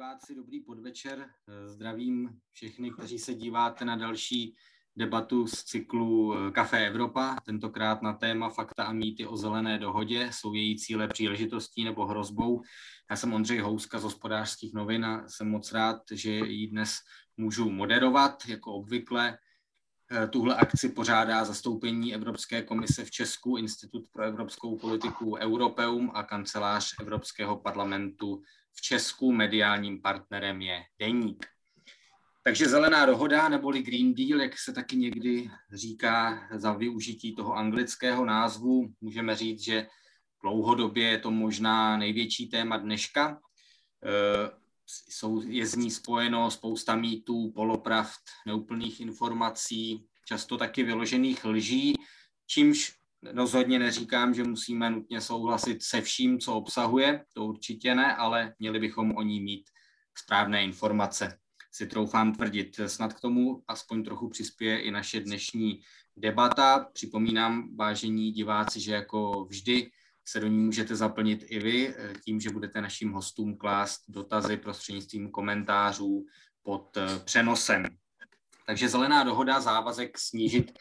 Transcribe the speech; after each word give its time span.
diváci, 0.00 0.34
dobrý 0.34 0.60
podvečer. 0.60 1.30
Zdravím 1.66 2.40
všechny, 2.52 2.90
kteří 2.90 3.18
se 3.18 3.34
díváte 3.34 3.84
na 3.84 3.96
další 3.96 4.56
debatu 4.96 5.46
z 5.46 5.64
cyklu 5.64 6.34
Café 6.52 6.86
Evropa, 6.86 7.36
tentokrát 7.46 8.02
na 8.02 8.12
téma 8.12 8.48
Fakta 8.48 8.84
a 8.84 8.92
mýty 8.92 9.26
o 9.26 9.36
zelené 9.36 9.78
dohodě. 9.78 10.30
Jsou 10.32 10.54
její 10.54 10.78
cíle 10.78 11.08
příležitostí 11.08 11.84
nebo 11.84 12.06
hrozbou? 12.06 12.62
Já 13.10 13.16
jsem 13.16 13.32
Ondřej 13.34 13.58
Houska 13.58 13.98
z 13.98 14.02
hospodářských 14.02 14.74
novin 14.74 15.04
a 15.04 15.28
jsem 15.28 15.50
moc 15.50 15.72
rád, 15.72 16.02
že 16.12 16.30
ji 16.30 16.66
dnes 16.66 16.96
můžu 17.36 17.70
moderovat. 17.70 18.42
Jako 18.48 18.74
obvykle 18.74 19.38
tuhle 20.30 20.54
akci 20.54 20.88
pořádá 20.88 21.44
zastoupení 21.44 22.14
Evropské 22.14 22.62
komise 22.62 23.04
v 23.04 23.10
Česku, 23.10 23.56
Institut 23.56 24.04
pro 24.12 24.22
evropskou 24.22 24.78
politiku 24.78 25.36
Europeum 25.36 26.10
a 26.14 26.22
kancelář 26.22 26.94
Evropského 27.00 27.56
parlamentu 27.56 28.42
v 28.72 28.80
Česku 28.80 29.32
mediálním 29.32 30.02
partnerem 30.02 30.60
je 30.60 30.84
Deník. 30.98 31.46
Takže 32.42 32.68
zelená 32.68 33.06
dohoda 33.06 33.48
neboli 33.48 33.82
Green 33.82 34.14
Deal, 34.14 34.40
jak 34.40 34.58
se 34.58 34.72
taky 34.72 34.96
někdy 34.96 35.50
říká 35.72 36.48
za 36.54 36.72
využití 36.72 37.34
toho 37.34 37.54
anglického 37.54 38.24
názvu, 38.24 38.94
můžeme 39.00 39.36
říct, 39.36 39.64
že 39.64 39.86
dlouhodobě 40.42 41.08
je 41.08 41.18
to 41.18 41.30
možná 41.30 41.96
největší 41.96 42.48
téma 42.48 42.76
dneška. 42.76 43.40
E, 44.04 44.50
jsou, 44.86 45.42
je 45.46 45.66
z 45.66 45.74
ní 45.74 45.90
spojeno 45.90 46.50
spousta 46.50 46.96
mýtů, 46.96 47.52
polopravd, 47.54 48.20
neúplných 48.46 49.00
informací, 49.00 50.06
často 50.24 50.58
taky 50.58 50.82
vyložených 50.82 51.44
lží, 51.44 51.94
čímž 52.46 52.99
Rozhodně 53.22 53.78
neříkám, 53.78 54.34
že 54.34 54.44
musíme 54.44 54.90
nutně 54.90 55.20
souhlasit 55.20 55.82
se 55.82 56.00
vším, 56.00 56.38
co 56.38 56.54
obsahuje, 56.54 57.24
to 57.34 57.44
určitě 57.44 57.94
ne, 57.94 58.16
ale 58.16 58.54
měli 58.58 58.78
bychom 58.78 59.16
o 59.16 59.22
ní 59.22 59.40
mít 59.40 59.70
správné 60.18 60.64
informace. 60.64 61.38
Si 61.72 61.86
troufám 61.86 62.32
tvrdit, 62.32 62.80
snad 62.86 63.12
k 63.12 63.20
tomu 63.20 63.62
aspoň 63.68 64.04
trochu 64.04 64.28
přispěje 64.28 64.80
i 64.80 64.90
naše 64.90 65.20
dnešní 65.20 65.80
debata. 66.16 66.88
Připomínám, 66.92 67.76
vážení 67.76 68.32
diváci, 68.32 68.80
že 68.80 68.92
jako 68.92 69.44
vždy 69.44 69.90
se 70.24 70.40
do 70.40 70.46
ní 70.46 70.58
můžete 70.58 70.96
zaplnit 70.96 71.44
i 71.46 71.58
vy 71.58 71.94
tím, 72.24 72.40
že 72.40 72.50
budete 72.50 72.80
našim 72.80 73.12
hostům 73.12 73.56
klást 73.56 74.00
dotazy 74.08 74.56
prostřednictvím 74.56 75.30
komentářů 75.30 76.26
pod 76.62 76.98
přenosem. 77.24 77.84
Takže 78.66 78.88
zelená 78.88 79.24
dohoda, 79.24 79.60
závazek 79.60 80.18
snížit 80.18 80.72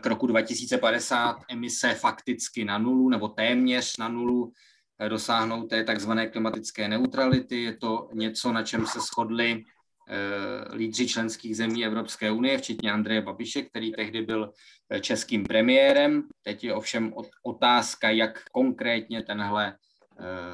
k 0.00 0.06
roku 0.06 0.26
2050 0.26 1.36
emise 1.50 1.94
fakticky 1.94 2.64
na 2.64 2.78
nulu 2.78 3.08
nebo 3.08 3.28
téměř 3.28 3.96
na 3.96 4.08
nulu 4.08 4.52
eh, 4.98 5.08
dosáhnout 5.08 5.66
té 5.66 5.84
takzvané 5.84 6.26
klimatické 6.26 6.88
neutrality. 6.88 7.62
Je 7.62 7.76
to 7.76 8.08
něco, 8.12 8.52
na 8.52 8.62
čem 8.62 8.86
se 8.86 9.00
shodli 9.00 9.62
eh, 10.08 10.76
lídři 10.76 11.08
členských 11.08 11.56
zemí 11.56 11.84
Evropské 11.84 12.30
unie, 12.30 12.58
včetně 12.58 12.92
Andreje 12.92 13.22
Babiše, 13.22 13.62
který 13.62 13.92
tehdy 13.92 14.22
byl 14.22 14.52
českým 15.00 15.44
premiérem. 15.44 16.22
Teď 16.42 16.64
je 16.64 16.74
ovšem 16.74 17.14
otázka, 17.42 18.10
jak 18.10 18.44
konkrétně 18.52 19.22
tenhle 19.22 19.76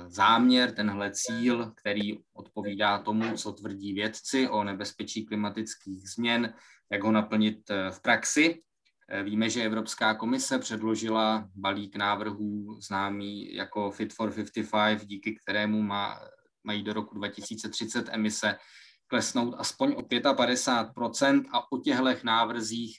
záměr, 0.07 0.71
tenhle 0.73 1.11
cíl, 1.11 1.73
který 1.77 2.19
odpovídá 2.34 2.99
tomu, 2.99 3.37
co 3.37 3.53
tvrdí 3.53 3.93
vědci 3.93 4.49
o 4.49 4.65
nebezpečí 4.65 5.27
klimatických 5.27 6.09
změn, 6.09 6.55
jak 6.91 7.03
ho 7.03 7.12
naplnit 7.12 7.71
v 7.91 8.03
praxi. 8.03 8.62
Eh, 9.09 9.23
víme, 9.23 9.51
že 9.51 9.62
Evropská 9.62 10.15
komise 10.15 10.59
předložila 10.59 11.49
balík 11.55 11.97
návrhů 11.97 12.81
známý 12.81 13.55
jako 13.55 13.91
Fit 13.91 14.12
for 14.12 14.33
55, 14.33 15.07
díky 15.07 15.35
kterému 15.35 15.83
má, 15.83 16.21
mají 16.65 16.83
do 16.83 16.93
roku 16.93 17.15
2030 17.15 18.09
emise 18.12 18.59
klesnout 19.07 19.55
aspoň 19.59 19.95
o 19.97 20.03
55% 20.03 21.45
a 21.53 21.72
o 21.72 21.78
těchto 21.78 22.05
návrzích 22.25 22.99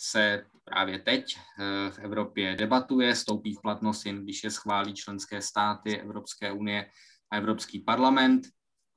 se 0.00 0.46
právě 0.64 0.98
teď 0.98 1.36
eh, 1.36 1.90
v 1.90 1.98
Evropě 1.98 2.56
debatuje, 2.56 3.14
stoupí 3.14 3.54
v 3.54 3.62
platnost 3.62 4.06
jen, 4.06 4.22
když 4.22 4.44
je 4.44 4.50
schválí 4.50 4.94
členské 4.94 5.42
státy 5.42 6.00
Evropské 6.00 6.52
unie 6.52 6.90
a 7.30 7.36
Evropský 7.36 7.80
parlament. 7.80 8.46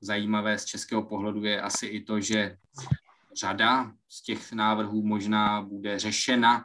Zajímavé 0.00 0.58
z 0.58 0.64
českého 0.64 1.02
pohledu 1.02 1.44
je 1.44 1.60
asi 1.60 1.86
i 1.86 2.04
to, 2.04 2.20
že 2.20 2.56
řada 3.40 3.92
z 4.08 4.22
těch 4.22 4.52
návrhů 4.52 5.06
možná 5.06 5.62
bude 5.62 5.98
řešena 5.98 6.64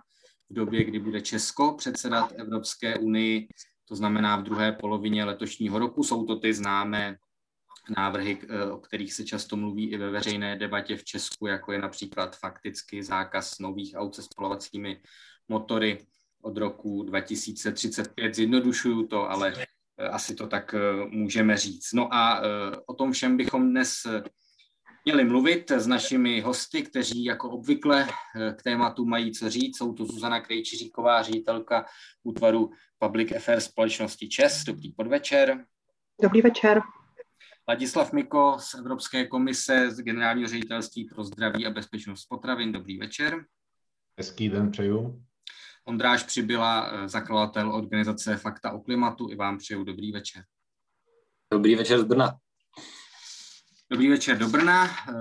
v 0.49 0.53
době, 0.53 0.83
kdy 0.83 0.99
bude 0.99 1.21
Česko 1.21 1.73
předsedat 1.73 2.33
Evropské 2.35 2.97
unii, 2.97 3.47
to 3.85 3.95
znamená 3.95 4.37
v 4.37 4.43
druhé 4.43 4.71
polovině 4.71 5.25
letošního 5.25 5.79
roku. 5.79 6.03
Jsou 6.03 6.25
to 6.25 6.35
ty 6.35 6.53
známé 6.53 7.17
návrhy, 7.97 8.37
eh, 8.41 8.71
o 8.71 8.77
kterých 8.77 9.13
se 9.13 9.23
často 9.23 9.55
mluví 9.55 9.91
i 9.91 9.97
ve 9.97 10.09
veřejné 10.09 10.55
debatě 10.55 10.97
v 10.97 11.03
Česku, 11.03 11.47
jako 11.47 11.71
je 11.71 11.79
například 11.79 12.37
fakticky 12.37 13.03
zákaz 13.03 13.59
nových 13.59 13.95
aut 13.95 14.15
se 14.15 14.23
spalovacími 14.23 15.01
motory 15.47 16.05
od 16.41 16.57
roku 16.57 17.03
2035. 17.03 18.35
Zjednodušuju 18.35 19.07
to, 19.07 19.29
ale 19.29 19.53
eh, 19.97 20.07
asi 20.07 20.35
to 20.35 20.47
tak 20.47 20.73
eh, 20.73 20.79
můžeme 21.09 21.57
říct. 21.57 21.93
No 21.93 22.13
a 22.13 22.41
o 22.87 22.93
tom 22.93 23.11
všem 23.11 23.37
bychom 23.37 23.69
dnes 23.69 24.07
měli 25.05 25.23
mluvit 25.23 25.71
s 25.71 25.87
našimi 25.87 26.41
hosty, 26.41 26.83
kteří 26.83 27.23
jako 27.23 27.49
obvykle 27.49 28.07
eh, 28.07 28.53
k 28.53 28.63
tématu 28.63 29.05
mají 29.05 29.31
co 29.31 29.49
říct. 29.49 29.77
Jsou 29.77 29.93
to 29.93 30.05
Zuzana 30.05 30.41
Krejčiříková, 30.41 31.21
ředitelka 31.21 31.85
útvaru 32.23 32.71
Public 32.97 33.31
Affairs 33.31 33.65
společnosti 33.65 34.29
ČES. 34.29 34.63
Dobrý 34.63 34.91
podvečer. 34.91 35.65
Dobrý 36.21 36.41
večer. 36.41 36.81
Ladislav 37.67 38.13
Miko 38.13 38.57
z 38.59 38.73
Evropské 38.73 39.27
komise 39.27 39.91
z 39.91 39.99
Generálního 39.99 40.49
ředitelství 40.49 41.05
pro 41.05 41.23
zdraví 41.23 41.65
a 41.65 41.69
bezpečnost 41.69 42.25
potravin. 42.25 42.71
Dobrý 42.71 42.97
večer. 42.97 43.45
Hezký 44.17 44.49
den 44.49 44.71
přeju. 44.71 45.23
Ondráš 45.85 46.23
Přibyla, 46.23 46.91
eh, 46.91 47.09
zakladatel 47.09 47.75
organizace 47.75 48.37
Fakta 48.37 48.71
o 48.71 48.79
klimatu. 48.79 49.29
I 49.29 49.35
vám 49.35 49.57
přeju 49.57 49.83
dobrý 49.83 50.11
večer. 50.11 50.43
Dobrý 51.51 51.75
večer 51.75 51.99
z 51.99 52.03
Brna. 52.03 52.39
Dobrý 53.93 54.09
večer 54.09 54.37
do 54.37 54.47
Brna. 54.47 54.85
Eh, 54.87 55.13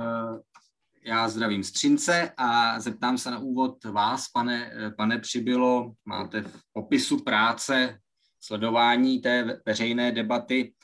já 1.05 1.29
zdravím 1.29 1.65
Střince 1.65 2.33
a 2.37 2.81
zeptám 2.81 3.19
se 3.19 3.31
na 3.31 3.39
úvod 3.39 3.85
vás, 3.85 4.29
pane, 4.29 4.73
eh, 4.75 4.91
pane 4.91 5.19
Přibylo. 5.19 5.93
Máte 6.05 6.43
v 6.43 6.61
popisu 6.73 7.25
práce 7.25 7.99
sledování 8.41 9.21
té 9.21 9.61
veřejné 9.67 10.13
debaty. 10.13 10.75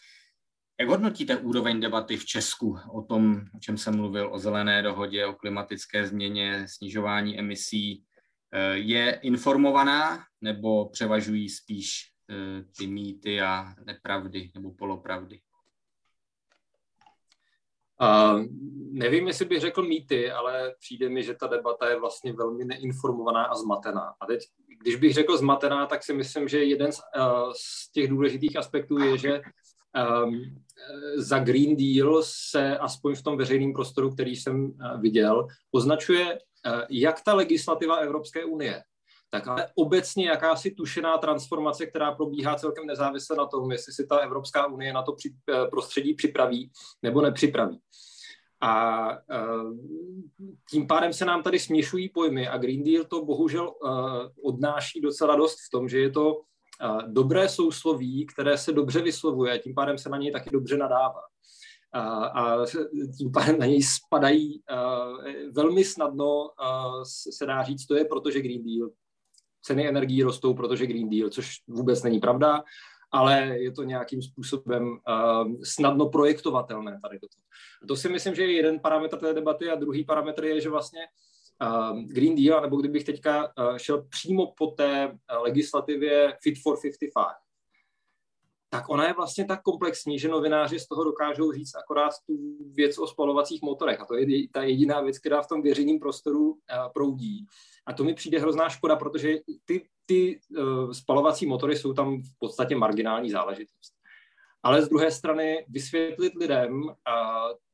Jak 0.81 0.89
hodnotíte 0.89 1.37
úroveň 1.37 1.81
debaty 1.81 2.17
v 2.17 2.27
Česku 2.27 2.79
o 2.93 3.03
tom, 3.03 3.41
o 3.55 3.59
čem 3.59 3.79
jsem 3.79 3.97
mluvil, 3.97 4.35
o 4.35 4.39
zelené 4.39 4.83
dohodě, 4.83 5.27
o 5.27 5.35
klimatické 5.35 6.07
změně, 6.07 6.67
snižování 6.69 7.39
emisí? 7.39 8.05
Eh, 8.53 8.77
je 8.77 9.13
informovaná 9.23 10.25
nebo 10.41 10.89
převažují 10.89 11.49
spíš 11.49 12.13
ty 12.79 12.87
mýty 12.87 13.41
a 13.41 13.75
nepravdy 13.87 14.51
nebo 14.55 14.71
polopravdy? 14.71 15.41
Uh, 18.03 18.45
nevím, 18.91 19.27
jestli 19.27 19.45
bych 19.45 19.61
řekl 19.61 19.83
mýty, 19.83 20.31
ale 20.31 20.75
přijde 20.79 21.09
mi, 21.09 21.23
že 21.23 21.35
ta 21.35 21.47
debata 21.47 21.89
je 21.89 22.01
vlastně 22.01 22.33
velmi 22.33 22.65
neinformovaná 22.65 23.45
a 23.45 23.55
zmatená. 23.55 24.15
A 24.21 24.27
teď, 24.27 24.41
když 24.81 24.97
bych 24.97 25.15
řekl 25.15 25.37
zmatená, 25.37 25.87
tak 25.87 26.05
si 26.05 26.15
myslím, 26.15 26.49
že 26.49 26.65
jeden 26.65 26.93
z, 26.93 27.01
uh, 27.17 27.53
z 27.57 27.93
těch 27.93 28.09
důležitých 28.09 28.57
aspektů 28.57 28.99
je, 28.99 29.19
že 29.19 29.41
um, 30.25 30.41
za 31.17 31.39
Green 31.39 31.77
Deal 31.77 32.23
se 32.23 32.79
aspoň 32.79 33.15
v 33.15 33.23
tom 33.23 33.37
veřejném 33.37 33.73
prostoru, 33.73 34.11
který 34.11 34.37
jsem 34.37 34.65
uh, 34.65 35.01
viděl, 35.01 35.47
označuje 35.73 36.25
uh, 36.27 36.83
jak 36.91 37.21
ta 37.25 37.35
legislativa 37.35 37.97
Evropské 37.97 38.45
unie, 38.45 38.83
tak 39.31 39.49
ale 39.49 39.69
obecně 39.75 40.29
jakási 40.29 40.71
tušená 40.71 41.19
transformace, 41.19 41.87
která 41.87 42.13
probíhá 42.13 42.55
celkem 42.55 42.87
nezávisle 42.87 43.37
na 43.37 43.47
tom, 43.47 43.73
jestli 43.73 43.93
si 43.93 44.07
ta 44.07 44.17
Evropská 44.17 44.67
unie 44.67 44.93
na 44.93 45.03
to 45.03 45.13
při, 45.13 45.35
eh, 45.49 45.67
prostředí 45.67 46.15
připraví 46.15 46.71
nebo 47.03 47.23
nepřipraví. 47.23 47.81
A 48.61 49.09
uh, 49.11 49.77
tím 50.71 50.87
pádem 50.87 51.13
se 51.13 51.25
nám 51.25 51.43
tady 51.43 51.59
směšují 51.59 52.09
pojmy 52.09 52.49
a 52.49 52.59
Green 52.59 52.85
Deal 52.85 53.05
to 53.05 53.25
bohužel 53.25 53.69
uh, 53.69 54.51
odnáší 54.53 55.01
docela 55.01 55.37
dost 55.37 55.55
v 55.55 55.71
tom, 55.73 55.89
že 55.89 55.99
je 55.99 56.11
to 56.11 56.41
dobré 57.07 57.49
sousloví, 57.49 58.27
které 58.27 58.59
se 58.59 58.73
dobře 58.73 59.03
vyslovuje 59.03 59.53
a 59.53 59.59
tím 59.59 59.75
pádem 59.75 59.99
se 59.99 60.09
na 60.09 60.19
něj 60.19 60.33
taky 60.33 60.51
dobře 60.51 60.77
nadává. 60.77 61.21
A, 61.93 62.01
a 62.27 62.67
tím 63.19 63.33
pádem 63.33 63.59
na 63.59 63.67
něj 63.67 63.83
spadají 63.83 64.63
velmi 65.53 65.85
snadno, 65.85 66.51
se 67.31 67.47
dá 67.47 67.63
říct, 67.63 67.87
to 67.87 67.95
je 67.95 68.05
protože 68.05 68.41
Green 68.41 68.63
Deal, 68.65 68.91
ceny 69.69 69.89
energií 69.89 70.23
rostou, 70.23 70.55
protože 70.55 70.87
Green 70.87 71.11
Deal, 71.11 71.31
což 71.31 71.61
vůbec 71.69 72.03
není 72.03 72.21
pravda, 72.21 72.65
ale 73.13 73.59
je 73.59 73.73
to 73.73 73.83
nějakým 73.83 74.23
způsobem 74.23 74.89
uh, 74.89 75.53
snadno 75.65 76.09
projektovatelné 76.09 77.01
tady 77.03 77.19
toto. 77.19 77.37
To 77.89 77.97
si 77.97 78.09
myslím, 78.09 78.35
že 78.35 78.43
je 78.43 78.53
jeden 78.53 78.81
parametr 78.81 79.19
té 79.19 79.35
debaty 79.35 79.71
a 79.71 79.75
druhý 79.75 80.05
parametr 80.05 80.45
je, 80.45 80.61
že 80.61 80.71
vlastně 80.71 81.01
uh, 81.63 82.01
Green 82.01 82.37
Deal, 82.37 82.61
nebo 82.61 82.77
kdybych 82.77 83.05
teďka 83.05 83.45
uh, 83.45 83.77
šel 83.77 84.03
přímo 84.09 84.53
po 84.57 84.67
té 84.67 85.09
uh, 85.09 85.43
legislativě 85.43 86.37
Fit 86.43 86.57
for 86.63 86.77
55, 86.77 87.11
tak 88.71 88.89
ona 88.89 89.07
je 89.07 89.13
vlastně 89.13 89.45
tak 89.45 89.63
komplexní, 89.63 90.19
že 90.19 90.29
novináři 90.29 90.79
z 90.79 90.87
toho 90.87 91.05
dokážou 91.05 91.53
říct 91.53 91.75
akorát 91.75 92.13
tu 92.27 92.57
věc 92.75 92.99
o 92.99 93.07
spalovacích 93.07 93.63
motorech. 93.63 94.01
A 94.01 94.05
to 94.05 94.15
je 94.15 94.49
ta 94.53 94.63
jediná 94.63 95.01
věc, 95.01 95.19
která 95.19 95.43
v 95.43 95.49
tom 95.49 95.63
věřejném 95.63 95.99
prostoru 95.99 96.59
proudí. 96.95 97.47
A 97.87 97.93
to 97.93 98.05
mi 98.05 98.15
přijde 98.15 98.39
hrozná 98.39 98.69
škoda, 98.69 98.97
protože 98.97 99.35
ty, 99.65 99.89
ty 100.07 100.41
uh, 100.59 100.93
spalovací 100.93 101.47
motory 101.47 101.77
jsou 101.77 101.93
tam 101.93 102.23
v 102.23 102.39
podstatě 102.39 102.77
marginální 102.77 103.31
záležitost. 103.31 103.93
Ale 104.63 104.83
z 104.83 104.89
druhé 104.89 105.11
strany 105.11 105.67
vysvětlit 105.69 106.35
lidem, 106.35 106.83
uh, 106.83 106.93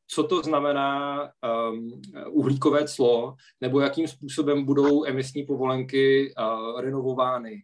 co 0.07 0.25
to 0.25 0.43
znamená 0.43 1.19
uhlíkové 2.31 2.89
clo, 2.89 3.35
nebo 3.61 3.81
jakým 3.81 4.09
způsobem 4.09 4.65
budou 4.65 5.05
emisní 5.05 5.43
povolenky 5.43 6.35
renovovány, 6.79 7.63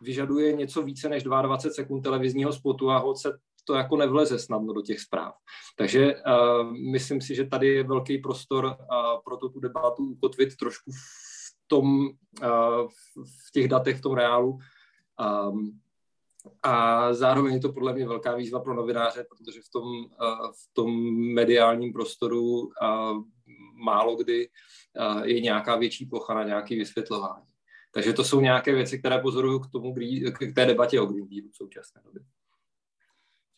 vyžaduje 0.00 0.52
něco 0.52 0.82
více 0.82 1.08
než 1.08 1.22
22 1.22 1.58
sekund 1.58 2.02
televizního 2.02 2.52
spotu 2.52 2.90
a 2.90 3.14
se 3.14 3.38
to 3.66 3.74
jako 3.74 3.96
nevleze 3.96 4.38
snadno 4.38 4.72
do 4.72 4.82
těch 4.82 5.00
zpráv. 5.00 5.34
Takže 5.76 6.14
uh, 6.14 6.72
myslím 6.72 7.20
si, 7.20 7.34
že 7.34 7.44
tady 7.44 7.68
je 7.68 7.82
velký 7.82 8.18
prostor 8.18 8.64
uh, 8.64 8.74
pro 9.24 9.36
tu 9.36 9.60
debatu 9.60 10.04
ukotvit 10.04 10.56
trošku 10.56 10.90
v 10.92 11.66
tom, 11.66 12.06
uh, 12.06 12.88
v 13.16 13.52
těch 13.52 13.68
datech, 13.68 13.98
v 13.98 14.00
tom 14.00 14.14
reálu. 14.14 14.58
Um, 15.50 15.80
a 16.62 17.14
zároveň 17.14 17.54
je 17.54 17.60
to 17.60 17.72
podle 17.72 17.92
mě 17.92 18.08
velká 18.08 18.34
výzva 18.34 18.60
pro 18.60 18.74
novináře, 18.74 19.26
protože 19.28 19.60
v 19.60 19.70
tom, 19.72 19.84
uh, 19.84 20.52
v 20.52 20.72
tom 20.72 21.14
mediálním 21.34 21.92
prostoru 21.92 22.42
uh, 22.42 22.68
málo 23.84 24.16
kdy 24.16 24.48
uh, 24.48 25.22
je 25.22 25.40
nějaká 25.40 25.76
větší 25.76 26.06
plocha 26.06 26.34
na 26.34 26.42
nějaké 26.42 26.76
vysvětlování. 26.76 27.46
Takže 27.96 28.12
to 28.12 28.24
jsou 28.24 28.40
nějaké 28.40 28.74
věci, 28.74 28.98
které 28.98 29.18
pozoruju 29.18 29.58
k, 29.58 29.70
tomu, 29.70 29.94
k 30.32 30.54
té 30.54 30.66
debatě 30.66 31.00
o 31.00 31.06
Green 31.06 31.28
Dealu 31.28 31.50
v 31.50 31.56
současné 31.56 32.02
době. 32.04 32.22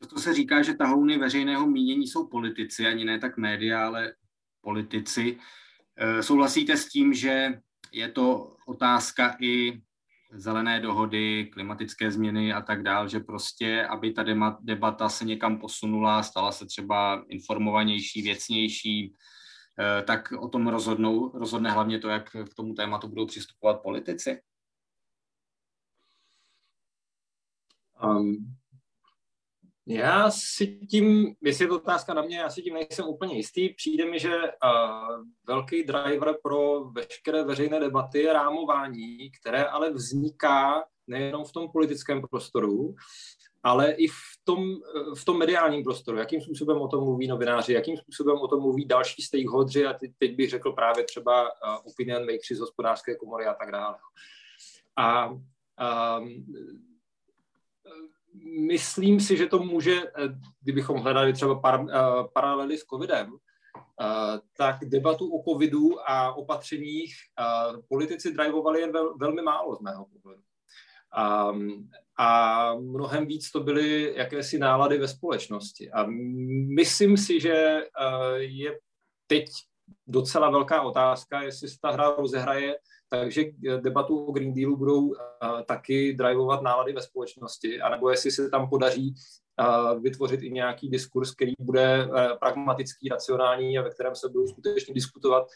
Často 0.03 0.21
se 0.21 0.35
říká, 0.35 0.63
že 0.63 0.75
tahouny 0.75 1.19
veřejného 1.19 1.67
mínění 1.67 2.07
jsou 2.07 2.29
politici, 2.29 2.87
ani 2.87 3.05
ne 3.05 3.19
tak 3.19 3.37
média, 3.37 3.87
ale 3.87 4.15
politici. 4.61 5.39
E, 5.97 6.23
souhlasíte 6.23 6.77
s 6.77 6.89
tím, 6.89 7.15
že 7.15 7.61
je 7.93 8.09
to 8.09 8.57
otázka 8.67 9.37
i 9.41 9.83
zelené 10.33 10.81
dohody, 10.81 11.51
klimatické 11.53 12.11
změny 12.11 12.53
a 12.53 12.61
tak 12.61 12.83
dál, 12.83 13.09
že 13.09 13.21
prostě, 13.21 13.87
aby 13.87 14.13
ta 14.13 14.25
debata 14.61 15.09
se 15.09 15.25
někam 15.25 15.59
posunula, 15.59 16.23
stala 16.23 16.53
se 16.53 16.67
třeba 16.67 17.25
informovanější, 17.29 18.23
věcnější, 18.23 19.15
tak 20.07 20.33
o 20.33 20.49
tom 20.49 20.69
rozhodnou, 20.69 21.39
rozhodne 21.39 21.71
hlavně 21.71 21.99
to, 21.99 22.09
jak 22.09 22.31
k 22.31 22.55
tomu 22.55 22.75
tématu 22.75 23.09
budou 23.09 23.27
přistupovat 23.27 23.83
politici? 23.83 24.43
Um, 28.05 28.57
já 29.87 30.31
si 30.31 30.67
tím, 30.67 31.35
jestli 31.43 31.65
je 31.65 31.69
to 31.69 31.77
otázka 31.77 32.15
na 32.15 32.23
mě, 32.23 32.39
já 32.39 32.51
si 32.51 32.63
tím 32.63 32.75
nejsem 32.75 33.07
úplně 33.07 33.37
jistý. 33.37 33.75
Přijde 33.75 34.11
mi, 34.11 34.19
že 34.19 34.37
uh, 34.37 35.25
velký 35.47 35.83
driver 35.83 36.35
pro 36.43 36.85
veškeré 36.85 37.45
veřejné 37.45 37.81
debaty 37.81 38.19
je 38.19 38.33
rámování, 38.33 39.31
které 39.31 39.65
ale 39.65 39.91
vzniká 39.91 40.85
nejenom 41.07 41.45
v 41.45 41.53
tom 41.53 41.73
politickém 41.73 42.23
prostoru, 42.31 42.95
ale 43.63 43.93
i 43.93 44.09
v 44.09 44.15
tom, 44.45 44.77
v 45.15 45.25
tom 45.25 45.39
mediálním 45.39 45.85
prostoru, 45.85 46.19
jakým 46.19 46.41
způsobem 46.41 46.77
o 46.81 46.89
tom 46.89 47.05
mluví 47.05 47.27
novináři, 47.27 47.73
jakým 47.73 47.97
způsobem 47.97 48.37
o 48.37 48.49
tom 48.49 48.61
mluví 48.61 48.85
další 48.85 49.23
stakeholdři 49.23 49.87
a 49.87 49.95
teď, 50.19 50.37
bych 50.37 50.51
řekl 50.51 50.73
právě 50.73 51.05
třeba 51.05 51.43
uh, 51.43 51.49
opinion 51.85 52.21
makersi 52.21 52.55
z 52.55 52.61
hospodářské 52.61 53.17
komory 53.17 53.47
a 53.47 53.55
tak 53.55 53.73
dále. 53.73 53.97
A 54.97 55.29
um, 55.29 56.47
myslím 58.67 59.21
si, 59.21 59.37
že 59.37 59.47
to 59.47 59.59
může, 59.59 60.03
eh, 60.03 60.29
kdybychom 60.63 61.01
hledali 61.01 61.33
třeba 61.33 61.61
par, 61.61 61.87
paralely 62.33 62.79
s 62.79 62.85
covidem, 62.85 63.39
tak 64.57 64.77
debatu 64.85 65.37
o 65.37 65.53
covidu 65.53 66.11
a 66.11 66.33
opatřeních 66.33 67.15
politici 67.89 68.33
drivovali 68.33 68.81
jen 68.81 68.93
vel, 68.93 69.17
velmi 69.19 69.43
málo 69.43 69.77
z 69.77 69.81
mého 69.81 70.07
pohledu. 70.07 70.43
Um, 71.53 71.91
a 72.19 72.75
mnohem 72.75 73.27
víc 73.27 73.51
to 73.51 73.61
byly 73.61 74.15
jakési 74.17 74.59
nálady 74.59 74.99
ve 74.99 75.09
společnosti. 75.09 75.91
A 75.91 76.07
myslím 76.77 77.17
si, 77.17 77.41
že 77.41 77.83
uh, 78.01 78.37
je 78.37 78.79
teď 79.27 79.47
docela 80.07 80.51
velká 80.51 80.83
otázka, 80.83 81.43
jestli 81.43 81.69
se 81.69 81.77
ta 81.83 81.91
hra 81.91 82.15
rozehraje, 82.19 82.79
takže 83.09 83.45
debatu 83.81 84.25
o 84.25 84.33
Green 84.33 84.55
Dealu 84.55 84.77
budou 84.77 85.07
uh, 85.07 85.15
taky 85.67 86.13
drivovat 86.15 86.63
nálady 86.63 86.93
ve 86.93 87.03
společnosti, 87.03 87.81
anebo 87.81 88.11
jestli 88.11 88.31
se 88.31 88.51
tam 88.51 88.69
podaří 88.69 89.15
uh, 89.61 90.03
vytvořit 90.03 90.43
i 90.43 90.51
nějaký 90.51 90.89
diskurs, 90.89 91.35
který 91.35 91.53
bude 91.61 92.09
pragmatický, 92.41 93.09
racionální 93.09 93.79
a 93.79 93.83
ve 93.83 93.91
kterém 93.91 94.15
se 94.15 94.29
budou 94.29 94.47
skutečně 94.47 94.95
diskutovat 94.95 95.47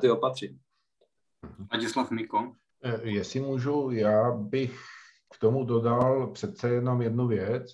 ty 0.00 0.10
opatření. 0.10 0.58
Ladislav 1.72 2.10
Miko. 2.10 2.52
Eh, 2.86 3.00
jestli 3.02 3.40
můžu, 3.40 3.90
já 3.90 4.30
bych 4.30 4.80
k 5.34 5.38
tomu 5.38 5.64
dodal 5.64 6.26
přece 6.32 6.68
jenom 6.68 7.02
jednu 7.02 7.26
věc. 7.26 7.72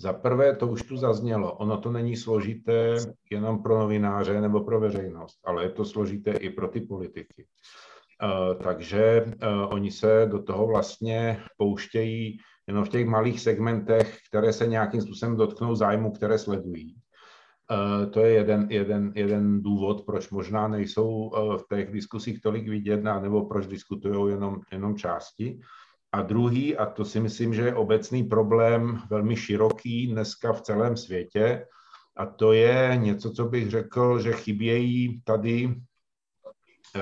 Za 0.00 0.12
prvé, 0.12 0.56
to 0.56 0.66
už 0.66 0.82
tu 0.82 0.96
zaznělo, 0.96 1.52
ono 1.52 1.78
to 1.78 1.92
není 1.92 2.16
složité 2.16 2.96
jenom 3.30 3.62
pro 3.62 3.78
novináře 3.78 4.40
nebo 4.40 4.64
pro 4.64 4.80
veřejnost, 4.80 5.38
ale 5.44 5.62
je 5.62 5.70
to 5.70 5.84
složité 5.84 6.30
i 6.30 6.50
pro 6.50 6.68
ty 6.68 6.80
politiky. 6.80 7.46
Uh, 8.22 8.62
takže 8.62 9.24
uh, 9.24 9.72
oni 9.72 9.90
se 9.90 10.26
do 10.30 10.42
toho 10.42 10.66
vlastně 10.66 11.42
pouštějí 11.56 12.38
jenom 12.66 12.84
v 12.84 12.88
těch 12.88 13.06
malých 13.06 13.40
segmentech, 13.40 14.18
které 14.28 14.52
se 14.52 14.66
nějakým 14.66 15.00
způsobem 15.00 15.36
dotknou 15.36 15.74
zájmu, 15.74 16.12
které 16.12 16.38
sledují. 16.38 16.94
Eh, 17.72 18.06
to 18.06 18.20
je 18.20 18.32
jeden, 18.32 18.66
jeden, 18.70 19.12
jeden 19.14 19.62
důvod, 19.62 20.04
proč 20.06 20.30
možná 20.30 20.68
nejsou 20.68 21.30
eh, 21.34 21.58
v 21.58 21.76
těch 21.76 21.92
diskusích 21.92 22.40
tolik 22.40 22.68
vidět, 22.68 23.02
nebo 23.02 23.46
proč 23.46 23.66
diskutují 23.66 24.32
jenom, 24.32 24.60
jenom 24.72 24.96
části. 24.96 25.60
A 26.12 26.22
druhý, 26.22 26.76
a 26.76 26.86
to 26.86 27.04
si 27.04 27.20
myslím, 27.20 27.54
že 27.54 27.62
je 27.62 27.74
obecný 27.74 28.24
problém 28.24 29.00
velmi 29.10 29.36
široký 29.36 30.06
dneska 30.06 30.52
v 30.52 30.62
celém 30.62 30.96
světě, 30.96 31.66
a 32.16 32.26
to 32.26 32.52
je 32.52 32.92
něco, 32.96 33.30
co 33.30 33.44
bych 33.44 33.70
řekl, 33.70 34.20
že 34.20 34.32
chybějí 34.32 35.22
tady 35.24 35.74
eh, 36.96 37.00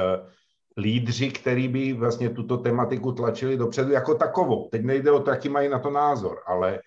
lídři, 0.77 1.31
který 1.31 1.69
by 1.69 1.93
vlastně 1.93 2.31
tuto 2.31 2.57
tematiku 2.57 3.13
tlačili 3.13 3.57
dopředu 3.57 3.93
jako 3.93 4.15
takovou. 4.15 4.69
Teď 4.69 4.83
nejde 4.83 5.11
o 5.11 5.21
to, 5.21 5.31
jaký 5.31 5.49
mají 5.49 5.69
na 5.69 5.79
to 5.79 5.91
názor, 5.91 6.39
ale 6.47 6.81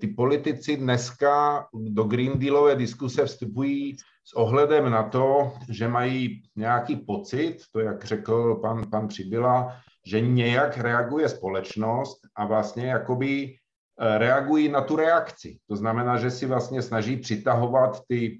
ty 0.00 0.06
politici 0.06 0.76
dneska 0.76 1.66
do 1.74 2.04
Green 2.04 2.38
Dealové 2.38 2.76
diskuse 2.76 3.24
vstupují 3.24 3.96
s 4.24 4.32
ohledem 4.32 4.90
na 4.90 5.02
to, 5.02 5.52
že 5.70 5.88
mají 5.88 6.42
nějaký 6.56 6.96
pocit, 6.96 7.56
to 7.72 7.80
jak 7.80 8.04
řekl 8.04 8.54
pan, 8.54 8.90
pan 8.90 9.08
Přibyla, 9.08 9.76
že 10.06 10.20
nějak 10.20 10.78
reaguje 10.78 11.28
společnost 11.28 12.18
a 12.36 12.46
vlastně 12.46 12.86
jakoby 12.86 13.54
eh, 14.00 14.18
reagují 14.18 14.68
na 14.68 14.80
tu 14.80 14.96
reakci. 14.96 15.58
To 15.68 15.76
znamená, 15.76 16.16
že 16.16 16.30
si 16.30 16.46
vlastně 16.46 16.82
snaží 16.82 17.16
přitahovat 17.16 18.00
ty 18.08 18.38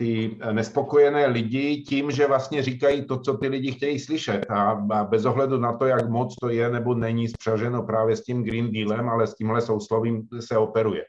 ty 0.00 0.36
nespokojené 0.52 1.26
lidi 1.26 1.76
tím, 1.76 2.10
že 2.10 2.26
vlastně 2.26 2.62
říkají 2.62 3.04
to, 3.04 3.20
co 3.20 3.34
ty 3.34 3.48
lidi 3.48 3.72
chtějí 3.72 3.98
slyšet 3.98 4.50
a, 4.50 4.74
bez 5.04 5.24
ohledu 5.24 5.58
na 5.58 5.76
to, 5.76 5.86
jak 5.86 6.08
moc 6.08 6.34
to 6.40 6.48
je 6.48 6.70
nebo 6.70 6.94
není 6.94 7.28
spřaženo 7.28 7.82
právě 7.82 8.16
s 8.16 8.24
tím 8.24 8.42
Green 8.42 8.72
Dealem, 8.72 9.08
ale 9.08 9.26
s 9.26 9.34
tímhle 9.34 9.60
souslovím 9.60 10.28
se 10.40 10.58
operuje. 10.58 11.04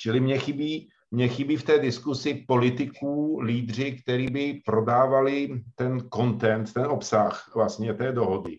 Čili 0.00 0.20
mě 0.20 0.38
chybí, 0.38 0.88
mě 1.10 1.28
chybí 1.28 1.56
v 1.56 1.62
té 1.62 1.78
diskusi 1.78 2.44
politiků, 2.48 3.40
lídři, 3.42 3.92
kteří 4.02 4.26
by 4.26 4.60
prodávali 4.66 5.62
ten 5.74 5.98
content, 6.14 6.72
ten 6.72 6.86
obsah 6.86 7.50
vlastně 7.54 7.94
té 7.94 8.12
dohody. 8.12 8.58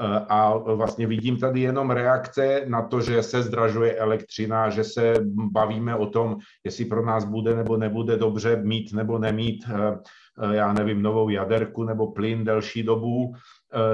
Eh, 0.00 0.26
a 0.28 0.56
vlastně 0.56 1.06
vidím 1.06 1.38
tady 1.38 1.60
jenom 1.60 1.90
reakce 1.90 2.64
na 2.68 2.82
to, 2.82 3.00
že 3.00 3.22
se 3.22 3.42
zdražuje 3.42 3.96
elektřina, 3.96 4.70
že 4.70 4.84
se 4.84 5.14
bavíme 5.52 5.96
o 5.96 6.06
tom, 6.06 6.36
jestli 6.64 6.84
pro 6.84 7.06
nás 7.06 7.24
bude 7.24 7.56
nebo 7.56 7.76
nebude 7.76 8.16
dobře 8.16 8.56
mít 8.56 8.92
nebo 8.92 9.18
nemít, 9.18 9.64
eh, 9.68 9.98
eh, 10.42 10.56
já 10.56 10.72
nevím, 10.72 11.02
novou 11.02 11.28
jaderku 11.28 11.84
nebo 11.84 12.12
plyn 12.12 12.44
delší 12.44 12.82
dobu, 12.82 13.34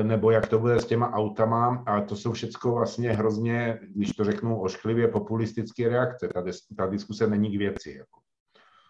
nebo 0.02 0.30
jak 0.30 0.48
to 0.48 0.58
bude 0.58 0.80
s 0.80 0.86
těma 0.86 1.12
autama. 1.12 1.84
A 1.86 2.00
to 2.00 2.16
jsou 2.16 2.32
všechno 2.32 2.74
vlastně 2.74 3.12
hrozně, 3.12 3.78
když 3.94 4.12
to 4.12 4.24
řeknu 4.24 4.60
ošklivě, 4.60 5.08
populistické 5.08 5.88
reakce. 5.88 6.28
Ta, 6.28 6.42
ta 6.76 6.86
diskuse 6.86 7.26
není 7.26 7.56
k 7.56 7.58
věci. 7.58 7.96
Jako. 7.98 8.20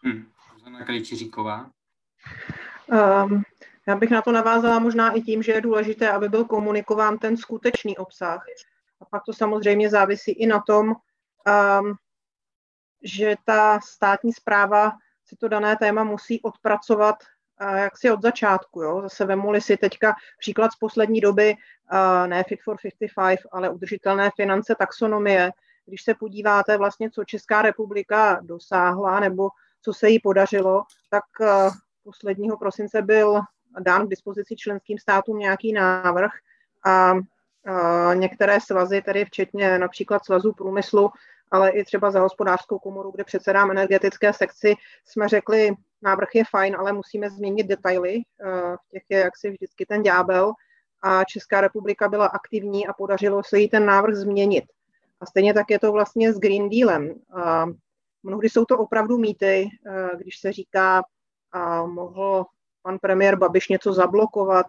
Hmm. 0.04 0.24
Zuzana 0.54 0.84
Krejčiříková. 0.84 1.70
Um, 2.86 3.42
já 3.88 3.96
bych 3.96 4.10
na 4.10 4.22
to 4.22 4.32
navázala 4.32 4.78
možná 4.78 5.10
i 5.12 5.20
tím, 5.20 5.42
že 5.42 5.52
je 5.52 5.60
důležité, 5.60 6.10
aby 6.10 6.28
byl 6.28 6.44
komunikován 6.44 7.18
ten 7.18 7.36
skutečný 7.36 7.98
obsah. 7.98 8.44
A 9.00 9.04
pak 9.04 9.22
to 9.26 9.32
samozřejmě 9.32 9.90
závisí 9.90 10.32
i 10.32 10.46
na 10.46 10.60
tom, 10.60 10.88
um, 10.88 11.94
že 13.02 13.34
ta 13.44 13.80
státní 13.80 14.32
zpráva 14.32 14.92
si 15.24 15.36
to 15.36 15.48
dané 15.48 15.76
téma 15.76 16.04
musí 16.04 16.42
odpracovat 16.42 17.16
uh, 17.62 17.76
jaksi 17.76 18.10
od 18.10 18.22
začátku. 18.22 18.82
Jo? 18.82 19.00
Zase 19.02 19.24
vemuli 19.24 19.60
si 19.60 19.76
teďka 19.76 20.14
příklad 20.38 20.72
z 20.72 20.76
poslední 20.76 21.20
doby, 21.20 21.54
uh, 21.92 22.26
ne 22.26 22.44
Fit 22.48 22.62
for 22.62 22.76
55, 23.06 23.40
ale 23.52 23.70
udržitelné 23.70 24.30
finance 24.36 24.74
taxonomie, 24.74 25.52
když 25.86 26.02
se 26.02 26.14
podíváte 26.14 26.76
vlastně, 26.76 27.10
co 27.10 27.24
Česká 27.24 27.62
republika 27.62 28.40
dosáhla 28.42 29.20
nebo 29.20 29.48
co 29.82 29.92
se 29.92 30.08
jí 30.08 30.18
podařilo, 30.18 30.82
tak 31.10 31.24
eh, 31.40 31.70
posledního 32.04 32.56
prosince 32.56 33.02
byl 33.02 33.40
dán 33.80 34.06
k 34.06 34.10
dispozici 34.10 34.56
členským 34.56 34.98
státům 34.98 35.38
nějaký 35.38 35.72
návrh 35.72 36.30
a 36.86 37.14
některé 38.14 38.60
svazy, 38.60 39.02
tedy 39.02 39.24
včetně 39.24 39.78
například 39.78 40.24
svazu 40.24 40.52
průmyslu, 40.52 41.10
ale 41.50 41.70
i 41.70 41.84
třeba 41.84 42.10
za 42.10 42.20
hospodářskou 42.20 42.78
komoru, 42.78 43.10
kde 43.10 43.24
předsedám 43.24 43.70
energetické 43.70 44.32
sekci, 44.32 44.74
jsme 45.04 45.28
řekli, 45.28 45.74
návrh 46.02 46.28
je 46.34 46.44
fajn, 46.50 46.76
ale 46.78 46.92
musíme 46.92 47.30
změnit 47.30 47.66
detaily. 47.66 48.14
Eh, 48.16 48.76
v 48.76 48.88
těch 48.90 49.02
je 49.08 49.18
jaksi 49.18 49.50
vždycky 49.50 49.86
ten 49.86 50.02
ďábel 50.02 50.52
a 51.02 51.24
Česká 51.24 51.60
republika 51.60 52.08
byla 52.08 52.26
aktivní 52.26 52.86
a 52.86 52.92
podařilo 52.92 53.42
se 53.44 53.58
jí 53.58 53.68
ten 53.68 53.86
návrh 53.86 54.14
změnit. 54.14 54.64
A 55.20 55.26
stejně 55.26 55.54
tak 55.54 55.70
je 55.70 55.78
to 55.78 55.92
vlastně 55.92 56.32
s 56.32 56.38
Green 56.38 56.68
Dealem. 56.68 57.14
Mnohdy 58.22 58.48
jsou 58.48 58.64
to 58.64 58.78
opravdu 58.78 59.18
mýty, 59.18 59.68
eh, 59.86 60.16
když 60.16 60.38
se 60.38 60.52
říká, 60.52 61.02
a 61.52 61.86
mohl 61.86 62.46
pan 62.82 62.98
premiér 62.98 63.36
Babiš 63.36 63.68
něco 63.68 63.92
zablokovat, 63.92 64.66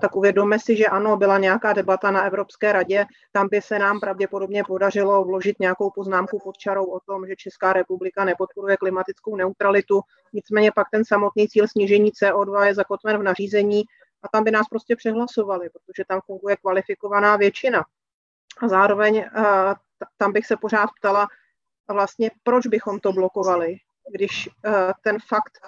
tak 0.00 0.16
uvědomme 0.16 0.58
si, 0.58 0.76
že 0.76 0.86
ano, 0.86 1.16
byla 1.16 1.38
nějaká 1.38 1.72
debata 1.72 2.10
na 2.10 2.22
Evropské 2.22 2.72
radě, 2.72 3.06
tam 3.32 3.48
by 3.50 3.62
se 3.62 3.78
nám 3.78 4.00
pravděpodobně 4.00 4.64
podařilo 4.64 5.24
vložit 5.24 5.60
nějakou 5.60 5.90
poznámku 5.90 6.38
pod 6.44 6.56
čarou 6.56 6.84
o 6.84 7.00
tom, 7.00 7.26
že 7.26 7.36
Česká 7.36 7.72
republika 7.72 8.24
nepodporuje 8.24 8.76
klimatickou 8.76 9.36
neutralitu, 9.36 10.00
nicméně 10.32 10.72
pak 10.72 10.86
ten 10.90 11.04
samotný 11.04 11.48
cíl 11.48 11.68
snížení 11.68 12.10
CO2 12.10 12.62
je 12.62 12.74
zakotven 12.74 13.18
v 13.18 13.22
nařízení 13.22 13.82
a 14.22 14.28
tam 14.28 14.44
by 14.44 14.50
nás 14.50 14.68
prostě 14.68 14.96
přehlasovali, 14.96 15.70
protože 15.70 16.04
tam 16.08 16.20
funguje 16.26 16.56
kvalifikovaná 16.56 17.36
většina. 17.36 17.84
A 18.60 18.68
zároveň 18.68 19.24
tam 20.16 20.32
bych 20.32 20.46
se 20.46 20.56
pořád 20.56 20.90
ptala, 20.98 21.28
vlastně 21.90 22.30
proč 22.42 22.66
bychom 22.66 23.00
to 23.00 23.12
blokovali, 23.12 23.76
když 24.12 24.48
ten 25.02 25.18
fakt 25.28 25.58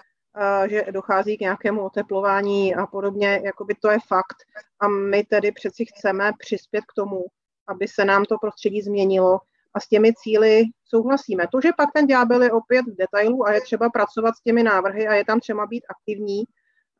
že 0.66 0.84
dochází 0.90 1.36
k 1.36 1.40
nějakému 1.40 1.84
oteplování 1.84 2.74
a 2.74 2.86
podobně, 2.86 3.40
jakoby 3.44 3.74
to 3.74 3.90
je 3.90 3.98
fakt. 4.08 4.36
A 4.80 4.88
my 4.88 5.24
tedy 5.24 5.52
přeci 5.52 5.84
chceme 5.84 6.32
přispět 6.38 6.80
k 6.80 6.94
tomu, 6.96 7.24
aby 7.68 7.88
se 7.88 8.04
nám 8.04 8.24
to 8.24 8.38
prostředí 8.38 8.82
změnilo 8.82 9.38
a 9.74 9.80
s 9.80 9.88
těmi 9.88 10.12
cíly 10.14 10.62
souhlasíme. 10.84 11.44
To, 11.52 11.60
že 11.60 11.72
pak 11.76 11.88
ten 11.94 12.06
ďábel 12.06 12.42
je 12.42 12.52
opět 12.52 12.82
v 12.82 12.96
detailu 12.96 13.46
a 13.46 13.52
je 13.52 13.60
třeba 13.60 13.90
pracovat 13.90 14.34
s 14.36 14.42
těmi 14.42 14.62
návrhy 14.62 15.08
a 15.08 15.14
je 15.14 15.24
tam 15.24 15.40
třeba 15.40 15.66
být 15.66 15.84
aktivní, 15.88 16.44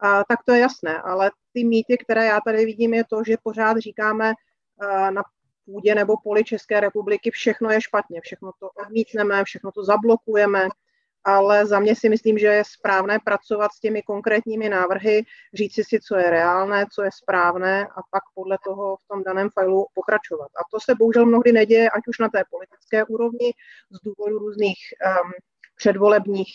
a, 0.01 0.25
tak 0.25 0.39
to 0.47 0.53
je 0.53 0.61
jasné, 0.61 1.03
ale 1.03 1.31
ty 1.53 1.65
mýty, 1.65 1.99
které 1.99 2.27
já 2.27 2.41
tady 2.45 2.65
vidím, 2.67 2.95
je 2.95 3.05
to, 3.11 3.23
že 3.27 3.37
pořád 3.43 3.79
říkáme 3.79 4.33
na 5.11 5.23
půdě 5.65 5.95
nebo 5.95 6.17
poli 6.25 6.45
České 6.45 6.81
republiky, 6.81 7.31
všechno 7.31 7.71
je 7.71 7.81
špatně, 7.81 8.21
všechno 8.21 8.51
to 8.59 8.71
odmítneme, 8.71 9.45
všechno 9.45 9.73
to 9.73 9.85
zablokujeme, 9.85 10.69
ale 11.25 11.67
za 11.67 11.79
mě 11.79 11.97
si 11.97 12.09
myslím, 12.09 12.39
že 12.39 12.47
je 12.47 12.63
správné 12.67 13.19
pracovat 13.25 13.73
s 13.73 13.81
těmi 13.81 14.03
konkrétními 14.03 14.69
návrhy, 14.69 15.23
říci 15.55 15.85
si, 15.85 16.01
co 16.01 16.17
je 16.17 16.31
reálné, 16.31 16.87
co 16.93 17.03
je 17.03 17.11
správné 17.23 17.85
a 17.85 18.01
pak 18.11 18.23
podle 18.35 18.59
toho 18.65 18.97
v 18.97 19.09
tom 19.09 19.23
daném 19.23 19.51
failu 19.51 19.87
pokračovat. 19.95 20.49
A 20.57 20.61
to 20.71 20.81
se 20.81 20.95
bohužel 20.99 21.27
mnohdy 21.27 21.53
neděje, 21.53 21.91
ať 21.91 22.03
už 22.09 22.19
na 22.19 22.29
té 22.29 22.43
politické 22.51 23.05
úrovni, 23.05 23.53
z 23.91 23.99
důvodu 24.05 24.39
různých 24.39 24.79
um, 25.07 25.33
předvolebních, 25.77 26.49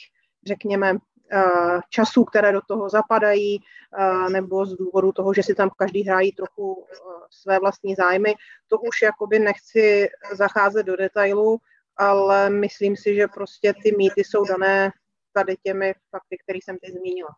řekněme, 0.47 0.93
uh, 0.93 1.79
časů, 1.89 2.23
které 2.23 2.51
do 2.51 2.61
toho 2.67 2.89
zapadají, 2.89 3.59
uh, 3.59 4.29
nebo 4.29 4.65
z 4.65 4.73
důvodu 4.73 5.11
toho, 5.11 5.33
že 5.33 5.43
si 5.43 5.55
tam 5.55 5.69
každý 5.77 6.03
hrají 6.03 6.31
trochu 6.31 6.73
uh, 6.73 6.85
své 7.29 7.59
vlastní 7.59 7.95
zájmy. 7.95 8.35
To 8.67 8.77
už 8.77 9.01
jakoby 9.01 9.39
nechci 9.39 10.07
zacházet 10.33 10.85
do 10.85 10.95
detailu, 10.95 11.57
ale 11.97 12.49
myslím 12.49 12.95
si, 12.97 13.15
že 13.15 13.27
prostě 13.27 13.73
ty 13.83 13.91
mýty 13.97 14.23
jsou 14.23 14.45
dané 14.45 14.91
tady 15.33 15.55
těmi 15.63 15.93
fakty, 16.11 16.37
které 16.43 16.59
jsem 16.63 16.77
teď 16.77 16.93
zmínila. 16.93 17.29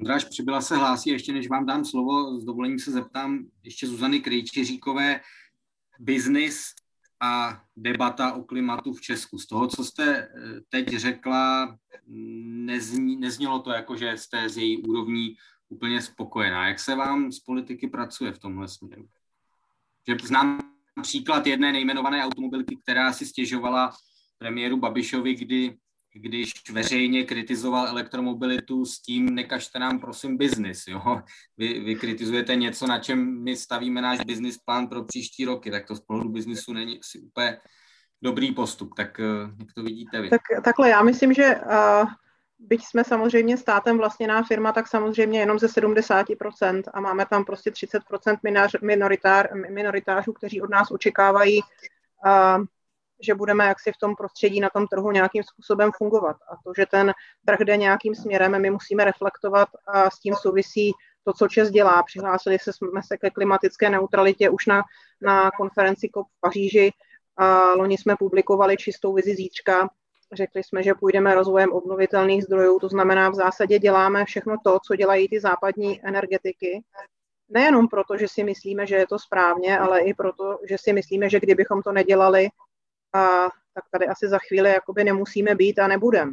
Dráž 0.00 0.24
přibyla 0.24 0.60
se 0.60 0.76
hlásí, 0.76 1.10
ještě 1.10 1.32
než 1.32 1.48
vám 1.48 1.66
dám 1.66 1.84
slovo, 1.84 2.40
s 2.40 2.44
dovolením 2.44 2.78
se 2.78 2.90
zeptám 2.90 3.46
ještě 3.62 3.86
Zuzany 3.86 4.20
Krejčiříkové, 4.20 5.20
biznis 5.98 6.64
a 7.20 7.62
debata 7.76 8.32
o 8.32 8.42
klimatu 8.42 8.92
v 8.92 9.00
Česku. 9.00 9.38
Z 9.38 9.46
toho, 9.46 9.66
co 9.68 9.84
jste 9.84 10.16
eh, 10.18 10.28
teď 10.68 10.88
řekla, 10.88 11.76
nezní, 12.06 13.16
neznělo 13.16 13.58
to 13.58 13.70
jako, 13.70 13.96
že 13.96 14.16
jste 14.16 14.48
z 14.48 14.56
její 14.56 14.82
úrovní 14.82 15.34
úplně 15.68 16.02
spokojená. 16.02 16.68
Jak 16.68 16.80
se 16.80 16.94
vám 16.94 17.32
z 17.32 17.40
politiky 17.40 17.88
pracuje 17.88 18.32
v 18.32 18.38
tomhle 18.38 18.68
směru? 18.68 19.08
Že 20.08 20.16
znám 20.26 20.75
příklad 21.02 21.46
jedné 21.46 21.72
nejmenované 21.72 22.24
automobilky, 22.24 22.76
která 22.76 23.12
si 23.12 23.26
stěžovala 23.26 23.92
premiéru 24.38 24.76
Babišovi, 24.76 25.34
kdy, 25.34 25.76
když 26.14 26.52
veřejně 26.70 27.24
kritizoval 27.24 27.88
elektromobilitu 27.88 28.84
s 28.84 29.00
tím, 29.00 29.34
nekažte 29.34 29.78
nám 29.78 30.00
prosím 30.00 30.36
biznis, 30.36 30.86
jo. 30.88 31.22
Vy, 31.56 31.80
vy 31.80 31.94
kritizujete 31.94 32.56
něco, 32.56 32.86
na 32.86 32.98
čem 32.98 33.42
my 33.42 33.56
stavíme 33.56 34.02
náš 34.02 34.20
business 34.20 34.58
plán 34.58 34.86
pro 34.86 35.04
příští 35.04 35.44
roky, 35.44 35.70
tak 35.70 35.86
to 35.86 35.96
z 35.96 36.00
pohledu 36.00 36.28
biznisu 36.28 36.72
není 36.72 36.98
asi 36.98 37.20
úplně 37.20 37.58
dobrý 38.22 38.52
postup. 38.52 38.94
Tak 38.96 39.20
eh, 39.20 39.24
jak 39.58 39.72
to 39.74 39.82
vidíte 39.82 40.22
vy? 40.22 40.30
Tak, 40.30 40.40
takhle, 40.64 40.88
já 40.88 41.02
myslím, 41.02 41.34
že 41.34 41.54
uh, 41.56 42.08
byť 42.58 42.84
jsme 42.84 43.04
samozřejmě 43.04 43.56
státem 43.56 43.98
vlastněná 43.98 44.42
firma, 44.42 44.72
tak 44.72 44.88
samozřejmě 44.88 45.40
jenom 45.40 45.58
ze 45.58 45.66
70% 45.66 46.82
a 46.94 47.00
máme 47.00 47.26
tam 47.26 47.44
prostě 47.44 47.70
30% 47.70 48.36
minoritár, 48.82 49.48
minoritářů, 49.70 50.32
kteří 50.32 50.62
od 50.62 50.70
nás 50.70 50.90
očekávají, 50.90 51.60
že 53.20 53.34
budeme 53.34 53.66
jaksi 53.66 53.92
v 53.92 53.96
tom 54.00 54.16
prostředí 54.16 54.60
na 54.60 54.70
tom 54.70 54.86
trhu 54.86 55.10
nějakým 55.10 55.42
způsobem 55.42 55.90
fungovat. 55.98 56.36
A 56.52 56.56
to, 56.64 56.72
že 56.76 56.86
ten 56.86 57.12
trh 57.46 57.58
jde 57.60 57.76
nějakým 57.76 58.14
směrem, 58.14 58.62
my 58.62 58.70
musíme 58.70 59.04
reflektovat 59.04 59.68
a 59.86 60.10
s 60.10 60.18
tím 60.18 60.34
souvisí 60.34 60.92
to, 61.24 61.32
co 61.32 61.48
Čes 61.48 61.70
dělá. 61.70 62.02
Přihlásili 62.02 62.58
se, 62.58 62.72
jsme 62.72 63.02
se 63.02 63.16
ke 63.16 63.30
klimatické 63.30 63.90
neutralitě 63.90 64.50
už 64.50 64.66
na, 64.66 64.82
na 65.22 65.50
konferenci 65.50 66.08
COP 66.14 66.26
v 66.26 66.40
Paříži. 66.40 66.92
A 67.36 67.72
loni 67.72 67.98
jsme 67.98 68.16
publikovali 68.16 68.76
čistou 68.76 69.12
vizi 69.12 69.34
zítřka, 69.34 69.88
Řekli 70.32 70.64
jsme, 70.64 70.82
že 70.82 70.94
půjdeme 70.94 71.34
rozvojem 71.34 71.72
obnovitelných 71.72 72.44
zdrojů, 72.44 72.78
to 72.78 72.88
znamená 72.88 73.30
v 73.30 73.34
zásadě 73.34 73.78
děláme 73.78 74.24
všechno 74.24 74.56
to, 74.64 74.78
co 74.86 74.96
dělají 74.96 75.28
ty 75.28 75.40
západní 75.40 76.06
energetiky. 76.06 76.82
Nejenom 77.48 77.88
proto, 77.88 78.16
že 78.16 78.28
si 78.28 78.44
myslíme, 78.44 78.86
že 78.86 78.96
je 78.96 79.06
to 79.06 79.18
správně, 79.18 79.78
ale 79.78 80.00
i 80.00 80.14
proto, 80.14 80.58
že 80.68 80.76
si 80.78 80.92
myslíme, 80.92 81.30
že 81.30 81.40
kdybychom 81.40 81.82
to 81.82 81.92
nedělali, 81.92 82.48
a, 83.12 83.44
tak 83.74 83.84
tady 83.90 84.06
asi 84.06 84.28
za 84.28 84.38
chvíli 84.38 84.70
jakoby 84.70 85.04
nemusíme 85.04 85.54
být 85.54 85.78
a 85.78 85.88
nebudeme. 85.88 86.32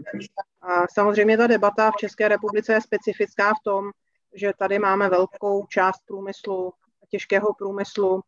A 0.62 0.88
samozřejmě 0.88 1.38
ta 1.38 1.48
debata 1.48 1.92
v 1.92 1.96
České 1.96 2.28
republice 2.28 2.74
je 2.74 2.82
specifická 2.82 3.50
v 3.50 3.64
tom, 3.64 3.92
že 4.34 4.54
tady 4.58 4.80
máme 4.80 5.10
velkou 5.10 5.66
část 5.66 6.02
průmyslu, 6.08 6.74
těžkého 7.10 7.54
průmyslu. 7.54 8.22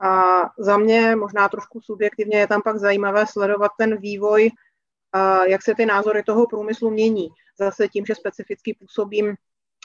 A 0.00 0.42
za 0.58 0.76
mě 0.76 1.16
možná 1.16 1.48
trošku 1.48 1.80
subjektivně 1.80 2.38
je 2.38 2.46
tam 2.46 2.62
pak 2.62 2.78
zajímavé 2.78 3.26
sledovat 3.26 3.70
ten 3.78 3.96
vývoj 3.96 4.50
jak 5.48 5.62
se 5.62 5.74
ty 5.74 5.86
názory 5.86 6.22
toho 6.22 6.46
průmyslu 6.46 6.90
mění. 6.90 7.28
Zase 7.58 7.88
tím, 7.88 8.06
že 8.06 8.14
specificky 8.14 8.76
působím 8.80 9.34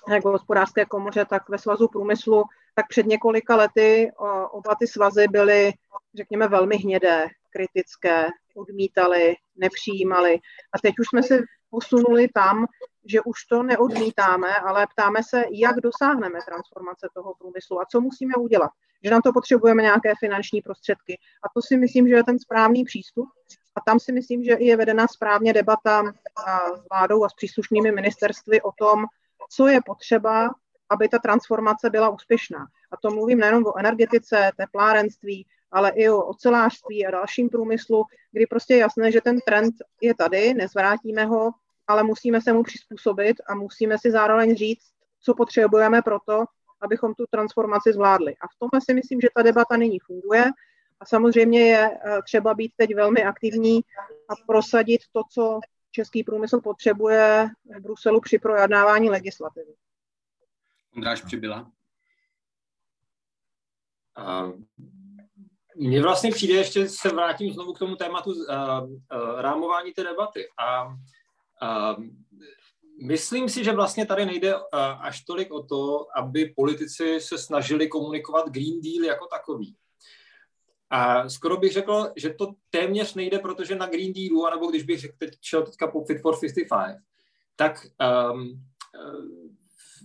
jak 0.09 0.23
v 0.23 0.27
hospodářské 0.27 0.85
komoře, 0.85 1.25
tak 1.25 1.49
ve 1.49 1.57
svazu 1.57 1.87
průmyslu, 1.87 2.43
tak 2.75 2.87
před 2.89 3.05
několika 3.05 3.55
lety 3.55 4.11
oba 4.51 4.75
ty 4.75 4.87
svazy 4.87 5.27
byly, 5.27 5.73
řekněme, 6.15 6.47
velmi 6.47 6.77
hnědé, 6.77 7.27
kritické, 7.49 8.27
odmítali, 8.55 9.35
nepřijímali. 9.55 10.39
A 10.73 10.79
teď 10.83 10.93
už 10.99 11.07
jsme 11.07 11.23
se 11.23 11.39
posunuli 11.69 12.27
tam, 12.27 12.65
že 13.05 13.21
už 13.21 13.45
to 13.45 13.63
neodmítáme, 13.63 14.55
ale 14.55 14.87
ptáme 14.87 15.19
se, 15.29 15.43
jak 15.51 15.75
dosáhneme 15.75 16.39
transformace 16.47 17.07
toho 17.13 17.33
průmyslu 17.39 17.81
a 17.81 17.85
co 17.85 18.01
musíme 18.01 18.33
udělat. 18.35 18.71
Že 19.03 19.11
na 19.11 19.21
to 19.21 19.33
potřebujeme 19.33 19.81
nějaké 19.81 20.13
finanční 20.19 20.61
prostředky. 20.61 21.17
A 21.43 21.47
to 21.55 21.61
si 21.61 21.77
myslím, 21.77 22.07
že 22.07 22.15
je 22.15 22.23
ten 22.23 22.39
správný 22.39 22.83
přístup. 22.83 23.29
A 23.79 23.81
tam 23.85 23.99
si 23.99 24.11
myslím, 24.11 24.43
že 24.43 24.57
je 24.59 24.77
vedena 24.77 25.07
správně 25.07 25.53
debata 25.53 26.03
s 26.75 26.87
vládou 26.91 27.23
a 27.23 27.29
s 27.29 27.33
příslušnými 27.33 27.91
ministerstvy 27.91 28.61
o 28.61 28.71
tom, 28.71 29.05
co 29.49 29.67
je 29.67 29.79
potřeba, 29.85 30.49
aby 30.89 31.09
ta 31.09 31.19
transformace 31.19 31.89
byla 31.89 32.09
úspěšná. 32.09 32.67
A 32.91 32.97
to 32.97 33.11
mluvím 33.11 33.39
nejenom 33.39 33.65
o 33.65 33.77
energetice, 33.79 34.51
teplárenství, 34.57 35.45
ale 35.71 35.91
i 35.95 36.09
o 36.09 36.25
ocelářství 36.25 37.05
a 37.05 37.11
dalším 37.11 37.49
průmyslu, 37.49 38.03
kdy 38.31 38.45
prostě 38.45 38.73
je 38.73 38.79
jasné, 38.79 39.11
že 39.11 39.21
ten 39.21 39.39
trend 39.39 39.75
je 40.01 40.15
tady, 40.15 40.53
nezvrátíme 40.53 41.25
ho, 41.25 41.51
ale 41.87 42.03
musíme 42.03 42.41
se 42.41 42.53
mu 42.53 42.63
přizpůsobit 42.63 43.37
a 43.47 43.55
musíme 43.55 43.97
si 43.97 44.11
zároveň 44.11 44.55
říct, 44.55 44.87
co 45.21 45.33
potřebujeme 45.33 46.01
pro 46.01 46.17
to, 46.25 46.43
abychom 46.81 47.13
tu 47.13 47.25
transformaci 47.29 47.93
zvládli. 47.93 48.35
A 48.41 48.47
v 48.47 48.59
tomhle 48.59 48.81
si 48.81 48.93
myslím, 48.93 49.21
že 49.21 49.27
ta 49.35 49.41
debata 49.41 49.75
nyní 49.75 49.99
funguje 49.99 50.45
a 50.99 51.05
samozřejmě 51.05 51.59
je 51.59 51.89
eh, 51.89 52.19
třeba 52.25 52.53
být 52.53 52.71
teď 52.77 52.95
velmi 52.95 53.23
aktivní 53.23 53.81
a 54.29 54.33
prosadit 54.47 55.01
to, 55.13 55.21
co 55.31 55.59
český 55.91 56.23
průmysl 56.23 56.61
potřebuje 56.61 57.47
v 57.77 57.81
Bruselu 57.81 58.21
při 58.21 58.39
projednávání 58.39 59.09
legislativy. 59.09 59.73
Ondráš 60.95 61.21
přibyla? 61.21 61.71
Mně 65.75 66.01
vlastně 66.01 66.31
přijde, 66.31 66.53
ještě 66.53 66.89
se 66.89 67.09
vrátím 67.09 67.53
znovu 67.53 67.73
k 67.73 67.79
tomu 67.79 67.95
tématu 67.95 68.31
uh, 68.31 68.37
uh, 68.37 69.41
rámování 69.41 69.93
té 69.93 70.03
debaty. 70.03 70.47
A 70.57 70.85
uh, 70.87 72.03
myslím 73.07 73.49
si, 73.49 73.63
že 73.63 73.73
vlastně 73.73 74.05
tady 74.05 74.25
nejde 74.25 74.55
uh, 74.55 74.61
až 74.99 75.21
tolik 75.21 75.51
o 75.51 75.63
to, 75.63 76.07
aby 76.17 76.53
politici 76.55 77.19
se 77.19 77.37
snažili 77.37 77.87
komunikovat 77.87 78.49
Green 78.49 78.81
Deal 78.81 79.05
jako 79.05 79.27
takový. 79.27 79.75
A 80.89 81.29
skoro 81.29 81.57
bych 81.57 81.73
řekl, 81.73 82.11
že 82.15 82.29
to 82.29 82.53
téměř 82.69 83.13
nejde, 83.13 83.39
protože 83.39 83.75
na 83.75 83.87
Green 83.87 84.13
Dealu, 84.13 84.45
anebo 84.45 84.67
když 84.67 84.83
bych 84.83 84.99
řekl, 84.99 85.15
teď 85.17 85.37
šel 85.41 85.63
teďka 85.63 85.87
po 85.87 86.05
Fit 86.05 86.21
for 86.21 86.35
55, 86.39 86.97
tak 87.55 87.87
um, 88.33 88.63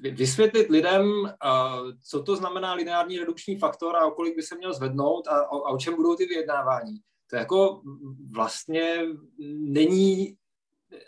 vysvětlit 0.00 0.70
lidem, 0.70 1.34
co 2.08 2.22
to 2.22 2.36
znamená 2.36 2.74
lineární 2.74 3.18
redukční 3.18 3.58
faktor 3.58 3.96
a 3.96 4.06
o 4.06 4.10
kolik 4.10 4.36
by 4.36 4.42
se 4.42 4.56
měl 4.56 4.74
zvednout 4.74 5.28
a, 5.28 5.38
a 5.40 5.70
o 5.70 5.78
čem 5.78 5.96
budou 5.96 6.16
ty 6.16 6.26
vyjednávání. 6.26 6.98
To 7.30 7.36
jako 7.36 7.82
vlastně 8.34 9.06
není, 9.58 10.36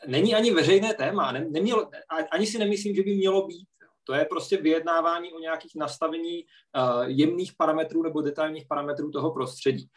není 0.07 0.35
ani 0.35 0.51
veřejné 0.51 0.95
téma. 0.95 1.33
Ne, 1.33 1.47
nemělo, 1.51 1.91
ani 2.31 2.47
si 2.47 2.59
nemyslím, 2.59 2.95
že 2.95 3.03
by 3.03 3.17
mělo 3.17 3.47
být. 3.47 3.69
To 4.07 4.15
je 4.15 4.25
prostě 4.25 4.57
vyjednávání 4.57 5.33
o 5.33 5.39
nějakých 5.39 5.73
nastavení 5.75 6.45
uh, 6.45 7.03
jemných 7.05 7.53
parametrů 7.57 8.03
nebo 8.03 8.21
detailních 8.21 8.67
parametrů 8.69 9.11
toho 9.11 9.31
prostředí. 9.31 9.89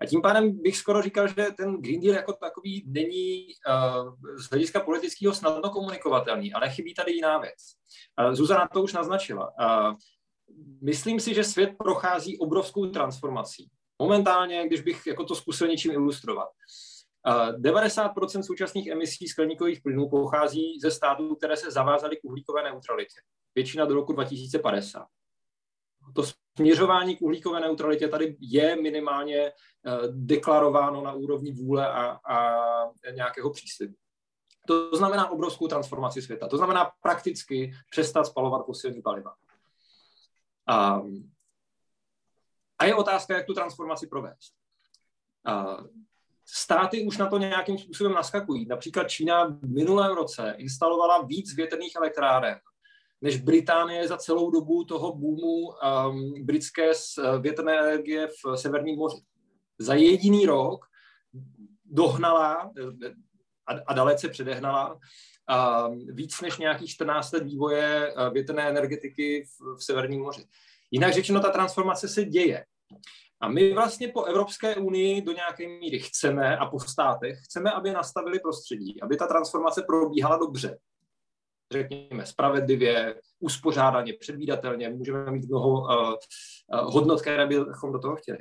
A 0.00 0.06
tím 0.06 0.22
pádem 0.22 0.62
bych 0.62 0.76
skoro 0.76 1.02
říkal, 1.02 1.28
že 1.28 1.46
ten 1.56 1.82
Green 1.82 2.00
Deal 2.00 2.14
jako 2.14 2.32
takový 2.32 2.84
není 2.86 3.46
uh, 3.46 4.14
z 4.36 4.50
hlediska 4.50 4.80
politického 4.80 5.34
snadno 5.34 5.70
komunikovatelný, 5.70 6.52
ale 6.52 6.70
chybí 6.70 6.94
tady 6.94 7.12
jiná 7.12 7.38
věc. 7.38 7.58
Uh, 8.20 8.34
Zuzana 8.34 8.68
to 8.72 8.82
už 8.82 8.92
naznačila. 8.92 9.52
Uh, 9.60 9.94
myslím 10.82 11.20
si, 11.20 11.34
že 11.34 11.44
svět 11.44 11.70
prochází 11.78 12.38
obrovskou 12.38 12.86
transformací. 12.86 13.70
Momentálně, 13.98 14.66
když 14.66 14.80
bych 14.80 15.06
jako 15.06 15.24
to 15.24 15.34
zkusil 15.34 15.68
něčím 15.68 15.92
ilustrovat. 15.92 16.48
90% 17.26 18.42
současných 18.42 18.86
emisí 18.86 19.28
skleníkových 19.28 19.82
plynů 19.82 20.08
pochází 20.08 20.80
ze 20.80 20.90
států, 20.90 21.34
které 21.34 21.56
se 21.56 21.70
zavázaly 21.70 22.16
k 22.16 22.24
uhlíkové 22.24 22.62
neutralitě. 22.62 23.20
Většina 23.54 23.84
do 23.84 23.94
roku 23.94 24.12
2050 24.12 25.06
to 26.14 26.22
směřování 26.56 27.16
k 27.16 27.22
uhlíkové 27.22 27.60
neutralitě 27.60 28.08
tady 28.08 28.36
je 28.40 28.76
minimálně 28.82 29.38
eh, 29.38 29.52
deklarováno 30.10 31.02
na 31.02 31.12
úrovni 31.12 31.52
vůle 31.52 31.92
a, 31.92 32.20
a 32.34 32.56
nějakého 33.10 33.50
příslibu. 33.50 33.94
To 34.66 34.96
znamená 34.96 35.30
obrovskou 35.30 35.68
transformaci 35.68 36.22
světa. 36.22 36.48
To 36.48 36.56
znamená 36.56 36.90
prakticky 37.02 37.72
přestat 37.90 38.24
spalovat 38.24 38.66
fosilní 38.66 39.02
paliva. 39.02 39.34
A, 40.66 41.02
a 42.78 42.84
je 42.84 42.94
otázka, 42.94 43.36
jak 43.36 43.46
tu 43.46 43.54
transformaci 43.54 44.06
provést. 44.06 44.54
A, 45.44 45.76
státy 46.48 47.06
už 47.06 47.18
na 47.18 47.26
to 47.26 47.38
nějakým 47.38 47.78
způsobem 47.78 48.12
naskakují. 48.12 48.66
Například 48.66 49.04
Čína 49.04 49.44
v 49.44 49.74
minulém 49.74 50.14
roce 50.14 50.54
instalovala 50.58 51.22
víc 51.22 51.56
větrných 51.56 51.96
elektráren 51.96 52.58
než 53.20 53.40
Británie 53.40 54.08
za 54.08 54.16
celou 54.16 54.50
dobu 54.50 54.84
toho 54.84 55.16
boomu 55.16 55.68
um, 55.68 56.44
britské 56.44 56.90
uh, 56.90 57.42
větrné 57.42 57.78
energie 57.78 58.26
v 58.26 58.56
Severním 58.56 58.96
moři. 58.96 59.16
Za 59.78 59.94
jediný 59.94 60.46
rok 60.46 60.86
dohnala 61.84 62.70
a, 63.66 63.72
a 63.86 63.94
dalece 63.94 64.28
předehnala 64.28 64.94
um, 64.94 66.06
víc 66.06 66.40
než 66.40 66.58
nějakých 66.58 66.90
14 66.90 67.32
let 67.32 67.42
vývoje 67.42 68.14
uh, 68.14 68.32
větrné 68.32 68.68
energetiky 68.68 69.44
v, 69.44 69.76
v 69.76 69.84
Severním 69.84 70.20
moři. 70.20 70.44
Jinak 70.90 71.12
řečeno, 71.12 71.40
ta 71.40 71.50
transformace 71.50 72.08
se 72.08 72.24
děje. 72.24 72.64
A 73.40 73.48
my 73.48 73.74
vlastně 73.74 74.08
po 74.08 74.24
Evropské 74.24 74.76
unii 74.76 75.22
do 75.22 75.32
nějaké 75.32 75.68
míry 75.68 75.98
chceme 75.98 76.56
a 76.56 76.66
po 76.66 76.80
státech 76.80 77.38
chceme, 77.42 77.72
aby 77.72 77.92
nastavili 77.92 78.38
prostředí, 78.38 79.02
aby 79.02 79.16
ta 79.16 79.26
transformace 79.26 79.82
probíhala 79.82 80.36
dobře, 80.36 80.78
řekněme, 81.72 82.26
spravedlivě, 82.26 83.20
uspořádaně, 83.40 84.12
předvídatelně, 84.20 84.88
můžeme 84.88 85.30
mít 85.30 85.48
mnoho 85.48 85.70
uh, 85.70 85.88
uh, 85.88 86.94
hodnot, 86.94 87.20
které 87.20 87.46
bychom 87.46 87.92
do 87.92 87.98
toho 87.98 88.16
chtěli. 88.16 88.38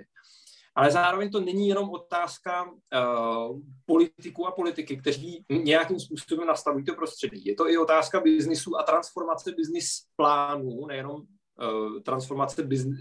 Ale 0.75 0.91
zároveň 0.91 1.31
to 1.31 1.39
není 1.39 1.67
jenom 1.67 1.89
otázka 1.89 2.63
uh, 2.63 3.59
politiků 3.85 4.47
a 4.47 4.51
politiky, 4.51 4.97
kteří 4.97 5.45
nějakým 5.49 5.99
způsobem 5.99 6.47
nastavují 6.47 6.85
to 6.85 6.95
prostředí. 6.95 7.45
Je 7.45 7.55
to 7.55 7.69
i 7.69 7.77
otázka 7.77 8.19
biznisu 8.19 8.77
a 8.77 8.83
transformace 8.83 9.51
biznis 9.51 9.87
plánů, 10.15 10.85
nejenom 10.85 11.21
uh, 11.61 12.01
transformace 12.01 12.63
biznis, 12.63 12.99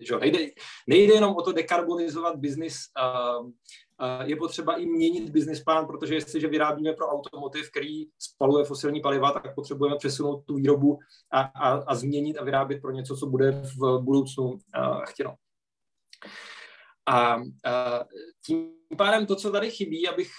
že 0.00 0.16
nejde, 0.16 0.38
nejde 0.86 1.14
jenom 1.14 1.36
o 1.36 1.42
to 1.42 1.52
dekarbonizovat 1.52 2.36
biznis 2.36 2.76
uh, 2.98 3.50
je 4.24 4.36
potřeba 4.36 4.76
i 4.76 4.86
měnit 4.86 5.30
business 5.30 5.62
plán, 5.62 5.86
protože 5.86 6.14
jestliže 6.14 6.48
vyrábíme 6.48 6.92
pro 6.92 7.06
automotiv, 7.08 7.70
který 7.70 8.04
spaluje 8.18 8.64
fosilní 8.64 9.00
paliva, 9.00 9.32
tak 9.32 9.54
potřebujeme 9.54 9.96
přesunout 9.96 10.44
tu 10.44 10.54
výrobu 10.54 10.98
a, 11.32 11.40
a, 11.40 11.68
a 11.70 11.94
změnit 11.94 12.36
a 12.36 12.44
vyrábět 12.44 12.80
pro 12.80 12.90
něco, 12.90 13.16
co 13.16 13.26
bude 13.26 13.50
v 13.50 13.98
budoucnu 13.98 14.58
chtěno. 15.04 15.34
A 17.06 17.36
uh, 17.36 17.42
tím 18.46 18.70
pádem 18.98 19.26
to, 19.26 19.36
co 19.36 19.50
tady 19.50 19.70
chybí, 19.70 20.08
abych 20.08 20.30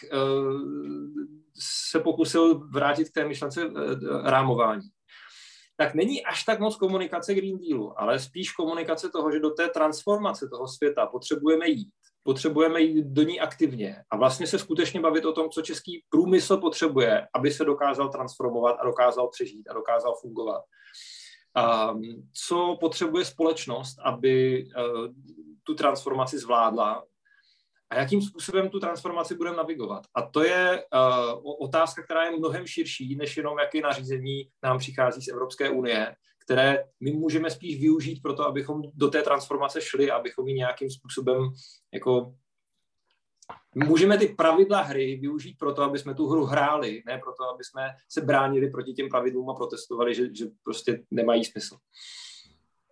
se 1.60 2.00
pokusil 2.00 2.60
vrátit 2.60 3.10
k 3.10 3.14
té 3.14 3.26
myšlence 3.26 3.72
rámování, 4.24 4.82
tak 5.78 5.94
není 5.94 6.26
až 6.26 6.44
tak 6.44 6.60
moc 6.60 6.76
komunikace 6.76 7.34
Green 7.34 7.58
Dealu, 7.60 8.02
ale 8.02 8.20
spíš 8.20 8.52
komunikace 8.52 9.10
toho, 9.10 9.32
že 9.32 9.40
do 9.40 9.50
té 9.50 9.68
transformace 9.68 10.48
toho 10.48 10.68
světa 10.68 11.06
potřebujeme 11.06 11.70
jít 11.70 11.90
potřebujeme 12.24 12.82
jít 12.82 13.06
do 13.06 13.24
ní 13.24 13.40
aktivně 13.40 14.04
a 14.10 14.18
vlastně 14.18 14.48
se 14.48 14.60
skutečně 14.60 15.02
bavit 15.02 15.26
o 15.26 15.34
tom, 15.34 15.50
co 15.50 15.62
český 15.62 16.04
průmysl 16.10 16.58
potřebuje, 16.58 17.28
aby 17.36 17.52
se 17.52 17.66
dokázal 17.66 18.10
transformovat 18.10 18.78
a 18.80 18.86
dokázal 18.86 19.30
přežít 19.30 19.70
a 19.70 19.74
dokázal 19.74 20.16
fungovat. 20.22 20.62
Um, 21.94 22.30
co 22.48 22.78
potřebuje 22.80 23.26
společnost, 23.26 23.96
aby 24.04 24.66
uh, 24.66 25.08
tu 25.64 25.76
transformaci 25.76 26.40
zvládla 26.40 27.04
a 27.94 28.00
jakým 28.00 28.22
způsobem 28.22 28.70
tu 28.70 28.80
transformaci 28.80 29.36
budeme 29.36 29.58
navigovat. 29.58 30.04
A 30.16 30.22
to 30.22 30.44
je 30.44 30.84
uh, 31.44 31.54
otázka, 31.60 32.04
která 32.04 32.26
je 32.26 32.38
mnohem 32.38 32.68
širší, 32.68 33.16
než 33.16 33.38
jenom 33.38 33.60
jaké 33.60 33.82
nařízení 33.82 34.50
nám 34.64 34.78
přichází 34.78 35.22
z 35.22 35.28
Evropské 35.28 35.70
unie, 35.70 36.16
které 36.46 36.84
my 37.00 37.12
můžeme 37.12 37.50
spíš 37.50 37.80
využít 37.80 38.22
pro 38.22 38.34
to, 38.34 38.48
abychom 38.48 38.82
do 38.94 39.08
té 39.08 39.22
transformace 39.22 39.82
šli, 39.82 40.12
abychom 40.12 40.48
ji 40.48 40.54
nějakým 40.54 40.90
způsobem 40.90 41.50
jako 41.94 42.36
můžeme 43.76 44.18
ty 44.18 44.28
pravidla 44.28 44.82
hry 44.82 45.16
využít 45.22 45.58
pro 45.60 45.74
to, 45.74 45.82
aby 45.82 46.00
jsme 46.00 46.14
tu 46.14 46.28
hru 46.28 46.46
hráli, 46.46 47.04
ne 47.06 47.18
pro 47.18 47.34
to, 47.34 47.44
aby 47.54 47.64
jsme 47.64 47.90
se 48.10 48.22
bránili 48.22 48.70
proti 48.70 48.94
těm 48.94 49.10
pravidlům 49.10 49.50
a 49.50 49.54
protestovali, 49.54 50.16
že, 50.16 50.36
že 50.36 50.46
prostě 50.64 51.04
nemají 51.12 51.46
smysl. 51.46 51.78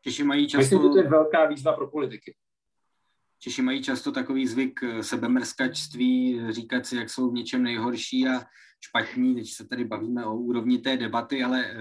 Češi 0.03 0.23
mají 0.23 0.47
často... 0.47 0.59
Myslím, 0.59 0.81
že 0.81 0.89
to 0.89 0.97
je 0.97 1.09
velká 1.09 1.45
výzva 1.45 1.73
pro 1.73 1.87
politiky. 1.87 2.35
Češi 3.43 3.61
mají 3.61 3.83
často 3.83 4.11
takový 4.11 4.47
zvyk 4.47 4.79
sebemrskačství, 5.01 6.41
říkat 6.49 6.85
si, 6.85 6.95
jak 6.95 7.09
jsou 7.09 7.31
v 7.31 7.33
něčem 7.33 7.63
nejhorší 7.63 8.27
a 8.27 8.41
špatní. 8.79 9.35
Teď 9.35 9.53
se 9.53 9.67
tady 9.67 9.85
bavíme 9.85 10.25
o 10.25 10.35
úrovni 10.35 10.77
té 10.77 10.97
debaty, 10.97 11.43
ale 11.43 11.65
eh, 11.65 11.75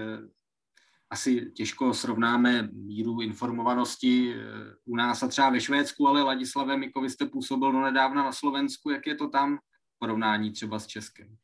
asi 1.09 1.51
těžko 1.51 1.93
srovnáme 1.93 2.69
míru 2.73 3.21
informovanosti 3.21 4.33
eh, 4.33 4.43
u 4.85 4.95
nás 4.95 5.23
a 5.23 5.27
třeba 5.27 5.49
ve 5.49 5.61
Švédsku, 5.61 6.07
ale 6.07 6.23
Ladislave 6.23 6.77
Miko, 6.77 7.01
vy 7.01 7.09
jste 7.09 7.25
působil 7.25 7.71
nedávna 7.71 8.23
na 8.23 8.31
Slovensku, 8.31 8.89
jak 8.89 9.07
je 9.07 9.15
to 9.15 9.29
tam 9.29 9.57
v 9.57 9.99
porovnání 9.99 10.51
třeba 10.51 10.79
s 10.79 10.87
Českem? 10.87 11.37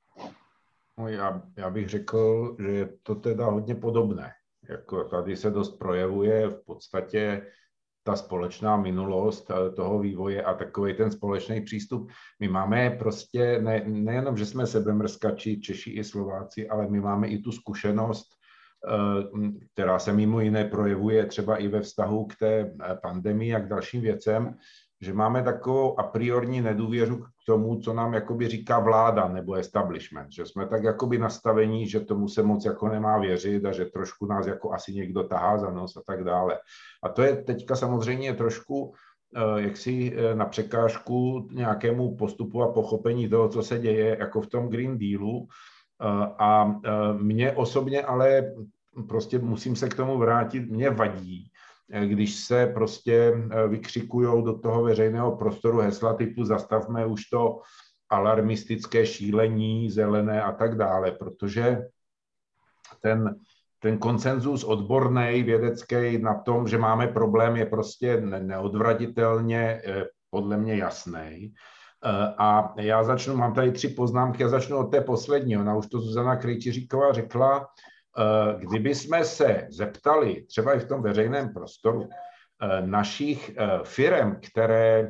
No 0.98 1.08
já, 1.08 1.42
já 1.58 1.70
bych 1.70 1.90
řekl, 1.90 2.56
že 2.60 2.68
je 2.68 2.98
to 3.04 3.16
teda 3.16 3.46
hodně 3.46 3.76
podobné. 3.76 4.32
Jako 4.70 5.04
tady 5.04 5.36
se 5.36 5.50
dost 5.50 5.78
projevuje 5.78 6.48
v 6.48 6.66
podstatě 6.66 7.52
ta 8.08 8.16
společná 8.16 8.78
minulost 8.78 9.52
eh, 9.52 9.72
toho 9.76 10.00
vývoje 10.00 10.44
a 10.44 10.54
takový 10.54 10.94
ten 10.94 11.12
společný 11.12 11.62
přístup. 11.62 12.12
My 12.40 12.48
máme 12.48 12.90
prostě, 12.90 13.60
ne, 13.62 13.84
nejenom, 13.86 14.38
že 14.38 14.46
jsme 14.46 14.68
sebemrskači, 14.68 15.60
Češi 15.60 15.92
i 15.92 16.04
Slováci, 16.04 16.70
ale 16.70 16.88
my 16.88 17.00
máme 17.02 17.28
i 17.28 17.38
tu 17.38 17.52
zkušenost 17.52 18.38
Eh, 18.86 19.50
která 19.74 20.00
se 20.00 20.14
mimo 20.14 20.40
jiné 20.40 20.66
projevuje 20.66 21.26
třeba 21.26 21.58
i 21.58 21.68
ve 21.68 21.82
vztahu 21.82 22.26
k 22.26 22.36
té 22.36 22.60
eh, 22.60 22.96
pandemii 23.02 23.56
a 23.56 23.60
k 23.60 23.68
dalším 23.68 24.02
věcem, 24.02 24.56
že 25.02 25.14
máme 25.14 25.44
takovou 25.44 26.00
a 26.00 26.04
priorní 26.04 26.62
nedůvěru 26.62 27.18
k 27.18 27.46
tomu, 27.46 27.80
co 27.80 27.94
nám 27.94 28.14
jakoby 28.14 28.48
říká 28.48 28.80
vláda 28.80 29.28
nebo 29.28 29.54
establishment, 29.54 30.32
že 30.32 30.46
jsme 30.46 30.68
tak 30.68 30.84
jakoby 30.84 31.18
nastavení, 31.18 31.88
že 31.88 32.00
tomu 32.00 32.28
se 32.28 32.44
moc 32.44 32.66
jako 32.66 32.88
nemá 32.88 33.18
věřit 33.18 33.66
a 33.66 33.72
že 33.72 33.86
trošku 33.86 34.26
nás 34.26 34.48
jako 34.48 34.74
asi 34.74 34.94
někdo 34.94 35.24
tahá 35.24 35.58
za 35.58 35.72
nos 35.72 35.98
a 35.98 36.02
tak 36.06 36.24
dále. 36.24 36.60
A 37.04 37.10
to 37.10 37.22
je 37.22 37.36
teďka 37.36 37.76
samozřejmě 37.76 38.34
trošku 38.34 38.94
eh, 39.36 39.62
jaksi 39.62 40.18
na 40.34 40.46
překážku 40.46 41.50
nějakému 41.52 42.16
postupu 42.16 42.64
a 42.64 42.72
pochopení 42.72 43.30
toho, 43.30 43.50
co 43.50 43.64
se 43.64 43.80
děje 43.80 44.18
jako 44.20 44.42
v 44.42 44.48
tom 44.48 44.70
Green 44.70 44.98
Dealu, 44.98 45.48
a 46.40 46.80
mě 47.18 47.52
osobně 47.52 48.02
ale 48.02 48.54
prostě 49.08 49.40
musím 49.40 49.76
se 49.76 49.90
k 49.90 49.96
tomu 49.96 50.18
vrátit, 50.18 50.70
mě 50.70 50.90
vadí, 50.90 51.52
když 52.06 52.36
se 52.36 52.68
prostě 52.68 53.34
vykřikují 53.68 54.44
do 54.44 54.60
toho 54.60 54.84
veřejného 54.84 55.36
prostoru 55.36 55.80
hesla 55.80 56.14
typu 56.14 56.44
zastavme 56.44 57.06
už 57.06 57.26
to 57.26 57.62
alarmistické 58.10 59.06
šílení, 59.06 59.90
zelené 59.90 60.44
a 60.44 60.52
tak 60.52 60.78
dále, 60.78 61.12
protože 61.12 61.82
ten, 63.02 63.36
ten 63.80 63.98
konsenzus 63.98 64.64
odborný, 64.64 65.44
vědecký 65.44 66.18
na 66.18 66.34
tom, 66.34 66.68
že 66.68 66.78
máme 66.78 67.08
problém, 67.08 67.56
je 67.56 67.66
prostě 67.66 68.22
neodvratitelně 68.22 69.82
podle 70.30 70.58
mě 70.58 70.76
jasný. 70.76 71.54
Eh, 72.06 72.34
a 72.38 72.74
já 72.78 73.04
začnu, 73.04 73.36
mám 73.36 73.54
tady 73.54 73.72
tři 73.72 73.88
poznámky, 73.88 74.44
já 74.44 74.50
začnu 74.50 74.78
od 74.78 74.92
té 74.92 75.02
poslední. 75.02 75.58
Ona 75.58 75.76
už 75.76 75.88
to 75.88 76.00
Zuzana 76.00 76.36
Krejčiříková 76.36 77.14
řekla, 77.14 77.60
eh, 77.60 77.68
kdyby 78.58 78.96
jsme 78.96 79.26
se 79.26 79.68
zeptali, 79.70 80.46
třeba 80.48 80.74
i 80.74 80.80
v 80.80 80.88
tom 80.88 81.02
veřejném 81.02 81.54
prostoru, 81.54 82.10
eh, 82.10 82.82
našich 82.88 83.52
firm, 83.84 84.36
které 84.42 85.10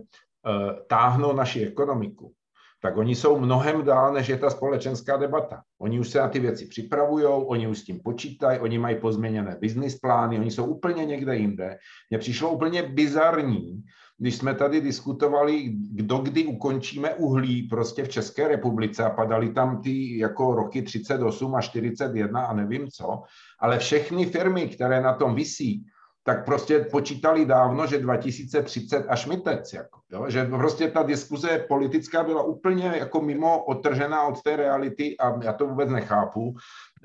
táhnou 0.88 1.34
naši 1.34 1.67
ekonomiku, 1.67 2.34
tak 2.82 2.98
oni 2.98 3.15
jsou 3.15 3.39
mnohem 3.39 3.84
dál, 3.84 4.13
než 4.13 4.28
je 4.28 4.38
ta 4.38 4.50
společenská 4.50 5.17
debata. 5.17 5.62
Oni 5.80 6.00
už 6.00 6.10
se 6.10 6.20
na 6.20 6.30
ty 6.30 6.39
věci 6.39 6.65
připravují, 6.65 7.26
oni 7.26 7.67
už 7.67 7.80
s 7.80 7.84
tím 7.84 8.00
počítají, 8.00 8.60
oni 8.60 8.78
mají 8.78 8.96
pozměněné 8.96 9.58
business 9.62 10.00
plány, 10.00 10.39
oni 10.39 10.52
jsou 10.52 10.65
úplně 10.65 11.06
někde 11.06 11.36
jinde. 11.36 11.78
Mně 12.10 12.20
přišlo 12.20 12.52
úplně 12.52 12.84
bizarní, 12.84 13.84
když 14.17 14.36
jsme 14.36 14.56
tady 14.56 14.82
diskutovali, 14.82 15.63
kdo 15.91 16.17
kdy 16.17 16.45
ukončíme 16.45 17.13
uhlí 17.13 17.63
prostě 17.63 18.03
v 18.03 18.10
České 18.10 18.47
republice 18.47 19.03
a 19.03 19.10
padaly 19.10 19.49
tam 19.49 19.82
ty 19.82 20.17
jako 20.17 20.56
roky 20.56 20.82
38 20.82 21.56
a 21.56 21.62
41 21.62 22.45
a 22.45 22.53
nevím 22.53 22.88
co, 22.88 23.23
ale 23.60 23.80
všechny 23.80 24.25
firmy, 24.25 24.67
které 24.67 25.01
na 25.01 25.13
tom 25.13 25.36
visí, 25.36 25.86
tak 26.27 26.45
prostě 26.45 26.80
počítali 26.80 27.45
dávno, 27.45 27.88
že 27.88 27.97
2030 27.99 29.06
až 29.08 29.25
mitec, 29.25 29.73
jako, 29.73 29.99
jo? 30.12 30.25
že 30.30 30.45
prostě 30.45 30.91
ta 30.91 31.03
diskuze 31.03 31.65
politická 31.67 32.23
byla 32.23 32.43
úplně 32.43 32.93
jako 32.95 33.21
mimo 33.21 33.63
otržená 33.63 34.27
od 34.27 34.41
té 34.41 34.56
reality 34.56 35.17
a 35.17 35.43
já 35.43 35.53
to 35.53 35.67
vůbec 35.67 35.89
nechápu, 35.89 36.56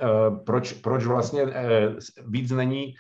eh, 0.01 0.07
proč, 0.47 0.73
proč 0.73 1.07
vlastně 1.07 1.43
eh, 1.43 1.95
víc 2.27 2.51
není 2.51 2.95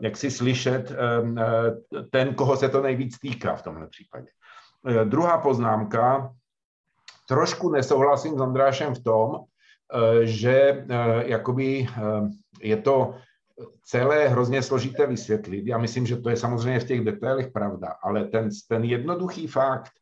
jak 0.00 0.16
si 0.16 0.30
slyšet 0.30 0.90
eh, 0.90 0.96
eh, 1.38 2.02
ten, 2.10 2.34
koho 2.34 2.56
se 2.56 2.68
to 2.68 2.82
nejvíc 2.82 3.18
týká 3.18 3.56
v 3.56 3.62
tomhle 3.62 3.86
případě. 3.86 4.26
Druhá 5.04 5.38
poznámka. 5.38 6.32
Trošku 7.28 7.70
nesouhlasím 7.70 8.38
s 8.38 8.40
Andrášem 8.40 8.94
v 8.94 9.02
tom, 9.02 9.36
že 10.22 10.86
jakoby 11.24 11.86
je 12.60 12.76
to 12.76 13.14
celé 13.84 14.28
hrozně 14.28 14.62
složité 14.62 15.06
vysvětlit. 15.06 15.66
Já 15.66 15.78
myslím, 15.78 16.06
že 16.06 16.16
to 16.16 16.30
je 16.30 16.36
samozřejmě 16.36 16.80
v 16.80 16.84
těch 16.84 17.04
detailech 17.04 17.52
pravda, 17.52 17.94
ale 18.02 18.24
ten, 18.24 18.48
ten 18.68 18.84
jednoduchý 18.84 19.46
fakt, 19.46 19.92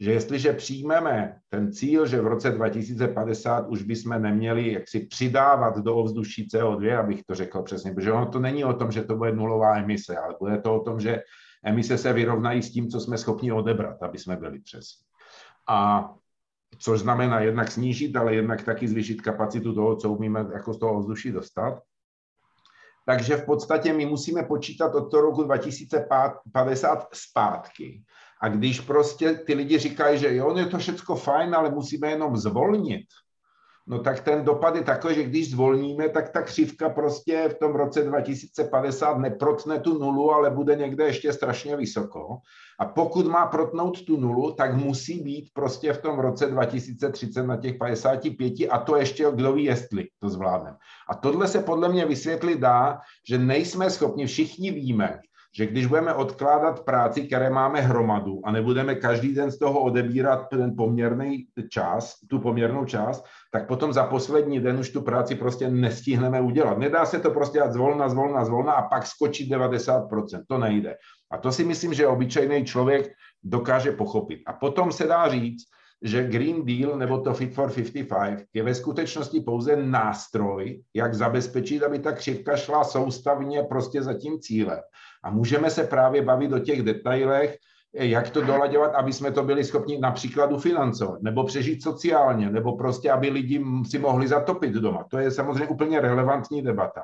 že 0.00 0.12
jestliže 0.12 0.52
přijmeme 0.52 1.36
ten 1.48 1.72
cíl, 1.72 2.06
že 2.06 2.20
v 2.20 2.26
roce 2.26 2.50
2050 2.50 3.68
už 3.68 3.82
bychom 3.82 4.22
neměli 4.22 4.72
jaksi 4.72 5.00
přidávat 5.00 5.78
do 5.78 5.96
ovzduší 5.96 6.48
CO2, 6.48 7.00
abych 7.00 7.24
to 7.24 7.34
řekl 7.34 7.62
přesně, 7.62 7.92
protože 7.92 8.12
ono 8.12 8.26
to 8.26 8.38
není 8.38 8.64
o 8.64 8.74
tom, 8.74 8.92
že 8.92 9.02
to 9.02 9.16
bude 9.16 9.32
nulová 9.32 9.76
emise, 9.76 10.16
ale 10.16 10.34
bude 10.40 10.58
to 10.58 10.74
o 10.74 10.80
tom, 10.80 11.00
že 11.00 11.22
emise 11.64 11.98
se 11.98 12.12
vyrovnají 12.12 12.62
s 12.62 12.72
tím, 12.72 12.88
co 12.88 13.00
jsme 13.00 13.18
schopni 13.18 13.52
odebrat, 13.52 14.02
aby 14.02 14.18
jsme 14.18 14.36
byli 14.36 14.60
přesní. 14.60 15.06
A 15.68 16.10
což 16.78 17.00
znamená 17.00 17.40
jednak 17.40 17.70
snížit, 17.70 18.16
ale 18.16 18.34
jednak 18.34 18.62
taky 18.62 18.88
zvýšit 18.88 19.22
kapacitu 19.22 19.74
toho, 19.74 19.96
co 19.96 20.12
umíme 20.12 20.46
jako 20.52 20.74
z 20.74 20.78
toho 20.78 20.94
ovzduší 20.94 21.32
dostat. 21.32 21.82
Takže 23.06 23.36
v 23.36 23.44
podstatě 23.44 23.92
my 23.92 24.06
musíme 24.06 24.42
počítat 24.42 24.94
od 24.94 25.10
toho 25.10 25.22
roku 25.22 25.42
2050 25.42 27.08
zpátky. 27.12 28.02
A 28.40 28.48
když 28.48 28.80
prostě 28.80 29.34
ty 29.34 29.54
lidi 29.54 29.78
říkají, 29.78 30.18
že 30.18 30.34
jo, 30.34 30.56
je 30.56 30.66
to 30.66 30.78
všechno 30.78 31.16
fajn, 31.16 31.54
ale 31.54 31.70
musíme 31.70 32.10
jenom 32.10 32.36
zvolnit, 32.36 33.06
no 33.86 33.98
tak 33.98 34.20
ten 34.20 34.44
dopad 34.44 34.76
je 34.76 34.82
takový, 34.82 35.14
že 35.14 35.24
když 35.24 35.50
zvolníme, 35.50 36.08
tak 36.08 36.28
ta 36.28 36.42
křivka 36.42 36.88
prostě 36.88 37.48
v 37.48 37.58
tom 37.58 37.74
roce 37.74 38.02
2050 38.02 39.18
neprotne 39.18 39.80
tu 39.80 39.98
nulu, 39.98 40.32
ale 40.32 40.50
bude 40.50 40.76
někde 40.76 41.04
ještě 41.04 41.32
strašně 41.32 41.76
vysoko. 41.76 42.36
A 42.80 42.84
pokud 42.86 43.26
má 43.26 43.46
protnout 43.46 44.04
tu 44.04 44.16
nulu, 44.16 44.52
tak 44.52 44.74
musí 44.74 45.20
být 45.20 45.50
prostě 45.54 45.92
v 45.92 46.02
tom 46.02 46.18
roce 46.18 46.46
2030 46.46 47.42
na 47.42 47.56
těch 47.56 47.76
55 47.76 48.52
a 48.70 48.78
to 48.78 48.96
ještě 48.96 49.26
kdo 49.34 49.52
ví, 49.52 49.64
jestli 49.64 50.08
to 50.20 50.28
zvládne. 50.28 50.76
A 51.08 51.14
tohle 51.14 51.48
se 51.48 51.62
podle 51.62 51.88
mě 51.88 52.06
vysvětlit 52.06 52.58
dá, 52.58 52.98
že 53.28 53.38
nejsme 53.38 53.90
schopni, 53.90 54.26
všichni 54.26 54.70
víme, 54.70 55.20
že 55.56 55.66
když 55.66 55.86
budeme 55.86 56.14
odkládat 56.14 56.84
práci, 56.84 57.22
které 57.22 57.50
máme 57.50 57.80
hromadu 57.80 58.40
a 58.44 58.52
nebudeme 58.52 58.94
každý 58.94 59.34
den 59.34 59.50
z 59.50 59.58
toho 59.58 59.80
odebírat 59.80 60.48
ten 60.48 60.76
poměrný 60.76 61.46
čas, 61.68 62.18
tu 62.30 62.38
poměrnou 62.38 62.84
část, 62.84 63.24
tak 63.52 63.66
potom 63.66 63.92
za 63.92 64.04
poslední 64.04 64.60
den 64.60 64.78
už 64.78 64.90
tu 64.90 65.02
práci 65.02 65.34
prostě 65.34 65.70
nestihneme 65.70 66.40
udělat. 66.40 66.78
Nedá 66.78 67.06
se 67.06 67.20
to 67.20 67.30
prostě 67.30 67.58
dát 67.58 67.72
zvolna, 67.72 68.08
zvolna, 68.08 68.44
zvolna 68.44 68.72
a 68.72 68.88
pak 68.88 69.06
skočit 69.06 69.50
90%. 69.50 70.42
To 70.48 70.58
nejde. 70.58 70.96
A 71.30 71.38
to 71.38 71.52
si 71.52 71.64
myslím, 71.64 71.94
že 71.94 72.06
obyčejný 72.06 72.64
člověk 72.64 73.12
dokáže 73.42 73.92
pochopit. 73.92 74.40
A 74.46 74.52
potom 74.52 74.92
se 74.92 75.06
dá 75.06 75.28
říct, 75.28 75.64
že 76.02 76.28
Green 76.28 76.64
Deal 76.64 76.98
nebo 76.98 77.18
to 77.18 77.34
Fit 77.34 77.54
for 77.54 77.72
55 77.72 78.46
je 78.54 78.62
ve 78.62 78.74
skutečnosti 78.74 79.40
pouze 79.40 79.76
nástroj, 79.76 80.82
jak 80.94 81.14
zabezpečit, 81.14 81.82
aby 81.82 81.98
ta 81.98 82.12
křivka 82.12 82.56
šla 82.56 82.84
soustavně 82.84 83.62
prostě 83.62 84.02
za 84.02 84.14
tím 84.14 84.40
cílem. 84.40 84.80
A 85.24 85.30
můžeme 85.30 85.70
se 85.70 85.84
právě 85.84 86.22
bavit 86.22 86.52
o 86.52 86.58
těch 86.58 86.82
detailech, 86.82 87.56
jak 87.94 88.30
to 88.30 88.40
dolaďovat, 88.40 88.94
aby 88.94 89.12
jsme 89.12 89.30
to 89.32 89.42
byli 89.42 89.64
schopni 89.64 89.98
například 89.98 90.52
ufinancovat, 90.52 91.22
nebo 91.22 91.44
přežít 91.44 91.82
sociálně, 91.82 92.50
nebo 92.50 92.76
prostě, 92.76 93.10
aby 93.10 93.30
lidi 93.30 93.64
si 93.88 93.98
mohli 93.98 94.28
zatopit 94.28 94.72
doma. 94.72 95.04
To 95.10 95.18
je 95.18 95.30
samozřejmě 95.30 95.66
úplně 95.66 96.00
relevantní 96.00 96.62
debata. 96.62 97.02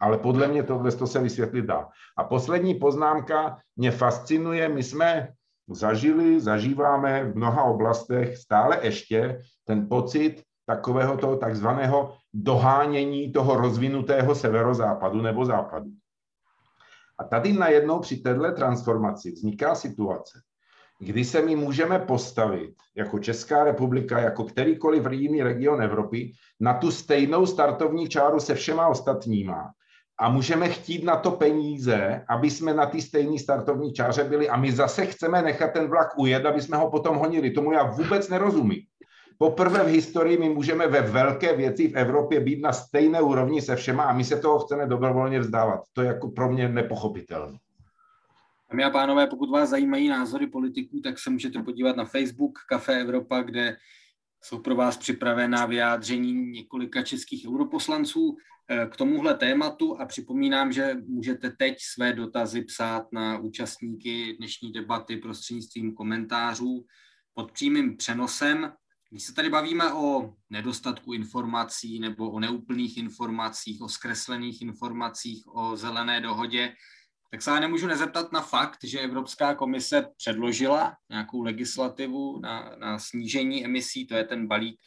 Ale 0.00 0.18
podle 0.18 0.48
mě 0.48 0.62
tohle 0.62 0.92
to 0.92 1.06
se 1.06 1.18
vysvětlit 1.18 1.66
dá. 1.66 1.88
A 2.16 2.24
poslední 2.24 2.74
poznámka 2.74 3.58
mě 3.76 3.90
fascinuje. 3.90 4.68
My 4.68 4.82
jsme 4.82 5.28
zažili, 5.68 6.40
zažíváme 6.40 7.24
v 7.24 7.36
mnoha 7.36 7.62
oblastech 7.62 8.36
stále 8.36 8.78
ještě 8.82 9.40
ten 9.64 9.88
pocit 9.88 10.42
takového 10.66 11.16
toho 11.16 11.36
takzvaného 11.36 12.14
dohánění 12.34 13.32
toho 13.32 13.56
rozvinutého 13.56 14.34
severozápadu 14.34 15.22
nebo 15.22 15.44
západu. 15.44 15.90
A 17.18 17.24
tady 17.24 17.52
najednou 17.52 17.98
při 17.98 18.16
této 18.16 18.52
transformaci 18.52 19.30
vzniká 19.30 19.74
situace, 19.74 20.40
kdy 21.00 21.24
se 21.24 21.42
my 21.42 21.56
můžeme 21.56 21.98
postavit 21.98 22.74
jako 22.96 23.18
Česká 23.18 23.64
republika, 23.64 24.18
jako 24.18 24.44
kterýkoliv 24.44 25.06
jiný 25.10 25.42
region 25.42 25.82
Evropy, 25.82 26.32
na 26.60 26.74
tu 26.74 26.90
stejnou 26.90 27.46
startovní 27.46 28.08
čáru 28.08 28.40
se 28.40 28.54
všema 28.54 28.88
ostatníma. 28.88 29.70
A 30.20 30.28
můžeme 30.28 30.68
chtít 30.68 31.04
na 31.04 31.16
to 31.16 31.30
peníze, 31.30 32.24
aby 32.28 32.50
jsme 32.50 32.74
na 32.74 32.86
té 32.86 33.00
stejné 33.00 33.38
startovní 33.38 33.92
čáře 33.92 34.24
byli 34.24 34.48
a 34.48 34.56
my 34.56 34.72
zase 34.72 35.06
chceme 35.06 35.42
nechat 35.42 35.72
ten 35.72 35.88
vlak 35.88 36.18
ujet, 36.18 36.46
aby 36.46 36.62
jsme 36.62 36.76
ho 36.76 36.90
potom 36.90 37.16
honili. 37.16 37.50
Tomu 37.50 37.72
já 37.72 37.82
vůbec 37.82 38.28
nerozumím. 38.28 38.82
Poprvé 39.38 39.84
v 39.84 39.86
historii 39.86 40.38
my 40.38 40.48
můžeme 40.48 40.86
ve 40.86 41.00
velké 41.00 41.56
věci 41.56 41.88
v 41.88 41.96
Evropě 41.96 42.40
být 42.40 42.62
na 42.62 42.72
stejné 42.72 43.20
úrovni 43.20 43.62
se 43.62 43.76
všema 43.76 44.04
a 44.04 44.12
my 44.12 44.24
se 44.24 44.40
toho 44.40 44.58
chceme 44.58 44.86
dobrovolně 44.86 45.40
vzdávat. 45.40 45.80
To 45.92 46.02
je 46.02 46.06
jako 46.06 46.30
pro 46.30 46.52
mě 46.52 46.68
nepochopitelné. 46.68 47.58
Dámy 48.70 48.84
a 48.84 48.90
pánové, 48.90 49.26
pokud 49.26 49.50
vás 49.50 49.70
zajímají 49.70 50.08
názory 50.08 50.46
politiků, 50.46 51.00
tak 51.00 51.18
se 51.18 51.30
můžete 51.30 51.62
podívat 51.62 51.96
na 51.96 52.04
Facebook 52.04 52.58
Café 52.68 53.00
Evropa, 53.00 53.42
kde 53.42 53.76
jsou 54.44 54.58
pro 54.58 54.76
vás 54.76 54.96
připravená 54.96 55.66
vyjádření 55.66 56.32
několika 56.32 57.02
českých 57.02 57.46
europoslanců 57.48 58.36
eh, 58.68 58.86
k 58.86 58.96
tomuhle 58.96 59.34
tématu 59.34 60.00
a 60.00 60.06
připomínám, 60.06 60.72
že 60.72 60.94
můžete 61.06 61.50
teď 61.50 61.74
své 61.80 62.12
dotazy 62.12 62.62
psát 62.62 63.12
na 63.12 63.38
účastníky 63.38 64.36
dnešní 64.38 64.72
debaty 64.72 65.16
prostřednictvím 65.16 65.94
komentářů 65.94 66.84
pod 67.34 67.52
přímým 67.52 67.96
přenosem. 67.96 68.72
Když 69.10 69.22
se 69.22 69.34
tady 69.34 69.50
bavíme 69.50 69.92
o 69.92 70.34
nedostatku 70.50 71.12
informací 71.12 72.00
nebo 72.00 72.30
o 72.30 72.40
neúplných 72.40 72.96
informacích, 72.96 73.82
o 73.82 73.88
zkreslených 73.88 74.62
informacích, 74.62 75.44
o 75.46 75.76
zelené 75.76 76.20
dohodě, 76.20 76.74
tak 77.30 77.42
se 77.42 77.60
nemůžu 77.60 77.86
nezeptat 77.86 78.32
na 78.32 78.40
fakt, 78.40 78.78
že 78.84 79.00
Evropská 79.00 79.54
komise 79.54 80.06
předložila 80.16 80.96
nějakou 81.10 81.42
legislativu 81.42 82.40
na, 82.40 82.76
na 82.78 82.98
snížení 82.98 83.64
emisí, 83.64 84.06
to 84.06 84.14
je 84.14 84.24
ten 84.24 84.46
balík 84.46 84.80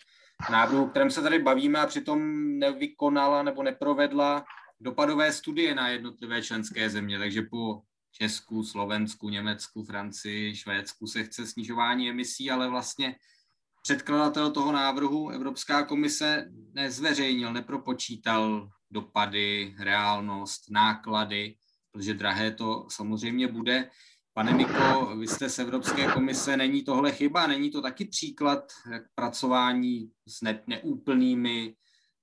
návrhu, 0.51 0.89
kterém 0.89 1.11
se 1.11 1.21
tady 1.21 1.39
bavíme 1.39 1.79
a 1.79 1.87
přitom 1.87 2.19
nevykonala 2.59 3.43
nebo 3.43 3.63
neprovedla 3.63 4.45
dopadové 4.79 5.33
studie 5.33 5.75
na 5.75 5.87
jednotlivé 5.87 6.41
členské 6.41 6.89
země. 6.89 7.19
Takže 7.19 7.41
po 7.41 7.81
Česku, 8.11 8.63
Slovensku, 8.63 9.29
Německu, 9.29 9.83
Francii, 9.83 10.55
Švédsku 10.55 11.07
se 11.07 11.23
chce 11.23 11.47
snižování 11.47 12.09
emisí, 12.09 12.51
ale 12.51 12.69
vlastně 12.69 13.15
předkladatel 13.81 14.51
toho 14.51 14.71
návrhu 14.71 15.29
Evropská 15.29 15.83
komise 15.83 16.51
nezveřejnil, 16.73 17.53
nepropočítal 17.53 18.69
dopady, 18.91 19.75
reálnost, 19.79 20.71
náklady 20.71 21.55
protože 21.91 22.13
drahé 22.13 22.51
to 22.51 22.85
samozřejmě 22.89 23.47
bude. 23.47 23.89
Pane 24.33 24.53
Miko, 24.53 25.15
vy 25.19 25.27
jste 25.27 25.49
z 25.49 25.59
Evropské 25.59 26.11
komise, 26.11 26.57
není 26.57 26.83
tohle 26.83 27.11
chyba, 27.11 27.47
není 27.47 27.71
to 27.71 27.81
taky 27.81 28.05
příklad 28.05 28.63
jak 28.91 29.03
pracování 29.15 30.11
s 30.27 30.41
ne, 30.41 30.63
neúplnými 30.67 31.75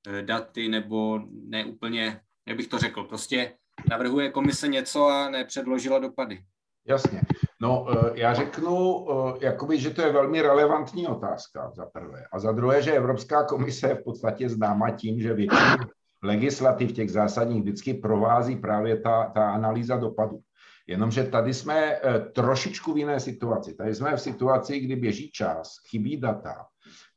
eh, 0.09 0.23
daty 0.23 0.68
nebo 0.68 1.21
neúplně, 1.31 2.21
jak 2.47 2.57
bych 2.57 2.68
to 2.68 2.79
řekl, 2.79 3.05
prostě 3.05 3.59
navrhuje 3.90 4.31
komise 4.31 4.68
něco 4.68 5.07
a 5.07 5.31
nepředložila 5.31 5.99
dopady. 5.99 6.44
Jasně. 6.88 7.20
No, 7.62 7.87
eh, 7.90 8.11
já 8.14 8.35
řeknu, 8.35 9.07
eh, 9.11 9.38
jakoby, 9.40 9.79
že 9.79 9.90
to 9.90 10.03
je 10.03 10.12
velmi 10.12 10.42
relevantní 10.42 11.07
otázka 11.07 11.70
za 11.74 11.87
prvé. 11.87 12.24
A 12.33 12.38
za 12.38 12.53
druhé, 12.53 12.83
že 12.83 12.92
Evropská 12.92 13.44
komise 13.44 13.88
je 13.88 13.94
v 13.94 14.05
podstatě 14.05 14.48
známa 14.48 14.90
tím, 14.90 15.20
že 15.20 15.35
většinu 15.35 15.85
legislativ 16.22 16.92
těch 16.92 17.11
zásadních 17.11 17.62
vždycky 17.62 17.94
provází 17.94 18.57
právě 18.57 19.01
ta, 19.01 19.31
ta 19.35 19.51
analýza 19.51 19.96
dopadu. 19.96 20.38
Jenomže 20.87 21.24
tady 21.24 21.55
jsme 21.55 21.92
eh, 21.92 22.20
trošičku 22.33 22.92
v 22.92 22.98
jiné 22.98 23.20
situaci. 23.20 23.74
Tady 23.74 23.94
jsme 23.94 24.16
v 24.16 24.20
situaci, 24.20 24.81
kdy 24.81 24.96
běží 24.96 25.31
čas, 25.31 25.77
chybí 25.90 26.16
data 26.16 26.66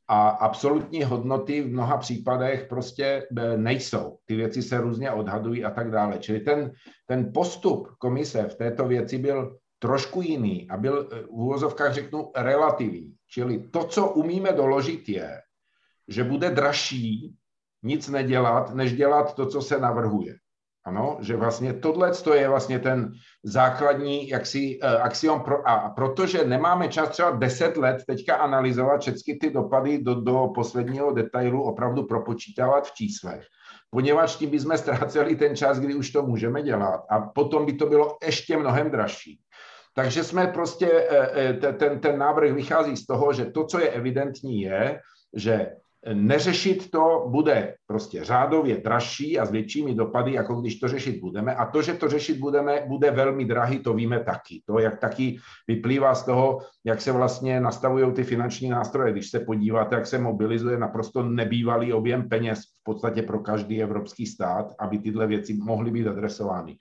a 0.08 0.28
absolutní 0.28 1.04
hodnoty 1.04 1.62
v 1.62 1.72
mnoha 1.72 1.96
případech 1.96 2.66
prostě 2.68 3.26
nejsou. 3.56 4.18
Ty 4.24 4.36
věci 4.36 4.62
se 4.62 4.80
různě 4.80 5.10
odhadují 5.10 5.64
a 5.64 5.70
tak 5.70 5.90
dále. 5.90 6.18
Čili 6.18 6.40
ten, 6.40 6.72
ten 7.06 7.32
postup 7.34 7.88
komise 7.98 8.42
v 8.42 8.54
této 8.54 8.88
věci 8.88 9.18
byl 9.18 9.56
trošku 9.82 10.22
jiný 10.22 10.70
a 10.70 10.76
byl 10.76 11.08
eh, 11.12 11.22
v 11.22 11.28
úvozovkách 11.28 11.94
řeknu 11.94 12.30
relativní. 12.36 13.14
Čili 13.30 13.58
to, 13.58 13.84
co 13.84 14.06
umíme 14.08 14.52
doložit, 14.52 15.08
je, 15.08 15.40
že 16.08 16.24
bude 16.24 16.50
dražší 16.50 17.34
nic 17.82 18.08
nedělat, 18.08 18.74
než 18.74 18.94
dělat 18.94 19.34
to, 19.34 19.46
co 19.46 19.62
se 19.62 19.78
navrhuje. 19.78 20.34
Ano, 20.84 21.18
že 21.20 21.36
vlastně 21.36 21.72
tohle 21.72 22.12
je 22.34 22.48
vlastně 22.48 22.78
ten 22.78 23.12
základní 23.42 24.28
jaksi, 24.28 24.78
uh, 24.82 25.02
axiom 25.02 25.40
pro, 25.40 25.68
a 25.68 25.90
protože 25.90 26.44
nemáme 26.44 26.88
čas 26.88 27.08
třeba 27.08 27.30
10 27.30 27.76
let 27.76 28.02
teďka 28.06 28.36
analyzovat 28.36 29.00
všechny 29.00 29.34
ty 29.40 29.50
dopady 29.50 29.98
do, 29.98 30.14
do 30.14 30.50
posledního 30.54 31.12
detailu, 31.12 31.62
opravdu 31.62 32.02
propočítávat 32.02 32.86
v 32.86 32.94
číslech, 32.94 33.46
poněvadž 33.90 34.36
tím 34.36 34.50
bychom 34.50 34.78
ztráceli 34.78 35.36
ten 35.36 35.56
čas, 35.56 35.78
kdy 35.78 35.94
už 35.94 36.10
to 36.10 36.22
můžeme 36.22 36.62
dělat 36.62 37.00
a 37.10 37.20
potom 37.20 37.66
by 37.66 37.72
to 37.72 37.86
bylo 37.86 38.16
ještě 38.26 38.56
mnohem 38.56 38.90
dražší. 38.90 39.38
Takže 39.94 40.24
jsme 40.24 40.46
prostě, 40.46 40.90
eh, 41.10 41.58
eh, 41.64 41.72
ten, 41.72 41.98
ten 42.00 42.18
návrh 42.18 42.52
vychází 42.52 42.96
z 42.96 43.06
toho, 43.06 43.32
že 43.32 43.44
to, 43.44 43.64
co 43.64 43.78
je 43.78 43.88
evidentní, 43.88 44.62
je, 44.62 45.00
že 45.36 45.70
neřešit 46.12 46.90
to 46.90 47.26
bude 47.28 47.74
prostě 47.86 48.24
řádově 48.24 48.76
dražší 48.76 49.38
a 49.38 49.46
s 49.46 49.50
většími 49.50 49.94
dopady, 49.94 50.32
jako 50.32 50.54
když 50.54 50.78
to 50.78 50.88
řešit 50.88 51.20
budeme. 51.20 51.54
A 51.54 51.66
to, 51.66 51.82
že 51.82 51.94
to 51.94 52.08
řešit 52.08 52.38
budeme, 52.38 52.84
bude 52.86 53.10
velmi 53.10 53.44
drahý, 53.44 53.78
to 53.78 53.94
víme 53.94 54.20
taky. 54.20 54.62
To, 54.66 54.78
jak 54.78 55.00
taky 55.00 55.38
vyplývá 55.68 56.14
z 56.14 56.24
toho, 56.24 56.58
jak 56.84 57.00
se 57.00 57.12
vlastně 57.12 57.60
nastavují 57.60 58.12
ty 58.12 58.24
finanční 58.24 58.68
nástroje. 58.68 59.12
Když 59.12 59.30
se 59.30 59.40
podíváte, 59.40 59.94
jak 59.94 60.06
se 60.06 60.18
mobilizuje 60.18 60.78
naprosto 60.78 61.22
nebývalý 61.22 61.92
objem 61.92 62.28
peněz 62.28 62.58
v 62.58 62.84
podstatě 62.84 63.22
pro 63.22 63.38
každý 63.38 63.82
evropský 63.82 64.26
stát, 64.26 64.74
aby 64.78 64.98
tyhle 64.98 65.26
věci 65.26 65.54
mohly 65.54 65.90
být 65.90 66.06
adresovány. 66.06 66.76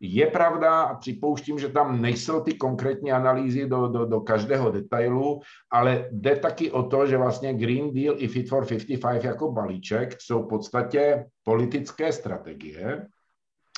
Je 0.00 0.26
pravda 0.26 0.82
a 0.82 0.94
připouštím, 0.94 1.58
že 1.58 1.68
tam 1.68 2.02
nejsou 2.02 2.40
ty 2.40 2.54
konkrétní 2.54 3.12
analýzy 3.12 3.66
do, 3.66 3.88
do, 3.88 4.06
do 4.06 4.20
každého 4.20 4.70
detailu, 4.70 5.40
ale 5.70 6.08
jde 6.12 6.36
taky 6.36 6.70
o 6.70 6.82
to, 6.82 7.06
že 7.06 7.16
vlastně 7.16 7.54
Green 7.54 7.94
Deal 7.94 8.14
i 8.18 8.28
Fit 8.28 8.48
for 8.48 8.66
55 8.66 9.24
jako 9.24 9.52
balíček 9.52 10.20
jsou 10.20 10.42
v 10.42 10.48
podstatě 10.48 11.26
politické 11.44 12.12
strategie, 12.12 13.06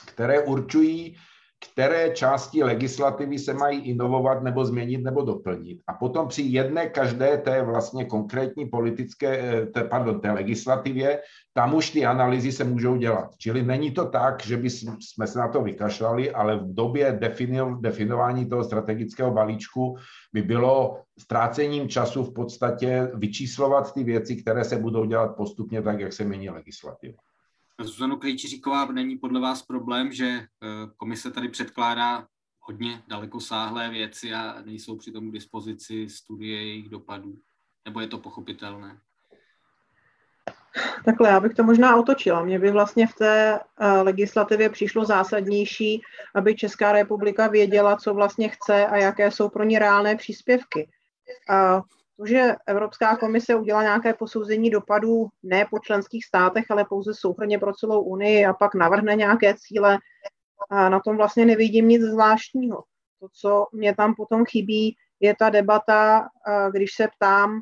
které 0.07 0.43
určují, 0.43 1.17
které 1.65 2.11
části 2.11 2.63
legislativy 2.63 3.39
se 3.39 3.55
mají 3.55 3.81
inovovat 3.81 4.43
nebo 4.43 4.65
změnit 4.65 5.05
nebo 5.05 5.23
doplnit. 5.23 5.81
A 5.87 5.93
potom 5.93 6.29
při 6.29 6.43
jedné 6.43 6.89
každé 6.89 7.39
té 7.39 7.63
vlastně 7.63 8.05
konkrétní 8.05 8.67
politické, 8.67 9.39
eh, 9.39 9.67
té, 9.67 9.85
pardon, 9.85 10.21
té 10.21 10.31
legislativě, 10.31 11.21
tam 11.55 11.75
už 11.75 11.91
ty 11.91 12.07
analýzy 12.07 12.53
se 12.53 12.65
můžou 12.65 12.97
dělat. 12.97 13.31
Čili 13.39 13.63
není 13.63 13.91
to 13.91 14.05
tak, 14.05 14.45
že 14.45 14.57
by 14.57 14.71
jsme 14.71 15.27
se 15.27 15.39
na 15.39 15.49
to 15.49 15.63
vykašlali, 15.63 16.31
ale 16.31 16.57
v 16.57 16.75
době 16.75 17.13
defino, 17.21 17.79
definování 17.81 18.47
toho 18.49 18.65
strategického 18.65 19.31
balíčku 19.31 19.97
by 20.33 20.43
bylo 20.43 21.01
ztrácením 21.19 21.89
času 21.89 22.25
v 22.25 22.33
podstatě 22.33 23.11
vyčíslovat 23.15 23.95
ty 23.95 24.05
věci, 24.05 24.37
které 24.37 24.65
se 24.65 24.77
budou 24.77 25.05
dělat 25.05 25.37
postupně 25.37 25.83
tak, 25.83 26.01
jak 26.01 26.13
se 26.13 26.25
mění 26.25 26.51
legislativa. 26.51 27.26
Zuzano 27.81 28.17
Krejčíříková, 28.17 28.85
není 28.85 29.17
podle 29.17 29.41
vás 29.41 29.63
problém, 29.63 30.13
že 30.13 30.27
eh, 30.27 30.47
komise 30.97 31.31
tady 31.31 31.49
předkládá 31.49 32.27
hodně 32.61 33.03
dalekosáhlé 33.09 33.91
věci 33.91 34.35
a 34.35 34.63
nejsou 34.65 34.97
přitom 34.97 35.31
k 35.31 35.33
dispozici 35.33 36.09
studie 36.09 36.57
jejich 36.57 36.89
dopadů? 36.89 37.39
Nebo 37.85 38.01
je 38.01 38.07
to 38.07 38.19
pochopitelné? 38.19 39.01
Takhle, 41.05 41.29
já 41.29 41.41
bych 41.41 41.55
to 41.55 41.63
možná 41.63 41.97
otočila. 41.97 42.45
Mně 42.45 42.59
by 42.59 42.71
vlastně 42.71 43.07
v 43.07 43.15
té 43.15 43.61
eh, 43.61 43.87
legislativě 43.89 44.71
přišlo 44.71 45.05
zásadnější, 45.05 46.03
aby 46.35 46.57
Česká 46.57 46.93
republika 46.93 47.49
věděla, 47.49 47.97
co 47.97 48.15
vlastně 48.15 48.49
chce 48.49 48.87
a 48.87 48.97
jaké 48.97 49.31
jsou 49.31 49.49
pro 49.49 49.65
ně 49.65 49.79
reálné 49.79 50.17
příspěvky. 50.17 50.89
A 51.49 51.83
to, 52.17 52.27
že 52.27 52.55
Evropská 52.67 53.17
komise 53.17 53.55
udělá 53.55 53.83
nějaké 53.83 54.15
posouzení 54.15 54.71
dopadů 54.71 55.27
ne 55.43 55.67
po 55.71 55.79
členských 55.79 56.25
státech, 56.25 56.65
ale 56.71 56.85
pouze 56.85 57.15
souhrně 57.15 57.59
pro 57.59 57.73
celou 57.73 58.03
Unii 58.03 58.47
a 58.47 58.53
pak 58.53 58.75
navrhne 58.75 59.15
nějaké 59.15 59.55
cíle, 59.55 59.99
a 60.71 60.89
na 60.89 61.01
tom 61.01 61.17
vlastně 61.17 61.45
nevidím 61.45 61.89
nic 61.89 62.03
zvláštního. 62.03 62.85
To, 63.21 63.29
co 63.33 63.67
mě 63.73 63.95
tam 63.95 64.15
potom 64.15 64.45
chybí, 64.45 64.97
je 65.21 65.35
ta 65.39 65.51
debata, 65.51 66.29
když 66.73 66.95
se 66.95 67.09
ptám, 67.17 67.61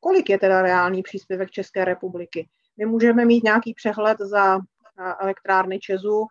kolik 0.00 0.30
je 0.30 0.38
teda 0.38 0.62
reálný 0.62 1.02
příspěvek 1.02 1.50
České 1.50 1.84
republiky. 1.84 2.48
My 2.76 2.86
můžeme 2.86 3.24
mít 3.24 3.44
nějaký 3.44 3.74
přehled 3.74 4.18
za 4.18 4.58
elektrárny 5.20 5.78
Česu, 5.78 6.26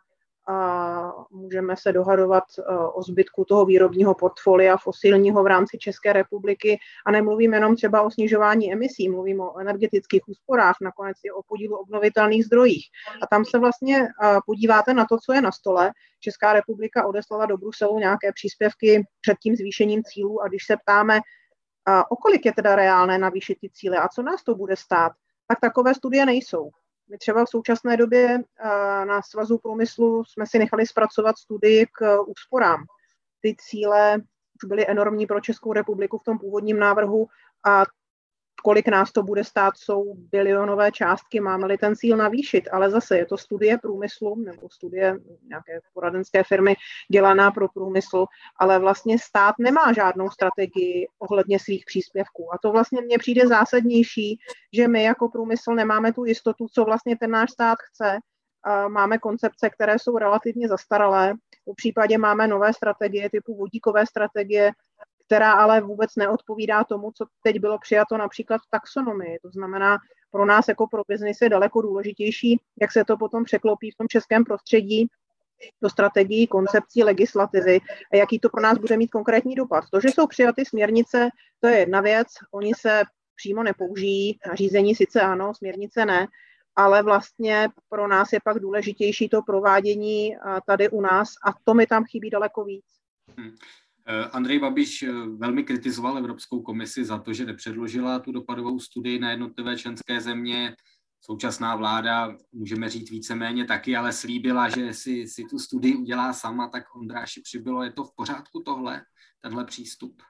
a 0.48 1.14
můžeme 1.32 1.76
se 1.78 1.92
dohadovat 1.92 2.44
e, 2.60 2.62
o 2.94 3.04
zbytku 3.04 3.46
toho 3.46 3.66
výrobního 3.66 4.16
portfolia 4.16 4.78
fosilního 4.78 5.44
v 5.44 5.48
rámci 5.48 5.78
České 5.78 6.14
republiky 6.14 6.80
a 7.06 7.12
nemluvím 7.12 7.54
jenom 7.54 7.76
třeba 7.76 8.02
o 8.02 8.12
snižování 8.12 8.74
emisí, 8.74 9.10
mluvím 9.10 9.40
o 9.40 9.58
energetických 9.58 10.22
úsporách, 10.28 10.76
nakonec 10.82 11.18
i 11.24 11.32
o 11.32 11.44
podílu 11.44 11.78
obnovitelných 11.78 12.46
zdrojích. 12.46 12.86
A 13.22 13.28
tam 13.28 13.46
se 13.46 13.60
vlastně 13.60 13.98
e, 13.98 14.08
podíváte 14.46 14.94
na 14.94 15.06
to, 15.06 15.18
co 15.26 15.34
je 15.34 15.42
na 15.42 15.52
stole. 15.52 15.92
Česká 16.20 16.54
republika 16.54 17.08
odeslala 17.08 17.46
do 17.46 17.58
Bruselu 17.58 18.00
nějaké 18.00 18.32
příspěvky 18.34 19.08
před 19.22 19.38
tím 19.44 19.56
zvýšením 19.56 20.04
cílů 20.04 20.42
a 20.42 20.48
když 20.48 20.66
se 20.66 20.78
ptáme, 20.78 21.20
o 22.10 22.16
kolik 22.16 22.46
je 22.46 22.54
teda 22.54 22.76
reálné 22.76 23.18
navýšit 23.18 23.58
ty 23.62 23.70
cíle 23.70 23.98
a 23.98 24.08
co 24.08 24.22
nás 24.22 24.44
to 24.44 24.56
bude 24.56 24.76
stát, 24.76 25.12
tak 25.48 25.60
takové 25.60 25.94
studie 25.94 26.26
nejsou. 26.26 26.70
My 27.10 27.18
třeba 27.18 27.46
v 27.46 27.50
současné 27.50 27.98
době 27.98 28.40
na 29.08 29.22
Svazu 29.22 29.58
průmyslu 29.58 30.24
jsme 30.26 30.46
si 30.48 30.60
nechali 30.60 30.88
zpracovat 30.88 31.38
studii 31.38 31.86
k 31.86 32.24
úsporám. 32.28 32.84
Ty 33.42 33.56
cíle 33.60 34.18
už 34.64 34.68
byly 34.68 34.88
enormní 34.88 35.28
pro 35.28 35.42
Českou 35.42 35.74
republiku 35.74 36.18
v 36.18 36.24
tom 36.24 36.40
původním 36.40 36.80
návrhu 36.80 37.28
a 37.66 37.84
kolik 38.64 38.88
nás 38.88 39.12
to 39.12 39.24
bude 39.24 39.44
stát, 39.44 39.74
jsou 39.78 40.14
bilionové 40.16 40.92
částky, 40.92 41.40
máme-li 41.40 41.78
ten 41.78 41.96
cíl 41.96 42.18
navýšit, 42.18 42.70
ale 42.72 42.90
zase 42.90 43.18
je 43.18 43.26
to 43.26 43.38
studie 43.38 43.78
průmyslu 43.78 44.36
nebo 44.36 44.70
studie 44.70 45.18
nějaké 45.50 45.80
poradenské 45.94 46.44
firmy 46.44 46.76
dělaná 47.12 47.52
pro 47.52 47.68
průmysl, 47.68 48.26
ale 48.60 48.80
vlastně 48.80 49.20
stát 49.20 49.56
nemá 49.60 49.94
žádnou 49.94 50.30
strategii 50.30 51.08
ohledně 51.20 51.60
svých 51.60 51.84
příspěvků. 51.86 52.54
A 52.54 52.58
to 52.62 52.72
vlastně 52.72 53.02
mně 53.02 53.18
přijde 53.18 53.48
zásadnější, 53.48 54.40
že 54.74 54.88
my 54.88 55.04
jako 55.04 55.30
průmysl 55.30 55.72
nemáme 55.72 56.14
tu 56.14 56.26
jistotu, 56.26 56.68
co 56.72 56.84
vlastně 56.84 57.18
ten 57.18 57.32
náš 57.32 57.52
stát 57.52 57.78
chce, 57.92 58.20
máme 58.88 59.18
koncepce, 59.18 59.70
které 59.70 60.00
jsou 60.00 60.18
relativně 60.18 60.68
zastaralé. 60.68 61.34
V 61.66 61.76
případě 61.76 62.18
máme 62.18 62.48
nové 62.48 62.74
strategie 62.74 63.30
typu 63.30 63.56
vodíkové 63.56 64.06
strategie, 64.06 64.72
která 65.28 65.52
ale 65.52 65.82
vůbec 65.82 66.16
neodpovídá 66.16 66.84
tomu, 66.84 67.12
co 67.12 67.26
teď 67.44 67.60
bylo 67.60 67.80
přijato 67.80 68.18
například 68.18 68.58
v 68.58 68.70
taxonomii. 68.70 69.40
To 69.44 69.50
znamená, 69.50 69.98
pro 70.32 70.46
nás 70.46 70.68
jako 70.68 70.88
pro 70.88 71.02
biznis 71.08 71.42
je 71.42 71.50
daleko 71.50 71.82
důležitější, 71.82 72.62
jak 72.82 72.92
se 72.92 73.06
to 73.06 73.18
potom 73.18 73.44
překlopí 73.44 73.92
v 73.92 73.96
tom 73.98 74.08
českém 74.08 74.44
prostředí 74.44 75.08
do 75.82 75.90
strategií, 75.90 76.48
koncepcí, 76.48 77.04
legislativy 77.04 77.80
a 78.14 78.16
jaký 78.16 78.40
to 78.40 78.50
pro 78.50 78.62
nás 78.62 78.78
bude 78.78 78.98
mít 78.98 79.08
konkrétní 79.08 79.56
dopad. 79.56 79.84
To, 79.94 80.00
že 80.00 80.08
jsou 80.08 80.28
přijaty 80.28 80.66
směrnice, 80.66 81.30
to 81.60 81.68
je 81.68 81.78
jedna 81.78 82.02
věc, 82.02 82.28
oni 82.52 82.74
se 82.74 83.04
přímo 83.36 83.64
nepoužijí, 83.64 84.40
řízení 84.54 84.96
sice 84.96 85.22
ano, 85.22 85.54
směrnice 85.54 86.06
ne, 86.06 86.28
ale 86.76 87.04
vlastně 87.04 87.68
pro 87.90 88.08
nás 88.08 88.34
je 88.34 88.40
pak 88.44 88.60
důležitější 88.60 89.30
to 89.30 89.42
provádění 89.42 90.36
tady 90.66 90.90
u 90.90 91.02
nás 91.02 91.30
a 91.46 91.54
to 91.64 91.74
mi 91.74 91.88
tam 91.88 92.06
chybí 92.06 92.30
daleko 92.30 92.64
víc. 92.64 92.86
Hmm. 93.38 93.56
Andrej 94.32 94.60
Babiš 94.60 95.04
eh, 95.04 95.12
velmi 95.38 95.64
kritizoval 95.64 96.18
Evropskou 96.18 96.62
komisi 96.62 97.06
za 97.06 97.20
to, 97.20 97.34
že 97.34 97.46
nepředložila 97.46 98.20
tu 98.20 98.32
dopadovou 98.32 98.80
studii 98.80 99.20
na 99.20 99.32
jednotlivé 99.32 99.78
členské 99.78 100.22
země. 100.22 100.76
současná 101.22 101.76
vláda, 101.76 102.38
můžeme 102.52 102.90
říct 102.90 103.12
víceméně 103.12 103.66
taky, 103.66 103.96
ale 103.96 104.14
slíbila, 104.14 104.70
že 104.70 104.94
si, 104.94 105.28
si 105.28 105.44
tu 105.50 105.60
studii 105.60 105.96
udělá 105.96 106.34
sama, 106.34 106.68
tak 106.68 106.96
Ondráši 106.96 107.42
přibylo, 107.42 107.84
je 107.84 107.92
to 107.92 108.04
v 108.04 108.16
pořádku 108.16 108.64
tohle, 108.64 109.02
tenhle 109.42 109.66
přístup? 109.66 110.22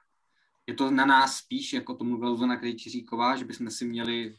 Je 0.66 0.74
to 0.74 0.90
na 0.90 1.06
nás 1.06 1.36
spíš, 1.36 1.72
jako 1.72 1.94
to 1.94 2.04
mluvila 2.04 2.30
Zuzana 2.30 2.56
Krejčiříková, 2.56 3.36
že 3.36 3.44
bychom 3.44 3.70
si 3.70 3.84
měli 3.84 4.34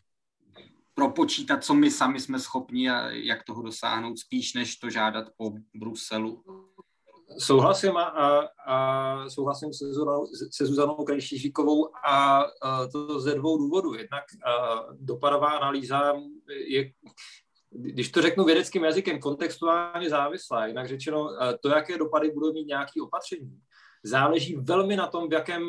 propočítat, 0.93 1.63
co 1.63 1.73
my 1.73 1.91
sami 1.91 2.19
jsme 2.19 2.39
schopni 2.39 2.89
a 2.89 3.09
jak 3.09 3.43
toho 3.43 3.61
dosáhnout, 3.61 4.19
spíš 4.19 4.53
než 4.53 4.75
to 4.75 4.89
žádat 4.89 5.25
po 5.37 5.53
Bruselu? 5.75 6.43
Souhlasím 7.37 7.97
a, 7.97 8.49
a, 8.67 9.29
souhlasím 9.29 9.73
se, 9.73 9.85
Zuzanou, 9.85 10.25
se 10.51 10.65
Zuzanou 10.65 10.95
Krejčíříkovou 10.95 11.89
a, 12.05 12.41
a 12.61 12.87
to 12.87 13.19
ze 13.19 13.35
dvou 13.35 13.57
důvodů. 13.57 13.93
Jednak 13.93 14.23
a, 14.45 14.85
dopadová 14.91 15.47
analýza 15.47 16.13
je, 16.67 16.91
když 17.71 18.11
to 18.11 18.21
řeknu 18.21 18.43
vědeckým 18.43 18.83
jazykem, 18.83 19.19
kontextuálně 19.19 20.09
závislá. 20.09 20.65
Jinak 20.65 20.87
řečeno, 20.87 21.29
to, 21.61 21.69
jaké 21.69 21.97
dopady 21.97 22.31
budou 22.31 22.53
mít 22.53 22.67
nějaké 22.67 23.01
opatření, 23.01 23.59
záleží 24.03 24.55
velmi 24.55 24.95
na 24.95 25.07
tom, 25.07 25.29
v 25.29 25.33
jakém 25.33 25.63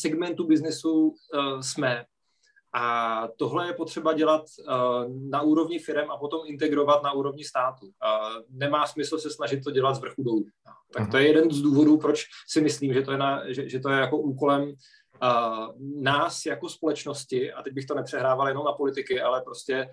segmentu 0.00 0.46
biznesu 0.46 1.14
jsme. 1.60 2.04
A 2.74 3.28
tohle 3.36 3.66
je 3.66 3.72
potřeba 3.72 4.12
dělat 4.12 4.42
uh, 4.58 5.30
na 5.30 5.42
úrovni 5.42 5.78
firm 5.78 6.10
a 6.10 6.16
potom 6.16 6.40
integrovat 6.46 7.02
na 7.02 7.12
úrovni 7.12 7.44
státu. 7.44 7.86
Nemá 8.50 8.86
smysl 8.86 9.18
se 9.18 9.30
snažit 9.30 9.64
to 9.64 9.70
dělat 9.70 9.94
z 9.94 10.00
vrchu 10.00 10.22
dolů. 10.22 10.44
Tak 10.92 11.10
to 11.10 11.16
je 11.16 11.26
jeden 11.26 11.50
z 11.50 11.62
důvodů, 11.62 11.98
proč 11.98 12.24
si 12.48 12.60
myslím, 12.60 12.94
že 12.94 13.02
to 13.02 13.12
je, 13.12 13.18
na, 13.18 13.52
že, 13.52 13.68
že 13.68 13.80
to 13.80 13.90
je 13.90 14.00
jako 14.00 14.18
úkolem 14.18 14.62
uh, 14.62 14.72
nás 16.02 16.46
jako 16.46 16.68
společnosti, 16.68 17.52
a 17.52 17.62
teď 17.62 17.72
bych 17.72 17.86
to 17.86 17.94
nepřehrával 17.94 18.48
jenom 18.48 18.64
na 18.64 18.72
politiky, 18.72 19.20
ale 19.20 19.42
prostě 19.42 19.88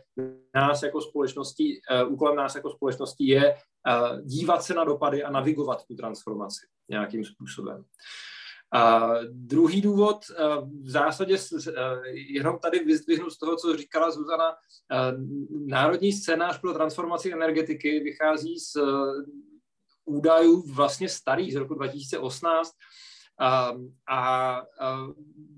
nás 0.56 0.84
jako 0.84 1.02
společnosti, 1.02 1.80
uh, 2.04 2.14
úkolem 2.14 2.36
nás 2.36 2.56
jako 2.56 2.70
společnosti 2.70 3.28
je 3.28 3.56
dívat 4.24 4.64
se 4.64 4.74
na 4.74 4.84
dopady 4.84 5.24
a 5.24 5.32
navigovat 5.32 5.86
tu 5.86 5.96
transformaci 5.96 6.66
nějakým 6.90 7.26
způsobem. 7.26 7.84
A 8.74 9.10
druhý 9.32 9.82
důvod, 9.82 10.26
v 10.82 10.90
zásadě 10.90 11.38
jenom 12.30 12.60
tady 12.60 12.80
vyzdvihnu 12.80 13.30
z 13.30 13.38
toho, 13.38 13.56
co 13.58 13.78
říkala 13.78 14.12
Zuzana, 14.12 14.56
národní 15.66 16.14
scénář 16.14 16.62
pro 16.62 16.74
transformaci 16.74 17.34
energetiky 17.34 18.00
vychází 18.00 18.60
z 18.60 18.78
údajů 20.06 20.64
vlastně 20.74 21.10
starých 21.10 21.54
z 21.54 21.56
roku 21.56 21.74
2018 21.74 22.72
a, 23.40 23.74
a, 24.08 24.52
a 24.80 25.08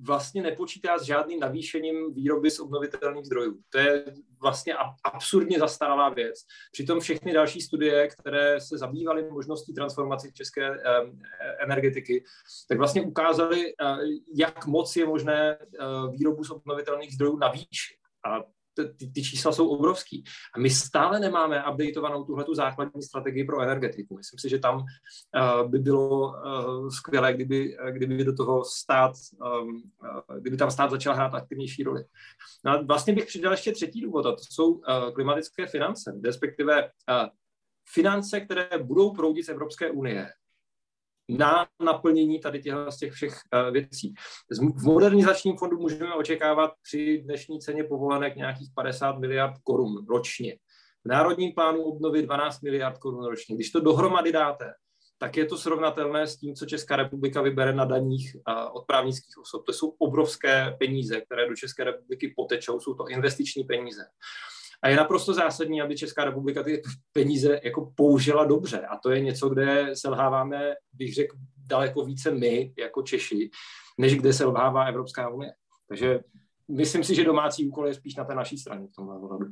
vlastně 0.02 0.42
nepočítá 0.42 0.98
s 0.98 1.04
žádným 1.04 1.40
navýšením 1.40 2.14
výroby 2.14 2.52
z 2.52 2.60
obnovitelných 2.60 3.26
zdrojů. 3.26 3.60
To 3.70 3.78
je 3.78 4.06
vlastně 4.42 4.74
absurdně 5.04 5.60
zastaralá 5.60 6.10
věc. 6.10 6.40
Přitom 6.72 7.00
všechny 7.00 7.34
další 7.34 7.62
studie, 7.62 8.08
které 8.08 8.62
se 8.62 8.78
zabývaly 8.78 9.30
možností 9.32 9.74
transformace 9.74 10.32
české 10.32 10.70
eh, 10.70 10.84
energetiky, 11.64 12.24
tak 12.70 12.78
vlastně 12.78 13.02
ukázaly, 13.02 13.74
eh, 13.82 13.98
jak 14.36 14.66
moc 14.66 14.96
je 14.96 15.06
možné 15.06 15.58
eh, 15.60 15.86
výrobu 16.12 16.44
z 16.44 16.52
obnovitelných 16.52 17.14
zdrojů 17.14 17.38
navýšit. 17.38 17.98
A 18.26 18.57
ty, 18.86 19.12
ty 19.12 19.24
čísla 19.24 19.52
jsou 19.52 19.70
obrovský. 19.70 20.24
A 20.56 20.60
my 20.60 20.70
stále 20.70 21.20
nemáme 21.20 21.64
updateovanou 21.72 22.24
tuhle 22.24 22.46
základní 22.54 23.02
strategii 23.02 23.44
pro 23.44 23.62
energetiku. 23.62 24.18
Myslím 24.18 24.40
si, 24.40 24.50
že 24.50 24.60
tam 24.60 24.76
uh, 24.78 25.70
by 25.70 25.80
bylo 25.80 26.28
uh, 26.28 26.90
skvělé, 26.90 27.34
kdyby, 27.34 27.78
kdyby 27.92 28.24
do 28.24 28.36
toho 28.36 28.66
stát, 28.66 29.12
um, 29.62 29.82
kdyby 30.40 30.58
tam 30.58 30.72
stát 30.72 30.92
začal 30.92 31.16
hrát 31.16 31.34
aktivnější 31.34 31.84
roli. 31.84 32.04
No 32.66 32.72
a 32.72 32.82
vlastně 32.82 33.14
bych 33.14 33.26
přidal 33.26 33.52
ještě 33.52 33.72
třetí 33.72 34.02
důvod, 34.02 34.26
a 34.26 34.32
to 34.32 34.42
jsou 34.52 34.72
uh, 34.72 34.82
klimatické 35.14 35.68
finance, 35.68 36.14
respektive 36.26 36.84
uh, 36.84 37.28
finance, 37.94 38.40
které 38.42 38.70
budou 38.84 39.12
proudit 39.14 39.44
z 39.44 39.50
Evropské 39.50 39.92
unie 39.92 40.30
na 41.30 41.68
naplnění 41.84 42.40
tady 42.40 42.62
těchto 42.62 42.92
z 42.92 42.98
těch 42.98 43.14
všech 43.14 43.34
uh, 43.34 43.72
věcí. 43.72 44.14
V 44.76 44.84
modernizačním 44.84 45.58
fondu 45.58 45.78
můžeme 45.78 46.16
očekávat 46.16 46.72
při 46.84 47.22
dnešní 47.26 47.60
ceně 47.60 47.84
povolenek 47.84 48.36
nějakých 48.36 48.70
50 48.76 49.20
miliard 49.20 49.54
korun 49.64 50.06
ročně. 50.10 50.58
V 51.06 51.10
Národním 51.10 51.54
plánu 51.54 51.84
obnovy 51.84 52.22
12 52.22 52.62
miliard 52.62 52.98
korun 52.98 53.26
ročně. 53.26 53.56
Když 53.56 53.72
to 53.72 53.80
dohromady 53.80 54.32
dáte, 54.32 54.74
tak 55.18 55.38
je 55.38 55.46
to 55.46 55.58
srovnatelné 55.58 56.28
s 56.28 56.38
tím, 56.38 56.56
co 56.56 56.66
Česká 56.66 56.96
republika 56.96 57.42
vybere 57.42 57.74
na 57.74 57.86
daních 57.86 58.36
uh, 58.36 58.78
od 58.78 58.86
právnických 58.86 59.38
osob. 59.42 59.66
To 59.66 59.74
jsou 59.74 59.90
obrovské 59.90 60.76
peníze, 60.80 61.22
které 61.22 61.50
do 61.50 61.56
České 61.56 61.84
republiky 61.84 62.34
potečou, 62.36 62.80
jsou 62.80 62.94
to 62.94 63.08
investiční 63.08 63.64
peníze. 63.64 64.02
A 64.84 64.90
je 64.90 64.96
naprosto 64.96 65.34
zásadní, 65.34 65.82
aby 65.82 65.98
Česká 65.98 66.26
republika 66.26 66.64
ty 66.64 66.82
peníze 67.14 67.60
jako 67.64 67.92
použila 67.96 68.46
dobře. 68.46 68.82
A 68.82 68.98
to 68.98 69.12
je 69.12 69.22
něco, 69.22 69.50
kde 69.50 69.90
selháváme, 69.94 70.74
bych 70.94 71.14
řekl, 71.14 71.38
daleko 71.68 72.06
více 72.06 72.32
my, 72.32 72.74
jako 72.78 73.02
Češi, 73.02 73.50
než 73.98 74.16
kde 74.16 74.34
selhává 74.34 74.84
Evropská 74.84 75.30
unie. 75.30 75.54
Takže 75.88 76.20
myslím 76.72 77.04
si, 77.04 77.16
že 77.16 77.24
domácí 77.24 77.68
úkol 77.68 77.88
je 77.88 77.94
spíš 77.94 78.16
na 78.16 78.24
té 78.24 78.36
naší 78.36 78.58
straně 78.58 78.88
v 78.88 78.96
tomhle 78.96 79.20
ohledu. 79.20 79.46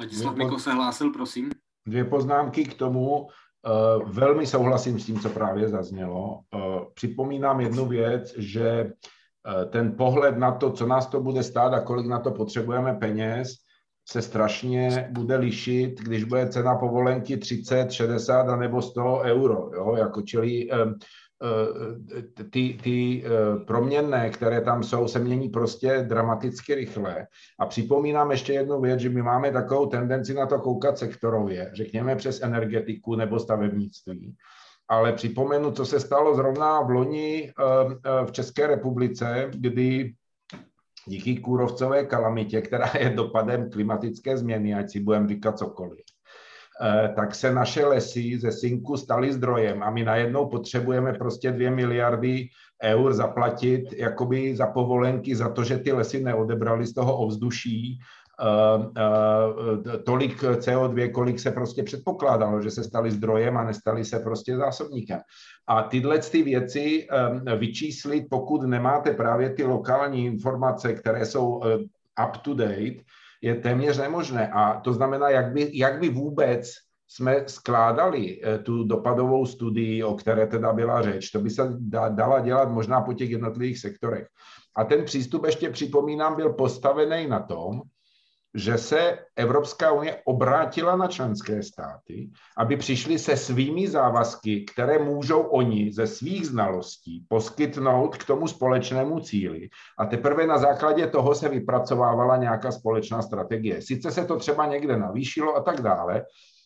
Ladislav 0.00 0.36
Miko 0.36 0.58
se 0.58 0.72
hlásil, 0.72 1.12
prosím. 1.12 1.50
Dvě 1.86 2.04
poznámky 2.04 2.64
k 2.64 2.74
tomu. 2.74 3.20
Uh, 3.20 4.10
velmi 4.10 4.46
souhlasím 4.46 5.00
s 5.00 5.06
tím, 5.06 5.20
co 5.20 5.30
právě 5.30 5.68
zaznělo. 5.68 6.40
Uh, 6.54 6.84
připomínám 6.94 7.60
jednu 7.60 7.86
věc, 7.86 8.34
že 8.38 8.84
uh, 8.84 9.70
ten 9.70 9.96
pohled 9.96 10.38
na 10.38 10.52
to, 10.52 10.72
co 10.72 10.86
nás 10.86 11.06
to 11.06 11.20
bude 11.20 11.42
stát 11.42 11.72
a 11.72 11.80
kolik 11.80 12.06
na 12.06 12.20
to 12.20 12.30
potřebujeme 12.30 12.94
peněz, 12.94 13.54
se 14.08 14.22
strašně 14.22 15.08
bude 15.10 15.36
lišit, 15.36 16.00
když 16.00 16.24
bude 16.24 16.48
cena 16.48 16.74
povolenky 16.74 17.36
30, 17.36 17.92
60 17.92 18.48
a 18.48 18.56
nebo 18.56 18.82
100 18.82 19.18
euro. 19.18 19.70
Jo? 19.74 19.94
Jako 19.98 20.22
čili 20.22 20.68
ty, 22.50 22.78
ty 22.82 23.24
proměnné, 23.66 24.30
které 24.30 24.60
tam 24.60 24.82
jsou, 24.82 25.08
se 25.08 25.18
mění 25.18 25.48
prostě 25.48 26.04
dramaticky 26.08 26.74
rychle. 26.74 27.26
A 27.60 27.66
připomínám 27.66 28.30
ještě 28.30 28.52
jednu 28.52 28.80
věc, 28.80 29.00
že 29.00 29.08
my 29.08 29.22
máme 29.22 29.52
takovou 29.52 29.86
tendenci 29.86 30.34
na 30.34 30.46
to 30.46 30.58
koukat 30.58 30.98
sektorově, 30.98 31.70
řekněme 31.74 32.16
přes 32.16 32.42
energetiku 32.42 33.14
nebo 33.14 33.38
stavebnictví. 33.38 34.34
Ale 34.88 35.12
připomenu, 35.12 35.70
co 35.70 35.86
se 35.86 36.00
stalo 36.00 36.34
zrovna 36.34 36.80
v 36.80 36.90
loni 36.90 37.52
v 38.26 38.32
České 38.32 38.66
republice, 38.66 39.50
kdy 39.50 40.14
díky 41.06 41.36
kůrovcové 41.36 42.04
kalamitě, 42.04 42.60
která 42.60 42.90
je 42.98 43.10
dopadem 43.10 43.70
klimatické 43.70 44.36
změny, 44.38 44.74
ať 44.74 44.90
si 44.90 45.00
budeme 45.00 45.28
říkat 45.28 45.58
cokoliv, 45.58 46.04
eh, 46.82 47.12
tak 47.16 47.34
se 47.34 47.54
naše 47.54 47.86
lesy 47.86 48.38
ze 48.38 48.52
synku 48.52 48.96
staly 48.96 49.32
zdrojem 49.32 49.82
a 49.82 49.90
my 49.90 50.04
najednou 50.04 50.48
potřebujeme 50.48 51.12
prostě 51.12 51.52
dvě 51.52 51.70
miliardy 51.70 52.48
eur 52.82 53.12
zaplatit 53.12 53.92
jakoby 53.92 54.56
za 54.56 54.66
povolenky 54.66 55.36
za 55.36 55.48
to, 55.48 55.64
že 55.64 55.78
ty 55.78 55.92
lesy 55.92 56.24
neodebrali 56.24 56.86
z 56.86 56.94
toho 56.94 57.18
ovzduší 57.18 57.98
tolik 60.04 60.42
CO2, 60.42 61.12
kolik 61.12 61.40
se 61.40 61.50
prostě 61.50 61.82
předpokládalo, 61.82 62.62
že 62.62 62.70
se 62.70 62.84
stali 62.84 63.10
zdrojem 63.10 63.56
a 63.56 63.64
nestali 63.64 64.04
se 64.04 64.18
prostě 64.18 64.56
zásobníkem. 64.56 65.20
A 65.66 65.82
tyhle 65.82 66.18
ty 66.18 66.42
věci 66.42 67.06
eh, 67.46 67.56
vyčíslit, 67.56 68.26
pokud 68.30 68.62
nemáte 68.62 69.14
právě 69.14 69.50
ty 69.50 69.64
lokální 69.64 70.26
informace, 70.26 70.92
které 70.92 71.26
jsou 71.26 71.60
up 72.26 72.36
to 72.42 72.54
date, 72.54 73.04
je 73.42 73.54
téměř 73.54 73.98
nemožné. 73.98 74.48
A 74.48 74.80
to 74.80 74.92
znamená, 74.92 75.28
jak 75.28 75.52
by, 75.52 75.70
jak 75.74 76.00
by 76.00 76.08
vůbec 76.08 76.70
jsme 77.08 77.44
skládali 77.46 78.40
tu 78.62 78.84
dopadovou 78.84 79.46
studii, 79.46 80.04
o 80.04 80.14
které 80.14 80.46
teda 80.46 80.72
byla 80.72 81.02
řeč. 81.02 81.30
To 81.30 81.40
by 81.40 81.50
se 81.50 81.62
dala 82.08 82.40
dělat 82.40 82.70
možná 82.70 83.00
po 83.00 83.12
těch 83.12 83.30
jednotlivých 83.30 83.78
sektorech. 83.78 84.26
A 84.76 84.84
ten 84.84 85.04
přístup, 85.04 85.44
ještě 85.44 85.70
připomínám, 85.70 86.36
byl 86.36 86.52
postavený 86.52 87.26
na 87.26 87.40
tom, 87.40 87.82
že 88.54 88.78
se 88.78 89.18
Evropská 89.36 89.92
unie 89.92 90.22
obrátila 90.24 90.96
na 90.96 91.08
členské 91.08 91.62
státy, 91.62 92.30
aby 92.58 92.76
přišli 92.76 93.18
se 93.18 93.36
svými 93.36 93.88
závazky, 93.88 94.64
které 94.64 94.98
můžou 94.98 95.40
oni 95.40 95.92
ze 95.92 96.06
svých 96.06 96.46
znalostí 96.46 97.26
poskytnout 97.28 98.16
k 98.16 98.24
tomu 98.24 98.48
společnému 98.48 99.20
cíli. 99.20 99.68
A 99.98 100.06
teprve 100.06 100.46
na 100.46 100.58
základě 100.58 101.06
toho 101.06 101.34
se 101.34 101.48
vypracovávala 101.48 102.36
nějaká 102.36 102.72
společná 102.72 103.22
strategie. 103.22 103.82
Sice 103.82 104.10
se 104.10 104.24
to 104.24 104.36
třeba 104.36 104.66
někde 104.66 104.96
navýšilo 104.96 105.56
a 105.56 105.60
tak 105.60 105.80
dále, 105.80 106.24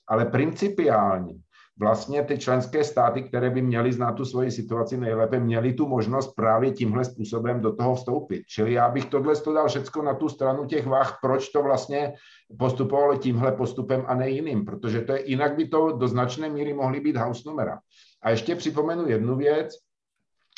ale 0.08 0.24
principiálně 0.24 1.34
vlastně 1.80 2.22
ty 2.24 2.38
členské 2.38 2.84
státy, 2.84 3.22
které 3.22 3.50
by 3.50 3.62
měly 3.62 3.92
znát 3.92 4.12
tu 4.12 4.24
svoji 4.24 4.50
situaci 4.50 4.96
nejlépe, 4.96 5.40
měly 5.40 5.72
tu 5.72 5.88
možnost 5.88 6.34
právě 6.34 6.70
tímhle 6.70 7.04
způsobem 7.04 7.60
do 7.60 7.72
toho 7.72 7.94
vstoupit. 7.94 8.42
Čili 8.48 8.72
já 8.72 8.88
bych 8.88 9.04
tohle 9.04 9.36
to 9.36 9.52
dal 9.52 9.68
všechno 9.68 10.02
na 10.02 10.14
tu 10.14 10.28
stranu 10.28 10.66
těch 10.66 10.86
váh, 10.86 11.18
proč 11.22 11.48
to 11.48 11.62
vlastně 11.62 12.12
postupovalo 12.58 13.16
tímhle 13.16 13.52
postupem 13.52 14.04
a 14.06 14.14
ne 14.14 14.30
jiným, 14.30 14.64
protože 14.64 15.00
to 15.00 15.12
je, 15.12 15.30
jinak 15.30 15.56
by 15.56 15.68
to 15.68 15.92
do 15.92 16.08
značné 16.08 16.48
míry 16.48 16.74
mohly 16.74 17.00
být 17.00 17.16
house 17.16 17.42
numera. 17.46 17.78
A 18.22 18.30
ještě 18.30 18.56
připomenu 18.56 19.08
jednu 19.08 19.36
věc, 19.36 19.74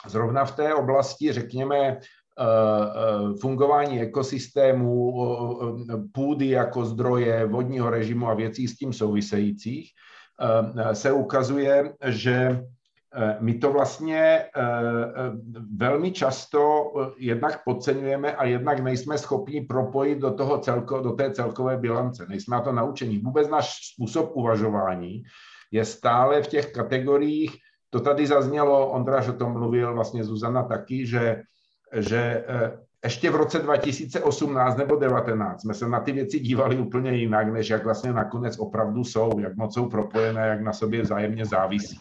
zrovna 0.06 0.44
v 0.44 0.56
té 0.56 0.74
oblasti, 0.74 1.32
řekněme, 1.32 1.98
fungování 3.40 4.00
ekosystému, 4.00 5.14
půdy 6.12 6.48
jako 6.48 6.84
zdroje, 6.84 7.46
vodního 7.46 7.90
režimu 7.90 8.28
a 8.28 8.34
věcí 8.34 8.68
s 8.68 8.76
tím 8.76 8.92
souvisejících, 8.92 9.90
se 10.92 11.12
ukazuje, 11.12 11.92
že 12.06 12.64
Eh, 13.14 13.36
my 13.40 13.54
to 13.54 13.72
vlastně 13.72 14.20
eh, 14.22 14.48
eh, 14.56 15.32
velmi 15.76 16.12
často 16.12 16.92
jednak 17.18 17.64
podceňujeme 17.64 18.36
a 18.36 18.44
jednak 18.44 18.80
nejsme 18.80 19.18
schopni 19.18 19.60
propojit 19.60 20.18
do, 20.18 20.30
toho 20.30 20.58
celko, 20.58 21.00
do 21.00 21.10
té 21.10 21.30
celkové 21.30 21.76
bilance. 21.76 22.26
Nejsme 22.28 22.56
na 22.56 22.62
to 22.62 22.72
naučení. 22.72 23.18
Vůbec 23.18 23.48
náš 23.48 23.92
způsob 23.94 24.30
uvažování 24.34 25.22
je 25.70 25.84
stále 25.84 26.42
v 26.42 26.46
těch 26.46 26.72
kategoriích, 26.72 27.56
to 27.90 28.00
tady 28.00 28.26
zaznělo, 28.26 28.90
Ondráš 28.90 29.28
o 29.28 29.32
tom 29.32 29.52
mluvil, 29.52 29.94
vlastně 29.94 30.24
Zuzana 30.24 30.62
taky, 30.62 31.06
že, 31.06 31.42
že 31.92 32.44
ještě 33.04 33.30
v 33.30 33.34
roce 33.34 33.58
2018 33.58 34.76
nebo 34.76 34.96
2019 34.96 35.60
jsme 35.60 35.74
se 35.74 35.88
na 35.88 36.00
ty 36.00 36.12
věci 36.12 36.40
dívali 36.40 36.78
úplně 36.78 37.10
jinak, 37.10 37.52
než 37.52 37.70
jak 37.70 37.84
vlastně 37.84 38.12
nakonec 38.12 38.58
opravdu 38.58 39.04
jsou, 39.04 39.38
jak 39.38 39.56
moc 39.56 39.74
jsou 39.74 39.88
propojené, 39.88 40.48
jak 40.48 40.60
na 40.60 40.72
sobě 40.72 41.02
vzájemně 41.02 41.44
závisí. 41.46 42.00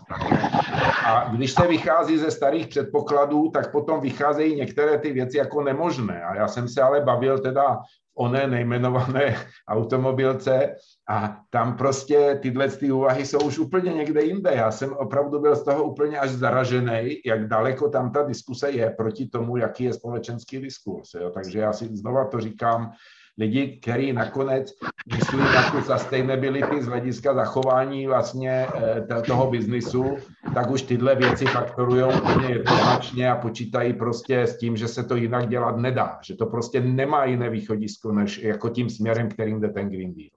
A 1.05 1.29
když 1.35 1.51
se 1.51 1.67
vychází 1.67 2.17
ze 2.17 2.31
starých 2.31 2.67
předpokladů, 2.67 3.49
tak 3.49 3.71
potom 3.71 4.01
vycházejí 4.01 4.55
některé 4.55 4.97
ty 4.97 5.11
věci 5.11 5.37
jako 5.37 5.61
nemožné. 5.61 6.23
A 6.23 6.35
já 6.35 6.47
jsem 6.47 6.67
se 6.67 6.81
ale 6.81 7.01
bavil 7.01 7.39
teda 7.39 7.79
oné 8.19 8.47
nejmenované 8.47 9.35
automobilce 9.67 10.75
a 11.09 11.41
tam 11.49 11.77
prostě 11.77 12.39
tyhle 12.41 12.69
ty 12.69 12.91
úvahy 12.91 13.25
jsou 13.25 13.39
už 13.39 13.59
úplně 13.59 13.93
někde 13.93 14.23
jinde. 14.23 14.51
Já 14.53 14.71
jsem 14.71 14.93
opravdu 14.93 15.39
byl 15.39 15.55
z 15.55 15.63
toho 15.63 15.83
úplně 15.83 16.19
až 16.19 16.29
zaražený, 16.29 17.21
jak 17.25 17.47
daleko 17.47 17.89
tam 17.89 18.11
ta 18.11 18.23
diskuse 18.23 18.71
je 18.71 18.89
proti 18.89 19.25
tomu, 19.25 19.57
jaký 19.57 19.83
je 19.83 19.93
společenský 19.93 20.59
diskurs. 20.59 21.13
Jo. 21.13 21.29
Takže 21.29 21.59
já 21.59 21.73
si 21.73 21.85
znova 21.97 22.25
to 22.25 22.39
říkám, 22.39 22.91
lidi, 23.39 23.79
kteří 23.81 24.13
nakonec 24.13 24.73
myslí 25.15 25.39
na 25.39 25.71
tu 25.71 25.81
sustainability 25.81 26.81
z 26.81 26.85
hlediska 26.85 27.33
zachování 27.33 28.07
vlastně 28.07 28.67
eh, 29.11 29.21
toho 29.27 29.51
biznisu, 29.51 30.17
tak 30.53 30.71
už 30.71 30.81
tyhle 30.81 31.15
věci 31.15 31.45
faktorují 31.45 32.03
úplně 32.03 32.47
jednoznačně 32.47 33.31
a 33.31 33.35
počítají 33.35 33.93
prostě 33.93 34.41
s 34.41 34.57
tím, 34.57 34.77
že 34.77 34.87
se 34.87 35.03
to 35.03 35.15
jinak 35.15 35.49
dělat 35.49 35.77
nedá, 35.77 36.19
že 36.23 36.35
to 36.35 36.45
prostě 36.45 36.81
nemá 36.81 37.25
jiné 37.25 37.49
východisko, 37.49 38.11
než 38.11 38.37
jako 38.37 38.69
tím 38.69 38.89
směrem, 38.89 39.29
kterým 39.29 39.61
jde 39.61 39.69
ten 39.69 39.89
Green 39.89 40.13
Deal. 40.13 40.29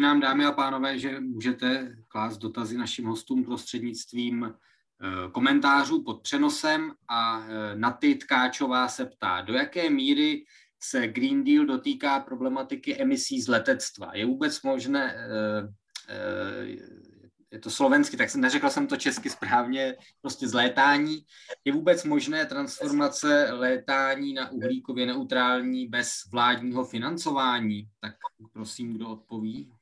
Nám 0.00 0.20
dámy 0.20 0.44
a 0.44 0.52
pánové, 0.52 0.98
že 0.98 1.20
můžete 1.20 1.96
klást 2.08 2.38
dotazy 2.38 2.78
našim 2.78 3.06
hostům 3.06 3.44
prostřednictvím 3.44 4.44
eh, 4.44 5.30
komentářů 5.32 6.02
pod 6.02 6.22
přenosem 6.22 6.92
a 7.08 7.40
eh, 7.40 7.76
Naty 7.76 8.14
Tkáčová 8.14 8.88
se 8.88 9.06
ptá, 9.06 9.40
do 9.40 9.54
jaké 9.54 9.90
míry 9.90 10.44
se 10.82 11.08
Green 11.08 11.44
Deal 11.44 11.64
dotýká 11.64 12.20
problematiky 12.20 13.00
emisí 13.00 13.40
z 13.40 13.48
letectva. 13.48 14.10
Je 14.14 14.26
vůbec 14.26 14.62
možné, 14.62 15.14
eh, 15.16 15.68
eh, 16.08 17.02
je 17.50 17.58
to 17.58 17.70
slovensky, 17.70 18.16
tak 18.16 18.34
neřekl 18.34 18.70
jsem 18.70 18.86
to 18.86 18.96
česky 18.96 19.30
správně, 19.30 19.96
prostě 20.20 20.48
z 20.48 20.54
létání. 20.54 21.18
Je 21.64 21.72
vůbec 21.72 22.04
možné 22.04 22.46
transformace 22.46 23.48
létání 23.52 24.34
na 24.34 24.50
uhlíkově 24.50 25.06
neutrální 25.06 25.86
bez 25.86 26.08
vládního 26.32 26.84
financování? 26.84 27.88
Tak 28.00 28.14
prosím, 28.52 28.94
kdo 28.94 29.08
odpoví? 29.08 29.72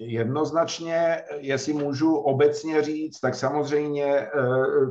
Jednoznačně, 0.00 1.22
jestli 1.38 1.72
můžu 1.72 2.16
obecně 2.16 2.82
říct, 2.82 3.20
tak 3.20 3.34
samozřejmě 3.34 4.04
eh, 4.04 4.30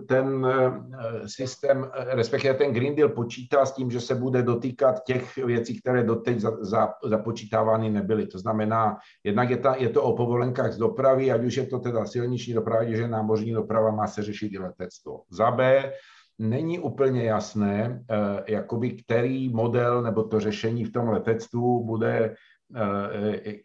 ten 0.08 0.46
eh, 0.46 1.30
systém, 1.30 1.92
respektive 1.94 2.54
ten 2.54 2.74
Green 2.74 2.96
Deal 2.96 3.10
počítá 3.10 3.66
s 3.66 3.72
tím, 3.72 3.92
že 3.92 4.02
se 4.02 4.16
bude 4.16 4.42
dotýkat 4.42 5.04
těch 5.04 5.38
věcí, 5.38 5.82
které 5.82 6.04
doteď 6.04 6.40
za, 6.40 6.52
za, 6.62 6.94
započítávány 7.04 7.90
nebyly. 7.90 8.28
To 8.28 8.40
znamená, 8.40 8.98
jednak 9.24 9.50
je, 9.50 9.58
ta, 9.58 9.76
je 9.76 9.90
to 9.90 10.04
o 10.04 10.16
povolenkách 10.16 10.74
z 10.74 10.78
dopravy, 10.78 11.32
ať 11.32 11.44
už 11.44 11.56
je 11.56 11.66
to 11.66 11.80
teda 11.80 12.06
silniční 12.06 12.54
doprava, 12.54 12.84
je 12.84 13.08
námořní 13.08 13.54
doprava, 13.54 13.92
má 13.92 14.08
se 14.08 14.24
řešit 14.24 14.54
i 14.54 14.60
letectvo. 14.60 15.22
Za 15.30 15.52
B, 15.52 15.92
není 16.40 16.80
úplně 16.80 17.24
jasné, 17.24 18.04
eh, 18.10 18.52
jakoby 18.52 18.92
který 18.92 19.50
model 19.50 20.02
nebo 20.02 20.24
to 20.24 20.40
řešení 20.40 20.86
v 20.86 20.92
tom 20.92 21.10
letectvu 21.10 21.86
bude 21.86 22.20
Eh, 22.30 22.36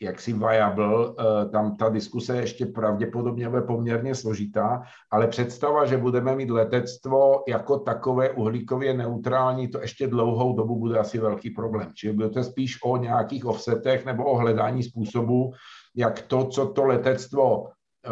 jaksi 0.01 0.33
viable, 0.33 1.15
eh, 1.19 1.49
tam 1.49 1.77
ta 1.77 1.89
diskuse 1.89 2.37
ještě 2.37 2.67
pravděpodobně 2.67 3.49
bude 3.49 3.63
poměrně 3.63 4.15
složitá, 4.15 4.83
ale 5.11 5.27
představa, 5.27 5.87
že 5.87 5.97
budeme 5.97 6.37
mít 6.37 6.51
letectvo 6.51 7.43
jako 7.49 7.79
takové 7.79 8.31
uhlíkově 8.31 8.95
neutrální, 8.95 9.69
to 9.69 9.81
ještě 9.81 10.07
dlouhou 10.07 10.57
dobu 10.57 10.79
bude 10.79 10.99
asi 10.99 11.19
velký 11.19 11.51
problém. 11.51 11.89
Čili 11.95 12.15
bude 12.15 12.29
to 12.29 12.45
spíš 12.45 12.79
o 12.85 12.97
nějakých 12.97 13.47
offsetech 13.47 14.07
nebo 14.07 14.25
o 14.25 14.37
hledání 14.37 14.83
způsobu, 14.83 15.53
jak 15.97 16.23
to, 16.23 16.45
co 16.45 16.67
to 16.67 16.85
letectvo 16.85 17.67
eh, 17.67 18.11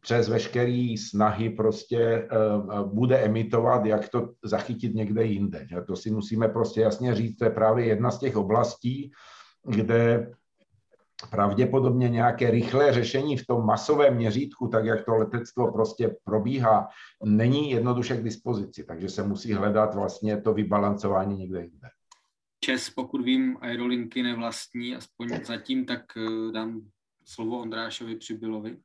přes 0.00 0.28
veškeré 0.28 0.94
snahy 1.08 1.50
prostě 1.50 2.28
bude 2.84 3.18
emitovat, 3.18 3.84
jak 3.84 4.08
to 4.08 4.28
zachytit 4.44 4.94
někde 4.94 5.24
jinde. 5.24 5.66
To 5.86 5.96
si 5.96 6.10
musíme 6.10 6.48
prostě 6.48 6.80
jasně 6.80 7.14
říct, 7.14 7.36
to 7.36 7.44
je 7.44 7.50
právě 7.50 7.86
jedna 7.86 8.10
z 8.10 8.18
těch 8.18 8.36
oblastí, 8.36 9.10
kde 9.64 10.32
pravděpodobně 11.30 12.08
nějaké 12.08 12.50
rychlé 12.50 12.92
řešení 12.92 13.36
v 13.36 13.46
tom 13.46 13.66
masovém 13.66 14.14
měřítku, 14.16 14.68
tak 14.68 14.84
jak 14.84 15.04
to 15.04 15.14
letectvo 15.14 15.72
prostě 15.72 16.16
probíhá, 16.24 16.88
není 17.24 17.70
jednoduše 17.70 18.16
k 18.16 18.24
dispozici, 18.24 18.84
takže 18.84 19.08
se 19.08 19.22
musí 19.22 19.52
hledat 19.52 19.94
vlastně 19.94 20.40
to 20.40 20.54
vybalancování 20.54 21.36
někde 21.36 21.60
jinde. 21.62 21.88
Čes, 22.60 22.90
pokud 22.90 23.24
vím, 23.24 23.58
aerolinky 23.60 24.22
nevlastní, 24.22 24.96
aspoň 24.96 25.28
zatím, 25.44 25.86
tak 25.86 26.00
eh, 26.16 26.52
dám 26.52 26.80
slovo 27.24 27.58
Ondrášovi 27.58 28.16
Přibylovi. 28.16 28.76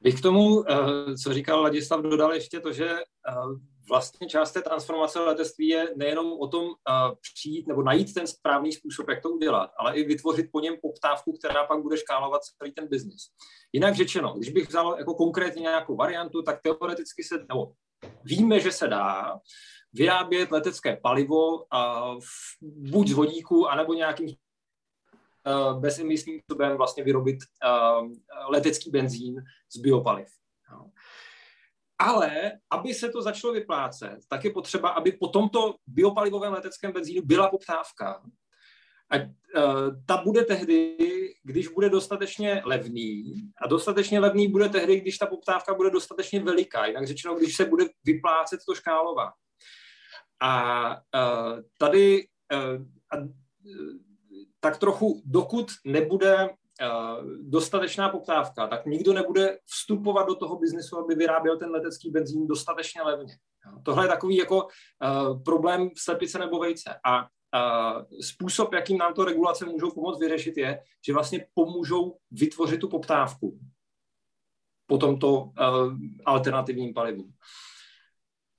Bych 0.00 0.18
k 0.18 0.22
tomu, 0.22 0.70
eh, 0.70 1.16
co 1.22 1.32
říkal 1.32 1.62
Ladislav, 1.62 2.02
dodal 2.02 2.32
ještě 2.32 2.60
to, 2.60 2.72
že 2.72 2.90
eh, 2.90 3.32
vlastně 3.88 4.28
část 4.28 4.52
té 4.52 4.62
transformace 4.62 5.20
letectví 5.20 5.68
je 5.68 5.94
nejenom 5.96 6.32
o 6.40 6.48
tom 6.48 6.64
uh, 6.64 6.74
přijít 7.34 7.66
nebo 7.68 7.82
najít 7.82 8.14
ten 8.14 8.26
správný 8.26 8.72
způsob, 8.72 9.08
jak 9.08 9.22
to 9.22 9.30
udělat, 9.30 9.70
ale 9.78 9.96
i 9.96 10.04
vytvořit 10.04 10.46
po 10.52 10.60
něm 10.60 10.74
poptávku, 10.82 11.32
která 11.32 11.66
pak 11.66 11.82
bude 11.82 11.96
škálovat 11.96 12.42
celý 12.44 12.72
ten 12.72 12.88
biznis. 12.88 13.22
Jinak 13.72 13.94
řečeno, 13.94 14.34
když 14.36 14.50
bych 14.50 14.68
vzal 14.68 14.96
jako 14.98 15.14
konkrétně 15.14 15.60
nějakou 15.62 15.96
variantu, 15.96 16.42
tak 16.42 16.62
teoreticky 16.62 17.24
se, 17.24 17.46
nebo 17.48 17.72
víme, 18.24 18.60
že 18.60 18.72
se 18.72 18.88
dá 18.88 19.38
vyrábět 19.92 20.50
letecké 20.50 20.96
palivo 21.02 21.56
uh, 21.56 22.20
buď 22.60 23.08
z 23.08 23.12
vodíku, 23.12 23.68
anebo 23.68 23.94
nějakým 23.94 24.28
uh, 24.28 25.80
bezemisním 25.80 26.40
způsobem 26.40 26.76
vlastně 26.76 27.04
vyrobit 27.04 27.38
uh, 27.64 28.12
letecký 28.48 28.90
benzín 28.90 29.42
z 29.76 29.80
biopaliv. 29.80 30.28
No. 30.72 30.90
Ale 31.98 32.52
aby 32.70 32.94
se 32.94 33.08
to 33.08 33.22
začalo 33.22 33.52
vyplácet, 33.52 34.18
tak 34.28 34.44
je 34.44 34.50
potřeba, 34.50 34.88
aby 34.88 35.12
po 35.12 35.28
tomto 35.28 35.74
biopalivovém 35.86 36.52
leteckém 36.52 36.92
benzínu 36.92 37.22
byla 37.24 37.50
poptávka. 37.50 38.22
A 39.10 39.16
uh, 39.16 39.24
ta 40.06 40.22
bude 40.24 40.44
tehdy, 40.44 40.96
když 41.42 41.68
bude 41.68 41.90
dostatečně 41.90 42.62
levný. 42.64 43.34
A 43.62 43.66
dostatečně 43.66 44.20
levný 44.20 44.48
bude 44.48 44.68
tehdy, 44.68 45.00
když 45.00 45.18
ta 45.18 45.26
poptávka 45.26 45.74
bude 45.74 45.90
dostatečně 45.90 46.40
veliká. 46.40 46.86
Jinak 46.86 47.06
řečeno, 47.06 47.34
když 47.34 47.56
se 47.56 47.64
bude 47.64 47.84
vyplácet 48.04 48.60
to 48.66 48.74
škálova. 48.74 49.32
A 50.40 50.90
uh, 50.94 51.60
tady 51.78 52.26
uh, 52.52 52.84
a, 53.12 53.16
tak 54.60 54.78
trochu, 54.78 55.22
dokud 55.24 55.66
nebude 55.84 56.48
dostatečná 57.40 58.08
poptávka, 58.08 58.66
tak 58.66 58.86
nikdo 58.86 59.12
nebude 59.12 59.58
vstupovat 59.64 60.26
do 60.26 60.34
toho 60.34 60.58
biznesu, 60.58 60.98
aby 60.98 61.14
vyráběl 61.14 61.58
ten 61.58 61.70
letecký 61.70 62.10
benzín 62.10 62.46
dostatečně 62.46 63.02
levně. 63.02 63.34
Tohle 63.82 64.04
je 64.04 64.08
takový 64.08 64.36
jako 64.36 64.64
uh, 64.64 65.42
problém 65.42 65.90
slepice 65.96 66.38
nebo 66.38 66.58
vejce. 66.58 67.00
A 67.04 67.22
uh, 67.22 68.02
způsob, 68.20 68.72
jakým 68.72 68.98
nám 68.98 69.14
to 69.14 69.24
regulace 69.24 69.64
můžou 69.64 69.90
pomoct 69.90 70.20
vyřešit, 70.20 70.56
je, 70.56 70.82
že 71.06 71.12
vlastně 71.12 71.46
pomůžou 71.54 72.16
vytvořit 72.30 72.80
tu 72.80 72.88
poptávku 72.88 73.58
po 74.86 74.98
tomto 74.98 75.50
alternativním 76.24 76.94
palivu. 76.94 77.24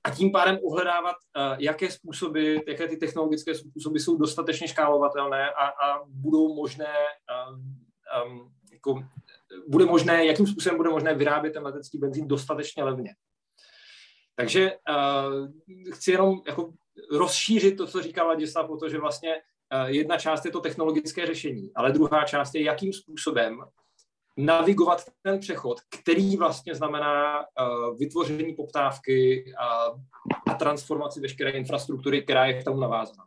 A 0.04 0.10
tím 0.10 0.32
pádem 0.32 0.58
uhledávat, 0.62 1.16
uh, 1.16 1.56
jaké 1.58 1.90
způsoby, 1.90 2.56
jaké 2.68 2.88
ty 2.88 2.96
technologické 2.96 3.54
způsoby 3.54 3.98
jsou 3.98 4.16
dostatečně 4.16 4.68
škálovatelné 4.68 5.50
a, 5.50 5.66
a 5.66 6.04
budou 6.06 6.54
možné 6.54 6.94
um, 8.26 8.52
jako, 8.72 9.04
bude 9.68 9.84
možné, 9.84 10.26
jakým 10.26 10.46
způsobem 10.46 10.76
bude 10.76 10.90
možné 10.90 11.14
vyrábět 11.14 11.50
ten 11.50 11.62
letecký 11.62 11.98
benzín 11.98 12.28
dostatečně 12.28 12.84
levně. 12.84 13.14
Takže 14.34 14.72
uh, 14.72 15.92
chci 15.92 16.10
jenom 16.10 16.40
jako 16.46 16.72
rozšířit 17.12 17.76
to, 17.76 17.86
co 17.86 18.02
říkal 18.02 18.26
Ladislav, 18.26 18.66
protože 18.66 18.98
vlastně 18.98 19.34
uh, 19.34 19.88
jedna 19.88 20.18
část 20.18 20.44
je 20.44 20.50
to 20.50 20.60
technologické 20.60 21.26
řešení, 21.26 21.70
ale 21.74 21.92
druhá 21.92 22.24
část 22.24 22.54
je, 22.54 22.62
jakým 22.62 22.92
způsobem 22.92 23.60
navigovat 24.36 25.04
ten 25.22 25.40
přechod, 25.40 25.80
který 26.00 26.36
vlastně 26.36 26.74
znamená 26.74 27.38
uh, 27.38 27.98
vytvoření 27.98 28.54
poptávky 28.54 29.44
a, 29.58 29.86
a 30.50 30.54
transformaci 30.54 31.20
veškeré 31.20 31.50
infrastruktury, 31.50 32.22
která 32.22 32.46
je 32.46 32.60
k 32.60 32.64
tomu 32.64 32.80
navázaná. 32.80 33.24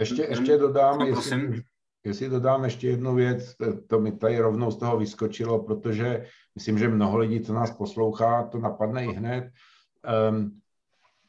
Ještě, 0.00 0.22
ještě 0.22 0.58
dodám, 0.58 0.98
no, 0.98 1.06
jestli, 1.06 1.62
jestli 2.04 2.28
dodám 2.28 2.64
ještě 2.64 2.88
jednu 2.88 3.14
věc, 3.14 3.54
to 3.86 4.00
mi 4.00 4.12
tady 4.12 4.38
rovnou 4.38 4.70
z 4.70 4.76
toho 4.76 4.98
vyskočilo, 4.98 5.62
protože 5.62 6.26
myslím, 6.54 6.78
že 6.78 6.88
mnoho 6.88 7.18
lidí, 7.18 7.40
co 7.40 7.54
nás 7.54 7.70
poslouchá, 7.70 8.42
to 8.42 8.58
napadne 8.58 9.04
i 9.04 9.12
hned. 9.12 9.50
Um, 10.30 10.60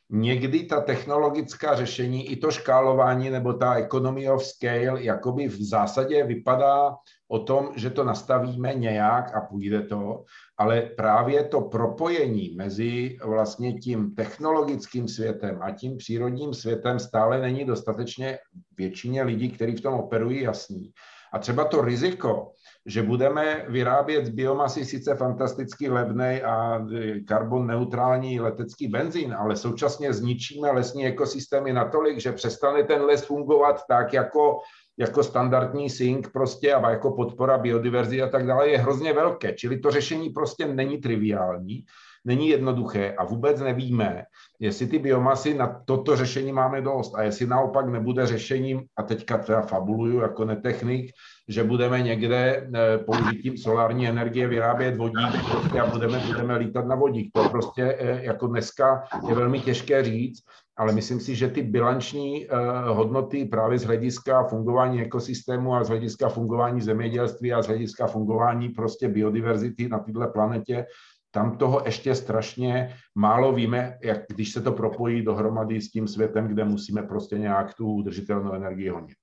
někdy 0.09 0.63
ta 0.63 0.81
technologická 0.81 1.75
řešení, 1.75 2.31
i 2.31 2.35
to 2.35 2.51
škálování 2.51 3.29
nebo 3.29 3.53
ta 3.53 3.73
economy 3.73 4.29
of 4.29 4.45
scale, 4.45 5.03
jakoby 5.03 5.47
v 5.47 5.63
zásadě 5.63 6.23
vypadá 6.23 6.95
o 7.27 7.39
tom, 7.39 7.69
že 7.75 7.89
to 7.89 8.03
nastavíme 8.03 8.73
nějak 8.73 9.35
a 9.35 9.41
půjde 9.41 9.81
to, 9.81 10.23
ale 10.57 10.81
právě 10.81 11.43
to 11.43 11.61
propojení 11.61 12.55
mezi 12.57 13.17
vlastně 13.25 13.73
tím 13.73 14.15
technologickým 14.15 15.07
světem 15.07 15.59
a 15.61 15.71
tím 15.71 15.97
přírodním 15.97 16.53
světem 16.53 16.99
stále 16.99 17.41
není 17.41 17.65
dostatečně 17.65 18.37
většině 18.77 19.23
lidí, 19.23 19.51
kteří 19.51 19.75
v 19.75 19.81
tom 19.81 19.93
operují 19.93 20.41
jasný. 20.41 20.91
A 21.33 21.39
třeba 21.39 21.65
to 21.65 21.81
riziko, 21.81 22.51
že 22.85 23.03
budeme 23.03 23.65
vyrábět 23.69 24.25
z 24.25 24.29
biomasy 24.29 24.85
sice 24.85 25.15
fantasticky 25.15 25.89
levný 25.89 26.41
a 26.41 26.85
karbon 27.27 27.67
neutrální 27.67 28.39
letecký 28.39 28.87
benzín, 28.87 29.33
ale 29.33 29.55
současně 29.55 30.13
zničíme 30.13 30.71
lesní 30.71 31.05
ekosystémy 31.05 31.73
natolik, 31.73 32.19
že 32.19 32.31
přestane 32.31 32.83
ten 32.83 33.01
les 33.01 33.25
fungovat 33.25 33.81
tak 33.89 34.13
jako 34.13 34.59
jako 34.97 35.23
standardní 35.23 35.89
sink 35.89 36.31
prostě 36.31 36.73
a 36.73 36.89
jako 36.89 37.11
podpora 37.11 37.57
biodiverzity 37.57 38.21
a 38.21 38.29
tak 38.29 38.47
dále 38.47 38.69
je 38.69 38.77
hrozně 38.77 39.13
velké. 39.13 39.53
Čili 39.53 39.79
to 39.79 39.91
řešení 39.91 40.29
prostě 40.29 40.65
není 40.65 40.97
triviální, 40.97 41.85
není 42.25 42.49
jednoduché 42.49 43.15
a 43.17 43.25
vůbec 43.25 43.59
nevíme, 43.59 44.23
jestli 44.59 44.87
ty 44.87 44.99
biomasy 44.99 45.53
na 45.53 45.81
toto 45.85 46.15
řešení 46.15 46.51
máme 46.51 46.81
dost 46.81 47.15
a 47.15 47.23
jestli 47.23 47.47
naopak 47.47 47.89
nebude 47.89 48.27
řešením, 48.27 48.83
a 48.97 49.03
teďka 49.03 49.37
teda 49.37 49.61
fabuluju 49.61 50.19
jako 50.19 50.45
netechnik, 50.45 51.11
že 51.47 51.63
budeme 51.63 52.01
někde 52.01 52.69
eh, 52.75 52.97
použitím 52.97 53.57
solární 53.57 54.07
energie 54.07 54.47
vyrábět 54.47 54.97
vodík 54.97 55.49
prostě 55.51 55.81
a 55.81 55.85
budeme, 55.85 56.19
budeme 56.19 56.57
lítat 56.57 56.85
na 56.85 56.95
vodík. 56.95 57.29
To 57.33 57.49
prostě 57.49 57.97
eh, 57.99 58.23
jako 58.23 58.47
dneska 58.47 59.03
je 59.27 59.35
velmi 59.35 59.59
těžké 59.59 60.03
říct, 60.03 60.43
ale 60.77 60.93
myslím 60.93 61.19
si, 61.19 61.35
že 61.35 61.47
ty 61.47 61.61
bilanční 61.61 62.45
eh, 62.45 62.49
hodnoty 62.87 63.45
právě 63.45 63.79
z 63.79 63.83
hlediska 63.83 64.43
fungování 64.43 65.01
ekosystému 65.01 65.73
a 65.73 65.83
z 65.83 65.87
hlediska 65.87 66.29
fungování 66.29 66.81
zemědělství 66.81 67.53
a 67.53 67.61
z 67.61 67.67
hlediska 67.67 68.07
fungování 68.07 68.69
prostě 68.69 69.07
biodiverzity 69.07 69.87
na 69.87 69.99
této 69.99 70.27
planetě 70.27 70.85
tam 71.35 71.57
toho 71.57 71.81
ještě 71.85 72.15
strašně 72.15 72.95
málo 73.15 73.53
víme, 73.53 73.97
jak 74.03 74.21
když 74.29 74.51
se 74.51 74.61
to 74.61 74.71
propojí 74.71 75.21
dohromady 75.21 75.81
s 75.81 75.91
tím 75.91 76.07
světem, 76.07 76.47
kde 76.47 76.65
musíme 76.65 77.03
prostě 77.03 77.37
nějak 77.37 77.73
tu 77.73 77.93
udržitelnou 77.93 78.53
energii 78.53 78.89
honit. 78.89 79.15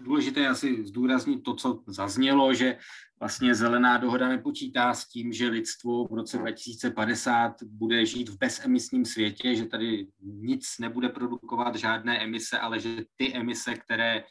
Důležité 0.00 0.40
je 0.40 0.48
asi 0.48 0.86
zdůraznit 0.86 1.42
to, 1.42 1.54
co 1.54 1.82
zaznělo, 1.86 2.54
že 2.54 2.78
vlastně 3.20 3.54
zelená 3.54 3.98
dohoda 3.98 4.28
nepočítá 4.28 4.94
s 4.94 5.08
tím, 5.08 5.32
že 5.32 5.48
lidstvo 5.48 6.04
v 6.04 6.14
roce 6.14 6.38
2050 6.38 7.62
bude 7.62 8.06
žít 8.06 8.28
v 8.28 8.38
bezemisním 8.38 9.04
světě, 9.04 9.56
že 9.56 9.66
tady 9.66 10.06
nic 10.20 10.78
nebude 10.80 11.08
produkovat 11.08 11.76
žádné 11.76 12.24
emise, 12.24 12.58
ale 12.58 12.80
že 12.80 13.04
ty 13.16 13.34
emise, 13.34 13.74
které 13.74 14.24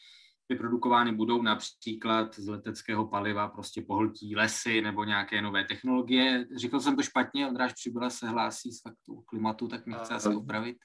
vyprodukovány 0.50 1.12
budou 1.12 1.42
například 1.42 2.36
z 2.36 2.48
leteckého 2.48 3.08
paliva, 3.08 3.48
prostě 3.48 3.82
pohltí 3.82 4.36
lesy 4.36 4.82
nebo 4.82 5.04
nějaké 5.04 5.42
nové 5.42 5.64
technologie. 5.64 6.48
Říkal 6.56 6.80
jsem 6.80 6.96
to 6.96 7.04
špatně, 7.04 7.48
Ondráž 7.48 7.74
Přibyla 7.74 8.10
se 8.10 8.28
hlásí 8.28 8.72
s 8.72 8.82
faktu 8.82 9.22
klimatu, 9.26 9.68
tak 9.68 9.86
mě 9.86 9.96
chce 9.96 10.14
asi 10.14 10.30
opravit. 10.30 10.78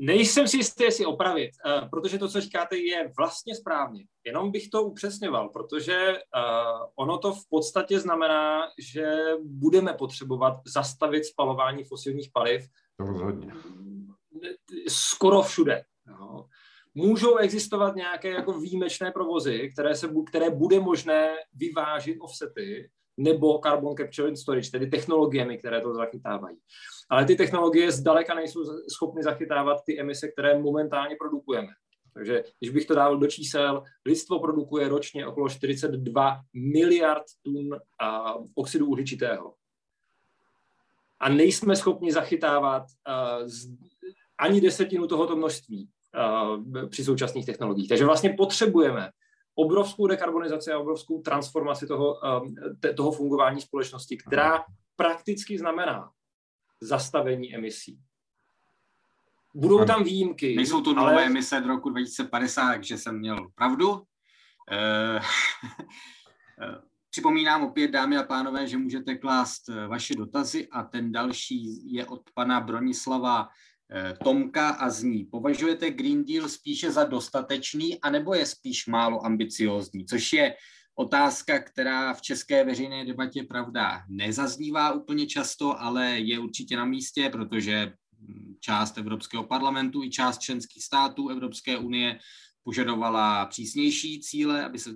Nejsem 0.00 0.48
si 0.48 0.56
jistý, 0.56 0.84
jestli 0.84 1.06
opravit, 1.06 1.50
uh, 1.66 1.88
protože 1.88 2.18
to, 2.18 2.28
co 2.28 2.40
říkáte, 2.40 2.76
je 2.76 3.12
vlastně 3.16 3.54
správně. 3.54 4.04
Jenom 4.26 4.50
bych 4.50 4.68
to 4.68 4.82
upřesňoval, 4.82 5.48
protože 5.48 6.12
uh, 6.12 6.86
ono 6.96 7.18
to 7.18 7.32
v 7.32 7.48
podstatě 7.50 8.00
znamená, 8.00 8.62
že 8.78 9.16
budeme 9.42 9.92
potřebovat 9.92 10.54
zastavit 10.66 11.24
spalování 11.24 11.84
fosilních 11.84 12.30
paliv. 12.32 12.66
To 12.96 13.04
rozhodně. 13.04 13.52
Skoro 14.88 15.42
všude. 15.42 15.84
No. 16.06 16.48
Můžou 16.94 17.36
existovat 17.36 17.96
nějaké 17.96 18.28
jako 18.28 18.52
výjimečné 18.52 19.10
provozy, 19.10 19.70
které, 19.72 19.94
se, 19.94 20.08
které 20.26 20.50
bude 20.50 20.80
možné 20.80 21.28
vyvážit 21.54 22.18
offsety, 22.20 22.90
nebo 23.16 23.60
carbon 23.64 23.96
capture 23.96 24.28
and 24.28 24.36
storage, 24.36 24.70
tedy 24.70 24.86
technologiemi, 24.86 25.58
které 25.58 25.80
to 25.80 25.94
zachytávají. 25.94 26.56
Ale 27.12 27.24
ty 27.24 27.36
technologie 27.36 27.92
zdaleka 27.92 28.34
nejsou 28.34 28.64
schopny 28.88 29.22
zachytávat 29.22 29.84
ty 29.84 30.00
emise, 30.00 30.28
které 30.28 30.58
momentálně 30.58 31.16
produkujeme. 31.16 31.68
Takže 32.14 32.44
když 32.60 32.70
bych 32.70 32.86
to 32.86 32.94
dával 32.94 33.18
do 33.18 33.26
čísel, 33.26 33.82
lidstvo 34.06 34.40
produkuje 34.40 34.88
ročně 34.88 35.26
okolo 35.26 35.48
42 35.48 36.40
miliard 36.54 37.22
tun 37.42 37.78
a, 38.00 38.34
oxidu 38.54 38.86
uhličitého. 38.86 39.54
A 41.20 41.28
nejsme 41.28 41.76
schopni 41.76 42.12
zachytávat 42.12 42.82
uh, 42.82 43.48
z, 43.48 43.70
ani 44.38 44.60
desetinu 44.60 45.06
tohoto 45.06 45.36
množství 45.36 45.88
uh, 45.88 46.88
při 46.88 47.04
současných 47.04 47.46
technologiích. 47.46 47.88
Takže 47.88 48.04
vlastně 48.04 48.34
potřebujeme 48.38 49.10
obrovskou 49.54 50.06
dekarbonizaci 50.06 50.72
a 50.72 50.78
obrovskou 50.78 51.20
transformaci 51.20 51.86
toho, 51.86 52.14
um, 52.42 52.54
toho 52.96 53.12
fungování 53.12 53.60
společnosti, 53.60 54.16
která 54.16 54.64
prakticky 54.96 55.58
znamená 55.58 56.10
zastavení 56.82 57.54
emisí. 57.54 57.98
Budou 59.54 59.84
tam 59.84 60.04
výjimky. 60.04 60.56
Nejsou 60.56 60.80
to 60.80 60.94
nové 60.94 61.12
ale... 61.12 61.26
emise 61.26 61.60
do 61.60 61.68
roku 61.68 61.90
2050, 61.90 62.72
takže 62.72 62.98
jsem 62.98 63.18
měl 63.18 63.48
pravdu. 63.54 64.02
Eh, 64.70 65.20
eh, 66.62 66.80
připomínám 67.10 67.62
opět, 67.62 67.88
dámy 67.88 68.16
a 68.16 68.22
pánové, 68.22 68.66
že 68.66 68.78
můžete 68.78 69.14
klást 69.14 69.68
eh, 69.68 69.86
vaše 69.86 70.14
dotazy 70.14 70.68
a 70.68 70.82
ten 70.82 71.12
další 71.12 71.92
je 71.94 72.06
od 72.06 72.30
pana 72.34 72.60
Bronislava 72.60 73.48
Tomka 74.24 74.68
a 74.68 74.90
zní. 74.90 75.24
Považujete 75.24 75.90
Green 75.90 76.24
Deal 76.24 76.48
spíše 76.48 76.90
za 76.90 77.04
dostatečný, 77.04 78.00
anebo 78.00 78.34
je 78.34 78.46
spíš 78.46 78.86
málo 78.86 79.26
ambiciózní? 79.26 80.06
Což 80.06 80.32
je 80.32 80.54
otázka, 81.02 81.58
která 81.58 82.14
v 82.14 82.22
české 82.22 82.64
veřejné 82.64 83.04
debatě, 83.04 83.42
pravda, 83.42 84.02
nezaznívá 84.08 84.92
úplně 84.92 85.26
často, 85.26 85.80
ale 85.80 86.18
je 86.18 86.38
určitě 86.38 86.76
na 86.76 86.84
místě, 86.84 87.28
protože 87.28 87.92
část 88.60 88.98
Evropského 88.98 89.44
parlamentu 89.44 90.02
i 90.02 90.10
část 90.10 90.38
členských 90.38 90.84
států 90.84 91.28
Evropské 91.28 91.78
unie 91.78 92.18
požadovala 92.62 93.46
přísnější 93.46 94.20
cíle, 94.20 94.64
aby 94.64 94.78
se, 94.78 94.90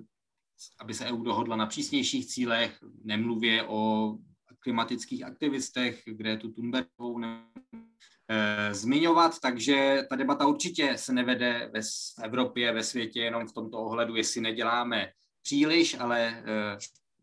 aby 0.79 0.93
se 0.93 1.05
EU 1.05 1.23
dohodla 1.23 1.55
na 1.55 1.65
přísnějších 1.65 2.25
cílech, 2.25 2.79
nemluvě 3.03 3.63
o 3.63 4.13
klimatických 4.59 5.23
aktivistech, 5.23 6.03
kde 6.05 6.37
tu 6.37 6.51
Thunbergovou 6.51 7.21
e, 7.23 8.73
zmiňovat, 8.73 9.39
takže 9.39 10.05
ta 10.09 10.15
debata 10.15 10.47
určitě 10.47 10.97
se 10.97 11.13
nevede 11.13 11.71
ve 11.73 11.79
Evropě, 12.23 12.73
ve 12.73 12.83
světě 12.83 13.21
jenom 13.21 13.47
v 13.47 13.53
tomto 13.53 13.77
ohledu, 13.77 14.15
jestli 14.15 14.41
neděláme 14.41 15.11
příliš, 15.47 15.99
ale 15.99 16.19
eh, 16.27 16.77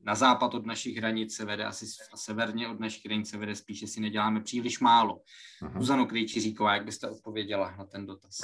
na 0.04 0.14
západ 0.14 0.54
od 0.54 0.66
našich 0.66 0.96
hranic 0.96 1.36
se 1.36 1.44
vede 1.44 1.64
asi 1.64 1.86
severně 2.14 2.68
od 2.68 2.80
našich 2.80 3.06
hranic 3.06 3.30
se 3.30 3.36
vede 3.36 3.54
spíš, 3.54 3.90
si 3.90 4.00
neděláme 4.00 4.40
příliš 4.40 4.80
málo. 4.80 5.20
Aha. 5.62 5.80
Zuzano 5.80 6.06
Krejčíříková, 6.06 6.74
jak 6.74 6.84
byste 6.84 7.10
odpověděla 7.10 7.74
na 7.78 7.84
ten 7.84 8.06
dotaz? 8.06 8.40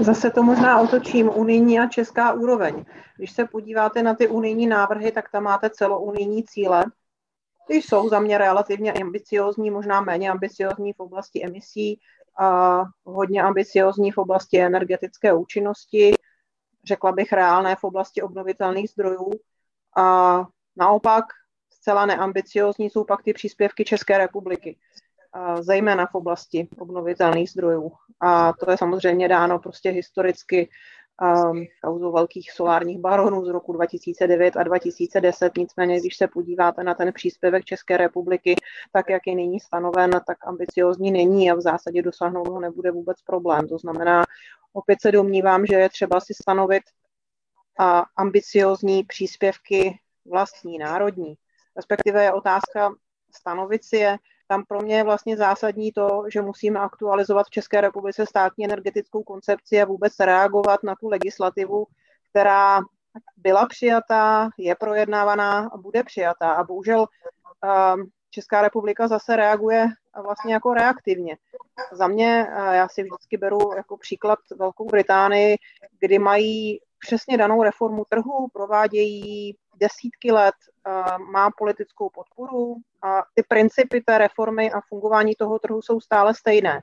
Zase 0.00 0.30
to 0.30 0.42
možná 0.42 0.80
otočím, 0.80 1.30
unijní 1.34 1.80
a 1.80 1.86
česká 1.86 2.32
úroveň. 2.32 2.84
Když 3.16 3.30
se 3.30 3.44
podíváte 3.44 4.02
na 4.02 4.14
ty 4.14 4.28
unijní 4.28 4.66
návrhy, 4.66 5.12
tak 5.12 5.30
tam 5.30 5.42
máte 5.42 5.70
celounijní 5.70 6.44
cíle. 6.44 6.84
Ty 7.68 7.74
jsou 7.74 8.08
za 8.08 8.20
mě 8.20 8.38
relativně 8.38 8.92
ambiciozní, 8.92 9.70
možná 9.70 10.00
méně 10.00 10.30
ambiciozní 10.30 10.92
v 10.92 11.00
oblasti 11.00 11.44
emisí, 11.44 12.00
a 12.38 12.82
hodně 13.04 13.42
ambiciozní 13.42 14.10
v 14.10 14.18
oblasti 14.18 14.60
energetické 14.60 15.32
účinnosti, 15.32 16.14
řekla 16.84 17.12
bych, 17.12 17.32
reálné 17.32 17.76
v 17.76 17.84
oblasti 17.84 18.22
obnovitelných 18.22 18.90
zdrojů. 18.90 19.30
A 19.96 20.46
naopak 20.76 21.24
zcela 21.70 22.06
neambiciozní 22.06 22.90
jsou 22.90 23.04
pak 23.04 23.22
ty 23.22 23.32
příspěvky 23.32 23.84
České 23.84 24.18
republiky, 24.18 24.78
zejména 25.60 26.06
v 26.06 26.14
oblasti 26.14 26.68
obnovitelných 26.78 27.50
zdrojů. 27.50 27.92
A 28.20 28.52
to 28.52 28.70
je 28.70 28.78
samozřejmě 28.78 29.28
dáno 29.28 29.58
prostě 29.58 29.90
historicky 29.90 30.70
um, 31.22 31.66
kauzou 31.84 32.12
velkých 32.12 32.52
solárních 32.52 32.98
baronů 32.98 33.44
z 33.44 33.48
roku 33.48 33.72
2009 33.72 34.56
a 34.56 34.62
2010. 34.62 35.56
Nicméně, 35.56 36.00
když 36.00 36.16
se 36.16 36.28
podíváte 36.28 36.84
na 36.84 36.94
ten 36.94 37.12
příspěvek 37.12 37.64
České 37.64 37.96
republiky, 37.96 38.56
tak 38.92 39.10
jak 39.10 39.22
je 39.26 39.34
nyní 39.34 39.60
stanoven, 39.60 40.10
tak 40.26 40.46
ambiciozní 40.46 41.10
není 41.10 41.50
a 41.50 41.54
v 41.54 41.60
zásadě 41.60 42.02
dosáhnout 42.02 42.48
ho 42.48 42.60
nebude 42.60 42.90
vůbec 42.90 43.22
problém. 43.22 43.68
To 43.68 43.78
znamená, 43.78 44.24
opět 44.72 45.00
se 45.00 45.12
domnívám, 45.12 45.66
že 45.66 45.74
je 45.74 45.88
třeba 45.88 46.20
si 46.20 46.34
stanovit 46.34 46.82
a 47.78 48.04
ambiciozní 48.16 49.04
příspěvky 49.04 49.98
vlastní, 50.24 50.78
národní. 50.78 51.34
Respektive 51.76 52.24
je 52.24 52.32
otázka 52.32 52.94
stanovit 53.36 53.84
si 53.84 53.96
je. 53.96 54.16
Tam 54.52 54.64
pro 54.64 54.80
mě 54.80 54.96
je 54.96 55.04
vlastně 55.04 55.36
zásadní 55.36 55.92
to, 55.92 56.24
že 56.32 56.42
musíme 56.42 56.80
aktualizovat 56.80 57.46
v 57.46 57.50
České 57.50 57.80
republice 57.80 58.26
státní 58.26 58.64
energetickou 58.64 59.22
koncepci 59.22 59.82
a 59.82 59.84
vůbec 59.84 60.12
reagovat 60.20 60.82
na 60.82 60.94
tu 61.00 61.08
legislativu, 61.08 61.86
která 62.30 62.80
byla 63.36 63.66
přijatá, 63.66 64.48
je 64.58 64.74
projednávaná 64.74 65.70
a 65.72 65.76
bude 65.76 66.04
přijatá. 66.04 66.52
A 66.52 66.64
bohužel 66.64 67.06
ehm, 67.64 68.04
Česká 68.30 68.62
republika 68.62 69.08
zase 69.08 69.36
reaguje 69.36 69.88
vlastně 70.22 70.54
jako 70.54 70.74
reaktivně. 70.74 71.36
Za 71.92 72.06
mě, 72.06 72.46
eh, 72.48 72.76
já 72.76 72.88
si 72.88 73.02
vždycky 73.02 73.36
beru 73.36 73.72
jako 73.76 73.96
příklad 73.96 74.38
Velkou 74.56 74.84
Británii, 74.84 75.56
kdy 76.00 76.18
mají 76.18 76.80
přesně 76.98 77.38
danou 77.38 77.62
reformu 77.62 78.04
trhu, 78.08 78.48
provádějí 78.52 79.56
desítky 79.82 80.32
let, 80.32 80.54
eh, 80.86 81.18
má 81.18 81.50
politickou 81.50 82.10
podporu 82.10 82.76
a 83.02 83.22
ty 83.34 83.42
principy 83.42 84.00
té 84.00 84.18
reformy 84.18 84.72
a 84.72 84.80
fungování 84.80 85.34
toho 85.34 85.58
trhu 85.58 85.82
jsou 85.82 86.00
stále 86.00 86.34
stejné. 86.34 86.82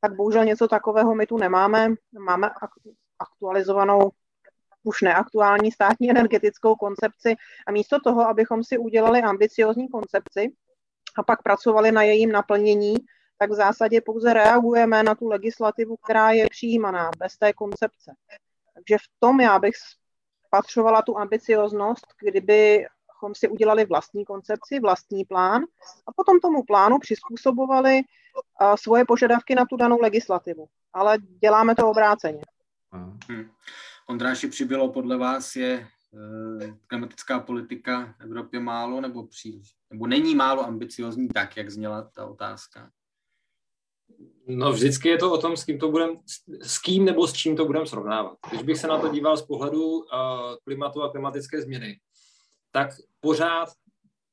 Tak 0.00 0.16
bohužel 0.16 0.44
něco 0.44 0.68
takového 0.68 1.14
my 1.14 1.26
tu 1.26 1.38
nemáme. 1.38 1.94
Máme 2.18 2.50
aktualizovanou 3.18 4.10
už 4.82 5.02
neaktuální 5.02 5.72
státní 5.72 6.10
energetickou 6.10 6.74
koncepci 6.74 7.34
a 7.66 7.72
místo 7.72 8.00
toho, 8.00 8.28
abychom 8.28 8.64
si 8.64 8.78
udělali 8.78 9.22
ambiciozní 9.22 9.88
koncepci 9.88 10.52
a 11.18 11.22
pak 11.22 11.42
pracovali 11.42 11.92
na 11.92 12.02
jejím 12.02 12.32
naplnění, 12.32 12.96
tak 13.38 13.50
v 13.50 13.54
zásadě 13.54 14.00
pouze 14.00 14.32
reagujeme 14.32 15.02
na 15.02 15.14
tu 15.14 15.28
legislativu, 15.28 15.96
která 15.96 16.30
je 16.30 16.46
přijímaná 16.50 17.10
bez 17.18 17.36
té 17.36 17.52
koncepce. 17.52 18.14
Takže 18.74 18.96
v 18.98 19.08
tom 19.20 19.40
já 19.40 19.58
bych 19.58 19.74
spatřovala 20.56 21.02
tu 21.02 21.18
ambicioznost, 21.18 22.06
kdybychom 22.20 23.34
si 23.34 23.48
udělali 23.48 23.84
vlastní 23.84 24.24
koncepci, 24.24 24.80
vlastní 24.80 25.24
plán 25.24 25.62
a 26.06 26.12
potom 26.16 26.40
tomu 26.40 26.62
plánu 26.62 26.98
přizpůsobovali 26.98 28.00
svoje 28.74 29.04
požadavky 29.04 29.54
na 29.54 29.64
tu 29.64 29.76
danou 29.76 30.00
legislativu. 30.00 30.66
Ale 30.92 31.18
děláme 31.42 31.74
to 31.74 31.90
obráceně. 31.90 32.40
Hmm. 32.92 33.50
Ondráši, 34.08 34.48
přibylo 34.48 34.92
podle 34.92 35.16
vás 35.16 35.56
je 35.56 35.72
eh, 35.80 36.74
klimatická 36.86 37.40
politika 37.40 38.14
v 38.18 38.20
Evropě 38.20 38.60
málo 38.60 39.00
nebo 39.00 39.26
příliš? 39.26 39.74
Nebo 39.90 40.06
není 40.06 40.34
málo 40.34 40.66
ambiciozní 40.66 41.28
tak, 41.28 41.56
jak 41.56 41.70
zněla 41.70 42.02
ta 42.02 42.26
otázka? 42.26 42.90
No 44.48 44.72
vždycky 44.72 45.08
je 45.08 45.18
to 45.18 45.32
o 45.32 45.38
tom, 45.38 45.56
s 45.56 45.64
kým, 45.64 45.78
to 45.78 45.90
budem, 45.90 46.10
s 46.62 46.78
kým 46.78 47.04
nebo 47.04 47.26
s 47.26 47.32
čím 47.32 47.56
to 47.56 47.64
budeme 47.64 47.86
srovnávat. 47.86 48.38
Když 48.50 48.62
bych 48.62 48.78
se 48.78 48.86
na 48.86 48.98
to 48.98 49.08
díval 49.08 49.36
z 49.36 49.42
pohledu 49.42 49.82
uh, 49.82 50.04
klimatu 50.64 51.02
a 51.02 51.10
klimatické 51.10 51.62
změny, 51.62 52.00
tak 52.70 52.90
pořád 53.20 53.68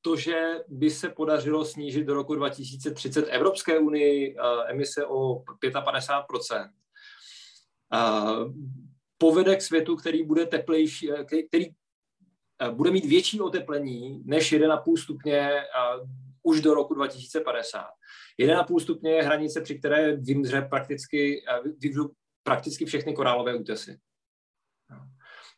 to, 0.02 0.16
že 0.16 0.60
by 0.68 0.90
se 0.90 1.10
podařilo 1.10 1.66
snížit 1.66 2.04
do 2.04 2.14
roku 2.14 2.36
2030 2.36 3.28
Evropské 3.30 3.80
unii 3.80 4.36
uh, 4.36 4.42
emise 4.68 5.06
o 5.06 5.44
55%, 5.64 6.70
uh, 7.94 8.54
povede 9.18 9.56
k 9.56 9.62
světu, 9.62 9.96
který 9.96 10.24
bude 10.24 10.46
teplejší, 10.46 11.10
který 11.48 11.66
bude 12.72 12.92
mít 12.92 13.06
větší 13.06 13.42
oteplení 13.42 14.22
než 14.26 14.54
1,5 14.54 14.98
stupně 14.98 15.64
už 16.44 16.62
do 16.62 16.74
roku 16.74 16.94
2050. 16.94 17.86
1,5 18.40 18.80
stupně 18.80 19.12
je 19.12 19.24
hranice, 19.24 19.62
při 19.62 19.80
které 19.80 20.16
vymře 20.16 20.62
prakticky, 20.62 21.44
vymřou 21.78 22.10
prakticky 22.44 22.86
všechny 22.86 23.14
korálové 23.14 23.56
útesy. 23.56 24.00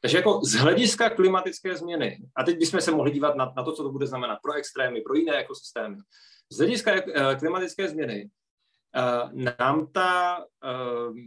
Takže 0.02 0.18
jako 0.18 0.42
z 0.44 0.54
hlediska 0.54 1.10
klimatické 1.10 1.78
změny, 1.78 2.18
a 2.36 2.44
teď 2.44 2.60
bychom 2.60 2.82
se 2.82 2.92
mohli 2.92 3.12
dívat 3.12 3.36
na, 3.36 3.54
na 3.58 3.64
to, 3.64 3.72
co 3.72 3.84
to 3.84 3.92
bude 3.92 4.08
znamenat 4.08 4.40
pro 4.44 4.54
extrémy, 4.54 5.02
pro 5.02 5.16
jiné 5.16 5.38
ekosystémy. 5.38 5.98
Z 6.52 6.58
hlediska 6.58 6.92
eh, 6.92 7.36
klimatické 7.36 7.90
změny 7.90 8.30
nám 9.34 9.88
ta 9.92 10.38
uh, 10.38 11.18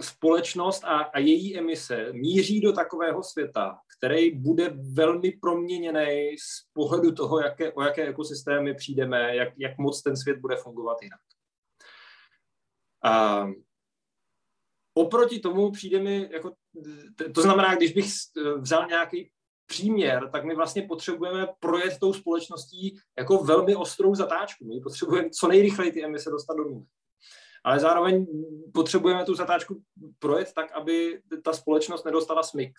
společnost 0.00 0.84
a, 0.84 0.98
a 0.98 1.18
její 1.18 1.58
emise 1.58 2.12
míří 2.12 2.60
do 2.60 2.72
takového 2.72 3.22
světa, 3.22 3.78
který 3.98 4.30
bude 4.30 4.72
velmi 4.92 5.32
proměněný 5.40 6.36
z 6.38 6.66
pohledu 6.72 7.12
toho, 7.12 7.40
jaké, 7.40 7.72
o 7.72 7.82
jaké 7.82 8.08
ekosystémy 8.08 8.74
přijdeme, 8.74 9.36
jak, 9.36 9.48
jak 9.58 9.78
moc 9.78 10.02
ten 10.02 10.16
svět 10.16 10.38
bude 10.38 10.56
fungovat 10.56 11.02
jinak. 11.02 11.20
A 13.04 13.46
oproti 14.94 15.38
tomu 15.40 15.70
přijde 15.70 16.02
mi, 16.02 16.28
jako, 16.32 16.52
to 17.34 17.42
znamená, 17.42 17.74
když 17.74 17.92
bych 17.92 18.06
vzal 18.60 18.86
nějaký 18.86 19.30
příměr, 19.66 20.30
tak 20.32 20.44
my 20.44 20.54
vlastně 20.54 20.82
potřebujeme 20.82 21.46
projet 21.60 21.98
tou 22.00 22.12
společností 22.12 22.98
jako 23.18 23.38
velmi 23.38 23.76
ostrou 23.76 24.14
zatáčku. 24.14 24.64
My 24.64 24.80
potřebujeme 24.80 25.30
co 25.30 25.48
nejrychleji 25.48 25.92
ty 25.92 26.04
emise 26.04 26.30
dostat 26.30 26.56
do 26.56 26.64
nuly 26.64 26.86
ale 27.66 27.80
zároveň 27.80 28.26
potřebujeme 28.74 29.24
tu 29.24 29.34
zatáčku 29.34 29.82
projet 30.18 30.52
tak, 30.54 30.72
aby 30.72 31.20
ta 31.44 31.52
společnost 31.52 32.04
nedostala 32.04 32.42
smyk. 32.42 32.72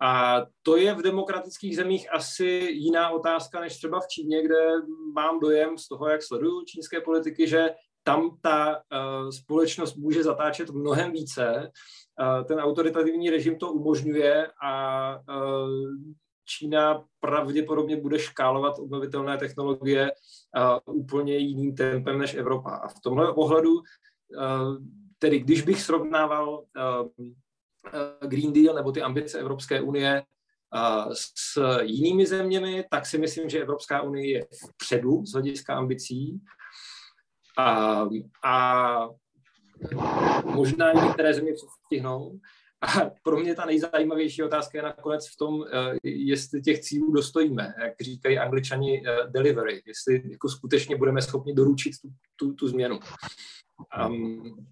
A 0.00 0.42
to 0.62 0.76
je 0.76 0.94
v 0.94 1.02
demokratických 1.02 1.76
zemích 1.76 2.12
asi 2.12 2.44
jiná 2.70 3.10
otázka 3.10 3.60
než 3.60 3.76
třeba 3.76 4.00
v 4.00 4.08
Číně, 4.08 4.42
kde 4.42 4.70
mám 5.14 5.40
dojem 5.40 5.78
z 5.78 5.88
toho, 5.88 6.08
jak 6.08 6.22
sleduju 6.22 6.64
čínské 6.64 7.00
politiky, 7.00 7.48
že 7.48 7.70
tam 8.02 8.38
ta 8.42 8.76
uh, 8.76 9.30
společnost 9.30 9.96
může 9.96 10.22
zatáčet 10.22 10.70
mnohem 10.70 11.12
více. 11.12 11.70
Ten 12.44 12.58
autoritativní 12.58 13.30
režim 13.30 13.58
to 13.58 13.72
umožňuje 13.72 14.50
a 14.62 15.16
uh, 15.16 15.68
Čína 16.44 17.04
pravděpodobně 17.20 17.96
bude 17.96 18.18
škálovat 18.18 18.78
obnovitelné 18.78 19.38
technologie 19.38 20.10
uh, 20.86 20.96
úplně 20.96 21.36
jiným 21.36 21.74
tempem 21.74 22.18
než 22.18 22.34
Evropa. 22.34 22.70
A 22.70 22.88
v 22.88 23.00
tomhle 23.00 23.32
ohledu, 23.32 23.72
uh, 23.72 23.82
tedy 25.18 25.38
když 25.38 25.62
bych 25.62 25.82
srovnával 25.82 26.64
Green 28.26 28.52
Deal 28.52 28.74
nebo 28.74 28.92
ty 28.92 29.02
ambice 29.02 29.38
Evropské 29.38 29.80
unie 29.80 30.22
s 31.12 31.60
jinými 31.82 32.26
zeměmi, 32.26 32.84
tak 32.90 33.06
si 33.06 33.18
myslím, 33.18 33.48
že 33.48 33.60
Evropská 33.60 34.02
unie 34.02 34.30
je 34.30 34.46
vpředu 34.68 35.26
z 35.26 35.32
hlediska 35.32 35.74
ambicí. 35.74 36.40
A, 37.58 38.02
a 38.44 39.08
možná 40.44 40.92
některé 40.92 41.34
země 41.34 41.52
stihnou, 41.86 42.40
a 42.80 43.10
pro 43.22 43.36
mě 43.36 43.54
ta 43.54 43.64
nejzajímavější 43.64 44.42
otázka 44.42 44.78
je 44.78 44.82
nakonec 44.82 45.28
v 45.28 45.36
tom, 45.36 45.64
eh, 45.72 45.96
jestli 46.04 46.62
těch 46.62 46.80
cílů 46.80 47.12
dostojíme, 47.12 47.74
jak 47.82 47.92
říkají 48.00 48.38
angličani 48.38 49.02
eh, 49.06 49.16
delivery, 49.28 49.82
jestli 49.86 50.30
jako 50.30 50.48
skutečně 50.48 50.96
budeme 50.96 51.22
schopni 51.22 51.54
doručit 51.54 51.92
tu, 52.02 52.08
tu, 52.36 52.52
tu 52.52 52.68
změnu. 52.68 52.98
Um, 54.06 54.66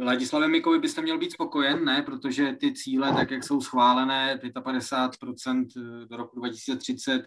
Ladislavě 0.00 0.48
Mikovi 0.48 0.78
byste 0.78 1.02
měl 1.02 1.18
být 1.18 1.32
spokojen, 1.32 1.84
ne? 1.84 2.02
Protože 2.02 2.52
ty 2.52 2.72
cíle, 2.72 3.12
tak 3.12 3.30
jak 3.30 3.44
jsou 3.44 3.60
schválené, 3.60 4.40
55% 4.42 5.66
do 6.06 6.16
roku 6.16 6.38
2030, 6.38 7.12
Eh, 7.14 7.26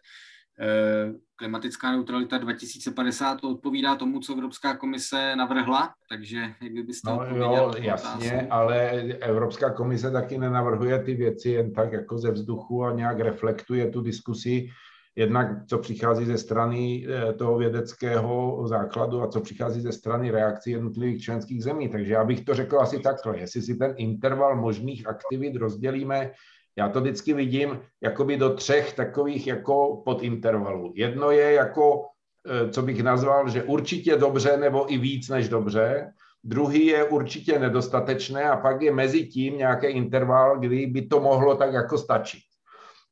klimatická 1.36 1.92
neutralita 1.92 2.38
2050 2.38 3.42
to 3.42 3.50
odpovídá 3.50 3.96
tomu, 3.96 4.20
co 4.20 4.34
Evropská 4.34 4.78
komise 4.78 5.36
navrhla, 5.36 5.94
takže 6.10 6.38
jak 6.62 6.86
byste 6.86 7.12
no, 7.12 7.26
jo, 7.36 7.74
jasně, 7.78 8.32
otázku? 8.32 8.54
ale 8.54 8.90
Evropská 9.02 9.70
komise 9.70 10.12
taky 10.12 10.38
nenavrhuje 10.38 11.04
ty 11.04 11.14
věci 11.14 11.50
jen 11.50 11.74
tak 11.74 11.94
jako 11.94 12.18
ze 12.18 12.32
vzduchu 12.32 12.84
a 12.84 12.92
nějak 12.92 13.20
reflektuje 13.20 13.90
tu 13.90 14.02
diskusi, 14.02 14.70
jednak 15.16 15.48
co 15.68 15.78
přichází 15.78 16.26
ze 16.26 16.38
strany 16.38 17.08
eh, 17.08 17.34
toho 17.34 17.58
vědeckého 17.58 18.64
základu 18.68 19.22
a 19.22 19.28
co 19.28 19.42
přichází 19.42 19.82
ze 19.82 19.92
strany 19.92 20.32
reakcí 20.32 20.72
jednotlivých 20.72 21.24
členských 21.24 21.64
zemí. 21.64 21.90
Takže 21.90 22.14
já 22.14 22.24
bych 22.24 22.46
to 22.46 22.54
řekl 22.54 22.80
asi 22.80 23.00
takhle, 23.00 23.40
jestli 23.40 23.62
si 23.62 23.76
ten 23.76 23.94
interval 23.98 24.56
možných 24.56 25.08
aktivit 25.08 25.56
rozdělíme 25.56 26.32
já 26.78 26.90
to 26.90 27.02
vždycky 27.02 27.34
vidím 27.34 27.80
jakoby 28.02 28.38
do 28.38 28.54
třech 28.54 28.94
takových 28.94 29.48
jako 29.48 30.02
podintervalů. 30.06 30.94
Jedno 30.96 31.32
je 31.32 31.52
jako, 31.52 32.06
eh, 32.48 32.70
co 32.70 32.82
bych 32.82 33.04
nazval, 33.04 33.50
že 33.50 33.64
určitě 33.64 34.16
dobře 34.16 34.58
nebo 34.58 34.94
i 34.94 34.98
víc 34.98 35.30
než 35.30 35.50
dobře. 35.50 36.12
Druhý 36.44 36.86
je 36.86 37.04
určitě 37.04 37.60
nedostatečné 37.60 38.44
a 38.44 38.58
pak 38.58 38.82
je 38.82 38.92
mezi 38.92 39.26
tím 39.26 39.58
nějaký 39.58 39.88
interval, 39.88 40.60
kdy 40.60 40.86
by 40.86 41.02
to 41.02 41.20
mohlo 41.20 41.56
tak 41.56 41.74
jako 41.74 41.98
stačit. 41.98 42.45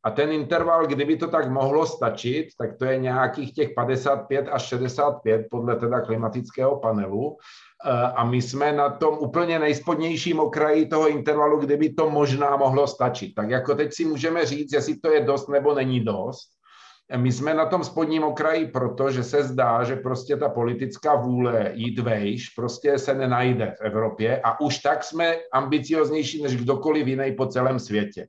A 0.04 0.12
ten 0.12 0.32
interval, 0.32 0.88
kdyby 0.88 1.18
to 1.18 1.28
tak 1.28 1.50
mohlo 1.50 1.86
stačit, 1.86 2.48
tak 2.58 2.78
to 2.78 2.86
je 2.86 2.98
nějakých 2.98 3.54
těch 3.54 3.70
55 3.76 4.48
až 4.52 4.62
65 4.62 5.48
podle 5.52 5.76
teda 5.76 6.02
klimatického 6.02 6.80
panelu. 6.80 7.38
Eh, 7.86 7.92
a 7.92 8.24
my 8.24 8.42
jsme 8.42 8.72
na 8.72 8.90
tom 8.90 9.18
úplně 9.20 9.60
nejspodnějším 9.60 10.40
okraji 10.40 10.86
toho 10.86 11.10
intervalu, 11.10 11.60
kdyby 11.60 11.94
to 11.94 12.10
možná 12.10 12.58
mohlo 12.58 12.88
stačit. 12.88 13.36
Tak 13.36 13.50
jako 13.50 13.76
teď 13.76 13.94
si 13.94 14.06
můžeme 14.06 14.46
říct, 14.46 14.74
jestli 14.74 15.00
to 15.00 15.12
je 15.12 15.22
dost 15.22 15.50
nebo 15.50 15.74
není 15.74 16.00
dost. 16.00 16.50
my 17.18 17.32
jsme 17.32 17.54
na 17.54 17.66
tom 17.66 17.84
spodním 17.84 18.24
okraji 18.24 18.68
proto, 18.68 19.12
že 19.12 19.24
se 19.24 19.44
zdá, 19.44 19.84
že 19.84 19.96
prostě 19.96 20.38
ta 20.38 20.50
politická 20.50 21.16
vůle 21.16 21.72
jít 21.74 22.00
vejš 22.00 22.50
prostě 22.50 23.00
se 23.00 23.14
nenajde 23.14 23.76
v 23.78 23.82
Evropě 23.82 24.42
a 24.42 24.60
už 24.60 24.80
tak 24.80 25.04
jsme 25.04 25.36
ambicioznější 25.54 26.44
než 26.44 26.56
kdokoliv 26.56 27.08
jiný 27.08 27.36
po 27.36 27.46
celém 27.46 27.80
světě. 27.80 28.28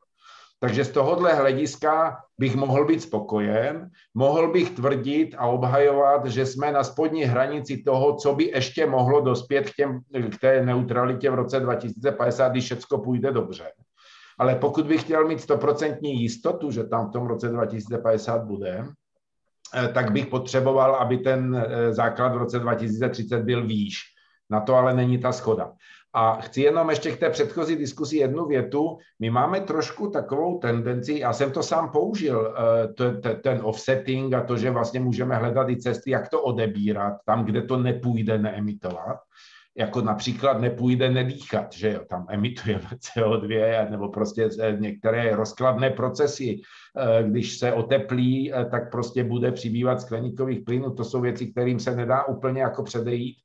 Takže 0.64 0.84
z 0.84 0.90
tohohle 0.90 1.34
hlediska 1.34 2.16
bych 2.38 2.56
mohl 2.56 2.84
být 2.84 3.02
spokojen, 3.02 3.90
mohl 4.14 4.52
bych 4.52 4.70
tvrdit 4.70 5.34
a 5.38 5.46
obhajovat, 5.46 6.26
že 6.26 6.46
jsme 6.46 6.72
na 6.72 6.84
spodní 6.84 7.24
hranici 7.24 7.82
toho, 7.82 8.16
co 8.16 8.34
by 8.34 8.44
ještě 8.44 8.86
mohlo 8.86 9.20
dospět 9.20 9.70
k, 9.70 9.74
těm, 9.74 10.00
k 10.30 10.40
té 10.40 10.64
neutralitě 10.64 11.30
v 11.30 11.34
roce 11.34 11.60
2050, 11.60 12.48
když 12.48 12.64
všechno 12.64 12.98
půjde 12.98 13.32
dobře. 13.32 13.64
Ale 14.38 14.54
pokud 14.54 14.86
bych 14.86 15.00
chtěl 15.00 15.28
mít 15.28 15.40
stoprocentní 15.40 16.22
jistotu, 16.22 16.70
že 16.70 16.84
tam 16.84 17.08
v 17.08 17.12
tom 17.12 17.26
roce 17.26 17.48
2050 17.48 18.44
bude, 18.44 18.88
eh, 19.74 19.88
tak 19.88 20.12
bych 20.12 20.26
potřeboval, 20.26 20.94
aby 20.94 21.18
ten 21.18 21.56
eh, 21.56 21.92
základ 21.92 22.32
v 22.34 22.36
roce 22.36 22.58
2030 22.58 23.42
byl 23.42 23.66
výš. 23.66 23.96
Na 24.50 24.60
to 24.60 24.74
ale 24.74 24.94
není 24.94 25.18
ta 25.18 25.32
schoda. 25.32 25.72
A 26.14 26.40
chci 26.40 26.60
jenom 26.60 26.90
ještě 26.90 27.10
k 27.10 27.20
té 27.20 27.30
předchozí 27.30 27.76
diskusi 27.76 28.16
jednu 28.16 28.46
větu. 28.46 28.98
My 29.20 29.30
máme 29.30 29.60
trošku 29.60 30.10
takovou 30.10 30.58
tendenci, 30.58 31.18
já 31.18 31.32
jsem 31.32 31.52
to 31.52 31.62
sám 31.62 31.90
použil, 31.90 32.54
eh, 33.00 33.34
ten 33.34 33.60
offsetting 33.62 34.34
a 34.34 34.42
to, 34.42 34.56
že 34.56 34.70
vlastně 34.70 35.00
můžeme 35.00 35.36
hledat 35.36 35.70
i 35.70 35.76
cesty, 35.76 36.10
jak 36.10 36.28
to 36.28 36.42
odebírat, 36.42 37.14
tam, 37.26 37.44
kde 37.44 37.62
to 37.62 37.76
nepůjde 37.76 38.38
neemitovat. 38.38 39.16
Jako 39.76 40.00
například 40.00 40.60
nepůjde 40.60 41.10
nedýchat, 41.10 41.72
že 41.72 41.92
jo, 41.92 42.00
tam 42.10 42.26
emitujeme 42.28 42.88
CO2 43.16 43.90
nebo 43.90 44.08
prostě 44.08 44.48
eh, 44.60 44.76
některé 44.80 45.36
rozkladné 45.36 45.90
procesy, 45.90 46.60
eh, 46.98 47.22
když 47.22 47.58
se 47.58 47.72
oteplí, 47.72 48.52
tak 48.70 48.90
prostě 48.90 49.24
bude 49.24 49.52
přibývat 49.52 50.00
skleníkových 50.00 50.60
plynů, 50.60 50.90
to 50.90 51.04
jsou 51.04 51.20
věci, 51.20 51.46
kterým 51.46 51.80
se 51.80 51.96
nedá 51.96 52.24
úplně 52.24 52.62
jako 52.62 52.82
předejít 52.82 53.36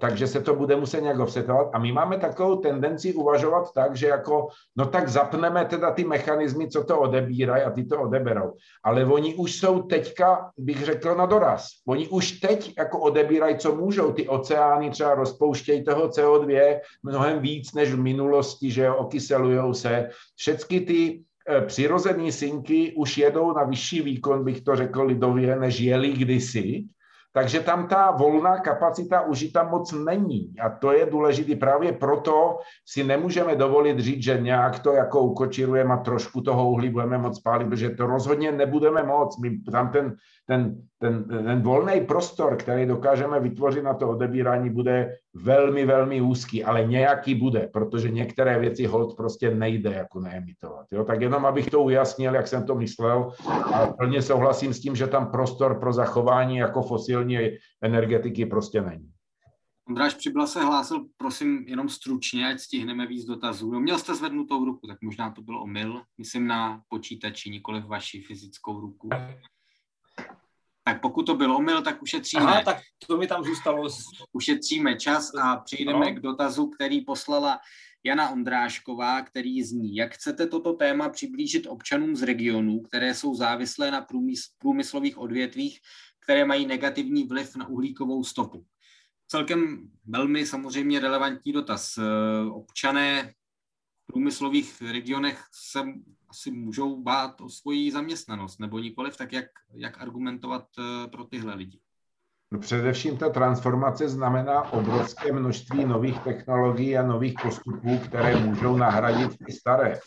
takže 0.00 0.26
se 0.26 0.40
to 0.40 0.54
bude 0.54 0.76
muset 0.76 1.00
nějak 1.00 1.18
offsetovat. 1.18 1.68
A 1.72 1.78
my 1.78 1.92
máme 1.92 2.18
takovou 2.18 2.56
tendenci 2.56 3.14
uvažovat 3.14 3.72
tak, 3.74 3.96
že 3.96 4.06
jako, 4.06 4.48
no 4.76 4.86
tak 4.86 5.08
zapneme 5.08 5.64
teda 5.64 5.90
ty 5.90 6.04
mechanismy, 6.04 6.68
co 6.68 6.84
to 6.84 7.00
odebírají 7.00 7.62
a 7.62 7.70
ty 7.70 7.84
to 7.84 8.00
odeberou. 8.00 8.52
Ale 8.84 9.04
oni 9.04 9.34
už 9.34 9.56
jsou 9.56 9.82
teďka, 9.82 10.50
bych 10.58 10.84
řekl, 10.84 11.14
na 11.14 11.26
doraz. 11.26 11.68
Oni 11.86 12.08
už 12.08 12.32
teď 12.32 12.74
jako 12.78 12.98
odebírají, 12.98 13.58
co 13.58 13.74
můžou. 13.74 14.12
Ty 14.12 14.28
oceány 14.28 14.90
třeba 14.90 15.14
rozpouštějí 15.14 15.84
toho 15.84 16.08
CO2 16.08 16.78
mnohem 17.02 17.38
víc 17.38 17.74
než 17.74 17.92
v 17.92 17.98
minulosti, 17.98 18.70
že 18.70 18.82
jo, 18.82 18.96
okyselujou 18.96 19.74
se. 19.74 20.08
Všechny 20.36 20.80
ty 20.80 21.22
eh, 21.48 21.60
přirozené 21.60 22.32
synky 22.32 22.94
už 22.96 23.18
jedou 23.18 23.52
na 23.52 23.64
vyšší 23.64 24.02
výkon, 24.02 24.44
bych 24.44 24.60
to 24.60 24.76
řekl 24.76 25.02
lidově, 25.02 25.56
než 25.56 25.80
jeli 25.80 26.12
kdysi 26.12 26.84
takže 27.32 27.60
tam 27.60 27.88
ta 27.88 28.10
volná 28.10 28.58
kapacita 28.58 29.20
už 29.20 29.44
tam 29.54 29.70
moc 29.70 29.92
není. 29.92 30.54
A 30.60 30.70
to 30.70 30.92
je 30.92 31.06
důležité. 31.06 31.56
Právě 31.56 31.92
proto 31.92 32.58
si 32.86 33.04
nemůžeme 33.04 33.56
dovolit 33.56 33.98
říct, 33.98 34.22
že 34.22 34.40
nějak 34.40 34.78
to 34.78 34.92
jako 34.92 35.20
ukočirujeme 35.20 35.94
a 35.94 35.96
trošku 35.96 36.40
toho 36.40 36.70
uhlí 36.70 36.90
budeme 36.90 37.18
moc 37.18 37.40
pálit, 37.40 37.68
protože 37.68 37.90
to 37.90 38.06
rozhodně 38.06 38.52
nebudeme 38.52 39.02
moc. 39.02 39.38
My 39.38 39.58
tam 39.72 39.90
ten 39.90 40.16
ten, 40.50 40.82
ten, 41.00 41.24
ten 41.24 41.62
volný 41.62 42.00
prostor, 42.00 42.56
který 42.56 42.86
dokážeme 42.86 43.40
vytvořit 43.40 43.82
na 43.82 43.94
to 43.94 44.08
odebírání, 44.08 44.70
bude 44.70 45.16
velmi, 45.34 45.86
velmi 45.86 46.20
úzký, 46.20 46.64
ale 46.64 46.84
nějaký 46.84 47.34
bude, 47.34 47.70
protože 47.72 48.10
některé 48.10 48.58
věci 48.58 48.86
hold 48.86 49.16
prostě 49.16 49.54
nejde 49.54 49.92
jako 49.92 50.20
neemitovat. 50.20 50.86
Jo? 50.92 51.04
Tak 51.04 51.20
jenom, 51.20 51.46
abych 51.46 51.70
to 51.70 51.82
ujasnil, 51.82 52.34
jak 52.34 52.48
jsem 52.48 52.66
to 52.66 52.74
myslel, 52.74 53.32
a 53.74 53.86
plně 53.86 54.22
souhlasím 54.22 54.74
s 54.74 54.80
tím, 54.80 54.96
že 54.96 55.06
tam 55.06 55.30
prostor 55.30 55.80
pro 55.80 55.92
zachování 55.92 56.56
jako 56.56 56.82
fosilní 56.82 57.38
energetiky 57.82 58.46
prostě 58.46 58.82
není. 58.82 59.10
Ondráš 59.88 60.14
Přibla 60.14 60.46
se 60.46 60.60
hlásil, 60.62 61.06
prosím, 61.16 61.64
jenom 61.68 61.88
stručně, 61.88 62.48
ať 62.48 62.58
stihneme 62.58 63.06
víc 63.06 63.24
dotazů. 63.24 63.70
No, 63.70 63.80
měl 63.80 63.98
jste 63.98 64.14
zvednutou 64.14 64.64
ruku, 64.64 64.86
tak 64.86 64.98
možná 65.02 65.30
to 65.30 65.42
byl 65.42 65.62
omyl. 65.62 66.02
Myslím 66.18 66.46
na 66.46 66.80
počítači, 66.88 67.50
nikoli 67.50 67.82
vaši 67.86 68.20
fyzickou 68.20 68.80
ruku. 68.80 69.08
Tak 70.92 71.00
pokud 71.00 71.22
to 71.22 71.34
byl 71.34 71.52
omyl, 71.52 71.82
tak 71.82 72.02
ušetříme. 72.02 72.42
Aha, 72.42 72.62
tak 72.64 72.76
to 73.06 73.16
mi 73.16 73.26
tam 73.26 73.44
zůstalo. 73.44 73.88
Ušetříme 74.32 74.96
čas 74.96 75.34
a 75.34 75.56
přejdeme 75.56 76.06
no. 76.06 76.14
k 76.14 76.20
dotazu, 76.20 76.66
který 76.66 77.00
poslala 77.00 77.58
Jana 78.04 78.30
Ondrášková, 78.30 79.22
který 79.22 79.62
zní, 79.62 79.96
jak 79.96 80.14
chcete 80.14 80.46
toto 80.46 80.72
téma 80.72 81.08
přiblížit 81.08 81.66
občanům 81.66 82.16
z 82.16 82.22
regionů, 82.22 82.80
které 82.80 83.14
jsou 83.14 83.34
závislé 83.34 83.90
na 83.90 84.06
průmyslových 84.58 85.18
odvětvích, 85.18 85.80
které 86.22 86.44
mají 86.44 86.66
negativní 86.66 87.24
vliv 87.24 87.56
na 87.56 87.68
uhlíkovou 87.68 88.24
stopu. 88.24 88.64
Celkem 89.28 89.90
velmi 90.06 90.46
samozřejmě 90.46 91.00
relevantní 91.00 91.52
dotaz. 91.52 91.98
Občané 92.52 93.32
v 94.02 94.12
průmyslových 94.12 94.82
regionech 94.82 95.44
se 95.52 95.82
asi 96.30 96.50
můžou 96.50 97.02
bát 97.02 97.40
o 97.40 97.48
svoji 97.48 97.92
zaměstnanost, 97.92 98.60
nebo 98.60 98.78
nikoliv, 98.78 99.16
tak 99.16 99.32
jak, 99.32 99.46
jak 99.74 100.00
argumentovat 100.00 100.64
eh, 100.78 101.08
pro 101.08 101.24
tyhle 101.24 101.54
lidi? 101.54 101.80
No 102.52 102.58
především 102.58 103.16
ta 103.16 103.28
transformace 103.28 104.08
znamená 104.08 104.72
obrovské 104.72 105.32
množství 105.32 105.84
nových 105.84 106.18
technologií 106.18 106.98
a 106.98 107.06
nových 107.06 107.34
postupů, 107.42 107.98
které 107.98 108.36
můžou 108.36 108.76
nahradit 108.76 109.30
ty 109.46 109.52
staré. 109.52 109.98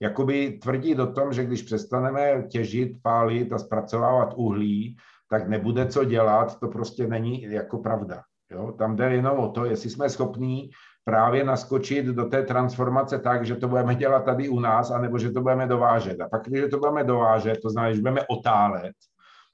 Jakoby 0.00 0.58
tvrdí 0.62 0.94
do 0.94 1.12
tom, 1.12 1.32
že 1.32 1.44
když 1.44 1.62
přestaneme 1.62 2.42
těžit, 2.50 3.02
pálit 3.02 3.52
a 3.52 3.58
zpracovávat 3.58 4.34
uhlí, 4.36 4.96
tak 5.30 5.48
nebude 5.48 5.86
co 5.86 6.04
dělat, 6.04 6.60
to 6.60 6.68
prostě 6.68 7.06
není 7.06 7.42
jako 7.42 7.78
pravda. 7.78 8.22
Jo? 8.50 8.72
Tam 8.72 8.96
jde 8.96 9.14
jenom 9.14 9.38
o 9.38 9.48
to, 9.48 9.64
jestli 9.64 9.90
jsme 9.90 10.08
schopní 10.08 10.70
právě 11.08 11.44
naskočit 11.44 12.06
do 12.06 12.24
té 12.24 12.42
transformace 12.42 13.18
tak, 13.18 13.46
že 13.46 13.56
to 13.56 13.68
budeme 13.68 13.94
dělat 13.94 14.24
tady 14.24 14.48
u 14.48 14.60
nás, 14.60 14.90
anebo 14.90 15.18
že 15.18 15.30
to 15.30 15.40
budeme 15.40 15.66
dovážet. 15.66 16.20
A 16.20 16.28
pak, 16.28 16.42
když 16.46 16.64
to 16.70 16.78
budeme 16.78 17.04
dovážet, 17.04 17.58
to 17.62 17.70
znamená, 17.70 17.94
že 17.94 18.00
budeme 18.00 18.20
otálet, 18.28 18.92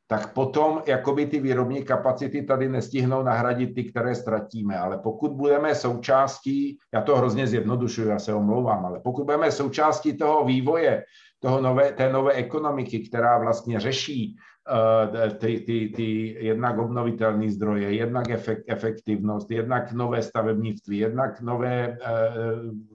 tak 0.07 0.33
potom 0.33 0.83
jakoby 0.87 1.27
ty 1.27 1.41
výrobní 1.41 1.85
kapacity 1.85 2.43
tady 2.43 2.69
nestihnou 2.69 3.23
nahradit 3.23 3.75
ty, 3.75 3.85
které 3.85 4.15
ztratíme. 4.15 4.79
Ale 4.79 4.99
pokud 4.99 5.33
budeme 5.33 5.75
součástí, 5.75 6.79
já 6.95 7.01
to 7.01 7.17
hrozně 7.17 7.47
zjednodušuju, 7.47 8.09
já 8.09 8.19
se 8.19 8.35
omlouvám, 8.35 8.87
ale 8.87 9.01
pokud 9.01 9.25
budeme 9.25 9.53
součástí 9.53 10.17
toho 10.17 10.45
vývoje, 10.45 11.05
toho 11.41 11.61
nové, 11.61 11.93
té 11.93 12.13
nové 12.13 12.33
ekonomiky, 12.33 13.09
která 13.09 13.39
vlastně 13.39 13.81
řeší 13.81 14.37
ty, 15.39 15.61
ty, 15.61 15.93
ty 15.97 16.37
jednak 16.41 16.79
obnovitelné 16.79 17.51
zdroje, 17.51 17.95
jednak 17.95 18.31
efekt, 18.31 18.65
efektivnost, 18.69 19.51
jednak 19.51 19.93
nové 19.93 20.23
stavebnictví, 20.23 20.99
jednak 20.99 21.41
nové 21.41 21.89
eh, 21.89 21.99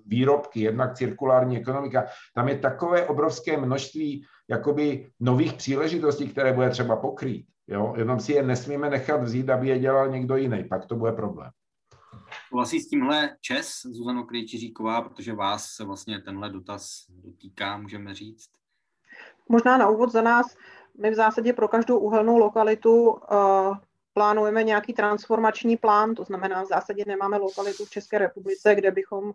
výrobky, 0.06 0.62
jednak 0.62 0.94
cirkulární 0.96 1.58
ekonomika. 1.58 2.06
Tam 2.34 2.48
je 2.48 2.58
takové 2.58 3.08
obrovské 3.08 3.58
množství 3.58 4.26
jakoby 4.50 5.10
nových 5.20 5.54
příležitostí, 5.54 6.28
které 6.28 6.54
bude 6.54 6.70
třeba 6.70 6.96
pokrýt. 6.96 7.46
Jo? 7.68 7.94
Jenom 7.98 8.20
si 8.20 8.34
je 8.34 8.44
nesmíme 8.44 8.90
nechat 8.90 9.24
vzít, 9.24 9.50
aby 9.50 9.68
je 9.68 9.80
dělal 9.80 10.10
někdo 10.10 10.36
jiný, 10.36 10.64
pak 10.64 10.86
to 10.86 10.96
bude 10.96 11.12
problém. 11.12 11.52
Vlastně 12.54 12.80
s 12.80 12.88
tímhle 12.88 13.36
Čes, 13.42 13.82
Zuzano 13.84 14.24
Krejčiříková, 14.24 15.02
protože 15.02 15.34
vás 15.34 15.66
se 15.66 15.84
vlastně 15.84 16.22
tenhle 16.22 16.50
dotaz 16.50 17.06
dotýká, 17.10 17.78
můžeme 17.78 18.14
říct? 18.14 18.50
Možná 19.50 19.78
na 19.78 19.90
úvod 19.90 20.12
za 20.12 20.22
nás 20.22 20.46
my 20.98 21.12
v 21.12 21.16
zásadě 21.16 21.54
pro 21.54 21.68
každou 21.68 22.00
uhelnou 22.00 22.38
lokalitu 22.38 23.10
uh, 23.10 23.18
plánujeme 24.14 24.64
nějaký 24.64 24.94
transformační 24.94 25.78
plán, 25.78 26.16
to 26.16 26.24
znamená 26.24 26.64
v 26.64 26.68
zásadě 26.68 27.04
nemáme 27.08 27.38
lokalitu 27.38 27.86
v 27.86 27.90
České 27.90 28.18
republice, 28.18 28.76
kde 28.76 28.92
bychom, 28.92 29.32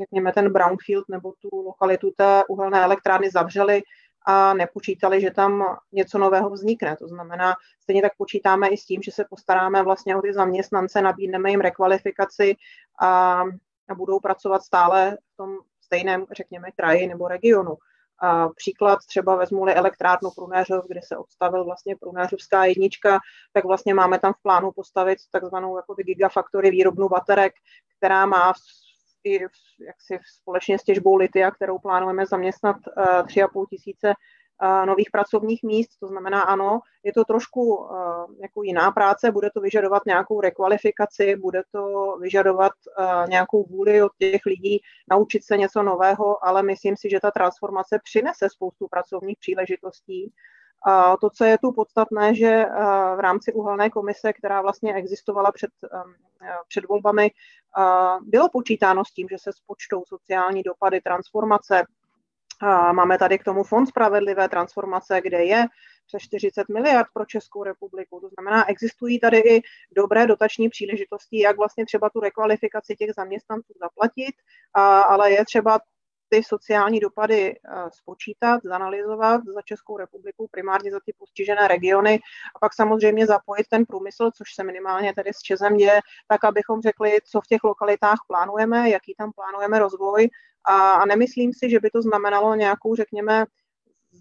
řekněme, 0.00 0.32
ten 0.32 0.52
brownfield 0.52 1.08
nebo 1.08 1.32
tu 1.32 1.62
lokalitu 1.62 2.12
té 2.16 2.42
uhelné 2.48 2.84
elektrárny 2.84 3.30
zavřeli 3.30 3.82
a 4.26 4.54
nepočítali, 4.54 5.20
že 5.20 5.30
tam 5.30 5.76
něco 5.92 6.18
nového 6.18 6.50
vznikne. 6.50 6.96
To 6.96 7.08
znamená, 7.08 7.54
stejně 7.82 8.02
tak 8.02 8.12
počítáme 8.18 8.68
i 8.68 8.76
s 8.76 8.84
tím, 8.84 9.02
že 9.02 9.12
se 9.12 9.24
postaráme 9.30 9.82
vlastně 9.82 10.16
o 10.16 10.22
ty 10.22 10.32
zaměstnance, 10.32 11.02
nabídneme 11.02 11.50
jim 11.50 11.60
rekvalifikaci 11.60 12.56
a, 13.00 13.42
a 13.88 13.94
budou 13.94 14.20
pracovat 14.20 14.62
stále 14.62 15.18
v 15.34 15.36
tom 15.36 15.56
stejném, 15.80 16.26
řekněme, 16.32 16.70
kraji 16.76 17.06
nebo 17.06 17.28
regionu. 17.28 17.76
A 18.22 18.48
příklad 18.48 18.98
třeba 19.08 19.36
vezmu-li 19.36 19.74
elektrárnu 19.74 20.30
Prunéřov, 20.30 20.84
kde 20.88 21.00
se 21.04 21.16
odstavil 21.16 21.64
vlastně 21.64 21.96
Prunéřovská 21.96 22.64
jednička, 22.64 23.18
tak 23.52 23.64
vlastně 23.64 23.94
máme 23.94 24.18
tam 24.18 24.32
v 24.32 24.42
plánu 24.42 24.72
postavit 24.72 25.18
takzvanou 25.32 25.76
jako 25.76 25.94
gigafactory 25.94 26.70
výrobnu 26.70 27.08
baterek, 27.08 27.52
která 27.96 28.26
má 28.26 28.52
v, 28.52 28.56
i 29.24 29.40
jaksi 29.86 30.18
společně 30.40 30.78
s 30.78 30.82
těžbou 30.82 31.16
litia, 31.16 31.50
kterou 31.50 31.78
plánujeme 31.78 32.26
zaměstnat 32.26 32.76
uh, 32.76 33.04
eh, 33.04 33.22
3,5 33.22 33.66
tisíce 33.70 34.14
nových 34.86 35.10
pracovních 35.10 35.62
míst, 35.62 35.98
to 36.00 36.06
znamená 36.06 36.42
ano, 36.42 36.80
je 37.02 37.12
to 37.12 37.24
trošku 37.24 37.88
jako 38.40 38.62
jiná 38.62 38.90
práce, 38.90 39.30
bude 39.30 39.50
to 39.50 39.60
vyžadovat 39.60 40.02
nějakou 40.06 40.40
rekvalifikaci, 40.40 41.36
bude 41.36 41.62
to 41.72 42.16
vyžadovat 42.20 42.72
nějakou 43.28 43.64
vůli 43.64 44.02
od 44.02 44.12
těch 44.18 44.40
lidí 44.46 44.80
naučit 45.10 45.44
se 45.44 45.56
něco 45.56 45.82
nového, 45.82 46.46
ale 46.46 46.62
myslím 46.62 46.96
si, 46.96 47.10
že 47.10 47.20
ta 47.20 47.30
transformace 47.30 47.98
přinese 48.04 48.48
spoustu 48.50 48.88
pracovních 48.88 49.38
příležitostí 49.38 50.32
A 50.86 51.16
to, 51.16 51.30
co 51.30 51.44
je 51.44 51.58
tu 51.58 51.72
podstatné, 51.72 52.34
že 52.34 52.64
v 53.16 53.20
rámci 53.20 53.52
uhelné 53.52 53.90
komise, 53.90 54.32
která 54.32 54.62
vlastně 54.62 54.94
existovala 54.94 55.52
před, 55.52 55.70
před 56.68 56.88
volbami, 56.88 57.30
bylo 58.22 58.48
počítáno 58.48 59.04
s 59.04 59.12
tím, 59.12 59.26
že 59.30 59.38
se 59.38 59.52
spočtou 59.52 60.02
sociální 60.06 60.62
dopady 60.62 61.00
transformace. 61.00 61.84
Máme 62.92 63.18
tady 63.18 63.38
k 63.38 63.44
tomu 63.44 63.64
Fond 63.64 63.86
spravedlivé 63.86 64.48
transformace, 64.48 65.20
kde 65.20 65.44
je 65.44 65.64
přes 66.06 66.22
40 66.22 66.68
miliard 66.68 67.08
pro 67.14 67.24
Českou 67.24 67.64
republiku. 67.64 68.20
To 68.20 68.28
znamená, 68.28 68.68
existují 68.68 69.20
tady 69.20 69.38
i 69.38 69.62
dobré 69.96 70.26
dotační 70.26 70.68
příležitosti, 70.68 71.40
jak 71.40 71.56
vlastně 71.56 71.86
třeba 71.86 72.10
tu 72.10 72.20
rekvalifikaci 72.20 72.96
těch 72.96 73.10
zaměstnanců 73.16 73.72
zaplatit, 73.80 74.34
ale 75.08 75.30
je 75.30 75.44
třeba 75.44 75.80
ty 76.28 76.42
sociální 76.42 77.00
dopady 77.00 77.56
eh, 77.56 77.90
spočítat, 77.92 78.60
zanalizovat 78.64 79.40
za 79.44 79.62
Českou 79.62 79.96
republiku, 79.96 80.48
primárně 80.50 80.90
za 80.90 81.00
ty 81.06 81.12
postižené 81.18 81.68
regiony 81.68 82.18
a 82.56 82.58
pak 82.58 82.74
samozřejmě 82.74 83.26
zapojit 83.26 83.66
ten 83.70 83.86
průmysl, 83.86 84.30
což 84.30 84.54
se 84.54 84.64
minimálně 84.64 85.14
tedy 85.14 85.30
s 85.34 85.38
Čezem 85.38 85.76
děje, 85.76 86.00
tak 86.28 86.44
abychom 86.44 86.82
řekli, 86.82 87.18
co 87.24 87.40
v 87.40 87.46
těch 87.46 87.64
lokalitách 87.64 88.18
plánujeme, 88.28 88.90
jaký 88.90 89.14
tam 89.18 89.32
plánujeme 89.32 89.78
rozvoj 89.78 90.28
a, 90.64 90.92
a 90.92 91.06
nemyslím 91.06 91.52
si, 91.52 91.70
že 91.70 91.80
by 91.80 91.90
to 91.90 92.02
znamenalo 92.02 92.54
nějakou, 92.54 92.94
řekněme, 92.94 93.44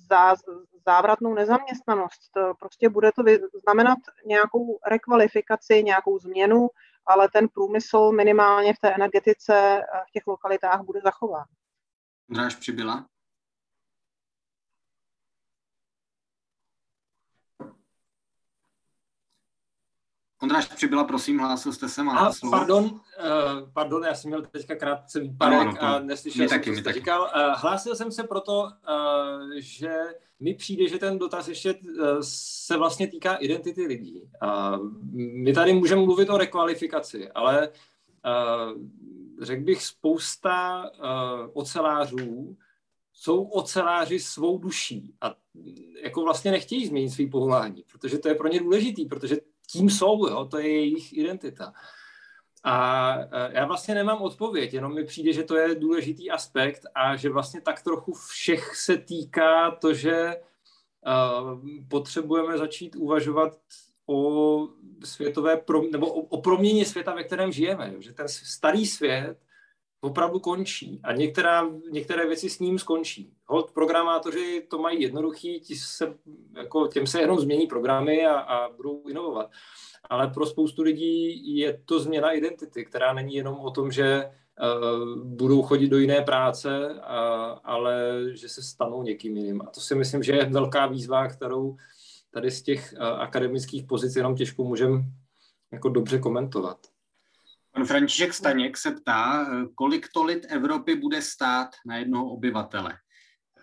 zá, 0.10 0.36
závratnou 0.86 1.34
nezaměstnanost. 1.34 2.32
To 2.34 2.54
prostě 2.60 2.90
bude 2.90 3.12
to 3.12 3.24
znamenat 3.64 3.98
nějakou 4.26 4.80
rekvalifikaci, 4.88 5.84
nějakou 5.84 6.20
změnu, 6.20 6.68
ale 7.06 7.30
ten 7.34 7.48
průmysl 7.48 8.12
minimálně 8.12 8.74
v 8.74 8.80
té 8.80 8.94
energetice 8.94 9.56
eh, 9.56 9.84
v 10.08 10.12
těch 10.12 10.28
lokalitách 10.28 10.82
bude 10.82 11.02
zachován. 11.04 11.46
Dráž 12.30 12.56
přibyla? 12.56 13.06
Ondráš 20.42 20.66
přibyla, 20.68 21.04
prosím, 21.04 21.40
hlásil 21.40 21.74
jste 21.74 21.90
se, 21.90 22.04
máte 22.04 22.34
slovo. 22.34 22.58
Pardon, 22.58 22.84
uh, 22.86 23.02
pardon, 23.74 24.04
já 24.04 24.16
jsem 24.16 24.30
měl 24.30 24.46
teďka 24.46 24.76
krátce 24.76 25.20
výpadek 25.20 25.68
ano, 25.68 25.82
a 25.82 26.00
neslyšel 26.00 26.50
jsem, 26.50 26.60
taky, 26.60 26.74
co 26.74 26.80
jste 26.80 26.94
říkal. 26.94 27.22
Uh, 27.22 27.54
hlásil 27.56 27.96
jsem 27.96 28.12
se 28.12 28.24
proto, 28.24 28.64
uh, 28.64 29.52
že 29.58 29.94
mi 30.40 30.54
přijde, 30.54 30.88
že 30.88 30.98
ten 30.98 31.20
dotaz 31.20 31.48
ještě 31.48 31.74
uh, 31.74 31.80
se 32.22 32.78
vlastně 32.78 33.08
týká 33.08 33.36
identity 33.36 33.86
lidí. 33.86 34.22
Uh, 34.44 34.92
my 35.14 35.54
tady 35.54 35.74
můžeme 35.74 36.02
mluvit 36.02 36.30
o 36.30 36.38
rekvalifikaci, 36.38 37.32
ale 37.32 37.70
uh, 37.70 37.76
řekl 39.42 39.64
bych, 39.64 39.84
spousta 39.84 40.84
uh, 40.84 41.50
ocelářů 41.54 42.58
jsou 43.14 43.44
oceláři 43.44 44.20
svou 44.20 44.58
duší 44.58 45.14
a 45.22 45.36
jako 46.04 46.24
vlastně 46.24 46.52
nechtějí 46.52 46.88
změnit 46.88 47.10
svý 47.10 47.30
povolání, 47.30 47.84
protože 47.92 48.18
to 48.18 48.28
je 48.28 48.36
pro 48.36 48.48
ně 48.48 48.60
důležitý, 48.60 49.06
protože 49.06 49.38
tím 49.72 49.90
jsou, 49.90 50.28
jo, 50.28 50.46
to 50.46 50.58
je 50.58 50.68
jejich 50.68 51.18
identita. 51.18 51.74
A 52.64 53.16
já 53.50 53.66
vlastně 53.66 53.96
nemám 53.96 54.22
odpověď, 54.22 54.74
jenom 54.74 54.96
mi 54.96 55.06
přijde, 55.06 55.34
že 55.34 55.44
to 55.44 55.56
je 55.56 55.76
důležitý 55.76 56.32
aspekt 56.32 56.82
a 56.96 57.16
že 57.16 57.30
vlastně 57.30 57.62
tak 57.62 57.84
trochu 57.84 58.14
všech 58.14 58.76
se 58.76 58.98
týká 58.98 59.72
to, 59.72 59.94
že 59.94 60.36
potřebujeme 61.90 62.58
začít 62.58 62.96
uvažovat 62.96 63.58
o 64.08 64.68
světové, 65.04 65.58
pro, 65.58 65.82
nebo 65.92 66.14
o, 66.14 66.22
o 66.22 66.42
proměně 66.42 66.86
světa, 66.86 67.14
ve 67.14 67.24
kterém 67.24 67.52
žijeme. 67.52 67.94
Že 68.00 68.14
ten 68.14 68.28
starý 68.28 68.86
svět 68.86 69.38
opravdu 70.02 70.40
končí 70.40 71.00
a 71.04 71.14
některá, 71.14 71.70
některé 71.92 72.28
věci 72.28 72.50
s 72.50 72.60
ním 72.60 72.80
skončí. 72.80 73.34
Hold, 73.46 73.72
programátoři 73.72 74.68
to 74.70 74.78
mají 74.78 75.02
jednoduchý, 75.02 75.60
ti 75.60 75.76
se, 75.76 76.16
jako, 76.58 76.88
těm 76.88 77.08
se 77.08 77.22
jenom 77.22 77.40
změní 77.40 77.68
programy 77.68 78.26
a, 78.26 78.40
a 78.40 78.70
budou 78.70 79.04
inovovat. 79.10 79.52
Ale 80.10 80.28
pro 80.28 80.46
spoustu 80.46 80.82
lidí 80.82 81.58
je 81.58 81.82
to 81.86 82.00
změna 82.00 82.32
identity, 82.32 82.86
která 82.86 83.14
není 83.14 83.36
jenom 83.36 83.60
o 83.60 83.72
tom, 83.72 83.92
že 83.92 84.24
uh, 84.26 85.24
budou 85.24 85.62
chodit 85.62 85.88
do 85.88 85.98
jiné 85.98 86.22
práce, 86.22 86.90
uh, 86.90 87.00
ale 87.64 88.24
že 88.32 88.50
se 88.50 88.64
stanou 88.64 89.04
někým 89.04 89.38
jiným. 89.38 89.62
A 89.62 89.66
to 89.66 89.80
si 89.80 89.96
myslím, 89.96 90.24
že 90.24 90.32
je 90.32 90.46
velká 90.46 90.88
výzva, 90.88 91.28
kterou 91.28 91.78
tady 92.36 92.52
z 92.52 92.62
těch 92.62 92.94
uh, 92.98 93.04
akademických 93.08 93.84
pozic 93.84 94.16
jenom 94.16 94.36
těžko 94.36 94.64
můžeme 94.64 95.04
jako 95.72 95.90
dobře 95.90 96.20
komentovat. 96.20 96.78
Pan 97.72 97.86
František 97.86 98.34
Staněk 98.34 98.78
se 98.78 98.92
ptá, 98.92 99.48
kolik 99.76 100.08
to 100.14 100.24
lid 100.24 100.46
Evropy 100.50 100.96
bude 100.96 101.22
stát 101.22 101.70
na 101.86 101.98
jednoho 101.98 102.30
obyvatele. 102.30 102.94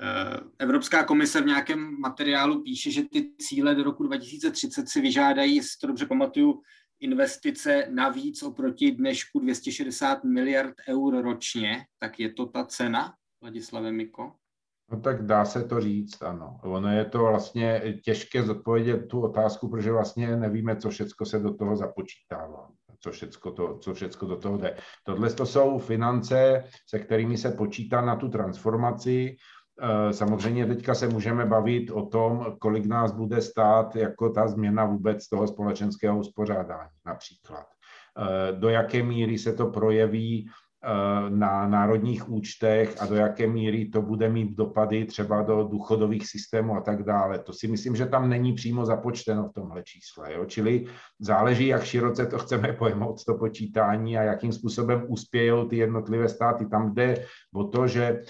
Eh, 0.00 0.40
Evropská 0.58 1.04
komise 1.04 1.40
v 1.40 1.46
nějakém 1.46 2.00
materiálu 2.00 2.62
píše, 2.62 2.90
že 2.90 3.02
ty 3.02 3.32
cíle 3.40 3.74
do 3.74 3.82
roku 3.82 4.02
2030 4.02 4.88
si 4.88 5.00
vyžádají, 5.00 5.56
jestli 5.56 5.78
to 5.80 5.86
dobře 5.86 6.06
pamatuju, 6.06 6.62
investice 7.00 7.86
navíc 7.90 8.42
oproti 8.42 8.92
dnešku 8.92 9.40
260 9.40 10.24
miliard 10.24 10.74
eur 10.88 11.22
ročně. 11.22 11.84
Tak 11.98 12.20
je 12.20 12.32
to 12.32 12.46
ta 12.46 12.64
cena, 12.64 13.14
Vladislave 13.40 13.92
Miko? 13.92 14.32
No 14.92 15.00
tak 15.00 15.26
dá 15.26 15.44
se 15.44 15.64
to 15.64 15.80
říct, 15.80 16.22
ano. 16.22 16.58
Ono 16.62 16.92
je 16.92 17.04
to 17.04 17.18
vlastně 17.18 17.82
těžké 18.04 18.42
zodpovědět 18.42 19.08
tu 19.08 19.20
otázku, 19.20 19.68
protože 19.68 19.92
vlastně 19.92 20.36
nevíme, 20.36 20.76
co 20.76 20.90
všechno 20.90 21.26
se 21.26 21.38
do 21.38 21.54
toho 21.54 21.76
započítává 21.76 22.68
co 23.02 23.10
všecko, 23.10 23.50
to, 23.50 23.78
co 23.78 23.94
všecko 23.94 24.26
do 24.26 24.36
toho 24.36 24.58
jde. 24.58 24.76
Tohle 25.04 25.30
to 25.30 25.46
jsou 25.46 25.78
finance, 25.78 26.64
se 26.86 26.98
kterými 26.98 27.36
se 27.36 27.50
počítá 27.50 28.00
na 28.00 28.16
tu 28.16 28.28
transformaci. 28.28 29.36
Eh, 29.82 30.12
samozřejmě 30.12 30.66
teďka 30.66 30.94
se 30.94 31.08
můžeme 31.08 31.46
bavit 31.46 31.90
o 31.90 32.06
tom, 32.06 32.56
kolik 32.58 32.86
nás 32.86 33.12
bude 33.12 33.40
stát 33.40 33.96
jako 33.96 34.30
ta 34.30 34.48
změna 34.48 34.84
vůbec 34.84 35.28
toho 35.28 35.46
společenského 35.46 36.18
uspořádání 36.18 36.90
například. 37.06 37.66
Eh, 37.66 38.52
do 38.52 38.68
jaké 38.68 39.02
míry 39.02 39.38
se 39.38 39.52
to 39.52 39.66
projeví 39.66 40.48
na 41.28 41.68
národních 41.68 42.28
účtech 42.28 43.02
a 43.02 43.06
do 43.06 43.14
jaké 43.14 43.46
míry 43.46 43.88
to 43.88 44.02
bude 44.02 44.28
mít 44.28 44.56
dopady 44.56 45.04
třeba 45.04 45.42
do 45.42 45.64
důchodových 45.64 46.26
systémů 46.26 46.76
a 46.76 46.80
tak 46.80 47.02
dále. 47.02 47.38
To 47.38 47.52
si 47.52 47.68
myslím, 47.68 47.96
že 47.96 48.06
tam 48.06 48.28
není 48.28 48.52
přímo 48.52 48.86
započteno 48.86 49.48
v 49.48 49.52
tomhle 49.52 49.82
čísle. 49.82 50.32
Jo? 50.32 50.44
Čili 50.44 50.84
záleží, 51.20 51.66
jak 51.66 51.84
široce 51.84 52.26
to 52.26 52.38
chceme 52.38 52.72
pojmout, 52.72 53.24
to 53.24 53.34
počítání 53.34 54.18
a 54.18 54.22
jakým 54.22 54.52
způsobem 54.52 55.04
uspějou 55.08 55.68
ty 55.68 55.76
jednotlivé 55.76 56.28
státy. 56.28 56.66
Tam 56.66 56.94
jde 56.94 57.26
o 57.54 57.64
to, 57.64 57.86
že 57.86 58.04
eh, 58.04 58.24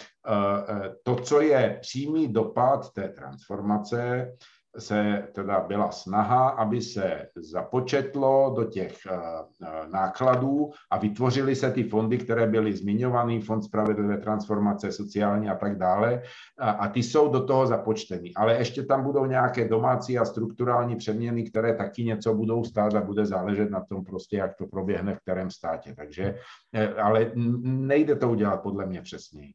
eh, 0.68 0.94
to, 1.02 1.16
co 1.16 1.40
je 1.40 1.78
přímý 1.80 2.32
dopad 2.32 2.92
té 2.92 3.08
transformace, 3.08 4.32
se 4.78 5.28
teda 5.32 5.60
byla 5.60 5.90
snaha, 5.90 6.48
aby 6.48 6.80
se 6.80 7.28
započetlo 7.36 8.54
do 8.56 8.64
těch 8.64 8.98
eh, 9.06 9.18
eh, 9.62 9.88
nákladů 9.88 10.70
a 10.90 10.98
vytvořily 10.98 11.56
se 11.56 11.70
ty 11.70 11.84
fondy, 11.84 12.18
které 12.18 12.46
byly 12.46 12.72
zmiňovány, 12.72 13.40
Fond 13.40 13.62
spravedlivé 13.62 14.18
transformace, 14.18 14.92
sociální 14.92 15.48
a 15.48 15.54
tak 15.54 15.78
dále, 15.78 16.22
a 16.58 16.88
ty 16.88 17.02
jsou 17.02 17.32
do 17.32 17.44
toho 17.44 17.66
započteny. 17.66 18.32
Ale 18.36 18.56
ještě 18.58 18.82
tam 18.82 19.02
budou 19.02 19.26
nějaké 19.26 19.68
domácí 19.68 20.18
a 20.18 20.24
strukturální 20.24 20.96
přeměny, 20.96 21.44
které 21.44 21.74
taky 21.74 22.04
něco 22.04 22.34
budou 22.34 22.64
stát 22.64 22.94
a 22.94 23.00
bude 23.00 23.26
záležet 23.26 23.70
na 23.70 23.84
tom 23.84 24.04
prostě, 24.04 24.36
jak 24.36 24.56
to 24.56 24.66
proběhne 24.66 25.14
v 25.14 25.20
kterém 25.20 25.50
státě. 25.50 25.94
Takže, 25.96 26.34
eh, 26.72 26.94
ale 26.94 27.32
nejde 27.62 28.16
to 28.16 28.30
udělat 28.30 28.62
podle 28.62 28.86
mě 28.86 29.02
přesněji 29.02 29.52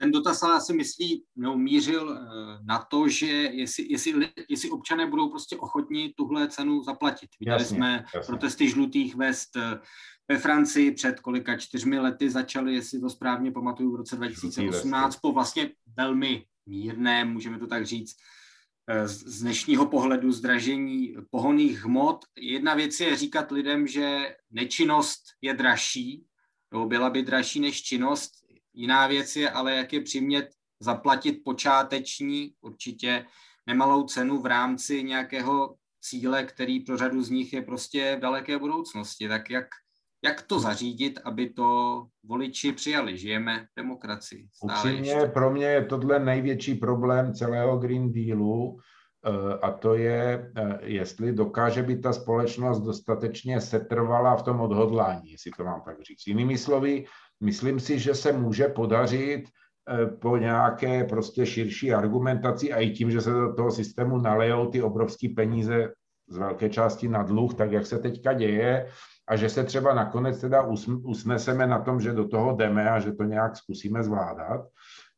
ten 0.00 0.10
dotaz 0.10 0.42
ale 0.42 0.54
asi 0.54 0.72
myslí, 0.72 1.24
no, 1.36 1.56
mířil 1.56 2.12
eh, 2.12 2.58
na 2.64 2.78
to, 2.78 3.08
že 3.08 3.26
jestli, 3.26 3.86
jestli, 3.88 4.28
jestli 4.48 4.70
občané 4.70 5.06
budou 5.06 5.30
prostě 5.30 5.56
ochotní 5.56 6.12
tuhle 6.16 6.48
cenu 6.48 6.82
zaplatit. 6.82 7.30
Viděli 7.40 7.62
jasně, 7.62 7.76
jsme 7.76 8.04
jasně. 8.14 8.26
protesty 8.26 8.68
žlutých 8.68 9.16
vest 9.16 9.56
eh, 9.56 9.80
ve 10.28 10.38
Francii 10.38 10.90
před 10.90 11.20
kolika 11.20 11.56
čtyřmi 11.56 11.98
lety 11.98 12.30
začaly, 12.30 12.74
jestli 12.74 13.00
to 13.00 13.10
správně 13.10 13.52
pamatuju, 13.52 13.92
v 13.92 13.96
roce 13.96 14.16
2018 14.16 15.16
po 15.16 15.32
vlastně 15.32 15.70
velmi 15.96 16.44
mírném, 16.66 17.32
můžeme 17.32 17.58
to 17.58 17.66
tak 17.66 17.86
říct, 17.86 18.16
eh, 18.90 19.08
z 19.08 19.40
dnešního 19.40 19.86
pohledu 19.86 20.32
zdražení 20.32 21.14
pohoných 21.30 21.84
hmot. 21.84 22.24
Jedna 22.38 22.74
věc 22.74 23.00
je 23.00 23.16
říkat 23.16 23.50
lidem, 23.50 23.86
že 23.86 24.36
nečinnost 24.50 25.22
je 25.42 25.54
dražší, 25.54 26.24
nebo 26.72 26.86
byla 26.86 27.10
by 27.10 27.22
dražší 27.22 27.60
než 27.60 27.82
činnost. 27.82 28.32
Jiná 28.74 29.06
věc 29.06 29.36
je 29.36 29.50
ale, 29.50 29.76
jak 29.76 29.92
je 29.92 30.00
přimět 30.00 30.48
zaplatit 30.80 31.32
počáteční, 31.44 32.52
určitě 32.60 33.24
nemalou 33.66 34.04
cenu 34.04 34.40
v 34.40 34.46
rámci 34.46 35.02
nějakého 35.02 35.74
cíle, 36.00 36.44
který 36.44 36.80
pro 36.80 36.96
řadu 36.96 37.22
z 37.22 37.30
nich 37.30 37.52
je 37.52 37.62
prostě 37.62 38.16
v 38.16 38.20
daleké 38.20 38.58
budoucnosti. 38.58 39.28
Tak 39.28 39.50
jak, 39.50 39.66
jak 40.24 40.42
to 40.42 40.60
zařídit, 40.60 41.20
aby 41.24 41.50
to 41.50 42.02
voliči 42.24 42.72
přijali? 42.72 43.18
Žijeme 43.18 43.64
v 43.64 43.68
demokracii. 43.76 44.48
Upřímně, 44.62 45.14
pro 45.34 45.50
mě 45.50 45.66
je 45.66 45.84
tohle 45.84 46.18
největší 46.18 46.74
problém 46.74 47.34
celého 47.34 47.78
Green 47.78 48.12
Dealu, 48.12 48.78
eh, 49.26 49.58
a 49.62 49.70
to 49.70 49.94
je, 49.94 50.52
eh, 50.56 50.78
jestli 50.82 51.32
dokáže 51.32 51.82
být 51.82 52.00
ta 52.00 52.12
společnost 52.12 52.80
dostatečně 52.80 53.60
setrvala 53.60 54.36
v 54.36 54.42
tom 54.42 54.60
odhodlání, 54.60 55.30
jestli 55.30 55.50
to 55.56 55.64
mám 55.64 55.82
tak 55.84 56.02
říct. 56.02 56.26
Jinými 56.26 56.58
slovy, 56.58 57.04
Myslím 57.40 57.80
si, 57.80 57.98
že 57.98 58.14
se 58.14 58.32
může 58.32 58.68
podařit 58.68 59.44
po 60.20 60.36
nějaké 60.36 61.04
prostě 61.04 61.46
širší 61.46 61.92
argumentaci 61.92 62.72
a 62.72 62.80
i 62.80 62.90
tím, 62.90 63.10
že 63.10 63.20
se 63.20 63.30
do 63.30 63.54
toho 63.54 63.70
systému 63.70 64.18
nalejou 64.18 64.66
ty 64.66 64.82
obrovské 64.82 65.28
peníze 65.36 65.92
z 66.28 66.36
velké 66.36 66.70
části 66.70 67.08
na 67.08 67.22
dluh, 67.22 67.54
tak 67.54 67.72
jak 67.72 67.86
se 67.86 67.98
teďka 67.98 68.32
děje, 68.32 68.86
a 69.28 69.36
že 69.36 69.48
se 69.48 69.64
třeba 69.64 69.94
nakonec 69.94 70.40
teda 70.40 70.66
usneseme 71.04 71.66
na 71.66 71.78
tom, 71.78 72.00
že 72.00 72.12
do 72.12 72.28
toho 72.28 72.56
jdeme 72.56 72.90
a 72.90 73.00
že 73.00 73.12
to 73.12 73.24
nějak 73.24 73.56
zkusíme 73.56 74.02
zvládat. 74.02 74.66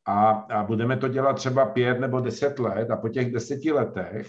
A, 0.07 0.31
a 0.31 0.63
budeme 0.63 0.97
to 0.97 1.09
dělat 1.09 1.33
třeba 1.33 1.67
pět 1.67 2.01
nebo 2.01 2.21
deset 2.21 2.59
let 2.59 2.91
a 2.91 2.97
po 2.97 3.09
těch 3.09 3.33
deseti 3.33 3.73
letech 3.73 4.29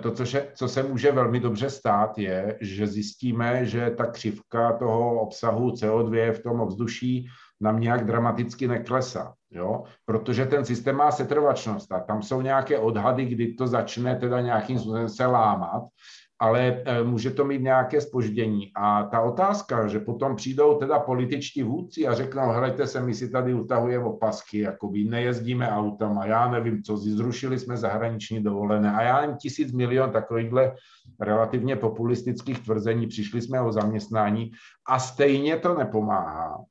to, 0.00 0.12
co 0.12 0.26
se, 0.26 0.48
co 0.54 0.68
se 0.68 0.82
může 0.82 1.12
velmi 1.12 1.40
dobře 1.40 1.70
stát, 1.70 2.18
je, 2.18 2.58
že 2.60 2.86
zjistíme, 2.86 3.66
že 3.66 3.90
ta 3.90 4.06
křivka 4.06 4.72
toho 4.72 5.20
obsahu 5.20 5.70
CO2 5.70 6.32
v 6.32 6.42
tom 6.42 6.60
ovzduší 6.60 7.26
nám 7.60 7.80
nějak 7.80 8.04
dramaticky 8.04 8.68
neklesá, 8.68 9.34
jo? 9.50 9.84
protože 10.04 10.46
ten 10.46 10.64
systém 10.64 10.96
má 10.96 11.10
setrvačnost 11.10 11.92
a 11.92 12.00
tam 12.00 12.22
jsou 12.22 12.40
nějaké 12.40 12.78
odhady, 12.78 13.24
kdy 13.24 13.54
to 13.54 13.66
začne 13.66 14.16
teda 14.16 14.40
nějakým 14.40 14.78
způsobem 14.78 15.08
se 15.08 15.26
lámat 15.26 15.82
ale 16.38 16.82
e, 16.84 17.02
může 17.04 17.30
to 17.30 17.44
mít 17.44 17.62
nějaké 17.62 18.00
spoždění. 18.00 18.70
A 18.74 19.02
ta 19.02 19.20
otázka, 19.20 19.88
že 19.88 20.00
potom 20.00 20.36
přijdou 20.36 20.74
teda 20.74 20.98
političtí 20.98 21.62
vůdci 21.62 22.06
a 22.06 22.14
řeknou, 22.14 22.50
helejte 22.50 22.86
se, 22.86 23.00
my 23.00 23.14
si 23.14 23.30
tady 23.30 23.54
utahujeme 23.54 24.04
opasky, 24.04 24.58
jakoby 24.58 25.04
nejezdíme 25.04 25.70
autama, 25.70 26.26
já 26.26 26.50
nevím 26.50 26.82
co, 26.82 26.96
zrušili 26.96 27.58
jsme 27.58 27.76
zahraniční 27.76 28.42
dovolené 28.42 28.92
a 28.92 29.02
já 29.02 29.20
nevím 29.20 29.36
tisíc 29.36 29.72
milion 29.72 30.10
takovýchhle 30.10 30.74
relativně 31.20 31.76
populistických 31.76 32.64
tvrzení, 32.64 33.06
přišli 33.06 33.42
jsme 33.42 33.60
o 33.60 33.72
zaměstnání 33.72 34.50
a 34.88 34.98
stejně 34.98 35.56
to 35.56 35.78
nepomáhá. 35.78 36.64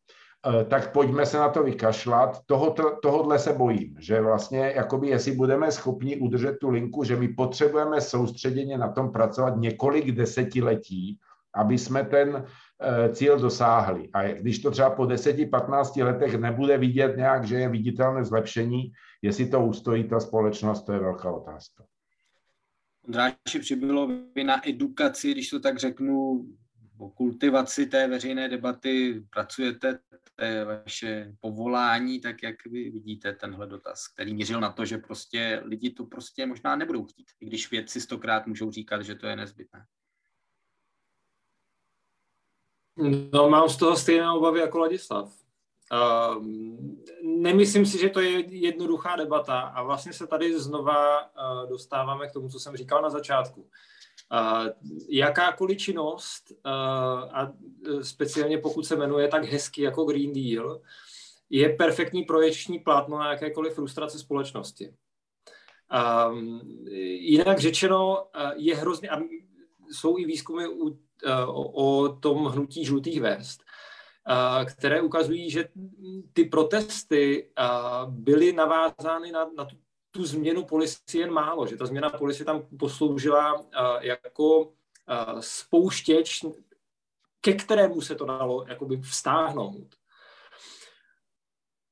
Eh, 0.47 0.65
tak 0.65 0.91
pojďme 0.91 1.25
se 1.25 1.37
na 1.37 1.49
to 1.49 1.63
vykašlat. 1.63 2.45
Tohoto, 2.45 2.97
tohodle 3.01 3.39
se 3.39 3.53
bojím, 3.53 3.95
že 3.99 4.21
vlastně, 4.21 4.73
jakoby, 4.75 5.07
jestli 5.07 5.31
budeme 5.31 5.71
schopni 5.71 6.17
udržet 6.17 6.57
tu 6.59 6.69
linku, 6.69 7.03
že 7.03 7.15
my 7.15 7.27
potřebujeme 7.27 8.01
soustředěně 8.01 8.77
na 8.77 8.91
tom 8.91 9.11
pracovat 9.11 9.53
několik 9.57 10.11
desetiletí, 10.11 11.19
aby 11.53 11.77
jsme 11.77 12.03
ten 12.03 12.45
eh, 12.81 13.09
cíl 13.09 13.39
dosáhli. 13.39 14.09
A 14.13 14.23
když 14.23 14.59
to 14.59 14.71
třeba 14.71 14.89
po 14.89 15.03
10-15 15.03 16.05
letech 16.05 16.35
nebude 16.35 16.77
vidět 16.77 17.17
nějak, 17.17 17.47
že 17.47 17.55
je 17.55 17.69
viditelné 17.69 18.25
zlepšení, 18.25 18.91
jestli 19.21 19.49
to 19.49 19.65
ustojí 19.65 20.03
ta 20.03 20.19
společnost, 20.19 20.83
to 20.83 20.93
je 20.93 20.99
velká 20.99 21.31
otázka. 21.31 21.83
Ondráči, 23.05 23.59
přibylo 23.59 24.09
vy 24.35 24.43
na 24.43 24.69
edukaci, 24.69 25.31
když 25.31 25.49
to 25.49 25.59
tak 25.59 25.79
řeknu, 25.79 26.45
o 26.97 27.09
kultivaci 27.09 27.85
té 27.85 28.07
veřejné 28.07 28.49
debaty 28.49 29.23
pracujete, 29.29 29.99
vaše 30.65 31.33
povolání, 31.39 32.21
tak 32.21 32.43
jak 32.43 32.55
vy 32.65 32.89
vidíte 32.89 33.33
tenhle 33.33 33.67
dotaz, 33.67 34.07
který 34.07 34.33
mířil 34.33 34.59
na 34.59 34.71
to, 34.71 34.85
že 34.85 34.97
prostě 34.97 35.61
lidi 35.65 35.89
to 35.89 36.05
prostě 36.05 36.45
možná 36.45 36.75
nebudou 36.75 37.05
chtít, 37.05 37.27
i 37.39 37.45
když 37.45 37.71
vědci 37.71 38.01
stokrát 38.01 38.47
můžou 38.47 38.71
říkat, 38.71 39.01
že 39.01 39.15
to 39.15 39.27
je 39.27 39.35
nezbytné. 39.35 39.85
No, 43.33 43.49
mám 43.49 43.69
z 43.69 43.77
toho 43.77 43.95
stejné 43.95 44.31
obavy 44.31 44.59
jako 44.59 44.77
Ladislav. 44.77 45.33
Uh, 45.93 46.45
nemyslím 47.23 47.85
si, 47.85 47.99
že 47.99 48.09
to 48.09 48.19
je 48.19 48.55
jednoduchá 48.55 49.15
debata 49.15 49.59
a 49.59 49.83
vlastně 49.83 50.13
se 50.13 50.27
tady 50.27 50.59
znova 50.59 51.21
uh, 51.21 51.69
dostáváme 51.69 52.27
k 52.27 52.31
tomu, 52.31 52.49
co 52.49 52.59
jsem 52.59 52.75
říkal 52.75 53.01
na 53.01 53.09
začátku. 53.09 53.69
Jakákoliv 55.09 55.77
činnost, 55.77 56.51
a 57.33 57.51
speciálně 58.01 58.57
pokud 58.57 58.85
se 58.85 58.95
jmenuje 58.95 59.27
tak 59.27 59.45
hezky 59.45 59.81
jako 59.81 60.05
Green 60.05 60.33
Deal, 60.33 60.81
je 61.49 61.69
perfektní 61.69 62.23
projekční 62.23 62.79
plátno 62.79 63.17
na 63.17 63.31
jakékoliv 63.31 63.73
frustrace 63.73 64.19
společnosti. 64.19 64.93
Jinak 67.19 67.59
řečeno, 67.59 68.27
je 68.55 68.75
hrozně, 68.75 69.09
a 69.09 69.19
jsou 69.91 70.17
i 70.17 70.25
výzkumy 70.25 70.67
u, 70.67 70.99
o, 71.73 72.09
tom 72.09 72.45
hnutí 72.45 72.85
žlutých 72.85 73.21
vest, 73.21 73.63
které 74.65 75.01
ukazují, 75.01 75.49
že 75.49 75.69
ty 76.33 76.45
protesty 76.45 77.51
byly 78.07 78.53
navázány 78.53 79.31
na, 79.31 79.49
na 79.57 79.65
tu 79.65 79.75
tu 80.15 80.25
změnu 80.25 80.65
policie 80.65 81.23
jen 81.23 81.31
málo, 81.31 81.67
že 81.67 81.77
ta 81.77 81.85
změna 81.85 82.09
policie 82.09 82.45
tam 82.45 82.67
posloužila 82.79 83.53
uh, 83.53 83.65
jako 84.01 84.59
uh, 84.59 85.39
spouštěč, 85.39 86.45
ke 87.41 87.53
kterému 87.53 88.01
se 88.01 88.15
to 88.15 88.25
dalo 88.25 88.65
jakoby 88.67 88.97
vstáhnout. 88.97 89.95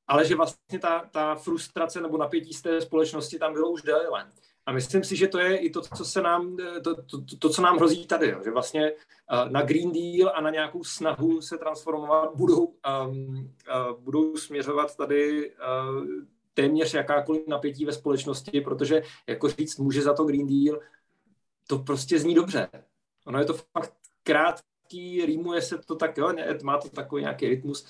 Ale 0.06 0.24
že 0.24 0.36
vlastně 0.36 0.78
ta, 0.78 1.08
ta 1.12 1.34
frustrace 1.34 2.00
nebo 2.00 2.18
napětí 2.18 2.52
z 2.52 2.62
té 2.62 2.80
společnosti 2.80 3.38
tam 3.38 3.52
bylo 3.52 3.70
už 3.70 3.82
déle. 3.82 4.32
A 4.66 4.72
myslím 4.72 5.04
si, 5.04 5.16
že 5.16 5.28
to 5.28 5.38
je 5.38 5.56
i 5.56 5.70
to, 5.70 5.80
co 5.80 6.04
se 6.04 6.22
nám, 6.22 6.56
to, 6.84 7.02
to, 7.02 7.36
to, 7.38 7.48
co 7.48 7.62
nám 7.62 7.76
hrozí 7.76 8.06
tady, 8.06 8.28
jo. 8.28 8.40
že 8.44 8.50
vlastně 8.50 8.92
uh, 8.92 9.50
na 9.50 9.62
Green 9.62 9.92
Deal 9.92 10.32
a 10.34 10.40
na 10.40 10.50
nějakou 10.50 10.84
snahu 10.84 11.40
se 11.40 11.58
transformovat 11.58 12.36
budou, 12.36 12.64
um, 12.64 12.76
uh, 13.36 14.00
budou 14.00 14.36
směřovat 14.36 14.96
tady 14.96 15.50
uh, 15.50 16.04
téměř 16.54 16.94
jakákoliv 16.94 17.46
napětí 17.46 17.84
ve 17.84 17.92
společnosti, 17.92 18.60
protože 18.60 19.02
jako 19.26 19.48
říct 19.48 19.78
může 19.78 20.02
za 20.02 20.14
to 20.14 20.24
Green 20.24 20.46
Deal, 20.46 20.80
to 21.66 21.78
prostě 21.78 22.18
zní 22.18 22.34
dobře. 22.34 22.68
Ono 23.26 23.38
je 23.38 23.44
to 23.44 23.54
fakt 23.54 23.94
krátký, 24.22 25.26
rýmuje 25.26 25.62
se 25.62 25.78
to 25.78 25.94
tak, 25.94 26.18
jo, 26.18 26.32
má 26.62 26.78
to 26.78 26.88
takový 26.88 27.22
nějaký 27.22 27.48
rytmus. 27.48 27.86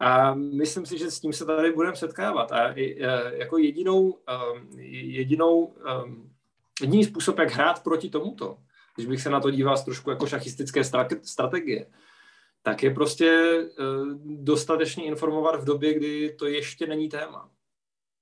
A 0.00 0.34
myslím 0.34 0.86
si, 0.86 0.98
že 0.98 1.10
s 1.10 1.20
tím 1.20 1.32
se 1.32 1.44
tady 1.44 1.72
budeme 1.72 1.96
setkávat. 1.96 2.52
A 2.52 2.78
e, 2.78 2.94
jako 3.38 3.58
jedinou, 3.58 4.00
um, 4.02 4.70
jedinou, 4.90 5.74
um, 6.04 6.32
jediný 6.80 7.04
způsob, 7.04 7.38
jak 7.38 7.50
hrát 7.50 7.82
proti 7.82 8.10
tomuto, 8.10 8.58
když 8.94 9.06
bych 9.06 9.20
se 9.20 9.30
na 9.30 9.40
to 9.40 9.50
díval 9.50 9.76
z 9.76 9.84
trošku 9.84 10.10
jako 10.10 10.26
šachistické 10.26 10.84
strategie, 11.22 11.86
tak 12.62 12.82
je 12.82 12.94
prostě 12.94 13.58
uh, 13.78 14.08
dostatečně 14.24 15.04
informovat 15.04 15.60
v 15.60 15.64
době, 15.64 15.94
kdy 15.94 16.36
to 16.38 16.46
ještě 16.46 16.86
není 16.86 17.08
téma. 17.08 17.50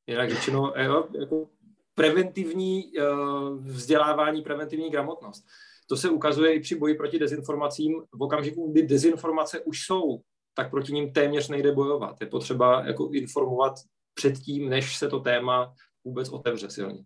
Jinak 0.07 0.30
řečeno, 0.30 0.72
jo, 0.76 1.09
jako 1.20 1.48
preventivní 1.94 2.84
uh, 2.84 3.66
vzdělávání, 3.66 4.42
preventivní 4.42 4.90
gramotnost. 4.90 5.44
To 5.88 5.96
se 5.96 6.11
ukazuje 6.11 6.55
i 6.55 6.61
při 6.61 6.74
boji 6.74 6.94
proti 6.94 7.18
dezinformacím. 7.18 8.03
V 8.12 8.22
okamžiku, 8.22 8.72
kdy 8.72 8.82
dezinformace 8.82 9.61
už 9.61 9.86
jsou, 9.86 10.20
tak 10.55 10.70
proti 10.70 10.92
ním 10.92 11.12
téměř 11.12 11.48
nejde 11.48 11.72
bojovat. 11.72 12.16
Je 12.20 12.26
potřeba 12.26 12.84
jako 12.86 13.11
informovat 13.12 13.72
předtím, 14.14 14.68
než 14.68 14.98
se 14.98 15.09
to 15.09 15.20
téma 15.20 15.74
vůbec 16.05 16.28
otevře 16.28 16.70
silně. 16.70 17.05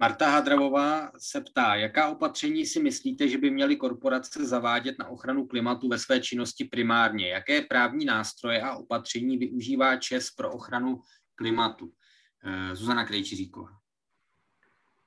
Marta 0.00 0.30
Hadravová 0.30 1.10
se 1.18 1.40
ptá, 1.40 1.74
jaká 1.74 2.10
opatření 2.10 2.66
si 2.66 2.82
myslíte, 2.82 3.28
že 3.28 3.38
by 3.38 3.50
měly 3.50 3.76
korporace 3.76 4.46
zavádět 4.46 4.98
na 4.98 5.08
ochranu 5.08 5.46
klimatu 5.46 5.88
ve 5.88 5.98
své 5.98 6.20
činnosti 6.20 6.64
primárně? 6.64 7.28
Jaké 7.28 7.60
právní 7.60 8.04
nástroje 8.04 8.62
a 8.62 8.76
opatření 8.76 9.38
využívá 9.38 9.96
ČES 9.96 10.30
pro 10.30 10.52
ochranu 10.52 11.00
klimatu. 11.36 11.92
Eh, 12.44 12.76
Zuzana 12.76 13.04
Krejčiříková. 13.04 13.68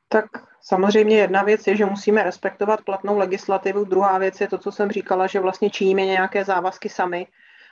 Tak 0.08 0.26
samozřejmě 0.62 1.18
jedna 1.18 1.44
věc 1.44 1.68
je, 1.68 1.76
že 1.76 1.86
musíme 1.86 2.24
respektovat 2.24 2.82
platnou 2.82 3.18
legislativu, 3.18 3.86
druhá 3.86 4.18
věc 4.18 4.42
je 4.42 4.48
to, 4.48 4.58
co 4.58 4.72
jsem 4.72 4.92
říkala, 4.92 5.28
že 5.28 5.40
vlastně 5.40 5.70
činíme 5.70 6.06
nějaké 6.06 6.46
závazky 6.46 6.90
sami, 6.90 7.28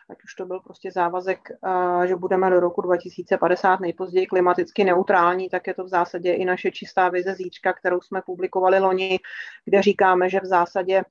ať 0.09 0.23
už 0.23 0.35
to 0.35 0.45
byl 0.45 0.59
prostě 0.59 0.91
závazek, 0.91 1.39
eh, 1.51 2.07
že 2.07 2.15
budeme 2.15 2.49
do 2.49 2.59
roku 2.59 2.81
2050 2.81 3.79
nejpozději 3.79 4.27
klimaticky 4.27 4.83
neutrální, 4.83 5.49
tak 5.49 5.67
je 5.67 5.73
to 5.73 5.83
v 5.83 5.89
zásadě 5.89 6.33
i 6.33 6.45
naše 6.45 6.71
čistá 6.71 7.09
vize 7.09 7.33
zítřka, 7.35 7.73
kterou 7.73 8.01
jsme 8.01 8.21
publikovali 8.25 8.79
loni, 8.79 9.19
kde 9.65 9.81
říkáme, 9.81 10.29
že 10.29 10.39
v 10.39 10.45
zásadě 10.45 11.03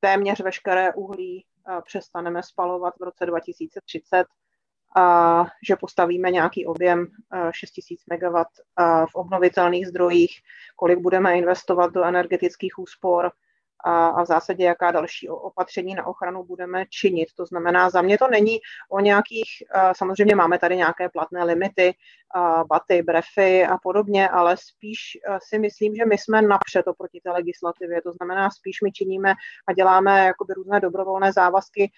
téměř 0.00 0.40
veškeré 0.40 0.94
uhlí 0.94 1.44
eh, 1.68 1.82
přestaneme 1.84 2.42
spalovat 2.42 2.94
v 3.00 3.02
roce 3.02 3.26
2030 3.26 4.26
a 4.96 5.46
že 5.68 5.76
postavíme 5.76 6.30
nějaký 6.30 6.66
objem 6.66 7.06
6000 7.50 8.00
eh, 8.10 8.16
MW 8.16 8.36
eh, 8.36 8.44
v 9.10 9.14
obnovitelných 9.14 9.86
zdrojích, 9.86 10.40
kolik 10.76 10.98
budeme 10.98 11.38
investovat 11.38 11.92
do 11.92 12.04
energetických 12.04 12.78
úspor 12.78 13.30
a, 13.84 14.06
a 14.06 14.22
v 14.22 14.26
zásadě 14.26 14.64
jaká 14.64 14.90
další 14.90 15.28
opatření 15.28 15.94
na 15.94 16.06
ochranu 16.06 16.44
budeme 16.44 16.84
činit. 16.90 17.28
To 17.36 17.46
znamená, 17.46 17.90
za 17.90 18.02
mě 18.02 18.18
to 18.18 18.28
není 18.28 18.58
o 18.90 19.00
nějakých, 19.00 19.50
eh, 19.74 19.92
samozřejmě 19.96 20.34
máme 20.34 20.58
tady 20.58 20.76
nějaké 20.76 21.08
platné 21.08 21.44
limity, 21.44 21.94
baty, 22.68 23.02
brefy 23.02 23.66
a 23.66 23.76
podobně, 23.82 24.28
ale 24.28 24.56
spíš 24.56 24.98
si 25.48 25.58
myslím, 25.58 25.94
že 25.94 26.06
my 26.06 26.18
jsme 26.18 26.42
napřed 26.42 26.86
oproti 26.88 27.20
té 27.20 27.30
legislativě. 27.30 28.02
To 28.02 28.12
znamená, 28.12 28.50
spíš 28.50 28.80
my 28.84 28.92
činíme 28.92 29.34
a 29.68 29.72
děláme 29.72 30.26
jakoby 30.26 30.54
různé 30.54 30.80
dobrovolné 30.80 31.32
závazky 31.32 31.92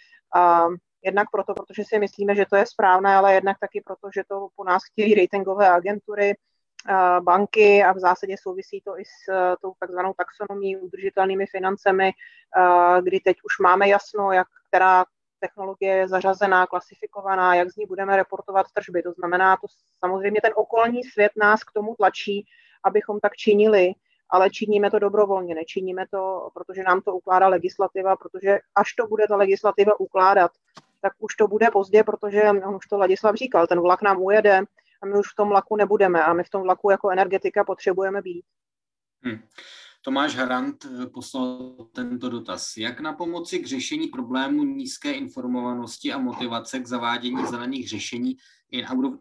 Jednak 1.05 1.31
proto, 1.31 1.55
protože 1.55 1.85
si 1.85 1.99
myslíme, 1.99 2.35
že 2.35 2.47
to 2.51 2.57
je 2.57 2.67
správné, 2.67 3.15
ale 3.15 3.35
jednak 3.35 3.59
taky 3.59 3.83
proto, 3.87 4.09
že 4.15 4.23
to 4.29 4.49
po 4.57 4.65
nás 4.65 4.83
chtějí 4.85 5.15
ratingové 5.15 5.69
agentury, 5.69 6.35
banky 7.21 7.85
a 7.85 7.93
v 7.93 7.99
zásadě 7.99 8.37
souvisí 8.43 8.81
to 8.81 8.99
i 8.99 9.05
s 9.05 9.29
e, 9.29 9.57
tou 9.63 9.73
takzvanou 9.81 10.15
taxonomí 10.17 10.77
udržitelnými 10.77 11.47
financemi, 11.47 12.13
kdy 13.03 13.21
teď 13.21 13.37
už 13.45 13.59
máme 13.59 13.89
jasno, 13.89 14.33
jak 14.33 14.49
která 14.69 15.05
technologie 15.41 15.95
je 15.95 16.09
zařazená, 16.09 16.67
klasifikovaná, 16.67 17.55
jak 17.55 17.71
z 17.71 17.77
ní 17.77 17.87
budeme 17.87 18.17
reportovat 18.17 18.67
tržby. 18.75 19.03
To 19.03 19.13
znamená, 19.13 19.57
to 19.57 19.67
samozřejmě 19.99 20.41
ten 20.41 20.53
okolní 20.57 21.05
svět 21.05 21.33
nás 21.37 21.65
k 21.65 21.73
tomu 21.73 21.95
tlačí, 21.95 22.47
abychom 22.85 23.21
tak 23.21 23.37
činili, 23.37 23.93
ale 24.31 24.51
činíme 24.51 24.91
to 24.91 24.99
dobrovolně, 24.99 25.55
nečiníme 25.55 26.05
to, 26.11 26.51
protože 26.55 26.83
nám 26.83 27.01
to 27.01 27.15
ukládá 27.15 27.49
legislativa, 27.49 28.17
protože 28.17 28.59
až 28.75 28.93
to 28.93 29.07
bude 29.07 29.25
ta 29.29 29.37
legislativa 29.37 30.01
ukládat, 30.01 30.51
tak 31.05 31.13
už 31.19 31.35
to 31.35 31.49
bude 31.49 31.67
pozdě, 31.73 32.05
protože 32.05 32.43
on 32.43 32.75
už 32.75 32.87
to 32.87 32.99
Ladislav 32.99 33.35
říkal, 33.35 33.67
ten 33.67 33.81
vlak 33.81 34.03
nám 34.03 34.23
ujede 34.23 34.59
a 35.03 35.07
my 35.07 35.19
už 35.19 35.27
v 35.33 35.37
tom 35.37 35.49
vlaku 35.49 35.77
nebudeme 35.77 36.25
a 36.25 36.33
my 36.33 36.45
v 36.45 36.51
tom 36.51 36.63
vlaku 36.63 36.91
jako 36.91 37.11
energetika 37.11 37.65
potřebujeme 37.65 38.23
být. 38.23 38.45
Hmm. 39.23 39.39
Tomáš 40.03 40.37
Harant 40.37 40.85
eh, 40.85 41.07
poslal 41.07 41.77
tento 41.93 42.29
dotaz. 42.29 42.77
Jak 42.77 43.01
na 43.01 43.13
pomoci 43.13 43.59
k 43.59 43.67
řešení 43.67 44.07
problému 44.09 44.65
nízké 44.65 45.13
informovanosti 45.13 46.13
a 46.13 46.19
motivace 46.19 46.81
k 46.81 46.87
zavádění 46.87 47.47
zelených 47.47 47.89
řešení 47.89 48.37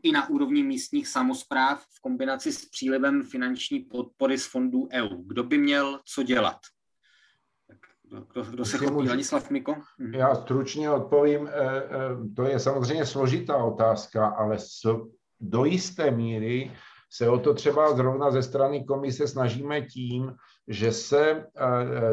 i 0.03 0.11
na 0.11 0.29
úrovni 0.29 0.63
místních 0.63 1.07
samozpráv 1.07 1.85
v 1.85 1.99
kombinaci 2.01 2.53
s 2.53 2.65
přílivem 2.65 3.23
finanční 3.23 3.79
podpory 3.79 4.37
z 4.37 4.45
fondů 4.45 4.87
EU? 4.91 5.23
Kdo 5.27 5.43
by 5.43 5.57
měl 5.57 5.99
co 6.05 6.23
dělat? 6.23 6.57
Kdo, 8.13 8.43
kdo 8.43 8.65
se 8.65 8.77
chopí? 8.77 9.09
Ladislav 9.09 9.49
Miko? 9.49 9.75
Mhm. 9.99 10.13
Já 10.13 10.35
stručně 10.35 10.89
odpovím. 10.89 11.47
Eh, 11.47 11.53
eh, 11.53 11.83
to 12.35 12.43
je 12.43 12.59
samozřejmě 12.59 13.05
složitá 13.05 13.57
otázka, 13.57 14.27
ale 14.27 14.57
do 15.41 15.65
jisté 15.65 16.11
míry 16.11 16.71
se 17.09 17.29
o 17.29 17.39
to 17.39 17.53
třeba 17.53 17.95
zrovna 17.95 18.31
ze 18.31 18.43
strany 18.43 18.83
komise 18.83 19.27
snažíme 19.27 19.81
tím, 19.81 20.33
že 20.67 20.91
se 20.91 21.31
eh, 21.31 21.45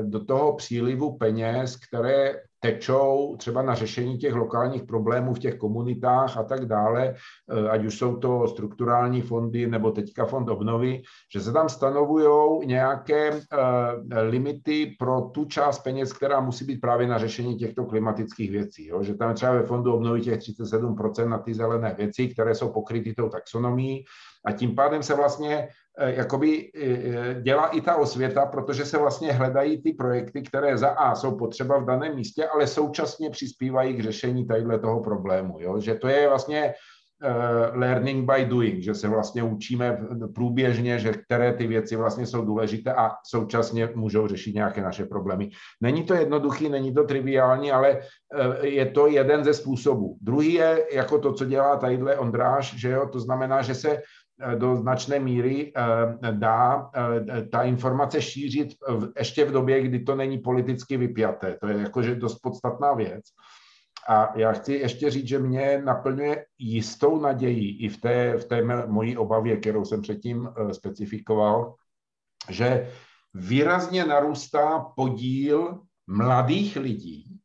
do 0.03 0.25
toho 0.25 0.57
přílivu 0.57 1.17
peněz, 1.17 1.77
které 1.77 2.43
tečou 2.61 3.37
třeba 3.39 3.63
na 3.63 3.75
řešení 3.75 4.19
těch 4.19 4.35
lokálních 4.35 4.83
problémů 4.83 5.35
v 5.35 5.39
těch 5.39 5.57
komunitách 5.57 6.37
a 6.37 6.43
tak 6.43 6.67
dále, 6.67 7.15
eh, 7.15 7.69
ať 7.69 7.85
už 7.85 7.99
jsou 7.99 8.17
to 8.17 8.49
strukturální 8.49 9.23
fondy 9.23 9.67
nebo 9.67 9.91
teďka 9.91 10.27
fond 10.27 10.49
obnovy, 10.49 11.03
že 11.33 11.41
se 11.41 11.53
tam 11.53 11.69
stanovují 11.69 12.67
nějaké 12.67 13.31
eh, 13.31 14.21
limity 14.21 14.97
pro 14.99 15.21
tu 15.21 15.45
část 15.45 15.79
peněz, 15.79 16.13
která 16.13 16.41
musí 16.41 16.65
být 16.65 16.81
právě 16.81 17.07
na 17.07 17.19
řešení 17.19 17.57
těchto 17.57 17.85
klimatických 17.85 18.51
věcí. 18.51 18.87
Jo? 18.87 19.03
Že 19.03 19.15
tam 19.15 19.35
třeba 19.35 19.53
ve 19.53 19.63
fondu 19.63 19.95
obnovy 19.95 20.21
těch 20.21 20.39
37% 20.39 21.29
na 21.29 21.39
ty 21.39 21.55
zelené 21.55 21.95
věci, 21.95 22.29
které 22.29 22.55
jsou 22.55 22.69
pokryty 22.69 23.15
tou 23.15 23.29
taxonomií 23.29 24.05
a 24.45 24.53
tím 24.53 24.75
pádem 24.75 25.03
se 25.03 25.15
vlastně 25.15 25.69
jakoby 26.07 26.71
eh, 26.75 27.43
dělá 27.43 27.67
i 27.67 27.81
ta 27.81 27.97
osvěta, 27.97 28.47
protože 28.47 28.85
se 28.85 28.99
vlastně 28.99 29.33
hledají 29.33 29.83
ty 29.83 29.93
projekty, 29.93 30.43
které 30.43 30.79
za 30.79 30.89
A 30.89 31.15
jsou 31.15 31.37
potřeba 31.37 31.79
v 31.79 31.87
daném 31.87 32.15
místě, 32.15 32.47
ale 32.47 32.67
současně 32.67 33.31
přispívají 33.31 33.95
k 33.95 34.03
řešení 34.03 34.47
tadyhle 34.47 34.79
toho 34.79 35.01
problému. 35.01 35.57
Jo? 35.61 35.81
Že 35.81 35.95
to 35.95 36.09
je 36.09 36.29
vlastně 36.29 36.75
uh, 37.25 37.79
learning 37.79 38.31
by 38.33 38.45
doing, 38.45 38.83
že 38.83 38.95
se 38.95 39.09
vlastně 39.09 39.43
učíme 39.43 39.99
průběžně, 40.35 40.99
že 40.99 41.13
které 41.13 41.53
ty 41.53 41.67
věci 41.67 41.97
vlastně 41.97 42.27
jsou 42.27 42.45
důležité 42.45 42.95
a 42.95 43.11
současně 43.27 43.89
můžou 43.95 44.29
řešit 44.29 44.55
nějaké 44.55 44.83
naše 44.83 45.05
problémy. 45.05 45.51
Není 45.81 46.05
to 46.05 46.15
jednoduchý, 46.15 46.69
není 46.69 46.95
to 46.95 47.05
triviální, 47.05 47.73
ale 47.73 48.01
je 48.63 48.87
to 48.87 49.07
jeden 49.07 49.45
ze 49.45 49.55
způsobů. 49.55 50.17
Druhý 50.21 50.53
je 50.53 50.87
jako 50.93 51.19
to, 51.19 51.33
co 51.33 51.45
dělá 51.45 51.77
tadyhle 51.77 52.17
Ondráš, 52.17 52.75
že 52.79 52.91
jo, 52.91 53.09
to 53.13 53.21
znamená, 53.21 53.63
že 53.63 53.75
se 53.75 53.91
Eh, 53.97 54.03
do 54.59 54.77
značné 54.77 55.19
míry 55.19 55.73
eh, 55.77 56.33
dá 56.33 56.91
eh, 56.95 57.43
ta 57.43 57.63
informace 57.63 58.23
šířit 58.23 58.69
ještě 59.19 59.45
v 59.45 59.53
době, 59.53 59.83
kdy 59.83 60.01
to 60.01 60.15
není 60.15 60.39
politicky 60.39 60.97
vypjaté. 60.97 61.57
To 61.61 61.69
je 61.69 61.79
jakože 61.79 62.15
dost 62.15 62.39
podstatná 62.39 62.95
věc. 62.95 63.25
A 64.09 64.39
já 64.39 64.53
chci 64.53 64.73
ještě 64.73 65.11
říct, 65.11 65.29
že 65.29 65.39
mě 65.39 65.83
naplňuje 65.85 66.45
jistou 66.59 67.21
naději 67.21 67.85
i 67.85 67.89
v 67.89 68.01
té, 68.01 68.37
v 68.39 68.45
té 68.45 68.87
mojí 68.87 69.17
obavě, 69.17 69.57
kterou 69.57 69.85
jsem 69.85 70.03
předtím 70.03 70.49
specifikoval, 70.73 71.75
že 72.49 72.91
výrazně 73.35 74.05
narůstá 74.05 74.79
podíl 74.97 75.79
mladých 76.07 76.77
lidí, 76.77 77.31
Eh, 77.31 77.40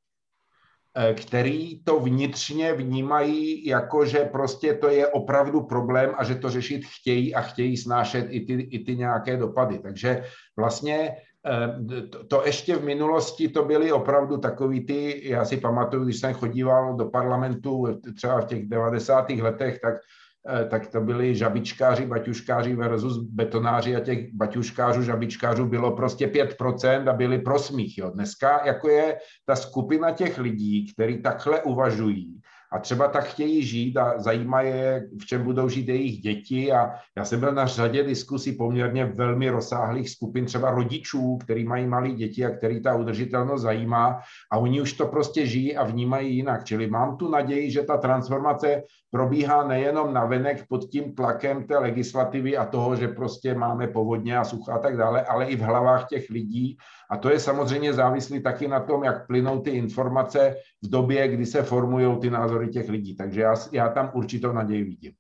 který 1.14 1.84
to 1.84 2.00
vnitřně 2.00 2.74
vnímají 2.74 3.66
jako, 3.68 4.06
že 4.06 4.20
prostě 4.20 4.74
to 4.74 4.90
je 4.90 5.08
opravdu 5.08 5.62
problém 5.62 6.12
a 6.18 6.24
že 6.24 6.36
to 6.36 6.50
řešit 6.50 6.86
chtějí 6.86 7.36
a 7.36 7.42
chtějí 7.42 7.78
snášet 7.78 8.28
i 8.30 8.46
ty, 8.46 8.54
i 8.54 8.84
ty 8.84 8.96
nějaké 8.96 9.38
dopady. 9.38 9.80
Takže 9.80 10.24
vlastně 10.58 11.16
eh, 11.46 12.02
to 12.28 12.46
ještě 12.46 12.76
v 12.76 12.84
minulosti 12.84 13.50
to 13.50 13.66
byly 13.66 13.92
opravdu 13.92 14.38
takový 14.38 14.86
ty, 14.86 15.30
já 15.30 15.46
si 15.46 15.58
pamatuju, 15.58 16.04
když 16.04 16.20
jsem 16.20 16.34
chodíval 16.34 16.96
do 16.96 17.06
parlamentu 17.06 18.00
třeba 18.16 18.42
v 18.42 18.46
těch 18.46 18.70
90. 18.70 19.30
letech, 19.30 19.80
tak 19.80 19.96
Eh, 19.96 20.25
tak 20.70 20.88
to 20.88 21.02
byli 21.02 21.36
žabičkáři, 21.36 22.06
baťuškáři 22.06 22.76
versus 22.76 23.18
betonáři 23.18 23.96
a 23.96 24.00
těch 24.00 24.34
baťuškářů, 24.34 25.02
žabičkářů 25.02 25.66
bylo 25.66 25.96
prostě 25.96 26.28
5% 26.28 27.10
a 27.10 27.14
byli 27.14 27.40
prosmích. 27.40 27.98
Jo. 27.98 28.10
Dneska 28.10 28.66
jako 28.66 28.90
je 28.90 29.18
ta 29.46 29.56
skupina 29.56 30.12
těch 30.12 30.38
lidí, 30.38 30.94
kteří 30.94 31.22
takhle 31.22 31.62
uvažují, 31.62 32.42
a 32.72 32.80
třeba 32.80 33.08
tak 33.08 33.24
chtějí 33.24 33.64
žít 33.64 33.98
a 33.98 34.20
zajímá 34.20 34.62
je, 34.62 35.08
v 35.22 35.26
čem 35.26 35.44
budou 35.44 35.70
žít 35.70 35.88
jejich 35.88 36.22
děti 36.22 36.72
a 36.72 36.92
já 37.18 37.26
jsem 37.26 37.40
byl 37.40 37.52
na 37.52 37.68
řadě 37.68 38.04
diskusí 38.04 38.52
poměrně 38.52 39.06
velmi 39.06 39.50
rozsáhlých 39.50 40.10
skupin 40.10 40.46
třeba 40.46 40.72
rodičů, 40.72 41.38
který 41.38 41.66
mají 41.66 41.88
malé 41.88 42.10
děti 42.10 42.46
a 42.46 42.50
který 42.50 42.82
ta 42.82 42.96
udržitelnost 42.96 43.62
zajímá 43.62 44.20
a 44.52 44.58
oni 44.58 44.82
už 44.82 44.94
to 44.94 45.08
prostě 45.08 45.46
žijí 45.46 45.78
a 45.78 45.84
vnímají 45.84 46.36
jinak. 46.36 46.64
Čili 46.64 46.88
mám 46.88 47.18
tu 47.18 47.30
naději, 47.30 47.72
že 47.72 47.84
ta 47.84 47.98
transformace 47.98 48.84
probíhá 49.12 49.68
nejenom 49.68 50.14
na 50.14 50.26
venek 50.26 50.68
pod 50.68 50.92
tím 50.92 51.16
tlakem 51.16 51.64
té 51.64 51.78
legislativy 51.78 52.58
a 52.58 52.66
toho, 52.66 52.96
že 52.96 53.08
prostě 53.08 53.56
máme 53.56 53.88
povodně 53.88 54.38
a 54.38 54.44
sucha 54.44 54.76
a 54.76 54.80
tak 54.80 54.98
dále, 54.98 55.24
ale 55.26 55.46
i 55.46 55.56
v 55.56 55.62
hlavách 55.62 56.08
těch 56.08 56.30
lidí. 56.30 56.78
A 57.12 57.18
to 57.18 57.30
je 57.30 57.40
samozřejmě 57.40 57.94
závislý 57.94 58.44
taky 58.44 58.68
na 58.68 58.80
tom, 58.80 59.04
jak 59.04 59.28
plynou 59.28 59.60
ty 59.60 59.70
informace 59.70 60.56
v 60.84 60.90
době, 60.90 61.28
kdy 61.28 61.46
se 61.46 61.64
formují 61.64 62.20
ty 62.20 62.30
názory 62.30 62.55
těch 62.64 62.90
lidí. 62.90 63.16
Takže 63.16 63.42
já, 63.42 63.56
já 63.72 63.90
tam 63.90 64.12
určitou 64.14 64.52
naději 64.52 64.84
vidím. 64.84 65.14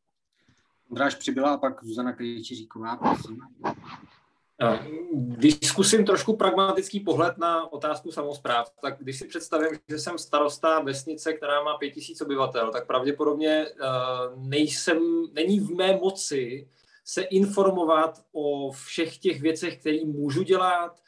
Ondráš 0.89 1.15
přibyla 1.15 1.53
a 1.53 1.57
pak 1.57 1.83
Zuzana 1.83 2.13
Krejčíříková, 2.13 2.95
prosím. 2.95 3.41
Když 5.13 5.59
zkusím 5.63 6.05
trošku 6.05 6.35
pragmatický 6.35 6.99
pohled 6.99 7.37
na 7.37 7.73
otázku 7.73 8.11
samozpráv, 8.11 8.69
tak 8.81 8.97
když 8.99 9.19
si 9.19 9.27
představím, 9.27 9.79
že 9.89 9.99
jsem 9.99 10.17
starosta 10.17 10.79
vesnice, 10.79 11.33
která 11.33 11.63
má 11.63 11.77
pět 11.77 11.91
tisíc 11.91 12.21
obyvatel, 12.21 12.71
tak 12.71 12.87
pravděpodobně 12.87 13.65
nejsem, 14.35 14.99
není 15.33 15.59
v 15.59 15.75
mé 15.75 15.97
moci 15.97 16.69
se 17.05 17.21
informovat 17.21 18.25
o 18.31 18.71
všech 18.71 19.17
těch 19.17 19.41
věcech, 19.41 19.79
které 19.79 20.05
můžu 20.05 20.43
dělat, 20.43 20.99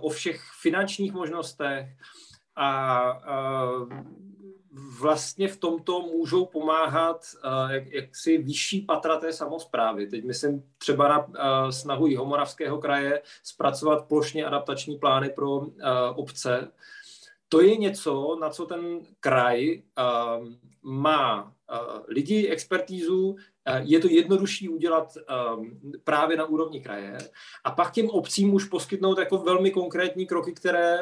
o 0.00 0.10
všech 0.10 0.40
finančních 0.60 1.12
možnostech 1.12 1.88
a 2.56 3.20
vlastně 5.00 5.48
v 5.48 5.56
tomto 5.56 6.00
můžou 6.00 6.46
pomáhat 6.46 7.26
uh, 7.44 7.70
jak, 7.70 7.86
jaksi 7.86 8.38
vyšší 8.38 8.80
patra 8.80 9.16
té 9.16 9.32
samozprávy. 9.32 10.06
Teď 10.06 10.24
myslím 10.24 10.62
třeba 10.78 11.08
na 11.08 11.18
uh, 11.18 11.70
snahu 11.70 12.06
Jihomoravského 12.06 12.78
kraje 12.78 13.22
zpracovat 13.42 14.08
plošně 14.08 14.46
adaptační 14.46 14.98
plány 14.98 15.30
pro 15.30 15.58
uh, 15.58 15.68
obce. 16.14 16.72
To 17.48 17.60
je 17.60 17.76
něco, 17.76 18.38
na 18.40 18.50
co 18.50 18.66
ten 18.66 19.00
kraj 19.20 19.82
má 20.82 21.52
lidi, 22.08 22.48
expertízu, 22.48 23.36
je 23.78 24.00
to 24.00 24.08
jednodušší 24.08 24.68
udělat 24.68 25.14
právě 26.04 26.36
na 26.36 26.44
úrovni 26.44 26.80
kraje 26.80 27.18
a 27.64 27.70
pak 27.70 27.92
těm 27.92 28.10
obcím 28.10 28.54
už 28.54 28.64
poskytnout 28.64 29.18
jako 29.18 29.38
velmi 29.38 29.70
konkrétní 29.70 30.26
kroky, 30.26 30.52
které, 30.52 30.98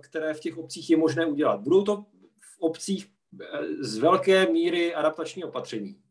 které 0.00 0.34
v 0.34 0.40
těch 0.40 0.58
obcích 0.58 0.90
je 0.90 0.96
možné 0.96 1.26
udělat. 1.26 1.60
Budou 1.60 1.82
to 1.82 2.04
obcích 2.66 3.12
z 3.80 3.98
velké 3.98 4.52
míry 4.52 4.94
adaptační 4.94 5.44
opatření. 5.44 6.02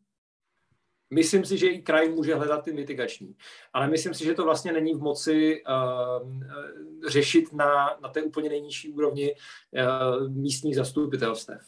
Myslím 1.14 1.44
si, 1.44 1.58
že 1.58 1.68
i 1.68 1.82
kraj 1.82 2.08
může 2.08 2.34
hledat 2.34 2.64
ty 2.64 2.72
mitigační, 2.72 3.36
ale 3.72 3.88
myslím 3.88 4.14
si, 4.14 4.24
že 4.24 4.34
to 4.34 4.44
vlastně 4.44 4.72
není 4.72 4.94
v 4.94 5.00
moci 5.00 5.62
uh, 5.64 6.42
řešit 7.08 7.52
na, 7.52 7.98
na 8.02 8.08
té 8.08 8.22
úplně 8.22 8.48
nejnižší 8.48 8.92
úrovni 8.92 9.34
uh, 9.34 10.28
místních 10.28 10.76
zastupitelstev. 10.76 11.60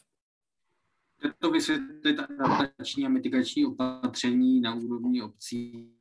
To 1.38 1.50
vysvětlit 1.50 2.18
adaptační 2.18 3.06
a 3.06 3.08
mitigační 3.08 3.66
opatření 3.66 4.60
na 4.60 4.74
úrovni 4.74 5.22
obcí, 5.22 5.92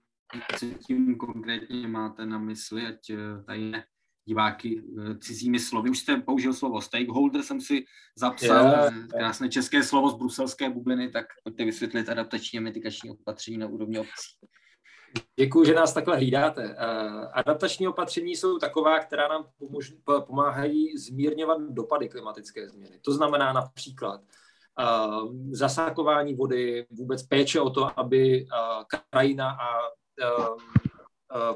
co 0.60 0.66
tím 0.88 1.16
konkrétně 1.16 1.88
máte 1.88 2.26
na 2.26 2.38
mysli, 2.38 2.86
ať 2.86 3.12
tady 3.46 3.60
ne 3.60 3.86
diváky 4.28 4.84
eh, 4.84 5.18
cizími 5.18 5.60
slovy. 5.60 5.90
Už 5.90 6.00
jste 6.00 6.18
použil 6.18 6.54
slovo 6.54 6.82
stakeholder, 6.82 7.42
jsem 7.44 7.62
si 7.62 7.86
zapsal, 8.16 8.66
yeah. 8.66 9.08
krásné 9.08 9.50
české 9.50 9.84
slovo 9.84 10.10
z 10.10 10.16
bruselské 10.16 10.70
bubliny, 10.70 11.10
tak 11.10 11.26
pojďte 11.44 11.66
vysvětlit 11.66 12.10
adaptační 12.10 12.60
a 12.60 12.62
mitigační 12.62 13.12
opatření 13.12 13.58
na 13.58 13.68
úrovni 13.68 14.00
obcí. 14.00 14.38
Děkuji, 15.40 15.66
že 15.66 15.74
nás 15.74 15.94
takhle 15.94 16.16
hlídáte. 16.16 16.64
Uh, 16.64 17.26
adaptační 17.34 17.88
opatření 17.88 18.36
jsou 18.36 18.58
taková, 18.58 19.00
která 19.00 19.28
nám 19.28 19.46
pomož, 19.60 19.94
pomáhají 20.28 20.98
zmírňovat 20.98 21.62
dopady 21.62 22.10
klimatické 22.10 22.70
změny. 22.70 23.00
To 23.02 23.12
znamená 23.12 23.54
například 23.54 24.22
zasákování 25.52 26.36
vody, 26.36 26.86
vůbec 26.92 27.24
péče 27.24 27.62
o 27.62 27.70
to, 27.70 28.00
aby 28.00 28.46
krajina 28.88 29.50
a 29.50 29.68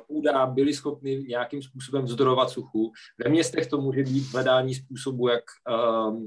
půda 0.08 0.46
byly 0.46 0.74
schopny 0.74 1.24
nějakým 1.28 1.62
způsobem 1.62 2.06
vzdorovat 2.06 2.50
suchu. 2.50 2.92
Ve 3.24 3.30
městech 3.30 3.68
to 3.68 3.82
může 3.82 4.04
být 4.04 4.34
hledání 4.34 4.76
způsobu, 4.76 5.28
jak 5.28 5.44
uh, 5.70 6.14
uh, 6.14 6.26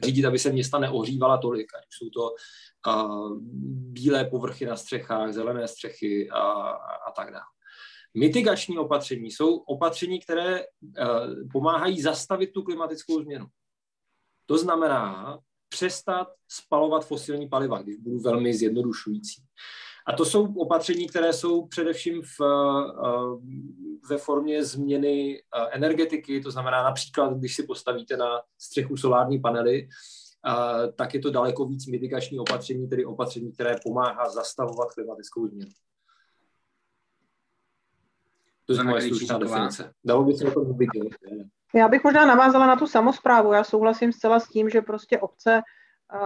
zařídit, 0.00 0.24
aby 0.24 0.38
se 0.38 0.52
města 0.52 0.78
neohřívala 0.78 1.38
tolik, 1.38 1.66
ať 1.78 1.84
jsou 1.90 2.10
to 2.10 2.30
uh, 2.86 3.38
bílé 3.92 4.24
povrchy 4.24 4.66
na 4.66 4.76
střechách, 4.76 5.32
zelené 5.32 5.68
střechy 5.68 6.30
a, 6.30 6.40
a 7.08 7.10
tak 7.16 7.30
dále. 7.30 7.44
Mitigační 8.14 8.78
opatření 8.78 9.30
jsou 9.30 9.56
opatření, 9.56 10.20
které 10.20 10.60
uh, 10.60 10.66
pomáhají 11.52 12.00
zastavit 12.00 12.52
tu 12.52 12.62
klimatickou 12.62 13.22
změnu. 13.22 13.46
To 14.46 14.58
znamená 14.58 15.38
přestat 15.68 16.28
spalovat 16.48 17.06
fosilní 17.06 17.48
paliva, 17.48 17.82
když 17.82 17.96
budu 17.96 18.18
velmi 18.20 18.54
zjednodušující. 18.54 19.42
A 20.10 20.16
to 20.16 20.24
jsou 20.24 20.54
opatření, 20.54 21.08
které 21.08 21.32
jsou 21.32 21.66
především 21.66 22.22
v, 22.22 22.40
eh, 22.40 23.06
ve 24.10 24.18
formě 24.18 24.64
změny 24.64 25.42
eh, 25.56 25.66
energetiky, 25.70 26.40
to 26.40 26.50
znamená 26.50 26.82
například, 26.82 27.32
když 27.32 27.56
si 27.56 27.62
postavíte 27.62 28.16
na 28.16 28.26
střechu 28.58 28.96
solární 28.96 29.38
panely, 29.38 29.88
eh, 29.88 30.92
tak 30.92 31.14
je 31.14 31.20
to 31.20 31.30
daleko 31.30 31.66
víc 31.66 31.86
mitigační 31.86 32.38
opatření, 32.38 32.88
tedy 32.88 33.04
opatření, 33.04 33.52
které 33.52 33.76
pomáhá 33.84 34.30
zastavovat 34.30 34.92
klimatickou 34.94 35.46
změnu. 35.46 35.70
To 38.66 38.72
je 38.72 38.82
moje 38.82 39.02
stručná 39.02 39.38
definice. 39.38 39.92
Dalo 40.04 40.24
by 40.24 40.32
se 40.32 40.44
o 40.44 40.50
tom 40.50 40.64
mluvit. 40.64 40.88
Já 41.74 41.88
bych 41.88 42.04
možná 42.04 42.26
navázala 42.26 42.66
na 42.66 42.76
tu 42.76 42.86
samozprávu. 42.86 43.52
Já 43.52 43.64
souhlasím 43.64 44.12
zcela 44.12 44.40
s 44.40 44.48
tím, 44.48 44.70
že 44.70 44.80
prostě 44.80 45.18
obce 45.18 45.62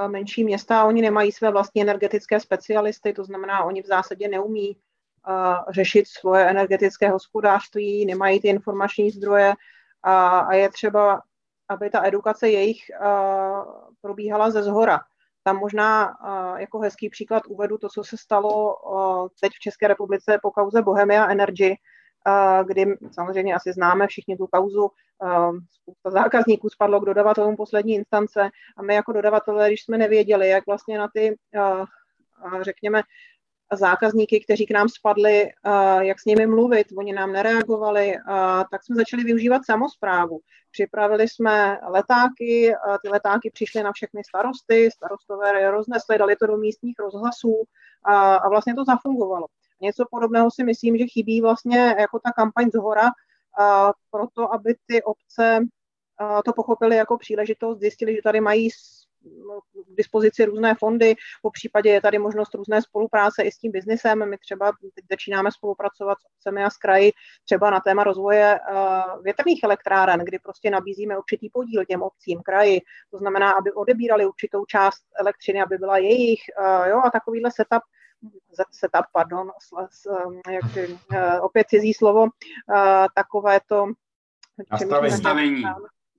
menší 0.09 0.45
města, 0.45 0.85
oni 0.85 1.03
nemají 1.03 1.33
své 1.33 1.51
vlastní 1.51 1.83
energetické 1.83 2.41
specialisty, 2.41 3.13
to 3.13 3.25
znamená, 3.25 3.65
oni 3.65 3.83
v 3.83 3.87
zásadě 3.87 4.29
neumí 4.29 4.77
řešit 5.69 6.09
svoje 6.09 6.51
energetické 6.51 7.11
hospodářství, 7.11 8.07
nemají 8.07 8.41
ty 8.41 8.49
informační 8.49 9.11
zdroje. 9.11 9.55
A, 10.03 10.39
a 10.39 10.55
je 10.55 10.69
třeba, 10.69 11.23
aby 11.69 11.91
ta 11.91 12.07
edukace 12.07 12.49
jejich 12.49 12.81
probíhala 14.01 14.51
ze 14.51 14.63
zhora. 14.63 15.01
Tam 15.43 15.57
možná 15.57 16.17
jako 16.57 16.79
hezký 16.79 17.11
příklad 17.11 17.43
uvedu 17.49 17.79
to, 17.79 17.89
co 17.89 18.05
se 18.05 18.17
stalo 18.17 18.77
teď 19.41 19.53
v 19.53 19.61
České 19.61 19.89
republice 19.89 20.39
po 20.43 20.51
kauze 20.51 20.83
Bohemia 20.83 21.29
Energy, 21.29 21.75
kdy 22.67 22.97
samozřejmě 23.13 23.55
asi 23.55 23.73
známe 23.73 24.07
všichni 24.07 24.37
tu 24.37 24.47
kauzu, 24.47 24.91
spousta 25.71 26.11
zákazníků 26.11 26.69
spadlo 26.69 27.01
k 27.01 27.05
dodavatelům 27.05 27.57
poslední 27.57 27.95
instance 27.95 28.51
a 28.77 28.83
my 28.83 28.95
jako 28.95 29.13
dodavatelé, 29.13 29.69
když 29.69 29.85
jsme 29.85 29.99
nevěděli, 29.99 30.49
jak 30.49 30.67
vlastně 30.67 30.99
na 30.99 31.09
ty, 31.15 31.37
řekněme, 32.61 33.03
zákazníky, 33.73 34.41
kteří 34.45 34.67
k 34.67 34.71
nám 34.71 34.89
spadli, 34.89 35.49
jak 36.01 36.21
s 36.21 36.25
nimi 36.25 36.47
mluvit, 36.47 36.87
oni 36.99 37.13
nám 37.13 37.33
nereagovali, 37.33 38.15
tak 38.71 38.85
jsme 38.85 38.97
začali 38.97 39.25
využívat 39.25 39.63
samozprávu. 39.67 40.41
Připravili 40.71 41.29
jsme 41.29 41.79
letáky, 41.89 42.75
ty 43.03 43.09
letáky 43.09 43.51
přišly 43.51 43.83
na 43.83 43.93
všechny 43.93 44.23
starosty, 44.29 44.91
starostové 44.91 45.61
je 45.61 45.71
roznesli, 45.71 46.19
dali 46.19 46.37
to 46.37 46.47
do 46.47 46.57
místních 46.57 46.97
rozhlasů 46.99 47.65
a 48.05 48.49
vlastně 48.49 48.75
to 48.75 48.85
zafungovalo. 48.85 49.47
Něco 49.85 50.05
podobného 50.11 50.51
si 50.51 50.65
myslím, 50.65 50.99
že 50.99 51.07
chybí 51.07 51.41
vlastně 51.41 51.95
jako 51.99 52.19
ta 52.19 52.31
kampaň 52.33 52.71
z 52.71 52.79
hora, 52.79 53.11
proto 54.11 54.55
aby 54.55 54.75
ty 54.87 55.03
obce 55.03 55.61
to 56.45 56.53
pochopili 56.53 56.97
jako 56.97 57.19
příležitost, 57.19 57.79
zjistili, 57.79 58.15
že 58.15 58.23
tady 58.23 58.41
mají 58.41 58.71
k 58.71 59.97
dispozici 59.97 60.45
různé 60.45 60.75
fondy, 60.75 61.15
po 61.43 61.51
případě 61.51 61.91
je 61.91 62.01
tady 62.01 62.19
možnost 62.19 62.55
různé 62.55 62.83
spolupráce 62.83 63.43
i 63.43 63.53
s 63.53 63.59
tím 63.59 63.73
biznisem. 63.73 64.31
My 64.31 64.39
třeba 64.39 64.73
teď 64.95 65.05
začínáme 65.11 65.53
spolupracovat 65.53 66.19
s 66.21 66.25
obcemi 66.25 66.65
a 66.65 66.71
s 66.71 66.77
kraji 66.77 67.13
třeba 67.45 67.71
na 67.71 67.81
téma 67.81 68.05
rozvoje 68.05 68.61
větrných 69.23 69.63
elektráren, 69.63 70.21
kdy 70.21 70.39
prostě 70.39 70.71
nabízíme 70.71 71.19
určitý 71.19 71.51
podíl 71.51 71.85
těm 71.85 72.03
obcím, 72.03 72.43
kraji. 72.43 72.81
To 73.11 73.19
znamená, 73.19 73.51
aby 73.51 73.73
odebírali 73.73 74.27
určitou 74.27 74.65
část 74.65 75.05
elektřiny, 75.21 75.63
aby 75.63 75.79
byla 75.79 75.99
jejich. 75.99 76.41
Jo, 76.89 77.01
a 77.05 77.11
takovýhle 77.11 77.51
setup 77.51 77.83
setup, 78.71 79.07
pardon, 79.13 79.51
jak, 80.51 80.77
eh, 81.13 81.41
opět 81.41 81.69
cizí 81.69 81.95
slovo, 81.95 82.27
eh, 82.27 83.07
takové 83.15 83.61
to 83.69 83.87
nastavení. 85.03 85.63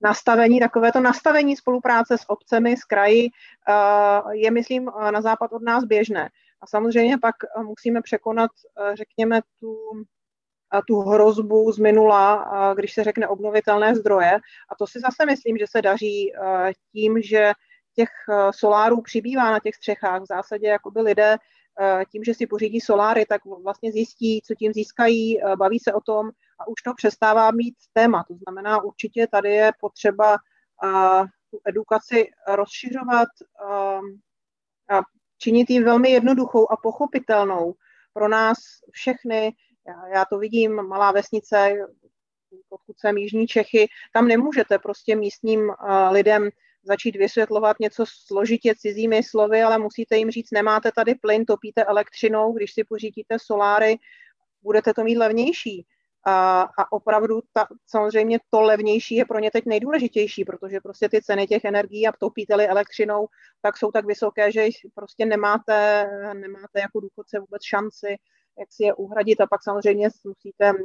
nastavení, 0.02 0.60
takové 0.60 0.92
to 0.92 1.00
nastavení 1.00 1.56
spolupráce 1.56 2.18
s 2.18 2.30
obcemi, 2.30 2.76
s 2.76 2.84
kraji 2.84 3.28
eh, 3.68 4.36
je, 4.36 4.50
myslím, 4.50 4.90
na 5.10 5.20
západ 5.20 5.52
od 5.52 5.62
nás 5.62 5.84
běžné. 5.84 6.28
A 6.60 6.66
samozřejmě 6.66 7.18
pak 7.18 7.34
musíme 7.62 8.02
překonat, 8.02 8.50
řekněme, 8.94 9.40
tu, 9.60 9.76
tu 10.86 11.00
hrozbu 11.00 11.72
z 11.72 11.78
minula, 11.78 12.50
když 12.74 12.94
se 12.94 13.04
řekne 13.04 13.28
obnovitelné 13.28 13.94
zdroje. 13.94 14.32
A 14.68 14.74
to 14.78 14.86
si 14.86 15.00
zase 15.00 15.26
myslím, 15.26 15.58
že 15.58 15.64
se 15.70 15.82
daří 15.82 16.32
tím, 16.92 17.22
že 17.22 17.52
těch 17.94 18.08
solárů 18.50 19.02
přibývá 19.02 19.50
na 19.50 19.60
těch 19.60 19.74
střechách. 19.74 20.22
V 20.22 20.26
zásadě 20.26 20.66
jakoby 20.68 21.00
lidé 21.00 21.36
tím, 22.12 22.24
že 22.24 22.34
si 22.34 22.46
pořídí 22.46 22.80
soláry, 22.80 23.26
tak 23.26 23.40
vlastně 23.44 23.92
zjistí, 23.92 24.40
co 24.44 24.54
tím 24.54 24.72
získají, 24.72 25.42
eh, 25.42 25.56
baví 25.56 25.78
se 25.78 25.92
o 25.92 26.00
tom 26.00 26.30
a 26.58 26.68
už 26.68 26.82
to 26.82 26.94
přestává 26.94 27.50
mít 27.50 27.74
téma. 27.92 28.24
To 28.28 28.34
znamená, 28.34 28.82
určitě 28.82 29.26
tady 29.26 29.50
je 29.50 29.72
potřeba 29.80 30.36
eh, 30.84 31.24
tu 31.50 31.60
edukaci 31.64 32.30
rozšiřovat 32.48 33.28
a 34.90 35.00
činit 35.38 35.70
ji 35.70 35.82
velmi 35.82 36.10
jednoduchou 36.10 36.72
a 36.72 36.76
pochopitelnou 36.76 37.74
pro 38.12 38.28
nás 38.28 38.58
všechny. 38.90 39.52
Já, 39.88 40.08
já 40.08 40.24
to 40.24 40.38
vidím, 40.38 40.82
malá 40.82 41.12
vesnice, 41.12 41.72
pokud 42.68 43.00
jsem 43.00 43.16
Jižní 43.16 43.46
Čechy, 43.46 43.88
tam 44.12 44.28
nemůžete 44.28 44.78
prostě 44.78 45.16
místním 45.16 45.72
lidem 46.10 46.50
začít 46.86 47.16
vysvětlovat 47.16 47.76
něco 47.80 48.04
složitě 48.26 48.74
cizími 48.78 49.22
slovy, 49.22 49.62
ale 49.62 49.78
musíte 49.78 50.16
jim 50.16 50.30
říct, 50.30 50.50
nemáte 50.52 50.90
tady 50.96 51.14
plyn, 51.14 51.44
topíte 51.44 51.84
elektřinou, 51.84 52.52
když 52.52 52.72
si 52.72 52.84
pořídíte 52.84 53.36
soláry, 53.38 53.96
budete 54.62 54.94
to 54.94 55.04
mít 55.04 55.16
levnější. 55.16 55.86
A, 56.28 56.60
a 56.62 56.92
opravdu 56.92 57.40
ta, 57.52 57.66
samozřejmě 57.86 58.38
to 58.50 58.60
levnější 58.60 59.14
je 59.14 59.24
pro 59.24 59.38
ně 59.38 59.50
teď 59.50 59.64
nejdůležitější, 59.66 60.44
protože 60.44 60.80
prostě 60.80 61.08
ty 61.08 61.22
ceny 61.22 61.46
těch 61.46 61.64
energií 61.64 62.06
a 62.06 62.12
topíte-li 62.12 62.66
elektřinou, 62.66 63.26
tak 63.62 63.76
jsou 63.76 63.90
tak 63.90 64.06
vysoké, 64.06 64.52
že 64.52 64.68
prostě 64.94 65.26
nemáte, 65.26 66.06
nemáte 66.34 66.80
jako 66.80 67.00
důchodce 67.00 67.38
vůbec 67.40 67.62
šanci 67.64 68.16
jak 68.58 68.72
si 68.72 68.84
je 68.84 68.94
uhradit 68.94 69.40
a 69.40 69.46
pak 69.46 69.62
samozřejmě 69.62 70.08
musíte 70.24 70.72
mm, 70.72 70.78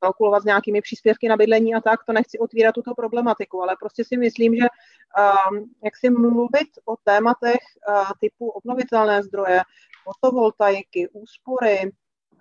kalkulovat 0.00 0.42
s 0.42 0.44
nějakými 0.44 0.80
příspěvky 0.80 1.28
na 1.28 1.36
bydlení 1.36 1.74
a 1.74 1.80
tak, 1.80 2.04
to 2.04 2.12
nechci 2.12 2.38
otvírat 2.38 2.74
tuto 2.74 2.94
problematiku, 2.94 3.62
ale 3.62 3.76
prostě 3.80 4.04
si 4.04 4.16
myslím, 4.16 4.56
že 4.56 4.62
um, 4.62 5.70
jak 5.84 5.96
si 5.96 6.10
mluvit 6.10 6.68
o 6.84 6.96
tématech 7.04 7.60
uh, 7.88 8.04
typu 8.20 8.48
obnovitelné 8.48 9.22
zdroje, 9.22 9.60
fotovoltaiky, 10.04 11.08
úspory, 11.12 11.80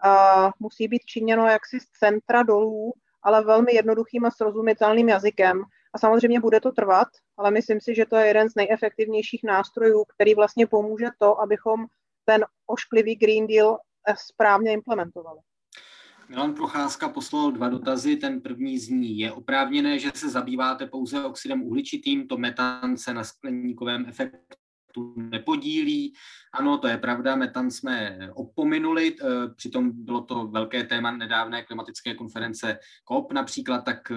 uh, 0.06 0.52
musí 0.60 0.88
být 0.88 1.06
činěno 1.06 1.48
jaksi 1.48 1.80
z 1.80 1.86
centra 2.00 2.44
dolů, 2.44 2.94
ale 3.24 3.44
velmi 3.44 3.74
jednoduchým 3.74 4.26
a 4.26 4.32
srozumitelným 4.32 5.10
jazykem. 5.10 5.64
A 5.94 5.98
samozřejmě 5.98 6.40
bude 6.40 6.60
to 6.60 6.72
trvat, 6.72 7.08
ale 7.38 7.52
myslím 7.52 7.82
si, 7.82 7.96
že 7.96 8.06
to 8.06 8.16
je 8.16 8.28
jeden 8.28 8.50
z 8.50 8.56
nejefektivnějších 8.56 9.42
nástrojů, 9.44 10.04
který 10.16 10.36
vlastně 10.36 10.68
pomůže 10.68 11.08
to, 11.18 11.42
abychom 11.42 11.86
ten 12.26 12.46
ošklivý 12.68 13.16
Green 13.16 13.48
Deal 13.48 13.78
správně 14.18 14.74
implementovali. 14.74 15.40
Milan 16.30 16.54
Procházka 16.54 17.10
poslal 17.10 17.52
dva 17.52 17.70
dotazy. 17.70 18.16
Ten 18.16 18.42
první 18.42 18.80
zní, 18.80 19.20
je 19.20 19.32
oprávněné, 19.32 20.00
že 20.00 20.12
se 20.16 20.30
zabýváte 20.30 20.86
pouze 20.86 21.24
oxidem 21.24 21.64
uhličitým, 21.64 22.28
to 22.28 22.38
metan 22.38 22.98
se 22.98 23.14
na 23.14 23.24
skleníkovém 23.24 24.06
efektu 24.08 25.14
nepodílí. 25.16 26.14
Ano, 26.54 26.78
to 26.78 26.88
je 26.88 26.98
pravda, 26.98 27.36
metan 27.36 27.72
jsme 27.72 28.20
opominuli, 28.34 29.16
eh, 29.22 29.26
přitom 29.56 29.92
bylo 30.06 30.22
to 30.22 30.48
velké 30.48 30.84
téma 30.84 31.12
nedávné 31.12 31.64
klimatické 31.64 32.16
konference 32.16 32.80
COP 33.08 33.32
například, 33.32 33.82
tak 33.82 34.12
eh, 34.12 34.16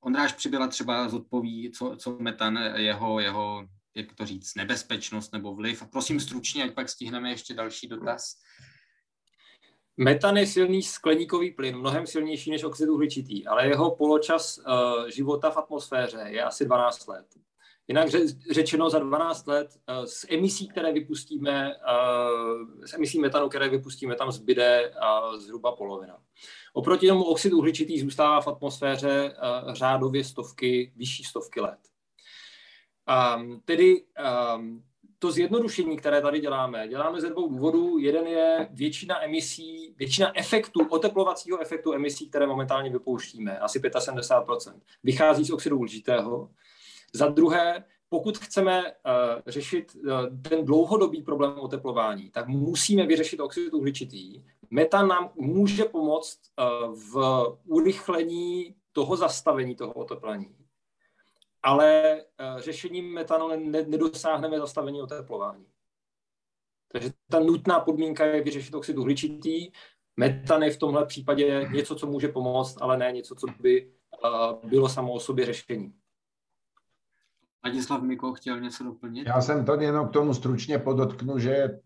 Ondráš 0.00 0.32
Přibyla 0.32 0.68
třeba 0.68 1.08
zodpoví, 1.08 1.72
co, 1.72 1.96
co 1.96 2.16
metan, 2.18 2.58
jeho, 2.76 3.20
jeho, 3.20 3.68
jak 3.94 4.14
to 4.14 4.26
říct, 4.26 4.54
nebezpečnost 4.54 5.32
nebo 5.32 5.54
vliv. 5.54 5.84
Prosím 5.90 6.20
stručně, 6.20 6.64
ať 6.64 6.74
pak 6.74 6.88
stihneme 6.88 7.30
ještě 7.30 7.54
další 7.54 7.88
dotaz. 7.88 8.34
Metan 9.96 10.36
je 10.36 10.46
silný 10.46 10.82
skleníkový 10.82 11.50
plyn, 11.50 11.78
mnohem 11.78 12.06
silnější 12.06 12.50
než 12.50 12.64
oxid 12.64 12.88
uhličitý, 12.88 13.46
ale 13.46 13.66
jeho 13.66 13.96
poločas 13.96 14.58
uh, 14.58 15.08
života 15.08 15.50
v 15.50 15.56
atmosféře 15.56 16.24
je 16.26 16.42
asi 16.42 16.64
12 16.64 17.06
let. 17.06 17.26
Jinak 17.88 18.08
řečeno 18.50 18.90
za 18.90 18.98
12 18.98 19.46
let 19.46 19.70
z 20.04 20.24
eh, 20.24 20.34
emisí, 20.34 20.68
které 20.68 20.92
vypustíme, 20.92 21.74
z 22.84 22.92
eh, 22.92 22.96
emisí 22.96 23.20
metanu, 23.20 23.48
které 23.48 23.68
vypustíme, 23.68 24.14
tam 24.14 24.32
zbyde 24.32 24.84
eh, 24.84 25.38
zhruba 25.38 25.76
polovina. 25.76 26.18
Oproti 26.72 27.08
tomu 27.08 27.24
oxid 27.24 27.52
uhličitý 27.52 28.00
zůstává 28.00 28.40
v 28.40 28.48
atmosféře 28.48 29.36
řádově 29.72 30.24
stovky, 30.24 30.92
vyšší 30.96 31.24
stovky 31.24 31.60
let. 31.60 31.78
Um, 33.36 33.60
tedy 33.64 34.04
um, 34.56 34.84
to 35.24 35.30
zjednodušení, 35.30 35.96
které 35.96 36.20
tady 36.20 36.40
děláme, 36.40 36.88
děláme 36.88 37.20
ze 37.20 37.30
dvou 37.30 37.48
důvodů. 37.48 37.98
Jeden 37.98 38.26
je 38.26 38.68
většina 38.70 39.24
emisí, 39.24 39.94
většina 39.98 40.38
efektů, 40.38 40.80
oteplovacího 40.88 41.60
efektu 41.60 41.92
emisí, 41.92 42.28
které 42.28 42.46
momentálně 42.46 42.90
vypouštíme, 42.90 43.58
asi 43.58 43.80
75%, 43.80 44.74
vychází 45.02 45.44
z 45.44 45.50
oxidu 45.50 45.76
uhličitého. 45.76 46.50
Za 47.14 47.28
druhé, 47.28 47.84
pokud 48.08 48.38
chceme 48.38 48.82
uh, 48.82 48.92
řešit 49.46 49.92
uh, 49.94 50.10
ten 50.48 50.64
dlouhodobý 50.64 51.22
problém 51.22 51.58
oteplování, 51.58 52.30
tak 52.30 52.48
musíme 52.48 53.06
vyřešit 53.06 53.40
oxid 53.40 53.74
uhličitý. 53.74 54.42
Metan 54.70 55.08
nám 55.08 55.30
může 55.36 55.84
pomoct 55.84 56.38
uh, 56.58 56.94
v 56.94 57.44
urychlení 57.64 58.74
toho 58.92 59.16
zastavení 59.16 59.74
toho 59.74 59.92
oteplení 59.92 60.63
ale 61.64 62.20
uh, 62.54 62.60
řešením 62.60 63.14
metanu 63.14 63.48
ne, 63.48 63.82
nedosáhneme 63.82 64.58
zastavení 64.58 65.02
oteplování. 65.02 65.66
Takže 66.92 67.10
ta 67.30 67.40
nutná 67.40 67.80
podmínka 67.80 68.24
je 68.24 68.42
vyřešit 68.42 68.74
oxid 68.74 68.98
uhličitý. 68.98 69.70
Metan 70.16 70.62
je 70.62 70.70
v 70.70 70.78
tomhle 70.78 71.06
případě 71.06 71.68
něco, 71.72 71.94
co 71.94 72.06
může 72.06 72.28
pomoct, 72.28 72.78
ale 72.80 72.98
ne 72.98 73.12
něco, 73.12 73.34
co 73.34 73.46
by 73.60 73.92
uh, 74.24 74.70
bylo 74.70 74.88
samo 74.88 75.12
o 75.12 75.20
sobě 75.20 75.46
řešení. 75.46 75.94
Ladislav 77.64 78.02
Miko 78.02 78.32
chtěl 78.32 78.60
něco 78.60 78.84
doplnit? 78.84 79.26
Já 79.26 79.40
jsem 79.40 79.64
tady 79.64 79.84
jenom 79.84 80.08
k 80.08 80.12
tomu 80.12 80.34
stručně 80.34 80.78
podotknu, 80.78 81.38
že 81.38 81.80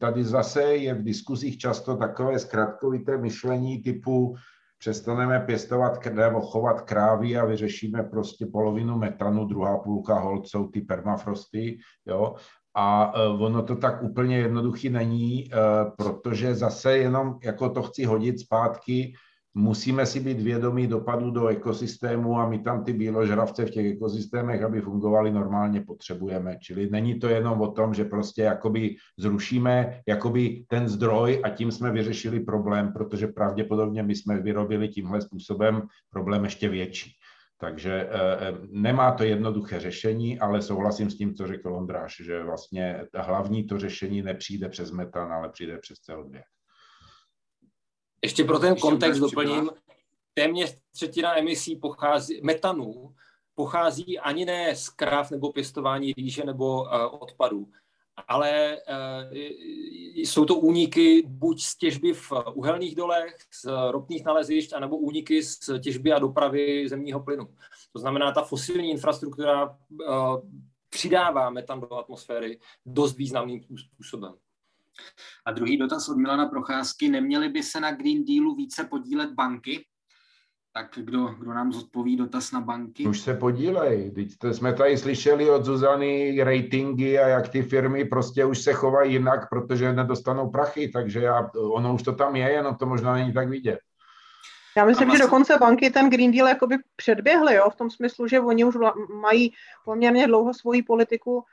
tady 0.00 0.24
zase 0.24 0.62
je 0.62 0.94
v 0.94 1.02
diskuzích 1.02 1.58
často 1.58 1.96
takové 1.96 2.38
zkratkovité 2.38 3.18
myšlení 3.18 3.82
typu 3.82 4.36
přestaneme 4.82 5.40
pěstovat 5.40 6.06
nebo 6.06 6.40
chovat 6.40 6.80
krávy 6.80 7.36
a 7.36 7.44
vyřešíme 7.44 8.02
prostě 8.02 8.46
polovinu 8.46 8.98
metanu, 8.98 9.44
druhá 9.44 9.78
půlka 9.78 10.18
hold 10.18 10.48
jsou 10.48 10.68
ty 10.68 10.80
permafrosty, 10.80 11.78
jo. 12.06 12.34
A 12.74 13.12
e, 13.14 13.28
ono 13.28 13.62
to 13.62 13.76
tak 13.76 14.02
úplně 14.02 14.38
jednoduchý 14.38 14.90
není, 14.90 15.44
e, 15.44 15.56
protože 15.96 16.54
zase 16.54 16.98
jenom 16.98 17.38
jako 17.42 17.68
to 17.68 17.82
chci 17.82 18.04
hodit 18.04 18.40
zpátky, 18.40 19.14
musíme 19.54 20.06
si 20.06 20.20
být 20.20 20.40
vědomí 20.40 20.86
dopadu 20.86 21.30
do 21.30 21.46
ekosystému 21.46 22.38
a 22.38 22.48
my 22.48 22.58
tam 22.58 22.84
ty 22.84 22.92
bíložravce 22.92 23.64
v 23.64 23.70
těch 23.70 23.86
ekosystémech, 23.86 24.62
aby 24.62 24.80
fungovaly 24.80 25.30
normálně, 25.30 25.80
potřebujeme. 25.80 26.58
Čili 26.60 26.90
není 26.90 27.20
to 27.20 27.28
jenom 27.28 27.60
o 27.60 27.70
tom, 27.70 27.94
že 27.94 28.04
prostě 28.04 28.42
jakoby 28.42 28.96
zrušíme 29.18 30.00
jakoby 30.08 30.64
ten 30.68 30.88
zdroj 30.88 31.40
a 31.44 31.48
tím 31.48 31.72
jsme 31.72 31.90
vyřešili 31.90 32.40
problém, 32.40 32.92
protože 32.92 33.26
pravděpodobně 33.26 34.02
my 34.02 34.14
jsme 34.14 34.40
vyrobili 34.40 34.88
tímhle 34.88 35.20
způsobem 35.20 35.82
problém 36.10 36.44
ještě 36.44 36.68
větší. 36.68 37.12
Takže 37.60 37.92
e, 37.92 38.08
nemá 38.70 39.12
to 39.12 39.24
jednoduché 39.24 39.80
řešení, 39.80 40.38
ale 40.38 40.62
souhlasím 40.62 41.10
s 41.10 41.16
tím, 41.16 41.34
co 41.34 41.46
řekl 41.46 41.74
Ondráš, 41.74 42.16
že 42.24 42.42
vlastně 42.42 43.04
hlavní 43.14 43.64
to 43.64 43.78
řešení 43.78 44.22
nepřijde 44.22 44.68
přes 44.68 44.90
metan, 44.90 45.32
ale 45.32 45.48
přijde 45.48 45.78
přes 45.78 45.98
CO2. 45.98 46.42
Ještě 48.24 48.44
pro 48.44 48.58
ten 48.58 48.76
kontext 48.76 49.20
doplním, 49.20 49.70
téměř 50.34 50.78
třetina 50.92 51.38
emisí 51.38 51.76
pochází, 51.76 52.40
metanu 52.42 53.14
pochází 53.54 54.18
ani 54.18 54.44
ne 54.44 54.76
z 54.76 54.88
kráv 54.88 55.30
nebo 55.30 55.52
pěstování 55.52 56.12
rýže 56.12 56.44
nebo 56.44 56.82
uh, 56.82 56.88
odpadů, 57.20 57.68
ale 58.28 58.78
uh, 58.88 59.36
jsou 60.14 60.44
to 60.44 60.54
úniky 60.54 61.22
buď 61.26 61.62
z 61.62 61.76
těžby 61.76 62.12
v 62.12 62.32
uhelných 62.54 62.94
dolech, 62.94 63.36
z 63.52 63.90
ropných 63.90 64.24
nalezišť, 64.24 64.72
anebo 64.72 64.96
úniky 64.96 65.42
z 65.42 65.80
těžby 65.80 66.12
a 66.12 66.18
dopravy 66.18 66.88
zemního 66.88 67.20
plynu. 67.20 67.48
To 67.92 67.98
znamená, 67.98 68.32
ta 68.32 68.42
fosilní 68.42 68.90
infrastruktura 68.90 69.78
uh, 69.90 70.40
přidává 70.88 71.50
metan 71.50 71.80
do 71.80 71.94
atmosféry 71.94 72.58
dost 72.86 73.16
významným 73.16 73.60
způsobem. 73.76 74.34
A 75.46 75.52
druhý 75.52 75.76
dotaz 75.76 76.08
od 76.08 76.16
Milana 76.16 76.46
Procházky. 76.46 77.08
Neměly 77.08 77.48
by 77.48 77.62
se 77.62 77.80
na 77.80 77.90
Green 77.90 78.24
Dealu 78.24 78.54
více 78.54 78.84
podílet 78.84 79.30
banky? 79.30 79.86
Tak 80.74 80.86
kdo, 80.96 81.26
kdo 81.26 81.54
nám 81.54 81.72
zodpoví 81.72 82.16
dotaz 82.16 82.52
na 82.52 82.60
banky? 82.60 83.06
Už 83.06 83.20
se 83.20 83.34
podílej. 83.34 84.10
Teď 84.10 84.54
jsme 84.54 84.72
tady 84.72 84.98
slyšeli 84.98 85.50
od 85.50 85.64
Zuzany 85.64 86.44
ratingy 86.44 87.18
a 87.18 87.28
jak 87.28 87.48
ty 87.48 87.62
firmy 87.62 88.04
prostě 88.04 88.44
už 88.44 88.58
se 88.58 88.72
chovají 88.72 89.12
jinak, 89.12 89.48
protože 89.48 89.92
nedostanou 89.92 90.50
prachy, 90.50 90.88
takže 90.88 91.20
já, 91.20 91.50
ono 91.54 91.94
už 91.94 92.02
to 92.02 92.12
tam 92.12 92.36
je, 92.36 92.50
jenom 92.50 92.76
to 92.76 92.86
možná 92.86 93.12
není 93.12 93.32
tak 93.32 93.48
vidět. 93.48 93.78
Já 94.76 94.84
myslím, 94.84 95.08
vlastně... 95.08 95.24
že 95.24 95.24
dokonce 95.24 95.58
banky 95.58 95.90
ten 95.90 96.10
Green 96.10 96.32
Deal 96.32 96.48
jakoby 96.48 96.76
předběhly, 96.96 97.54
jo, 97.54 97.70
v 97.70 97.76
tom 97.76 97.90
smyslu, 97.90 98.28
že 98.28 98.40
oni 98.40 98.64
už 98.64 98.76
mají 99.20 99.52
poměrně 99.84 100.26
dlouho 100.26 100.54
svoji 100.54 100.82
politiku 100.82 101.44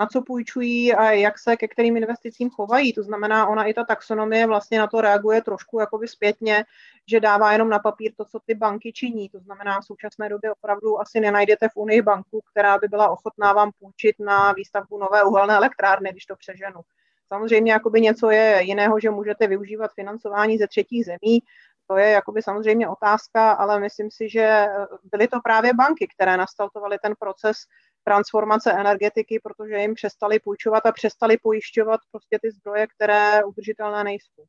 na 0.00 0.06
co 0.12 0.22
půjčují 0.22 0.94
a 0.94 1.10
jak 1.10 1.38
se 1.38 1.56
ke 1.56 1.68
kterým 1.68 1.96
investicím 1.96 2.50
chovají. 2.50 2.92
To 2.92 3.02
znamená, 3.02 3.46
ona 3.46 3.64
i 3.64 3.74
ta 3.74 3.84
taxonomie 3.84 4.46
vlastně 4.46 4.78
na 4.78 4.86
to 4.86 5.00
reaguje 5.00 5.42
trošku 5.42 5.80
jakoby 5.80 6.08
zpětně, 6.08 6.64
že 7.06 7.20
dává 7.20 7.52
jenom 7.52 7.68
na 7.68 7.78
papír 7.78 8.12
to, 8.16 8.24
co 8.24 8.40
ty 8.40 8.54
banky 8.54 8.92
činí. 8.92 9.28
To 9.28 9.40
znamená, 9.40 9.80
v 9.80 9.84
současné 9.84 10.28
době 10.28 10.52
opravdu 10.52 11.00
asi 11.00 11.20
nenajdete 11.20 11.68
v 11.68 11.76
Unii 11.76 12.02
banku, 12.02 12.40
která 12.50 12.78
by 12.78 12.88
byla 12.88 13.08
ochotná 13.08 13.52
vám 13.52 13.70
půjčit 13.80 14.16
na 14.18 14.52
výstavbu 14.52 14.98
nové 14.98 15.24
uhelné 15.24 15.54
elektrárny, 15.54 16.10
když 16.10 16.26
to 16.26 16.36
přeženu. 16.36 16.80
Samozřejmě 17.28 17.72
jakoby 17.72 18.00
něco 18.00 18.30
je 18.30 18.62
jiného, 18.62 19.00
že 19.00 19.10
můžete 19.10 19.46
využívat 19.46 19.90
financování 19.94 20.58
ze 20.58 20.66
třetích 20.66 21.04
zemí, 21.04 21.42
to 21.86 21.96
je 21.96 22.10
jakoby 22.10 22.42
samozřejmě 22.42 22.88
otázka, 22.88 23.52
ale 23.52 23.80
myslím 23.80 24.10
si, 24.10 24.28
že 24.28 24.66
byly 25.12 25.28
to 25.28 25.40
právě 25.40 25.74
banky, 25.74 26.08
které 26.14 26.36
nastartovaly 26.36 26.98
ten 27.02 27.14
proces 27.18 27.56
transformace 28.04 28.72
energetiky, 28.72 29.40
protože 29.42 29.78
jim 29.78 29.94
přestali 29.94 30.40
půjčovat 30.40 30.86
a 30.86 30.92
přestali 30.92 31.38
pojišťovat 31.42 32.00
prostě 32.10 32.38
ty 32.42 32.50
zdroje, 32.50 32.86
které 32.86 33.44
udržitelné 33.44 34.04
nejsou. 34.04 34.44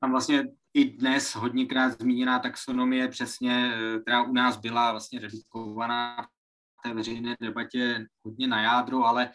Tam 0.00 0.10
vlastně 0.10 0.44
i 0.74 0.84
dnes 0.84 1.34
hodněkrát 1.34 1.92
zmíněná 1.92 2.38
taxonomie 2.38 3.08
přesně, 3.08 3.74
eh, 3.74 4.00
která 4.00 4.22
u 4.22 4.32
nás 4.32 4.56
byla 4.56 4.90
vlastně 4.90 5.20
redukovaná 5.20 6.22
v 6.78 6.88
té 6.88 6.94
veřejné 6.94 7.36
debatě 7.40 8.06
hodně 8.24 8.46
na 8.46 8.62
jádro, 8.62 9.04
ale 9.04 9.30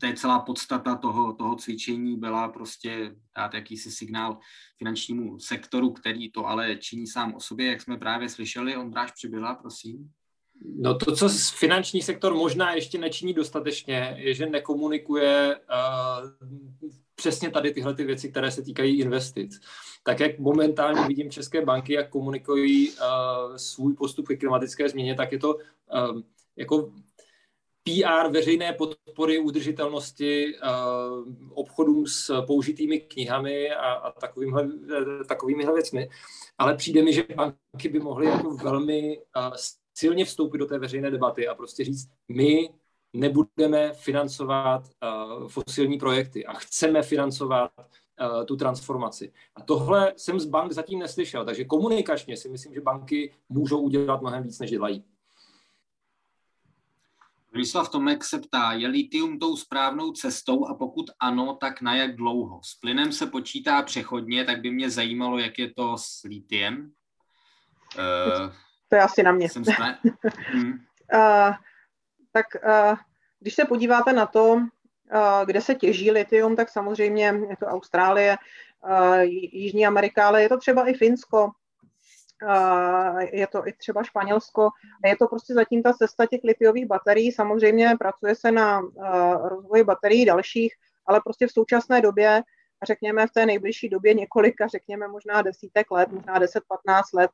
to 0.00 0.06
je 0.06 0.14
celá 0.14 0.38
podstata 0.38 0.96
toho, 0.96 1.32
toho 1.32 1.56
cvičení, 1.56 2.16
byla 2.16 2.48
prostě 2.48 3.16
dát 3.36 3.54
jakýsi 3.54 3.90
signál 3.90 4.38
finančnímu 4.78 5.40
sektoru, 5.40 5.92
který 5.92 6.32
to 6.32 6.46
ale 6.46 6.76
činí 6.76 7.06
sám 7.06 7.34
o 7.34 7.40
sobě, 7.40 7.70
jak 7.70 7.80
jsme 7.80 7.96
právě 7.96 8.28
slyšeli. 8.28 8.76
Ondráš 8.76 9.12
přibyla, 9.12 9.54
prosím. 9.54 10.12
No 10.64 10.94
to, 10.94 11.16
co 11.16 11.28
finanční 11.54 12.02
sektor 12.02 12.34
možná 12.34 12.74
ještě 12.74 12.98
nečiní 12.98 13.34
dostatečně, 13.34 14.16
je, 14.18 14.34
že 14.34 14.46
nekomunikuje 14.46 15.56
uh, 15.56 16.90
přesně 17.14 17.50
tady 17.50 17.70
tyhle 17.70 17.94
ty 17.94 18.04
věci, 18.04 18.30
které 18.30 18.50
se 18.50 18.62
týkají 18.62 19.00
investic. 19.00 19.60
Tak 20.02 20.20
jak 20.20 20.38
momentálně 20.38 21.06
vidím 21.08 21.30
české 21.30 21.64
banky, 21.64 21.92
jak 21.92 22.10
komunikují 22.10 22.90
uh, 22.90 23.56
svůj 23.56 23.94
postup 23.94 24.28
ke 24.28 24.36
klimatické 24.36 24.88
změně, 24.88 25.14
tak 25.14 25.32
je 25.32 25.38
to 25.38 25.54
uh, 25.54 26.20
jako 26.56 26.92
PR 27.84 28.30
veřejné 28.30 28.72
podpory 28.72 29.38
udržitelnosti 29.38 30.54
uh, 30.54 31.34
obchodům 31.54 32.06
s 32.06 32.42
použitými 32.46 33.00
knihami 33.00 33.70
a, 33.70 33.92
a 33.92 34.10
takovýmhle, 34.20 34.68
takovýmihle 35.28 35.74
věcmi. 35.74 36.08
Ale 36.58 36.76
přijde 36.76 37.02
mi, 37.02 37.12
že 37.12 37.24
banky 37.34 37.88
by 37.88 37.98
mohly 37.98 38.26
jako 38.26 38.50
velmi 38.50 39.18
uh, 39.36 39.54
silně 39.98 40.24
vstoupit 40.24 40.58
do 40.58 40.66
té 40.66 40.78
veřejné 40.78 41.10
debaty 41.10 41.48
a 41.48 41.54
prostě 41.54 41.84
říct, 41.84 42.08
my 42.28 42.70
nebudeme 43.12 43.92
financovat 43.92 44.82
uh, 45.38 45.48
fosilní 45.48 45.98
projekty 45.98 46.46
a 46.46 46.54
chceme 46.54 47.02
financovat 47.02 47.72
uh, 47.78 48.44
tu 48.44 48.56
transformaci. 48.56 49.32
A 49.54 49.62
tohle 49.62 50.12
jsem 50.16 50.40
z 50.40 50.44
bank 50.44 50.72
zatím 50.72 50.98
neslyšel, 50.98 51.44
takže 51.44 51.64
komunikačně 51.64 52.36
si 52.36 52.48
myslím, 52.48 52.74
že 52.74 52.80
banky 52.80 53.34
můžou 53.48 53.80
udělat 53.80 54.20
mnohem 54.20 54.42
víc, 54.42 54.58
než 54.58 54.70
dělají. 54.70 55.04
Vyslav 57.52 57.88
Tomek 57.88 58.24
se 58.24 58.38
ptá, 58.38 58.72
je 58.72 58.88
litium 58.88 59.38
tou 59.38 59.56
správnou 59.56 60.12
cestou 60.12 60.66
a 60.66 60.74
pokud 60.74 61.10
ano, 61.20 61.56
tak 61.60 61.80
na 61.80 61.96
jak 61.96 62.16
dlouho? 62.16 62.60
S 62.64 62.74
plynem 62.74 63.12
se 63.12 63.26
počítá 63.26 63.82
přechodně, 63.82 64.44
tak 64.44 64.60
by 64.60 64.70
mě 64.70 64.90
zajímalo, 64.90 65.38
jak 65.38 65.58
je 65.58 65.74
to 65.74 65.96
s 65.98 66.22
litiem. 66.22 66.92
Uh, 67.98 68.52
to 68.88 68.96
je 68.96 69.02
asi 69.02 69.22
na 69.22 69.32
mě. 69.32 69.48
hmm. 70.52 70.72
uh, 71.14 71.54
tak 72.32 72.46
uh, 72.64 72.96
když 73.40 73.54
se 73.54 73.64
podíváte 73.64 74.12
na 74.12 74.26
to, 74.26 74.52
uh, 74.52 74.60
kde 75.44 75.60
se 75.60 75.74
těží 75.74 76.10
litium, 76.10 76.56
tak 76.56 76.68
samozřejmě 76.68 77.24
je 77.50 77.56
to 77.60 77.66
Austrálie, 77.66 78.36
uh, 78.88 79.20
Jižní 79.52 79.86
Amerika, 79.86 80.26
ale 80.26 80.42
je 80.42 80.48
to 80.48 80.58
třeba 80.58 80.88
i 80.88 80.94
Finsko, 80.94 81.50
je 83.32 83.46
to 83.46 83.68
i 83.68 83.72
třeba 83.72 84.02
Španělsko. 84.02 84.68
Je 85.04 85.16
to 85.16 85.26
prostě 85.26 85.54
zatím 85.54 85.82
ta 85.82 85.92
cesta 85.92 86.26
těch 86.26 86.40
litiových 86.44 86.86
baterií. 86.86 87.32
Samozřejmě 87.32 87.96
pracuje 87.98 88.34
se 88.34 88.52
na 88.52 88.82
rozvoji 89.42 89.84
baterií 89.84 90.24
dalších, 90.24 90.74
ale 91.06 91.20
prostě 91.24 91.46
v 91.46 91.52
současné 91.52 92.00
době, 92.00 92.42
řekněme 92.84 93.26
v 93.26 93.30
té 93.30 93.46
nejbližší 93.46 93.88
době 93.88 94.14
několika, 94.14 94.66
řekněme 94.66 95.08
možná 95.08 95.42
desítek 95.42 95.90
let, 95.90 96.08
možná 96.12 96.40
10-15 96.40 97.02
let, 97.14 97.30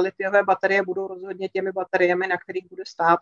litiové 0.00 0.42
baterie 0.42 0.82
budou 0.82 1.06
rozhodně 1.06 1.48
těmi 1.48 1.72
bateriemi, 1.72 2.26
na 2.26 2.36
kterých 2.36 2.68
bude 2.68 2.82
stát 2.86 3.18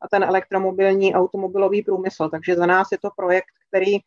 a 0.00 0.08
ten 0.08 0.24
elektromobilní 0.24 1.14
automobilový 1.14 1.82
průmysl. 1.82 2.28
Takže 2.28 2.56
za 2.56 2.66
nás 2.66 2.88
je 2.92 2.98
to 2.98 3.10
projekt, 3.16 3.54
který 3.68 3.98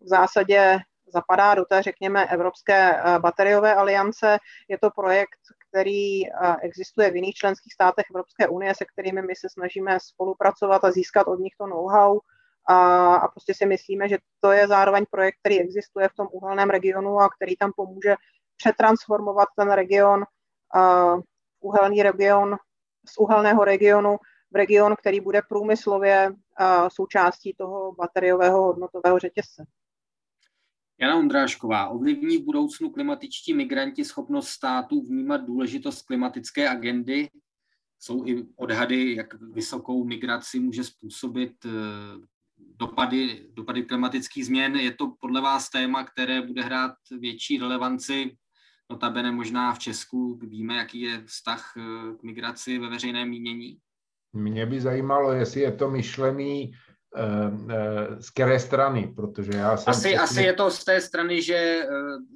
v 0.00 0.08
zásadě 0.08 0.78
zapadá 1.12 1.54
do 1.54 1.64
té, 1.64 1.82
řekněme, 1.82 2.26
Evropské 2.26 2.96
eh, 2.96 3.18
bateriové 3.18 3.74
aliance. 3.74 4.38
Je 4.68 4.78
to 4.78 4.90
projekt, 4.90 5.38
který 5.68 6.26
eh, 6.26 6.30
existuje 6.62 7.10
v 7.10 7.16
jiných 7.16 7.34
členských 7.34 7.72
státech 7.72 8.04
Evropské 8.10 8.48
unie, 8.48 8.74
se 8.74 8.84
kterými 8.84 9.22
my 9.22 9.36
se 9.36 9.48
snažíme 9.50 9.98
spolupracovat 10.00 10.84
a 10.84 10.90
získat 10.90 11.28
od 11.28 11.40
nich 11.40 11.52
to 11.58 11.66
know-how. 11.66 12.20
A, 12.68 13.14
a 13.14 13.28
prostě 13.28 13.54
si 13.54 13.66
myslíme, 13.66 14.08
že 14.08 14.18
to 14.40 14.52
je 14.52 14.68
zároveň 14.68 15.04
projekt, 15.10 15.36
který 15.38 15.60
existuje 15.60 16.08
v 16.08 16.14
tom 16.14 16.28
uhelném 16.32 16.70
regionu 16.70 17.18
a 17.18 17.28
který 17.28 17.56
tam 17.56 17.72
pomůže 17.76 18.14
přetransformovat 18.56 19.48
ten 19.58 19.70
region, 19.70 20.24
uh, 20.74 21.20
uhelný 21.60 22.02
region 22.02 22.56
z 23.08 23.18
uhelného 23.18 23.64
regionu 23.64 24.16
v 24.50 24.56
region, 24.56 24.96
který 24.96 25.20
bude 25.20 25.40
průmyslově 25.48 26.30
uh, 26.30 26.88
součástí 26.88 27.54
toho 27.58 27.92
bateriového 27.92 28.62
hodnotového 28.62 29.18
řetězce. 29.18 29.64
Jana 31.02 31.16
Ondrášková, 31.16 31.88
ovlivní 31.88 32.38
v 32.38 32.44
budoucnu 32.44 32.90
klimatičtí 32.90 33.54
migranti 33.54 34.04
schopnost 34.04 34.48
států 34.48 35.00
vnímat 35.00 35.36
důležitost 35.36 36.02
klimatické 36.02 36.68
agendy? 36.68 37.28
Jsou 37.98 38.26
i 38.26 38.46
odhady, 38.56 39.14
jak 39.14 39.34
vysokou 39.34 40.04
migraci 40.04 40.60
může 40.60 40.84
způsobit 40.84 41.64
eh, 41.64 41.70
dopady, 42.82 43.46
dopady 43.54 43.82
klimatických 43.82 44.46
změn. 44.46 44.76
Je 44.76 44.94
to 44.94 45.12
podle 45.20 45.40
vás 45.40 45.70
téma, 45.70 46.04
které 46.04 46.42
bude 46.42 46.62
hrát 46.62 46.94
větší 47.20 47.58
relevanci, 47.58 48.36
notabene 48.90 49.32
možná 49.32 49.72
v 49.72 49.78
Česku? 49.78 50.38
Víme, 50.42 50.76
jaký 50.76 51.00
je 51.00 51.22
vztah 51.26 51.74
eh, 51.76 51.80
k 52.18 52.22
migraci 52.22 52.78
ve 52.78 52.88
veřejném 52.88 53.28
mínění? 53.28 53.78
Mě 54.32 54.66
by 54.66 54.80
zajímalo, 54.80 55.32
jestli 55.32 55.60
je 55.60 55.72
to 55.72 55.90
myšlený 55.90 56.72
z 58.18 58.30
které 58.30 58.58
strany, 58.58 59.12
protože 59.16 59.52
já 59.58 59.76
jsem... 59.76 59.90
Asi, 59.90 60.00
přesně... 60.00 60.18
asi 60.18 60.42
je 60.42 60.52
to 60.52 60.70
z 60.70 60.84
té 60.84 61.00
strany, 61.00 61.42
že 61.42 61.54
eh, 61.54 61.86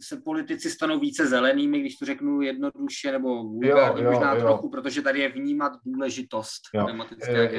se 0.03 0.17
politici 0.25 0.71
stanou 0.71 1.01
více 1.01 1.27
zelenými, 1.27 1.81
když 1.81 1.97
to 1.97 2.05
řeknu 2.05 2.41
jednoduše, 2.41 3.13
nebo 3.13 3.45
vulgárně 3.45 4.03
možná 4.03 4.35
jo. 4.35 4.41
trochu, 4.41 4.71
protože 4.71 5.03
tady 5.03 5.21
je 5.21 5.29
vnímat 5.29 5.73
důležitost 5.85 6.61
klimatické 6.85 7.51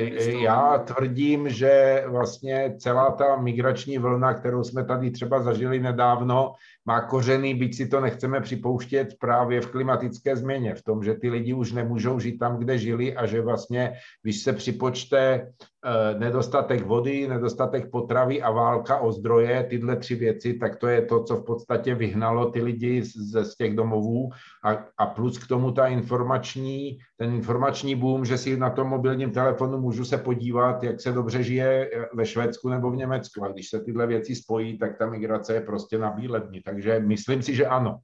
Já 0.42 0.78
tvrdím, 0.78 1.50
že 1.50 2.04
vlastně 2.08 2.76
celá 2.80 3.12
ta 3.12 3.36
migrační 3.36 3.98
vlna, 3.98 4.34
kterou 4.34 4.64
jsme 4.64 4.86
tady 4.86 5.12
třeba 5.12 5.42
zažili 5.42 5.80
nedávno, 5.80 6.54
má 6.86 7.02
kořeny, 7.02 7.54
byť 7.54 7.76
si 7.76 7.88
to 7.88 8.02
nechceme 8.02 8.42
připouštět 8.42 9.08
právě 9.20 9.62
v 9.62 9.72
klimatické 9.72 10.36
změně, 10.36 10.76
v 10.76 10.82
tom, 10.82 11.04
že 11.04 11.14
ty 11.14 11.30
lidi 11.30 11.54
už 11.54 11.72
nemůžou 11.72 12.20
žít 12.20 12.38
tam, 12.38 12.58
kde 12.58 12.78
žili 12.78 13.16
a 13.16 13.26
že 13.26 13.42
vlastně, 13.42 13.94
když 14.24 14.44
se 14.44 14.54
připočte 14.54 15.48
Eh, 15.77 15.77
nedostatek 16.20 16.86
vody, 16.86 17.28
nedostatek 17.28 17.92
potravy 17.92 18.42
a 18.42 18.52
válka 18.52 19.00
o 19.00 19.12
zdroje, 19.12 19.64
tyhle 19.70 19.96
tři 19.96 20.16
věci, 20.16 20.54
tak 20.54 20.76
to 20.76 20.88
je 20.88 21.02
to, 21.02 21.24
co 21.24 21.36
v 21.36 21.46
podstatě 21.46 21.96
vyhnalo 21.96 22.52
ty 22.52 22.62
lidi 22.62 23.04
z, 23.04 23.44
z 23.44 23.56
těch 23.56 23.76
domovů. 23.76 24.30
A, 24.64 24.86
a 24.98 25.06
plus 25.06 25.38
k 25.38 25.48
tomu 25.48 25.72
ta 25.72 25.88
informační, 25.88 26.98
ten 27.18 27.34
informační 27.34 27.96
boom, 27.96 28.26
že 28.26 28.38
si 28.38 28.58
na 28.58 28.70
tom 28.70 28.88
mobilním 28.88 29.32
telefonu 29.32 29.78
můžu 29.78 30.06
se 30.06 30.18
podívat, 30.18 30.84
jak 30.84 31.02
se 31.02 31.12
dobře 31.12 31.44
žije 31.44 31.90
ve 32.14 32.26
Švédsku 32.26 32.70
nebo 32.70 32.92
v 32.92 32.96
Německu. 32.96 33.44
A 33.44 33.48
když 33.48 33.70
se 33.70 33.80
tyhle 33.80 34.08
věci 34.08 34.36
spojí, 34.36 34.78
tak 34.78 34.98
ta 34.98 35.10
migrace 35.10 35.54
je 35.54 35.62
prostě 35.62 35.98
na 35.98 36.12
bílední, 36.12 36.62
takže 36.62 37.00
myslím 37.00 37.42
si, 37.42 37.56
že 37.56 37.66
ano. 37.66 37.98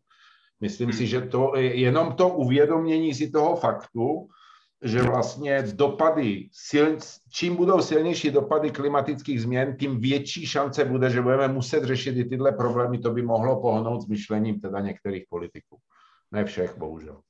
Myslím 0.61 0.93
si, 0.93 1.07
že 1.07 1.21
to 1.21 1.53
jenom 1.57 2.11
to 2.11 2.29
uvědomění 2.29 3.13
si 3.13 3.31
toho 3.31 3.55
faktu, 3.55 4.27
že 4.83 5.01
vlastně 5.01 5.63
dopady, 5.73 6.49
sil, 6.67 6.85
čím 7.31 7.55
budou 7.55 7.81
silnější 7.81 8.31
dopady 8.31 8.71
klimatických 8.71 9.41
změn, 9.41 9.75
tím 9.79 9.99
větší 9.99 10.45
šance 10.45 10.85
bude, 10.85 11.09
že 11.09 11.21
budeme 11.21 11.47
muset 11.47 11.83
řešit 11.83 12.17
i 12.17 12.25
tyhle 12.25 12.51
problémy. 12.51 12.99
To 12.99 13.11
by 13.11 13.21
mohlo 13.21 13.61
pohnout 13.61 14.01
s 14.01 14.07
myšlením 14.07 14.59
teda 14.59 14.79
některých 14.79 15.23
politiků. 15.29 15.77
Ne 16.31 16.45
všech, 16.45 16.77
bohužel. 16.77 17.21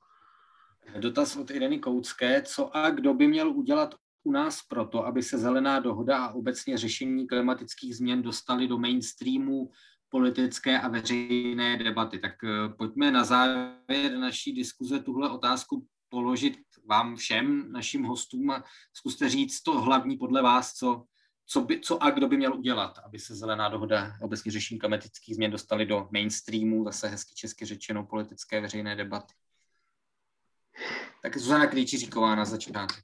Dotaz 0.98 1.36
od 1.36 1.50
Ireny 1.50 1.78
Koutské. 1.78 2.42
Co 2.42 2.76
a 2.76 2.90
kdo 2.90 3.14
by 3.14 3.28
měl 3.28 3.50
udělat 3.50 3.94
u 4.24 4.32
nás 4.32 4.62
proto, 4.68 5.06
aby 5.06 5.22
se 5.22 5.38
zelená 5.38 5.80
dohoda 5.80 6.24
a 6.24 6.32
obecně 6.32 6.78
řešení 6.78 7.26
klimatických 7.26 7.96
změn 7.96 8.22
dostaly 8.22 8.68
do 8.68 8.78
mainstreamu 8.78 9.70
politické 10.08 10.80
a 10.80 10.88
veřejné 10.88 11.76
debaty. 11.76 12.18
Tak 12.18 12.32
eh, 12.44 12.68
pojďme 12.78 13.10
na 13.10 13.24
závěr 13.24 14.18
naší 14.18 14.52
diskuze 14.52 14.98
tuhle 14.98 15.30
otázku 15.30 15.86
položit 16.14 16.58
vám 16.86 17.16
všem, 17.16 17.72
našim 17.72 18.04
hostům 18.04 18.62
zkuste 18.92 19.28
říct 19.28 19.62
to 19.62 19.80
hlavní 19.80 20.16
podle 20.16 20.42
vás, 20.42 20.72
co, 20.72 21.04
co, 21.46 21.60
by, 21.60 21.80
co 21.80 22.02
a 22.02 22.10
kdo 22.10 22.28
by 22.28 22.36
měl 22.36 22.54
udělat, 22.54 22.98
aby 23.04 23.18
se 23.18 23.34
zelená 23.34 23.68
dohoda 23.68 24.12
obecně 24.22 24.52
řešení 24.52 24.78
klimatických 24.78 25.34
změn 25.34 25.50
dostali 25.50 25.86
do 25.86 26.08
mainstreamu, 26.12 26.84
zase 26.84 27.08
hezky 27.08 27.34
česky 27.34 27.64
řečeno, 27.64 28.06
politické 28.06 28.60
veřejné 28.60 28.96
debaty. 28.96 29.34
Tak 31.22 31.36
Zuzana 31.36 31.66
Klíčiříková 31.66 32.34
na 32.34 32.44
začátek. 32.44 33.02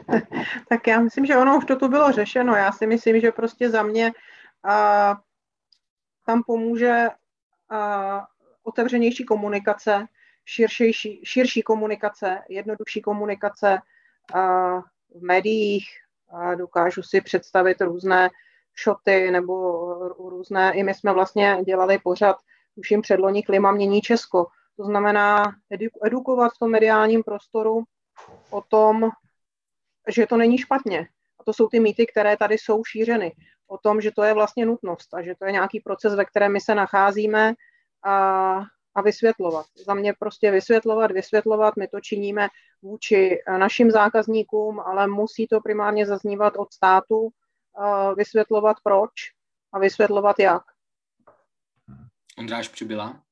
tak 0.68 0.86
já 0.86 1.00
myslím, 1.00 1.26
že 1.26 1.36
ono 1.36 1.58
už 1.58 1.64
to 1.64 1.76
tu 1.76 1.88
bylo 1.88 2.12
řešeno. 2.12 2.56
Já 2.56 2.72
si 2.72 2.86
myslím, 2.86 3.20
že 3.20 3.32
prostě 3.32 3.70
za 3.70 3.82
mě 3.82 4.12
a, 4.64 5.16
tam 6.26 6.42
pomůže 6.46 7.08
a, 7.70 8.26
otevřenější 8.62 9.24
komunikace, 9.24 10.06
širší, 10.44 11.20
širší 11.24 11.62
komunikace, 11.62 12.38
jednodušší 12.48 13.00
komunikace 13.00 13.78
v 15.14 15.22
médiích. 15.22 15.88
Dokážu 16.56 17.02
si 17.02 17.20
představit 17.20 17.80
různé 17.80 18.30
šoty 18.74 19.30
nebo 19.30 19.94
různé, 20.30 20.72
i 20.74 20.82
my 20.82 20.94
jsme 20.94 21.12
vlastně 21.12 21.58
dělali 21.66 21.98
pořad, 21.98 22.36
už 22.74 22.90
jim 22.90 23.02
předloni 23.02 23.42
klima 23.42 23.72
mění 23.72 24.00
Česko. 24.00 24.46
To 24.76 24.84
znamená 24.84 25.52
edukovat 26.04 26.52
v 26.52 26.58
tom 26.58 26.70
mediálním 26.70 27.22
prostoru 27.22 27.82
o 28.50 28.62
tom, 28.62 29.10
že 30.08 30.26
to 30.26 30.36
není 30.36 30.58
špatně. 30.58 31.08
A 31.40 31.44
to 31.44 31.52
jsou 31.52 31.68
ty 31.68 31.80
mýty, 31.80 32.06
které 32.06 32.36
tady 32.36 32.58
jsou 32.58 32.84
šířeny. 32.84 33.32
O 33.66 33.78
tom, 33.78 34.00
že 34.00 34.10
to 34.10 34.22
je 34.22 34.34
vlastně 34.34 34.66
nutnost 34.66 35.14
a 35.14 35.22
že 35.22 35.34
to 35.38 35.44
je 35.44 35.52
nějaký 35.52 35.80
proces, 35.80 36.14
ve 36.14 36.24
kterém 36.24 36.52
my 36.52 36.60
se 36.60 36.74
nacházíme 36.74 37.54
a 38.04 38.62
a 38.94 39.02
vysvětlovat. 39.02 39.66
Za 39.86 39.94
mě 39.94 40.14
prostě 40.18 40.50
vysvětlovat, 40.50 41.10
vysvětlovat, 41.10 41.76
my 41.76 41.88
to 41.88 42.00
činíme 42.00 42.48
vůči 42.82 43.42
eh, 43.46 43.58
našim 43.58 43.90
zákazníkům, 43.90 44.80
ale 44.80 45.06
musí 45.06 45.46
to 45.46 45.60
primárně 45.60 46.06
zaznívat 46.06 46.56
od 46.56 46.72
státu, 46.72 47.28
eh, 47.30 48.14
vysvětlovat 48.14 48.76
proč 48.82 49.10
a 49.72 49.78
vysvětlovat 49.78 50.38
jak. 50.38 50.62
Ondráš 52.38 52.68
Přibyla? 52.68 53.22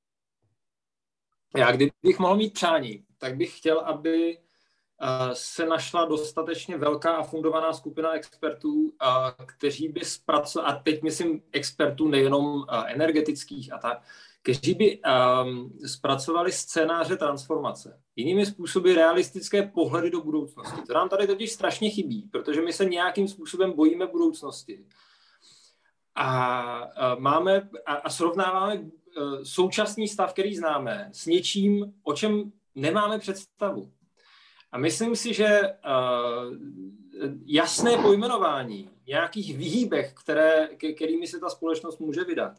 Já 1.56 1.72
kdybych 1.72 2.18
mohl 2.18 2.36
mít 2.36 2.52
přání, 2.52 3.04
tak 3.18 3.36
bych 3.36 3.58
chtěl, 3.58 3.80
aby 3.80 4.38
eh, 4.38 5.34
se 5.34 5.66
našla 5.66 6.04
dostatečně 6.04 6.76
velká 6.76 7.16
a 7.16 7.22
fundovaná 7.22 7.72
skupina 7.72 8.12
expertů, 8.12 8.92
kteří 9.46 9.88
by 9.88 10.04
zpracovali, 10.04 10.72
a 10.72 10.78
teď 10.78 11.02
myslím 11.02 11.42
expertů 11.52 12.08
nejenom 12.08 12.64
energetických 12.86 13.72
a 13.72 13.78
tak, 13.78 14.02
kteří 14.42 14.74
by 14.74 15.00
um, 15.00 15.78
zpracovali 15.86 16.52
scénáře 16.52 17.16
transformace. 17.16 18.00
Jinými 18.16 18.46
způsoby 18.46 18.94
realistické 18.94 19.62
pohledy 19.62 20.10
do 20.10 20.20
budoucnosti. 20.20 20.82
To 20.86 20.94
nám 20.94 21.08
tady 21.08 21.26
totiž 21.26 21.52
strašně 21.52 21.90
chybí, 21.90 22.22
protože 22.32 22.60
my 22.62 22.72
se 22.72 22.84
nějakým 22.84 23.28
způsobem 23.28 23.72
bojíme 23.72 24.06
budoucnosti. 24.06 24.84
A, 26.14 26.60
a 26.78 27.14
máme 27.14 27.68
a, 27.86 27.94
a 27.94 28.10
srovnáváme 28.10 28.74
uh, 28.74 28.84
současný 29.42 30.08
stav, 30.08 30.32
který 30.32 30.56
známe, 30.56 31.10
s 31.12 31.26
něčím, 31.26 31.94
o 32.02 32.12
čem 32.12 32.52
nemáme 32.74 33.18
představu. 33.18 33.92
A 34.72 34.78
myslím 34.78 35.16
si, 35.16 35.34
že 35.34 35.60
uh, 35.60 36.54
jasné 37.46 37.96
pojmenování 37.96 38.90
nějakých 39.06 39.56
výhybek, 39.56 40.20
které, 40.20 40.68
kterými 40.96 41.26
se 41.26 41.40
ta 41.40 41.50
společnost 41.50 42.00
může 42.00 42.24
vydat, 42.24 42.52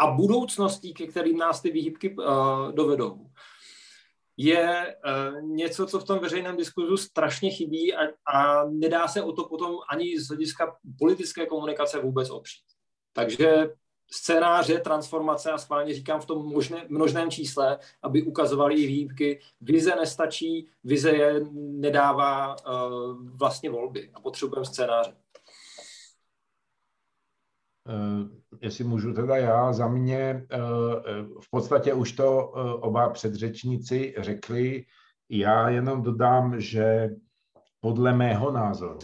a 0.00 0.10
budoucností, 0.10 0.94
ke 0.94 1.06
kterým 1.06 1.38
nás 1.38 1.62
ty 1.62 1.70
výhybky 1.70 2.16
uh, 2.16 2.72
dovedou, 2.72 3.26
je 4.36 4.96
uh, 5.06 5.42
něco, 5.42 5.86
co 5.86 5.98
v 6.00 6.04
tom 6.04 6.18
veřejném 6.18 6.56
diskuzu 6.56 6.96
strašně 6.96 7.50
chybí 7.50 7.94
a, 7.94 8.00
a 8.34 8.64
nedá 8.64 9.08
se 9.08 9.22
o 9.22 9.32
to 9.32 9.44
potom 9.44 9.76
ani 9.90 10.20
z 10.20 10.28
hlediska 10.28 10.76
politické 10.98 11.46
komunikace 11.46 12.00
vůbec 12.00 12.30
opřít. 12.30 12.64
Takže 13.12 13.70
scénáře, 14.12 14.78
transformace 14.78 15.50
a 15.52 15.58
schválně 15.58 15.94
říkám 15.94 16.20
v 16.20 16.26
tom 16.26 16.46
možné, 16.46 16.84
množném 16.88 17.30
čísle, 17.30 17.78
aby 18.02 18.22
ukazovali 18.22 18.74
i 18.74 18.86
výjimky. 18.86 19.40
Vize 19.60 19.94
nestačí, 19.96 20.68
vize 20.84 21.10
je 21.10 21.40
nedává 21.52 22.56
uh, 22.56 23.16
vlastně 23.36 23.70
volby 23.70 24.10
a 24.14 24.20
potřebujeme 24.20 24.66
scénáře. 24.66 25.14
Uh, 27.90 28.28
jestli 28.60 28.84
můžu 28.84 29.12
teda 29.12 29.36
já, 29.36 29.72
za 29.72 29.88
mě 29.88 30.46
uh, 30.52 31.40
v 31.40 31.50
podstatě 31.50 31.92
už 31.92 32.12
to 32.12 32.48
uh, 32.48 32.60
oba 32.80 33.10
předřečníci 33.10 34.14
řekli. 34.18 34.84
Já 35.30 35.68
jenom 35.68 36.02
dodám, 36.02 36.60
že 36.60 37.10
podle 37.80 38.12
mého 38.12 38.52
názoru 38.52 38.98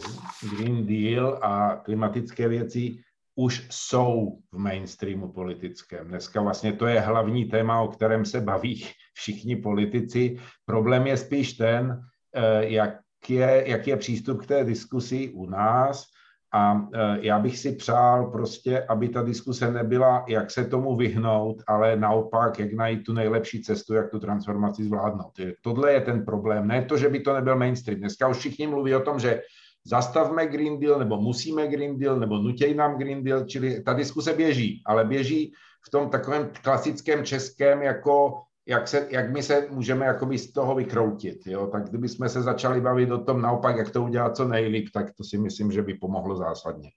Green 0.55 0.85
Deal 0.85 1.39
a 1.41 1.75
klimatické 1.75 2.47
věci 2.47 2.97
už 3.35 3.67
jsou 3.69 4.39
v 4.51 4.57
mainstreamu 4.57 5.31
politickém. 5.31 6.07
Dneska 6.07 6.41
vlastně 6.41 6.73
to 6.73 6.87
je 6.87 6.99
hlavní 6.99 7.45
téma, 7.45 7.81
o 7.81 7.87
kterém 7.87 8.25
se 8.25 8.41
baví 8.41 8.85
všichni 9.13 9.55
politici. 9.55 10.37
Problém 10.65 11.07
je 11.07 11.17
spíš 11.17 11.53
ten, 11.53 12.01
eh, 12.35 12.65
jak 12.65 12.99
je, 13.29 13.63
jak 13.67 13.87
je 13.87 13.97
přístup 13.97 14.41
k 14.41 14.47
té 14.47 14.63
diskusi 14.63 15.29
u 15.29 15.45
nás 15.45 16.05
a 16.53 16.87
eh, 16.93 17.17
já 17.21 17.39
bych 17.39 17.59
si 17.59 17.75
přál 17.75 18.31
prostě, 18.31 18.81
aby 18.81 19.09
ta 19.09 19.21
diskuse 19.21 19.71
nebyla, 19.71 20.25
jak 20.27 20.51
se 20.51 20.65
tomu 20.65 20.95
vyhnout, 20.95 21.63
ale 21.67 21.95
naopak, 21.95 22.59
jak 22.59 22.73
najít 22.73 23.03
tu 23.03 23.13
nejlepší 23.13 23.61
cestu, 23.61 23.93
jak 23.93 24.09
tu 24.11 24.19
transformaci 24.19 24.83
zvládnout. 24.83 25.31
Tohle 25.61 25.93
je 25.93 26.01
ten 26.01 26.25
problém. 26.25 26.67
Ne 26.67 26.81
to, 26.81 26.97
že 26.97 27.09
by 27.09 27.19
to 27.19 27.33
nebyl 27.33 27.55
mainstream. 27.55 27.99
Dneska 27.99 28.27
už 28.27 28.37
všichni 28.37 28.67
mluví 28.67 28.95
o 28.95 29.01
tom, 29.01 29.19
že 29.19 29.41
zastavme 29.85 30.47
Green 30.47 30.79
Deal, 30.79 30.99
nebo 30.99 31.17
musíme 31.21 31.67
Green 31.67 31.97
Deal, 31.97 32.19
nebo 32.19 32.37
nutěj 32.37 32.73
nám 32.73 32.97
Green 32.97 33.23
Deal, 33.23 33.45
čili 33.45 33.83
ta 33.83 33.93
diskuse 33.93 34.33
běží, 34.33 34.83
ale 34.85 35.05
běží 35.05 35.53
v 35.87 35.89
tom 35.89 36.09
takovém 36.09 36.49
klasickém 36.63 37.25
českém, 37.25 37.81
jako 37.81 38.41
jak, 38.67 38.87
se, 38.87 39.07
jak 39.11 39.31
my 39.31 39.43
se 39.43 39.67
můžeme 39.71 40.05
jakoby 40.05 40.37
z 40.37 40.51
toho 40.51 40.75
vykroutit. 40.75 41.47
Jo? 41.47 41.67
Tak 41.67 41.89
kdybychom 41.89 42.29
se 42.29 42.41
začali 42.41 42.81
bavit 42.81 43.11
o 43.11 43.23
tom 43.23 43.41
naopak, 43.41 43.77
jak 43.77 43.89
to 43.89 44.03
udělat 44.03 44.37
co 44.37 44.47
nejlíp, 44.47 44.89
tak 44.93 45.13
to 45.13 45.23
si 45.23 45.37
myslím, 45.37 45.71
že 45.71 45.81
by 45.81 45.93
pomohlo 45.93 46.35
zásadně. 46.35 46.89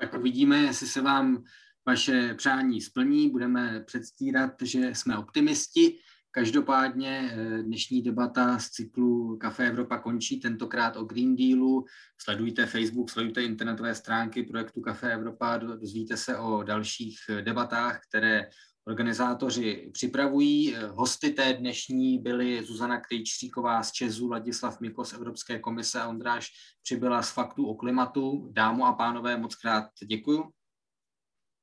Tak 0.00 0.14
uvidíme, 0.14 0.58
jestli 0.58 0.86
se 0.86 1.00
vám 1.00 1.42
vaše 1.86 2.34
přání 2.34 2.80
splní. 2.80 3.30
Budeme 3.30 3.84
předstírat, 3.86 4.52
že 4.62 4.90
jsme 4.94 5.18
optimisti. 5.18 5.98
Každopádně 6.30 7.32
eh, 7.32 7.62
dnešní 7.62 8.02
debata 8.02 8.58
z 8.58 8.70
cyklu 8.70 9.36
Café 9.36 9.68
Evropa 9.68 9.98
končí, 9.98 10.40
tentokrát 10.40 10.96
o 10.96 11.04
Green 11.04 11.36
Dealu. 11.36 11.84
Sledujte 12.20 12.66
Facebook, 12.66 13.10
sledujte 13.10 13.42
internetové 13.42 13.94
stránky 13.94 14.42
projektu 14.42 14.80
Café 14.80 15.12
Evropa, 15.12 15.56
dozvíte 15.56 16.16
se 16.16 16.38
o 16.38 16.62
dalších 16.62 17.16
debatách, 17.42 18.00
které 18.08 18.44
organizátoři 18.86 19.90
připravují. 19.92 20.76
Eh, 20.76 20.86
hosty 20.86 21.30
té 21.30 21.52
dnešní 21.52 22.18
byly 22.18 22.64
Zuzana 22.64 23.00
Krejčříková 23.00 23.82
z 23.82 23.92
Česu, 23.92 24.30
Ladislav 24.30 24.80
Miko 24.80 25.04
z 25.04 25.12
Evropské 25.12 25.58
komise 25.58 26.00
a 26.00 26.08
Ondráš 26.08 26.48
přibyla 26.82 27.22
z 27.22 27.32
Faktů 27.32 27.66
o 27.66 27.74
klimatu. 27.74 28.48
Dámu 28.52 28.86
a 28.86 28.92
pánové, 28.92 29.36
moc 29.36 29.54
krát 29.54 29.84
děkuju. 30.06 30.50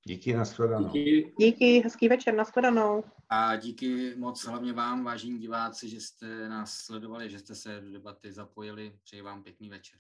Díky, 0.04 0.34
nashledanou. 0.34 0.90
Díky. 0.90 1.34
díky, 1.40 1.80
hezký 1.80 2.08
večer, 2.08 2.34
nashledanou. 2.36 3.04
A 3.30 3.56
díky 3.56 4.16
moc 4.16 4.46
hlavně 4.46 4.74
vám, 4.74 5.04
vážení 5.04 5.40
diváci, 5.40 5.90
že 5.90 6.02
jste 6.02 6.50
nás 6.50 6.74
sledovali, 6.74 7.30
že 7.30 7.40
jste 7.40 7.56
se 7.56 7.82
do 7.82 7.92
debaty 7.92 8.32
zapojili. 8.32 9.00
Přeji 9.04 9.22
vám 9.22 9.44
pěkný 9.44 9.70
večer. 9.70 10.00